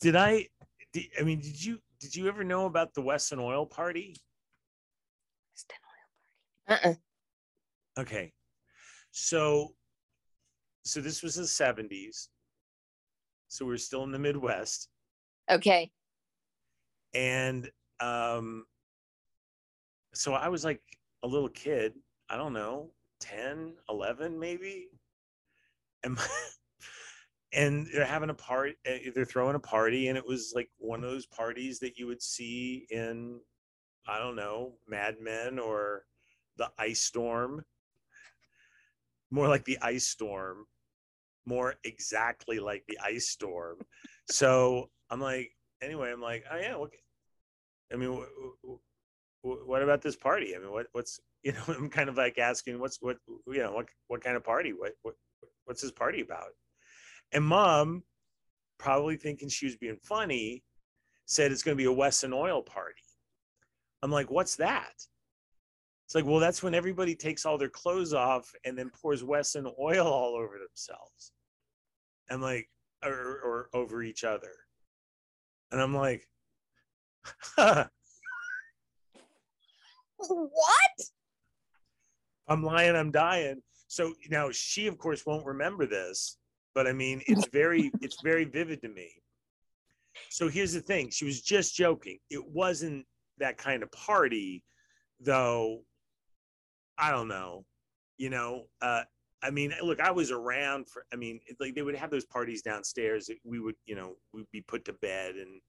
did 0.00 0.14
i 0.16 0.46
did, 0.92 1.06
i 1.18 1.22
mean 1.22 1.40
did 1.40 1.64
you 1.64 1.78
did 2.00 2.14
you 2.14 2.28
ever 2.28 2.44
know 2.44 2.66
about 2.66 2.94
the 2.94 3.02
Wesson 3.02 3.40
oil 3.40 3.66
party? 3.66 4.14
Uh-uh. 6.68 6.94
okay. 7.98 8.32
So 9.10 9.74
so 10.84 11.00
this 11.00 11.22
was 11.22 11.34
the 11.34 11.42
70s 11.42 12.28
so 13.48 13.64
we 13.64 13.74
are 13.74 13.78
still 13.78 14.04
in 14.04 14.12
the 14.12 14.18
midwest. 14.18 14.88
Okay. 15.50 15.90
and 17.14 17.70
um 18.00 18.64
so 20.14 20.34
i 20.34 20.48
was 20.48 20.64
like 20.64 20.80
a 21.22 21.26
little 21.26 21.48
kid. 21.48 21.94
I 22.28 22.36
don't 22.36 22.52
know 22.52 22.90
10 23.20 23.74
11 23.88 24.38
maybe 24.38 24.88
and 26.04 26.18
and 27.52 27.86
they're 27.92 28.04
having 28.04 28.30
a 28.30 28.34
party 28.34 28.74
eh, 28.84 29.10
they're 29.14 29.24
throwing 29.24 29.56
a 29.56 29.60
party 29.60 30.08
and 30.08 30.18
it 30.18 30.26
was 30.26 30.52
like 30.54 30.70
one 30.78 31.02
of 31.02 31.10
those 31.10 31.26
parties 31.26 31.78
that 31.78 31.98
you 31.98 32.06
would 32.06 32.22
see 32.22 32.86
in 32.90 33.40
i 34.06 34.18
don't 34.18 34.36
know 34.36 34.74
mad 34.86 35.16
men 35.20 35.58
or 35.58 36.04
the 36.56 36.70
ice 36.78 37.00
storm 37.00 37.64
more 39.30 39.48
like 39.48 39.64
the 39.64 39.78
ice 39.82 40.06
storm 40.06 40.66
more 41.48 41.74
exactly 41.84 42.60
like 42.60 42.84
the 42.86 42.98
ice 43.02 43.28
storm. 43.30 43.78
So 44.30 44.90
I'm 45.10 45.20
like, 45.20 45.50
anyway, 45.82 46.12
I'm 46.12 46.20
like, 46.20 46.44
oh 46.50 46.56
yeah, 46.56 46.76
what? 46.76 46.90
I 47.92 47.96
mean, 47.96 48.22
what 49.42 49.82
about 49.82 50.02
this 50.02 50.16
party? 50.16 50.54
I 50.54 50.58
mean, 50.58 50.70
what 50.70 50.86
what's 50.92 51.20
you 51.42 51.52
know, 51.52 51.62
I'm 51.68 51.90
kind 51.90 52.08
of 52.08 52.16
like 52.16 52.38
asking, 52.38 52.78
what's 52.78 52.98
what 53.00 53.18
you 53.26 53.58
know, 53.58 53.72
what 53.72 53.86
what 54.08 54.22
kind 54.22 54.36
of 54.36 54.44
party? 54.44 54.72
What 54.72 54.92
what 55.02 55.14
what's 55.64 55.82
this 55.82 55.92
party 55.92 56.20
about? 56.20 56.48
And 57.32 57.44
mom, 57.44 58.02
probably 58.78 59.16
thinking 59.16 59.48
she 59.48 59.66
was 59.66 59.76
being 59.76 59.98
funny, 60.02 60.62
said 61.26 61.52
it's 61.52 61.62
going 61.62 61.76
to 61.76 61.82
be 61.82 61.86
a 61.86 61.92
Wesson 61.92 62.32
oil 62.32 62.62
party. 62.62 63.02
I'm 64.02 64.10
like, 64.10 64.30
what's 64.30 64.56
that? 64.56 64.92
It's 66.06 66.14
like, 66.14 66.24
well, 66.24 66.38
that's 66.38 66.62
when 66.62 66.74
everybody 66.74 67.14
takes 67.14 67.44
all 67.44 67.58
their 67.58 67.68
clothes 67.68 68.14
off 68.14 68.50
and 68.64 68.78
then 68.78 68.90
pours 68.90 69.22
Wesson 69.22 69.66
oil 69.78 70.06
all 70.06 70.36
over 70.36 70.56
themselves. 70.58 71.32
And 72.30 72.40
like, 72.40 72.70
or, 73.04 73.12
or 73.12 73.68
over 73.74 74.02
each 74.02 74.24
other. 74.24 74.52
And 75.70 75.82
I'm 75.82 75.94
like, 75.94 76.26
what? 77.56 77.90
I'm 82.48 82.62
lying, 82.62 82.96
I'm 82.96 83.10
dying. 83.10 83.62
So 83.88 84.14
now 84.30 84.50
she, 84.50 84.86
of 84.86 84.98
course, 84.98 85.24
won't 85.26 85.46
remember 85.46 85.86
this, 85.86 86.38
but 86.74 86.86
I 86.86 86.92
mean, 86.92 87.22
it's 87.26 87.46
very, 87.52 87.90
it's 88.00 88.20
very 88.22 88.44
vivid 88.44 88.82
to 88.82 88.88
me. 88.88 89.10
So 90.30 90.48
here's 90.48 90.72
the 90.72 90.80
thing: 90.80 91.10
she 91.10 91.24
was 91.24 91.40
just 91.40 91.74
joking. 91.74 92.18
It 92.30 92.44
wasn't 92.46 93.06
that 93.38 93.56
kind 93.56 93.82
of 93.82 93.90
party, 93.92 94.64
though. 95.20 95.82
I 96.98 97.10
don't 97.10 97.28
know. 97.28 97.64
You 98.16 98.30
know, 98.30 98.64
uh, 98.82 99.02
I 99.42 99.50
mean, 99.50 99.72
look, 99.82 100.00
I 100.00 100.10
was 100.10 100.30
around 100.30 100.88
for. 100.88 101.04
I 101.12 101.16
mean, 101.16 101.40
like 101.60 101.74
they 101.74 101.82
would 101.82 101.94
have 101.94 102.10
those 102.10 102.24
parties 102.24 102.62
downstairs. 102.62 103.30
We 103.44 103.60
would, 103.60 103.76
you 103.86 103.94
know, 103.94 104.16
we'd 104.32 104.50
be 104.52 104.62
put 104.62 104.84
to 104.86 104.92
bed 104.94 105.36
and 105.36 105.60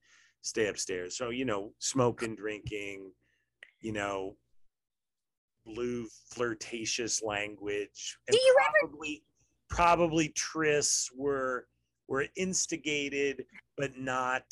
stay 0.42 0.68
upstairs. 0.68 1.18
So 1.18 1.30
you 1.30 1.46
know, 1.46 1.74
smoking, 1.80 2.36
drinking, 2.36 3.12
you 3.82 3.92
know, 3.92 4.36
blue 5.66 6.08
flirtatious 6.32 7.22
language. 7.24 8.18
Do 8.30 8.38
you 8.38 8.56
probably, 8.82 9.10
ever? 9.10 9.76
Probably 9.76 10.30
trysts 10.30 11.10
were 11.16 11.68
were 12.08 12.26
instigated 12.36 13.46
but 13.78 13.98
not 13.98 14.44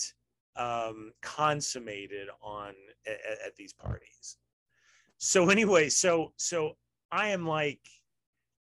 um, 0.56 1.12
consummated 1.22 2.28
on 2.42 2.74
at, 3.06 3.18
at 3.48 3.56
these 3.56 3.74
parties. 3.74 4.38
So 5.18 5.50
anyway, 5.50 5.90
so 5.90 6.34
so 6.38 6.78
I 7.12 7.30
am 7.30 7.46
like, 7.48 7.82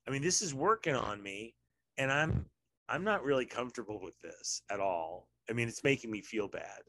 I 0.08 0.12
mean, 0.12 0.22
this 0.22 0.42
is 0.42 0.54
working 0.54 0.96
on 0.96 1.22
me, 1.22 1.56
and 1.98 2.12
I'm 2.12 2.46
I'm 2.90 3.04
not 3.04 3.24
really 3.24 3.46
comfortable 3.46 4.00
with 4.02 4.20
this 4.22 4.62
at 4.72 4.80
all. 4.80 5.28
I 5.50 5.54
mean, 5.54 5.68
it's 5.68 5.84
making 5.84 6.12
me 6.12 6.22
feel 6.22 6.48
bad. 6.48 6.82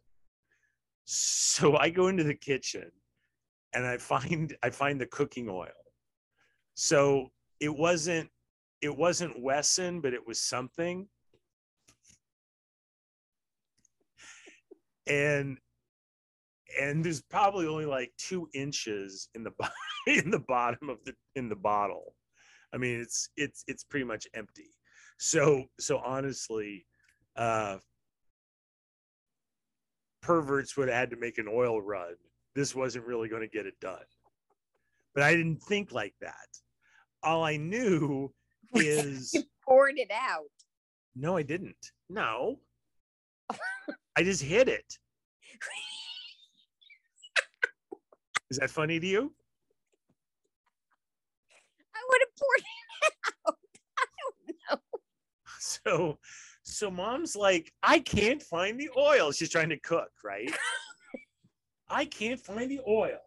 So 1.05 1.77
I 1.77 1.91
go 1.91 2.09
into 2.09 2.25
the 2.25 2.35
kitchen 2.35 2.91
and 3.73 3.87
I 3.87 3.99
find 3.99 4.57
I 4.63 4.71
find 4.71 5.01
the 5.01 5.07
cooking 5.07 5.49
oil. 5.49 5.69
So 6.75 7.29
it 7.61 7.75
wasn't 7.75 8.29
it 8.81 8.97
wasn't 8.97 9.43
Wesson, 9.43 10.01
but 10.01 10.15
it 10.15 10.27
was 10.27 10.41
something. 10.41 11.09
And 15.07 15.59
and 16.81 17.05
there's 17.05 17.23
probably 17.23 17.67
only 17.67 17.87
like 17.87 18.13
two 18.19 18.49
inches 18.55 19.29
in 19.35 19.43
the 19.43 19.53
in 20.07 20.31
the 20.31 20.41
bottom 20.41 20.89
of 20.89 20.99
the 21.05 21.15
in 21.35 21.49
the 21.49 21.57
bottle. 21.57 22.15
I 22.73 22.77
mean, 22.77 23.01
it's 23.01 23.31
it's 23.37 23.65
it's 23.67 23.85
pretty 23.85 24.05
much 24.05 24.27
empty. 24.35 24.71
So 25.19 25.65
so 25.81 25.99
honestly, 25.99 26.87
uh, 27.37 27.79
perverts 30.21 30.77
would 30.77 30.89
have 30.89 30.97
had 30.97 31.11
to 31.11 31.17
make 31.17 31.39
an 31.39 31.49
oil 31.49 31.81
run 31.81 32.15
this 32.59 32.75
wasn't 32.75 33.07
really 33.07 33.29
going 33.29 33.43
to 33.43 33.49
get 33.49 33.67
it 33.67 33.79
done. 33.81 34.03
But 35.15 35.23
I 35.23 35.37
didn't 35.37 35.63
think 35.63 35.93
like 35.93 36.15
that. 36.21 36.49
All 37.23 37.45
I 37.45 37.57
knew 37.57 38.35
is 38.75 39.33
you 39.33 39.45
poured 39.65 39.97
it 39.97 40.11
out. 40.13 40.51
No, 41.15 41.37
I 41.37 41.43
didn't. 41.43 41.93
No. 42.11 42.59
I 44.17 44.25
just 44.25 44.43
hit 44.43 44.69
it. 44.69 44.85
Is 48.51 48.59
that 48.59 48.71
funny 48.71 48.99
to 48.99 49.07
you? 49.07 49.33
I 51.95 51.99
would 52.11 52.23
have 52.23 52.35
poured 52.41 52.59
it 52.59 52.65
out. 53.47 53.55
I 53.99 54.05
don't 54.27 54.57
know. 54.71 54.79
So 55.61 56.19
so 56.65 56.91
mom's 56.91 57.37
like, 57.37 57.71
I 57.83 58.01
can't 58.01 58.43
find 58.43 58.81
the 58.81 58.89
oil. 58.97 59.33
She's 59.33 59.51
trying 59.51 59.69
to 59.71 59.79
cook, 59.79 60.11
right? 60.25 60.51
I 61.91 62.05
can't 62.05 62.41
find 62.41 62.71
the 62.71 62.81
oil. 62.87 63.19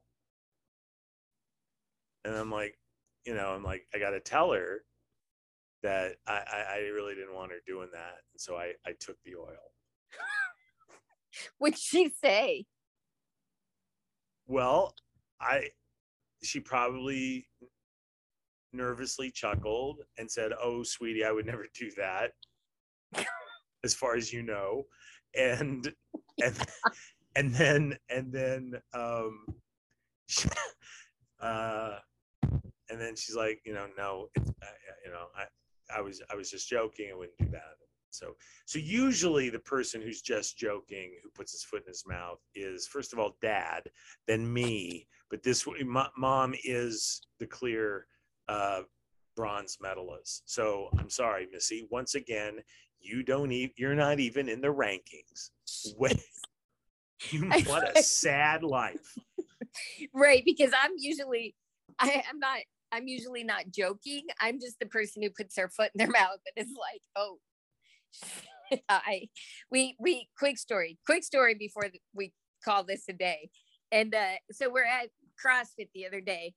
And 2.25 2.35
I'm 2.35 2.51
like, 2.51 2.77
you 3.25 3.33
know, 3.33 3.49
I'm 3.49 3.63
like, 3.63 3.85
I 3.93 3.99
got 3.99 4.11
to 4.11 4.19
tell 4.19 4.51
her 4.51 4.81
that 5.83 6.13
I, 6.27 6.33
I, 6.33 6.65
I, 6.73 6.77
really 6.93 7.15
didn't 7.15 7.33
want 7.33 7.51
her 7.51 7.57
doing 7.65 7.89
that. 7.91 8.17
And 8.33 8.39
so 8.39 8.55
I, 8.55 8.73
I 8.85 8.91
took 8.99 9.17
the 9.25 9.35
oil. 9.35 9.57
What'd 11.57 11.79
she 11.79 12.11
say? 12.23 12.65
Well, 14.45 14.93
I, 15.39 15.69
she 16.43 16.59
probably 16.59 17.47
nervously 18.73 19.31
chuckled 19.31 20.01
and 20.19 20.29
said, 20.29 20.51
Oh, 20.61 20.83
sweetie, 20.83 21.25
I 21.25 21.31
would 21.31 21.47
never 21.47 21.65
do 21.73 21.89
that. 21.97 22.33
as 23.83 23.93
far 23.93 24.15
as 24.15 24.31
you 24.31 24.43
know. 24.43 24.83
And, 25.35 25.91
and, 26.43 26.55
and 27.35 27.53
then 27.53 27.97
and 28.09 28.31
then 28.31 28.73
um 28.93 29.45
uh 31.41 31.97
and 32.89 32.99
then 32.99 33.15
she's 33.15 33.35
like 33.35 33.61
you 33.65 33.73
know 33.73 33.87
no 33.97 34.27
it's 34.35 34.49
uh, 34.49 34.65
you 35.05 35.11
know 35.11 35.27
i 35.35 35.97
i 35.97 36.01
was 36.01 36.21
i 36.31 36.35
was 36.35 36.49
just 36.49 36.69
joking 36.69 37.09
i 37.11 37.15
wouldn't 37.15 37.37
do 37.37 37.47
that. 37.51 37.75
So 38.13 38.35
so 38.65 38.77
usually 38.77 39.49
the 39.49 39.59
person 39.59 40.01
who's 40.01 40.21
just 40.21 40.57
joking 40.57 41.13
who 41.23 41.29
puts 41.29 41.53
his 41.53 41.63
foot 41.63 41.83
in 41.83 41.87
his 41.87 42.03
mouth 42.05 42.39
is 42.55 42.87
first 42.87 43.13
of 43.13 43.19
all 43.19 43.37
dad 43.41 43.83
then 44.27 44.51
me 44.51 45.07
but 45.29 45.43
this 45.43 45.65
mom 46.17 46.53
is 46.65 47.21
the 47.39 47.47
clear 47.47 48.07
uh 48.49 48.81
bronze 49.35 49.77
medalist. 49.81 50.43
So 50.45 50.89
i'm 50.99 51.09
sorry 51.09 51.47
missy 51.51 51.87
once 51.89 52.15
again 52.15 52.59
you 52.99 53.23
don't 53.23 53.51
even 53.51 53.73
you're 53.77 53.95
not 53.95 54.19
even 54.19 54.49
in 54.49 54.61
the 54.61 54.67
rankings 54.67 55.51
what 57.65 57.97
a 57.97 58.03
sad 58.03 58.63
life. 58.63 59.17
right, 60.13 60.43
because 60.45 60.71
I'm 60.79 60.91
usually 60.97 61.55
I, 61.99 62.23
I'm 62.29 62.39
not 62.39 62.59
I'm 62.91 63.07
usually 63.07 63.43
not 63.43 63.65
joking. 63.73 64.23
I'm 64.39 64.59
just 64.59 64.79
the 64.79 64.85
person 64.85 65.23
who 65.23 65.29
puts 65.29 65.55
their 65.55 65.69
foot 65.69 65.91
in 65.93 65.99
their 65.99 66.07
mouth 66.21 66.39
and 66.55 66.65
is 66.65 66.73
like, 66.77 67.01
oh 67.15 67.37
I 68.89 69.27
we 69.69 69.95
we 69.99 70.27
quick 70.37 70.57
story, 70.57 70.97
quick 71.05 71.23
story 71.23 71.55
before 71.55 71.89
we 72.13 72.33
call 72.63 72.83
this 72.83 73.03
a 73.09 73.13
day. 73.13 73.49
And 73.91 74.13
uh 74.15 74.35
so 74.51 74.69
we're 74.69 74.85
at 74.85 75.09
CrossFit 75.43 75.89
the 75.93 76.05
other 76.05 76.21
day 76.21 76.53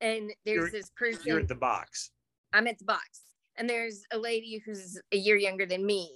and 0.00 0.30
there's 0.44 0.56
you're, 0.56 0.70
this 0.70 0.90
person 0.96 1.22
You're 1.24 1.40
at 1.40 1.48
the 1.48 1.54
box. 1.54 2.10
I'm 2.52 2.66
at 2.66 2.78
the 2.78 2.84
box. 2.84 3.22
And 3.56 3.68
there's 3.68 4.02
a 4.12 4.18
lady 4.18 4.62
who's 4.64 5.00
a 5.12 5.16
year 5.16 5.36
younger 5.36 5.64
than 5.64 5.84
me 5.84 6.10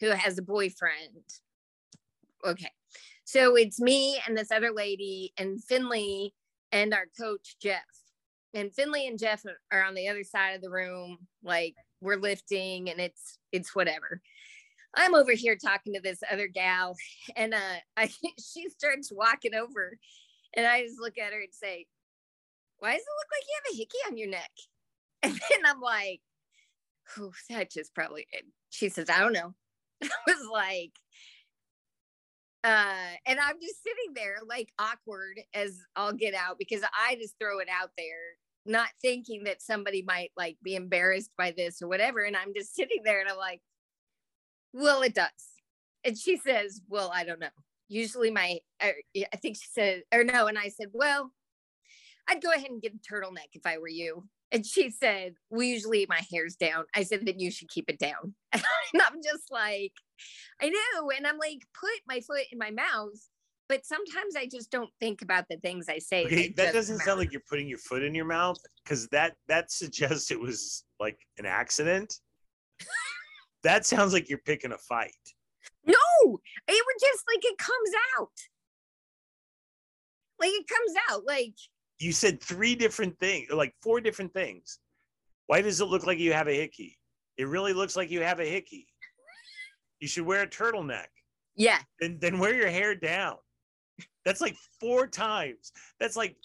who 0.00 0.08
has 0.08 0.38
a 0.38 0.42
boyfriend. 0.42 1.24
Okay. 2.44 2.70
So 3.30 3.54
it's 3.54 3.78
me 3.78 4.20
and 4.26 4.36
this 4.36 4.50
other 4.50 4.72
lady 4.72 5.32
and 5.38 5.62
Finley 5.62 6.34
and 6.72 6.92
our 6.92 7.06
coach 7.16 7.54
Jeff. 7.62 7.84
And 8.54 8.74
Finley 8.74 9.06
and 9.06 9.20
Jeff 9.20 9.44
are 9.70 9.84
on 9.84 9.94
the 9.94 10.08
other 10.08 10.24
side 10.24 10.56
of 10.56 10.62
the 10.62 10.70
room, 10.70 11.16
like 11.44 11.76
we're 12.00 12.16
lifting 12.16 12.90
and 12.90 12.98
it's 12.98 13.38
it's 13.52 13.72
whatever. 13.72 14.20
I'm 14.96 15.14
over 15.14 15.30
here 15.30 15.54
talking 15.54 15.94
to 15.94 16.00
this 16.00 16.24
other 16.28 16.48
gal, 16.48 16.96
and 17.36 17.54
uh, 17.54 17.78
I, 17.96 18.10
she 18.36 18.68
starts 18.68 19.12
walking 19.12 19.54
over, 19.54 19.96
and 20.56 20.66
I 20.66 20.82
just 20.82 21.00
look 21.00 21.16
at 21.16 21.32
her 21.32 21.40
and 21.40 21.54
say, 21.54 21.86
"Why 22.80 22.94
does 22.94 23.02
it 23.02 23.16
look 23.16 23.28
like 23.30 23.44
you 23.46 23.60
have 23.62 23.72
a 23.72 23.78
hickey 23.78 23.98
on 24.08 24.16
your 24.16 24.28
neck?" 24.28 24.50
And 25.22 25.34
then 25.34 25.66
I'm 25.66 25.80
like, 25.80 26.20
"Oh, 27.16 27.30
that 27.48 27.70
just 27.70 27.94
probably." 27.94 28.26
She 28.70 28.88
says, 28.88 29.08
"I 29.08 29.20
don't 29.20 29.34
know." 29.34 29.54
I 30.02 30.08
was 30.26 30.48
like, 30.52 30.92
uh 32.64 33.12
and 33.26 33.38
i'm 33.40 33.56
just 33.60 33.82
sitting 33.82 34.12
there 34.14 34.36
like 34.46 34.68
awkward 34.78 35.40
as 35.54 35.78
i'll 35.96 36.12
get 36.12 36.34
out 36.34 36.58
because 36.58 36.82
i 36.94 37.16
just 37.16 37.34
throw 37.38 37.58
it 37.58 37.68
out 37.70 37.90
there 37.96 38.36
not 38.66 38.88
thinking 39.00 39.44
that 39.44 39.62
somebody 39.62 40.02
might 40.06 40.30
like 40.36 40.56
be 40.62 40.74
embarrassed 40.74 41.30
by 41.38 41.50
this 41.56 41.80
or 41.80 41.88
whatever 41.88 42.20
and 42.20 42.36
i'm 42.36 42.52
just 42.54 42.74
sitting 42.74 43.02
there 43.04 43.20
and 43.20 43.28
i'm 43.28 43.38
like 43.38 43.60
well 44.72 45.02
it 45.02 45.14
does 45.14 45.28
and 46.04 46.18
she 46.18 46.36
says 46.36 46.82
well 46.88 47.10
i 47.14 47.24
don't 47.24 47.40
know 47.40 47.48
usually 47.88 48.30
my 48.30 48.58
i, 48.80 48.92
I 49.32 49.36
think 49.36 49.56
she 49.56 49.68
said 49.72 50.02
or 50.12 50.22
no 50.22 50.46
and 50.46 50.58
i 50.58 50.68
said 50.68 50.88
well 50.92 51.32
i'd 52.28 52.42
go 52.42 52.52
ahead 52.52 52.70
and 52.70 52.82
get 52.82 52.94
a 52.94 52.98
turtleneck 52.98 53.48
if 53.54 53.64
i 53.64 53.78
were 53.78 53.88
you 53.88 54.24
And 54.52 54.66
she 54.66 54.90
said, 54.90 55.34
We 55.50 55.68
usually 55.68 56.06
my 56.08 56.20
hair's 56.30 56.56
down. 56.56 56.84
I 56.94 57.04
said, 57.04 57.24
Then 57.24 57.38
you 57.38 57.50
should 57.50 57.68
keep 57.68 57.88
it 57.88 57.98
down. 57.98 58.34
And 58.92 59.02
I'm 59.02 59.22
just 59.22 59.52
like, 59.52 59.92
I 60.60 60.68
know. 60.68 61.10
And 61.10 61.26
I'm 61.26 61.38
like, 61.38 61.66
Put 61.78 61.90
my 62.06 62.20
foot 62.20 62.44
in 62.52 62.58
my 62.58 62.70
mouth. 62.70 63.18
But 63.68 63.86
sometimes 63.86 64.34
I 64.36 64.48
just 64.50 64.72
don't 64.72 64.90
think 64.98 65.22
about 65.22 65.44
the 65.48 65.56
things 65.58 65.88
I 65.88 65.98
say. 65.98 66.24
Okay, 66.24 66.52
that 66.56 66.72
doesn't 66.72 66.98
sound 66.98 67.20
like 67.20 67.30
you're 67.30 67.42
putting 67.48 67.68
your 67.68 67.78
foot 67.78 68.02
in 68.02 68.16
your 68.16 68.24
mouth 68.24 68.56
because 68.82 69.06
that 69.08 69.34
that 69.46 69.70
suggests 69.70 70.32
it 70.32 70.40
was 70.40 70.84
like 70.98 71.18
an 71.38 71.46
accident. 71.46 72.16
that 73.62 73.86
sounds 73.86 74.12
like 74.12 74.28
you're 74.28 74.38
picking 74.44 74.72
a 74.72 74.78
fight. 74.78 75.12
No, 75.86 75.94
it 76.26 76.84
would 76.86 77.00
just 77.00 77.24
like 77.32 77.44
it 77.44 77.58
comes 77.58 77.90
out. 78.18 78.32
Like 80.40 80.50
it 80.50 80.66
comes 80.66 80.94
out. 81.10 81.24
Like, 81.24 81.54
You 81.98 82.10
said 82.10 82.42
three 82.42 82.74
different 82.74 83.18
things, 83.20 83.50
like 83.52 83.74
four 83.82 84.00
different 84.00 84.32
things. 84.32 84.80
Why 85.46 85.62
does 85.62 85.80
it 85.80 85.84
look 85.84 86.06
like 86.06 86.18
you 86.18 86.32
have 86.32 86.48
a 86.48 86.56
hickey? 86.56 86.98
It 87.36 87.46
really 87.46 87.72
looks 87.72 87.96
like 87.96 88.10
you 88.10 88.22
have 88.22 88.40
a 88.40 88.44
hickey. 88.44 88.88
You 90.00 90.08
should 90.08 90.24
wear 90.26 90.42
a 90.42 90.46
turtleneck. 90.48 91.06
yeah. 91.56 91.78
Then 92.00 92.18
then 92.20 92.38
wear 92.38 92.54
your 92.54 92.68
hair 92.70 92.94
down. 92.94 93.36
That's 94.24 94.40
like 94.40 94.56
four 94.80 95.06
times. 95.06 95.72
That's 95.98 96.16
like 96.16 96.36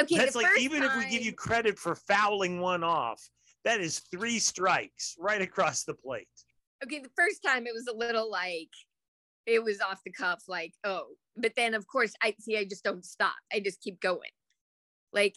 Okay. 0.00 0.16
that's 0.16 0.34
like 0.34 0.46
even 0.58 0.82
if 0.82 0.96
we 0.96 1.08
give 1.10 1.22
you 1.22 1.32
credit 1.32 1.78
for 1.78 1.94
fouling 1.94 2.60
one 2.60 2.82
off, 2.82 3.22
that 3.64 3.80
is 3.80 3.98
three 4.10 4.38
strikes 4.38 5.14
right 5.18 5.42
across 5.42 5.84
the 5.84 5.94
plate. 5.94 6.28
okay, 6.82 6.98
the 7.00 7.10
first 7.14 7.42
time 7.44 7.66
it 7.66 7.74
was 7.74 7.86
a 7.86 7.92
little 7.96 8.30
like 8.30 8.70
it 9.46 9.62
was 9.62 9.80
off 9.80 10.00
the 10.04 10.12
cuff, 10.12 10.42
like, 10.48 10.72
oh, 10.84 11.08
but 11.36 11.52
then 11.56 11.74
of 11.74 11.86
course 11.86 12.14
I 12.22 12.34
see 12.40 12.56
I 12.56 12.64
just 12.64 12.84
don't 12.84 13.04
stop. 13.04 13.34
I 13.52 13.60
just 13.60 13.80
keep 13.82 14.00
going. 14.00 14.30
Like, 15.12 15.34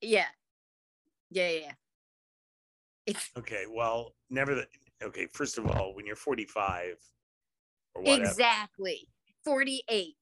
yeah. 0.00 0.26
Yeah, 1.30 1.48
yeah. 1.48 1.60
yeah. 1.60 1.72
It's 3.06 3.30
Okay, 3.38 3.64
well, 3.68 4.14
never 4.30 4.54
the 4.54 4.66
okay, 5.04 5.26
first 5.32 5.58
of 5.58 5.66
all, 5.66 5.94
when 5.94 6.06
you're 6.06 6.16
45 6.16 6.96
or 7.94 8.02
whatever, 8.02 8.24
exactly 8.24 9.08
48. 9.44 10.14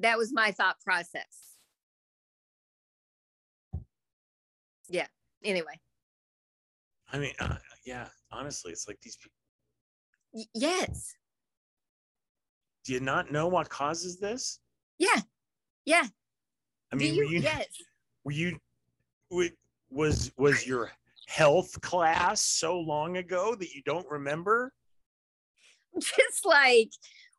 That 0.00 0.18
was 0.18 0.32
my 0.32 0.50
thought 0.52 0.76
process. 0.80 1.56
Yeah. 4.88 5.06
Anyway. 5.44 5.80
I 7.12 7.18
mean, 7.18 7.32
uh, 7.40 7.56
yeah, 7.86 8.06
honestly, 8.30 8.72
it's 8.72 8.86
like 8.86 9.00
these 9.00 9.16
people, 9.16 9.34
Y- 10.32 10.44
yes. 10.54 11.14
do 12.84 12.92
you 12.92 13.00
not 13.00 13.32
know 13.32 13.48
what 13.48 13.68
causes 13.68 14.18
this? 14.18 14.60
Yeah. 14.98 15.20
Yeah. 15.84 16.04
I 16.92 16.96
mean, 16.96 17.14
you, 17.14 17.24
were 17.24 17.30
you, 17.30 17.40
yes. 17.40 17.66
were 18.24 18.32
you, 18.32 18.58
was, 19.90 20.32
was 20.36 20.66
your 20.66 20.90
health 21.28 21.80
class 21.82 22.42
so 22.42 22.80
long 22.80 23.18
ago 23.18 23.54
that 23.54 23.74
you 23.74 23.82
don't 23.84 24.08
remember? 24.10 24.72
just 26.00 26.44
like 26.44 26.90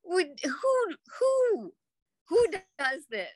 would 0.03 0.27
who 0.43 0.95
who 1.19 1.73
who 2.27 2.45
does 2.79 3.03
this 3.09 3.27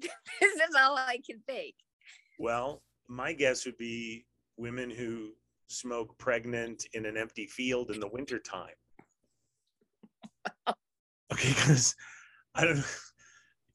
this 0.00 0.54
is 0.54 0.74
all 0.78 0.96
i 0.96 1.18
can 1.26 1.40
think 1.46 1.74
Well, 2.38 2.82
my 3.08 3.32
guess 3.32 3.66
would 3.66 3.76
be 3.76 4.26
women 4.56 4.90
who 4.90 5.32
smoke 5.66 6.16
pregnant 6.18 6.86
in 6.94 7.06
an 7.06 7.16
empty 7.16 7.46
field 7.46 7.90
in 7.90 8.00
the 8.00 8.08
wintertime. 8.08 8.68
Okay, 11.32 11.50
because 11.50 11.94
I 12.56 12.64
don't 12.64 12.84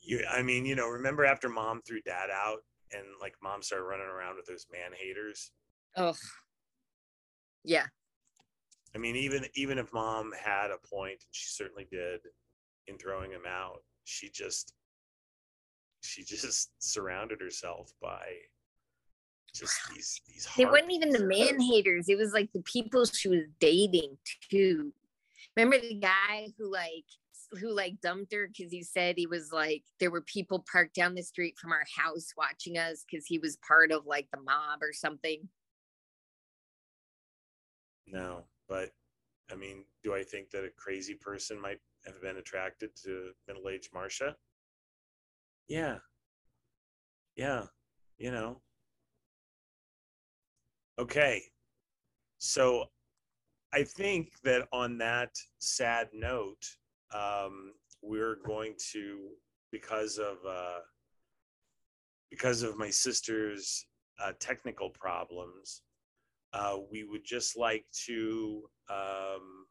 you 0.02 0.26
I 0.30 0.42
mean, 0.42 0.66
you 0.66 0.76
know, 0.76 0.90
remember 0.90 1.24
after 1.24 1.48
mom 1.48 1.82
threw 1.82 2.02
dad 2.02 2.30
out 2.30 2.60
and 2.92 3.04
like 3.22 3.34
mom 3.42 3.62
started 3.62 3.86
running 3.86 4.08
around 4.08 4.36
with 4.36 4.46
those 4.46 4.66
man 4.72 4.92
haters? 4.94 5.52
Oh 5.98 6.16
yeah. 7.64 7.86
I 8.96 8.98
mean, 8.98 9.16
even 9.16 9.46
even 9.56 9.78
if 9.78 9.92
mom 9.92 10.32
had 10.42 10.72
a 10.72 10.88
point, 10.88 11.14
and 11.14 11.32
she 11.32 11.48
certainly 11.50 11.88
did 11.92 12.22
in 12.88 12.98
throwing 12.98 13.32
him 13.32 13.44
out, 13.48 13.80
she 14.06 14.30
just 14.30 14.74
she 16.02 16.24
just 16.24 16.72
surrounded 16.80 17.42
herself 17.42 17.92
by 18.02 18.24
just 19.54 19.74
these 19.94 20.22
these 20.28 20.48
it 20.58 20.70
wasn't 20.70 20.92
even 20.92 21.10
the 21.10 21.26
man 21.26 21.60
haters. 21.60 22.08
It 22.08 22.18
was 22.18 22.34
like 22.34 22.52
the 22.54 22.62
people 22.62 23.06
she 23.06 23.28
was 23.28 23.44
dating 23.60 24.18
too. 24.50 24.94
Remember 25.58 25.80
the 25.80 25.96
guy 25.96 26.50
who 26.58 26.72
like 26.72 27.06
who 27.60 27.72
like 27.72 28.00
dumped 28.02 28.34
her 28.34 28.48
because 28.48 28.72
he 28.72 28.84
said 28.84 29.16
he 29.18 29.28
was 29.28 29.52
like 29.52 29.84
there 30.00 30.12
were 30.12 30.22
people 30.22 30.66
parked 30.72 30.96
down 30.96 31.16
the 31.16 31.22
street 31.22 31.56
from 31.58 31.72
our 31.72 31.86
house 31.96 32.28
watching 32.38 32.78
us 32.78 33.06
because 33.10 33.26
he 33.26 33.40
was 33.40 33.58
part 33.68 33.92
of 33.92 34.06
like 34.06 34.28
the 34.32 34.42
mob 34.42 34.82
or 34.82 34.92
something 34.92 35.48
No, 38.08 38.44
but 38.68 38.92
I 39.52 39.56
mean, 39.56 39.86
do 40.04 40.14
I 40.14 40.24
think 40.24 40.50
that 40.52 40.64
a 40.64 40.70
crazy 40.78 41.14
person 41.14 41.60
might 41.60 41.80
have 42.06 42.22
been 42.22 42.38
attracted 42.38 42.96
to 43.04 43.32
middle-aged 43.48 43.90
Marcia? 43.94 44.36
Yeah. 45.68 45.98
Yeah, 47.36 47.64
you 48.18 48.32
know. 48.32 48.62
Okay. 50.98 51.44
So 52.38 52.86
I 53.74 53.84
think 53.84 54.34
that 54.44 54.68
on 54.72 54.98
that 55.00 55.32
sad 55.60 56.10
note, 56.14 56.66
um, 57.14 57.74
we're 58.02 58.38
going 58.46 58.76
to 58.94 59.30
because 59.72 60.18
of 60.18 60.38
uh, 60.48 60.80
because 62.30 62.64
of 62.64 62.78
my 62.78 62.90
sister's 62.90 63.86
uh, 64.24 64.32
technical 64.40 64.90
problems, 64.90 65.82
uh, 66.56 66.78
we 66.90 67.04
would 67.04 67.26
just 67.26 67.58
like 67.58 67.86
to 68.06 68.64
um, 68.90 69.66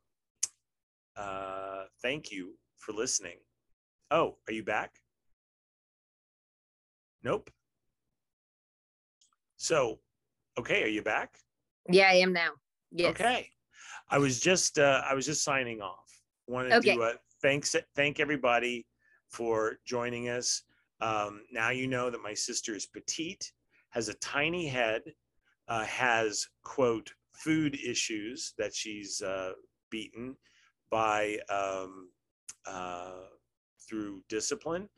uh, 1.17 1.85
thank 2.03 2.31
you 2.31 2.55
for 2.77 2.93
listening. 2.93 3.39
Oh, 4.11 4.37
are 4.47 4.53
you 4.53 4.63
back? 4.63 4.93
Nope. 7.23 7.51
So, 9.57 10.01
okay, 10.59 10.83
are 10.85 10.89
you 10.89 11.03
back? 11.03 11.39
yeah 11.91 12.09
i 12.09 12.15
am 12.15 12.33
now 12.33 12.51
yes 12.93 13.11
Okay. 13.11 13.51
I 14.11 14.19
was 14.19 14.41
just 14.41 14.79
uh, 14.79 15.03
I 15.09 15.15
was 15.15 15.27
just 15.27 15.45
signing 15.45 15.81
off. 15.83 16.11
Wanted 16.47 16.73
Okay. 16.75 16.95
to 16.95 17.03
uh, 17.03 17.13
thanks 17.43 17.75
thank 17.95 18.21
everybody 18.21 18.87
for 19.29 19.79
joining 19.85 20.29
us. 20.29 20.63
Um, 21.01 21.43
now 21.53 21.71
you 21.71 21.87
know 21.87 22.11
that 22.11 22.23
my 22.23 22.35
sister 22.35 22.75
is 22.75 22.87
petite, 22.87 23.53
has 23.91 24.09
a 24.09 24.15
tiny 24.15 24.67
head, 24.67 25.03
uh, 25.69 25.85
has 25.85 26.47
quote 26.63 27.13
food 27.33 27.79
issues 27.85 28.55
that 28.59 28.75
she's 28.75 29.21
uh, 29.23 29.53
beaten 29.91 30.37
by 30.91 31.39
um, 31.49 32.11
uh, 32.67 33.25
through 33.89 34.23
discipline, 34.29 34.89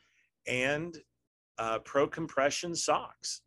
and 0.47 0.98
uh, 1.59 1.78
pro 1.80 2.06
compression 2.06 2.74
socks. 2.74 3.43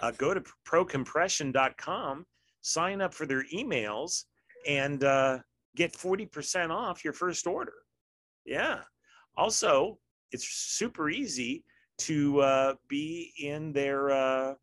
Uh, 0.00 0.10
go 0.18 0.34
to 0.34 0.42
procompression.com, 0.66 2.26
sign 2.62 3.00
up 3.00 3.14
for 3.14 3.26
their 3.26 3.44
emails, 3.54 4.24
and 4.66 5.04
uh, 5.04 5.38
get 5.76 5.92
40% 5.92 6.70
off 6.70 7.04
your 7.04 7.12
first 7.12 7.46
order. 7.46 7.74
Yeah. 8.44 8.80
Also, 9.36 9.98
it's 10.32 10.48
super 10.48 11.08
easy 11.08 11.64
to 11.98 12.40
uh, 12.40 12.74
be 12.88 13.32
in 13.38 13.72
their 13.72 14.10
uh, 14.10 14.54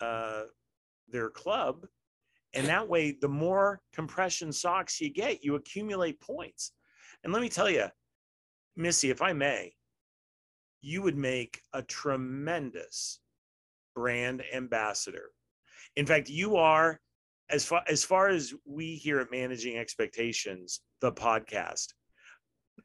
uh, 0.00 0.42
their 1.10 1.30
club, 1.30 1.86
and 2.54 2.66
that 2.66 2.88
way, 2.88 3.16
the 3.20 3.28
more 3.28 3.80
compression 3.92 4.52
socks 4.52 5.00
you 5.00 5.10
get, 5.10 5.44
you 5.44 5.54
accumulate 5.54 6.20
points. 6.20 6.72
And 7.22 7.32
let 7.32 7.42
me 7.42 7.48
tell 7.48 7.70
you, 7.70 7.86
Missy, 8.76 9.10
if 9.10 9.22
I 9.22 9.32
may, 9.32 9.72
you 10.80 11.02
would 11.02 11.16
make 11.16 11.60
a 11.72 11.82
tremendous 11.82 13.20
brand 13.94 14.42
ambassador. 14.52 15.30
In 15.96 16.06
fact, 16.06 16.28
you 16.28 16.56
are 16.56 17.00
as 17.50 17.64
far 17.64 17.82
as 17.88 18.04
far 18.04 18.28
as 18.28 18.54
we 18.64 18.94
here 18.94 19.20
at 19.20 19.30
Managing 19.30 19.76
Expectations, 19.76 20.80
the 21.00 21.12
podcast, 21.12 21.88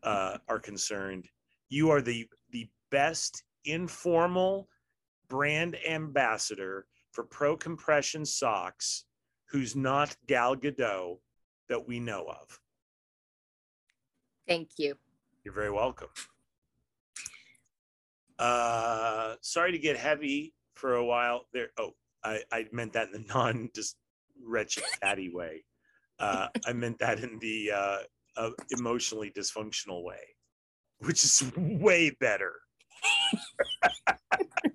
uh, 0.03 0.37
are 0.47 0.59
concerned, 0.59 1.27
you 1.69 1.89
are 1.89 2.01
the 2.01 2.27
the 2.51 2.67
best 2.91 3.43
informal 3.65 4.67
brand 5.29 5.75
ambassador 5.87 6.85
for 7.15 7.23
Pro 7.23 7.55
Compression 7.55 8.25
socks, 8.25 9.05
who's 9.49 9.73
not 9.73 10.15
Gal 10.27 10.55
Gadot 10.55 11.19
that 11.69 11.87
we 11.87 11.99
know 11.99 12.25
of. 12.27 12.59
thank 14.47 14.69
you 14.77 14.95
You're 15.43 15.53
very 15.53 15.71
welcome. 15.71 16.09
Uh, 18.37 19.35
sorry 19.41 19.71
to 19.71 19.79
get 19.79 19.95
heavy 19.95 20.53
for 20.73 20.95
a 20.95 21.05
while 21.05 21.47
there. 21.53 21.69
Oh, 21.79 21.91
I, 22.23 22.41
I 22.51 22.65
meant 22.73 22.93
that 22.93 23.07
in 23.07 23.13
the 23.13 23.27
non 23.33 23.69
just 23.73 23.95
wretched 24.45 24.83
fatty 25.01 25.31
way. 25.33 25.63
Uh, 26.19 26.47
I 26.65 26.73
meant 26.73 26.99
that 26.99 27.19
in 27.19 27.39
the 27.39 27.71
uh, 27.73 27.97
uh, 28.35 28.49
emotionally 28.77 29.31
dysfunctional 29.31 30.03
way, 30.03 30.35
which 30.99 31.23
is 31.23 31.49
way 31.55 32.09
better. 32.19 32.53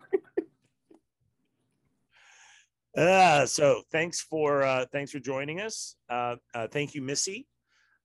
Uh, 2.97 3.47
so 3.47 3.83
thanks 3.93 4.21
for 4.21 4.63
uh, 4.63 4.85
thanks 4.93 5.13
for 5.13 5.21
joining 5.21 5.61
us. 5.61 5.97
Uh, 6.09 6.37
uh, 6.55 6.67
thank 6.69 6.95
you, 6.95 7.03
Missy. 7.03 7.47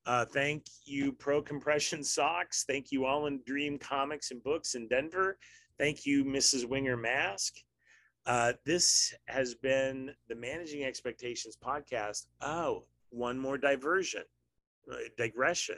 Uh, 0.05 0.25
thank 0.25 0.65
you, 0.85 1.11
Pro 1.11 1.41
Compression 1.41 2.03
Socks. 2.03 2.63
Thank 2.67 2.91
you, 2.91 3.05
All 3.05 3.25
in 3.25 3.41
Dream 3.45 3.79
Comics 3.79 4.29
and 4.29 4.43
Books 4.43 4.75
in 4.75 4.87
Denver. 4.87 5.39
Thank 5.79 6.05
you, 6.05 6.23
Mrs. 6.23 6.65
Wenger 6.65 6.95
Mask. 6.95 7.55
Uh, 8.27 8.53
this 8.65 9.13
has 9.27 9.55
been 9.55 10.11
the 10.29 10.35
Managing 10.35 10.83
Expectations 10.83 11.57
podcast. 11.57 12.27
Oh, 12.41 12.83
one 13.09 13.39
more 13.39 13.57
diversion, 13.57 14.23
uh, 14.91 14.95
digression. 15.17 15.77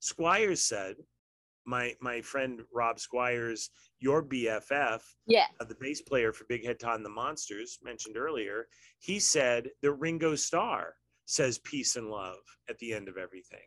Squires 0.00 0.60
said, 0.62 0.96
my 1.66 1.94
my 2.00 2.20
friend 2.20 2.62
Rob 2.72 2.98
Squires, 3.00 3.70
your 4.00 4.22
BFF, 4.22 5.02
Yeah. 5.26 5.46
uh, 5.60 5.64
the 5.64 5.76
bass 5.80 6.00
player 6.02 6.32
for 6.32 6.44
Big 6.44 6.64
Head 6.64 6.78
Todd 6.78 6.96
and 6.96 7.04
the 7.04 7.10
Monsters, 7.10 7.78
mentioned 7.82 8.16
earlier, 8.16 8.68
he 8.98 9.18
said 9.18 9.70
that 9.82 9.92
Ringo 9.92 10.34
Starr 10.34 10.94
says 11.26 11.58
peace 11.60 11.96
and 11.96 12.10
love 12.10 12.38
at 12.68 12.78
the 12.78 12.92
end 12.92 13.08
of 13.08 13.16
everything. 13.16 13.66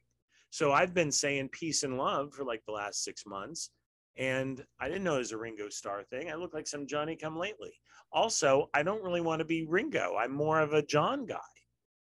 So 0.49 0.72
I've 0.72 0.94
been 0.94 1.11
saying 1.11 1.49
peace 1.49 1.84
and 1.84 1.98
love 1.98 2.34
for 2.34 2.44
like 2.45 2.64
the 2.65 2.72
last 2.74 3.03
six 3.03 3.26
months. 3.26 3.72
And 4.18 4.65
I 4.80 4.88
didn't 4.88 5.03
know 5.03 5.15
it 5.15 5.19
was 5.19 5.32
a 5.32 5.38
Ringo 5.38 5.69
Starr 5.69 6.03
thing. 6.03 6.32
I 6.32 6.36
look 6.36 6.53
like 6.53 6.68
some 6.68 6.88
Johnny 6.88 7.15
come 7.15 7.38
lately. 7.38 7.74
Also, 8.11 8.69
I 8.74 8.82
don't 8.82 9.03
really 9.03 9.22
want 9.22 9.40
to 9.40 9.45
be 9.45 9.65
Ringo. 9.65 10.15
I'm 10.18 10.32
more 10.32 10.60
of 10.60 10.74
a 10.74 10.82
John 10.82 11.26
guy. 11.26 11.38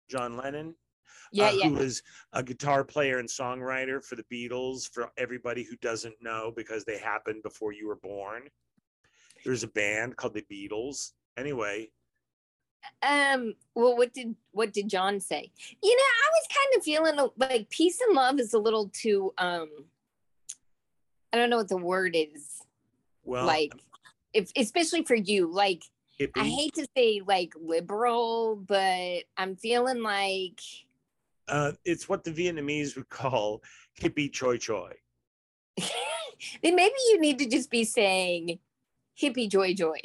John 0.09 0.37
Lennon, 0.37 0.75
Yeah, 1.31 1.47
uh, 1.47 1.51
yeah. 1.51 1.67
who 1.69 1.75
was 1.75 2.01
a 2.33 2.43
guitar 2.43 2.83
player 2.83 3.19
and 3.19 3.29
songwriter 3.29 4.03
for 4.03 4.15
the 4.15 4.25
Beatles. 4.31 4.89
For 4.89 5.11
everybody 5.17 5.63
who 5.63 5.75
doesn't 5.77 6.15
know, 6.21 6.51
because 6.55 6.85
they 6.85 6.97
happened 6.97 7.43
before 7.43 7.71
you 7.73 7.87
were 7.87 7.97
born. 7.97 8.43
There's 9.43 9.63
a 9.63 9.67
band 9.67 10.15
called 10.17 10.33
the 10.33 10.45
Beatles. 10.51 11.11
Anyway, 11.37 11.89
Um, 13.01 13.55
well, 13.75 13.95
what 13.97 14.13
did 14.13 14.35
what 14.51 14.73
did 14.73 14.89
John 14.89 15.19
say? 15.19 15.51
You 15.83 15.95
know, 15.95 16.03
I 16.03 16.29
was 16.33 16.47
kind 16.55 16.77
of 16.77 16.83
feeling 16.83 17.49
like 17.49 17.69
peace 17.69 17.99
and 18.07 18.15
love 18.15 18.39
is 18.39 18.53
a 18.53 18.59
little 18.59 18.89
too 18.93 19.33
um 19.37 19.69
I 21.33 21.37
don't 21.37 21.49
know 21.49 21.57
what 21.57 21.69
the 21.69 21.77
word 21.77 22.15
is. 22.15 22.61
well, 23.23 23.45
like 23.45 23.73
if 24.33 24.51
especially 24.55 25.03
for 25.03 25.15
you, 25.15 25.51
like 25.51 25.83
hippie. 26.19 26.31
I 26.37 26.45
hate 26.45 26.73
to 26.75 26.87
say 26.95 27.21
like 27.25 27.53
liberal, 27.59 28.55
but 28.55 29.23
I'm 29.37 29.55
feeling 29.55 30.01
like 30.01 30.61
uh, 31.47 31.71
it's 31.83 32.09
what 32.09 32.23
the 32.23 32.31
Vietnamese 32.31 32.95
would 32.95 33.09
call 33.09 33.61
hippie 33.99 34.31
choi 34.31 34.57
choi. 34.57 34.93
then 35.77 36.75
maybe 36.75 36.95
you 37.09 37.19
need 37.19 37.39
to 37.39 37.45
just 37.45 37.69
be 37.69 37.83
saying 37.83 38.59
hippie 39.21 39.49
joy 39.49 39.73
joy. 39.73 39.97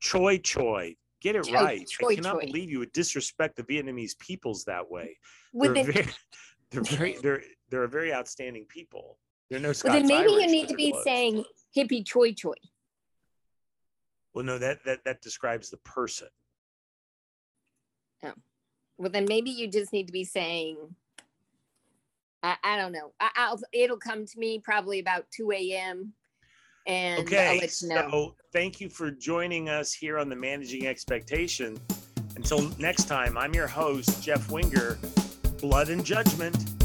Choi 0.00 0.38
choi. 0.38 0.96
Get 1.20 1.36
it 1.36 1.44
Choi- 1.44 1.54
right. 1.54 1.88
choi 1.88 2.12
I 2.12 2.14
cannot 2.14 2.40
choi. 2.40 2.46
believe 2.46 2.70
you 2.70 2.78
would 2.78 2.92
disrespect 2.92 3.56
the 3.56 3.62
Vietnamese 3.64 4.18
peoples 4.18 4.64
that 4.64 4.90
way. 4.90 5.18
They're, 5.52 5.74
very, 5.74 6.08
they're 6.70 6.82
very 6.82 7.16
they're 7.22 7.42
they're 7.70 7.84
a 7.84 7.88
very 7.88 8.14
outstanding 8.14 8.64
people. 8.68 9.18
They're 9.50 9.58
no 9.60 9.72
well, 9.84 9.92
then 9.92 10.06
maybe 10.06 10.30
you 10.30 10.46
need 10.46 10.68
to 10.68 10.74
be 10.74 10.92
close. 10.92 11.04
saying 11.04 11.44
hippie 11.76 12.06
choi 12.06 12.32
choi. 12.32 12.54
Well, 14.32 14.44
no, 14.44 14.58
that 14.58 14.84
that 14.84 15.04
that 15.04 15.20
describes 15.22 15.70
the 15.70 15.78
person. 15.78 16.28
Well, 19.00 19.08
then 19.10 19.24
maybe 19.26 19.50
you 19.50 19.66
just 19.66 19.94
need 19.94 20.06
to 20.08 20.12
be 20.12 20.24
saying, 20.24 20.76
I, 22.42 22.56
I 22.62 22.76
don't 22.76 22.92
know. 22.92 23.12
I, 23.18 23.30
I'll 23.34 23.58
it'll 23.72 23.96
come 23.96 24.26
to 24.26 24.38
me 24.38 24.58
probably 24.58 24.98
about 24.98 25.24
two 25.34 25.52
a.m. 25.52 26.12
and 26.86 27.18
I'll 27.18 27.22
Okay, 27.22 27.60
let 27.60 27.80
you 27.80 27.88
know. 27.88 28.10
so 28.10 28.34
thank 28.52 28.78
you 28.78 28.90
for 28.90 29.10
joining 29.10 29.70
us 29.70 29.94
here 29.94 30.18
on 30.18 30.28
the 30.28 30.36
Managing 30.36 30.86
Expectation. 30.86 31.80
Until 32.36 32.68
next 32.78 33.04
time, 33.04 33.38
I'm 33.38 33.54
your 33.54 33.66
host, 33.66 34.22
Jeff 34.22 34.50
Wenger. 34.50 34.98
Blood 35.62 35.88
and 35.88 36.04
Judgment. 36.04 36.79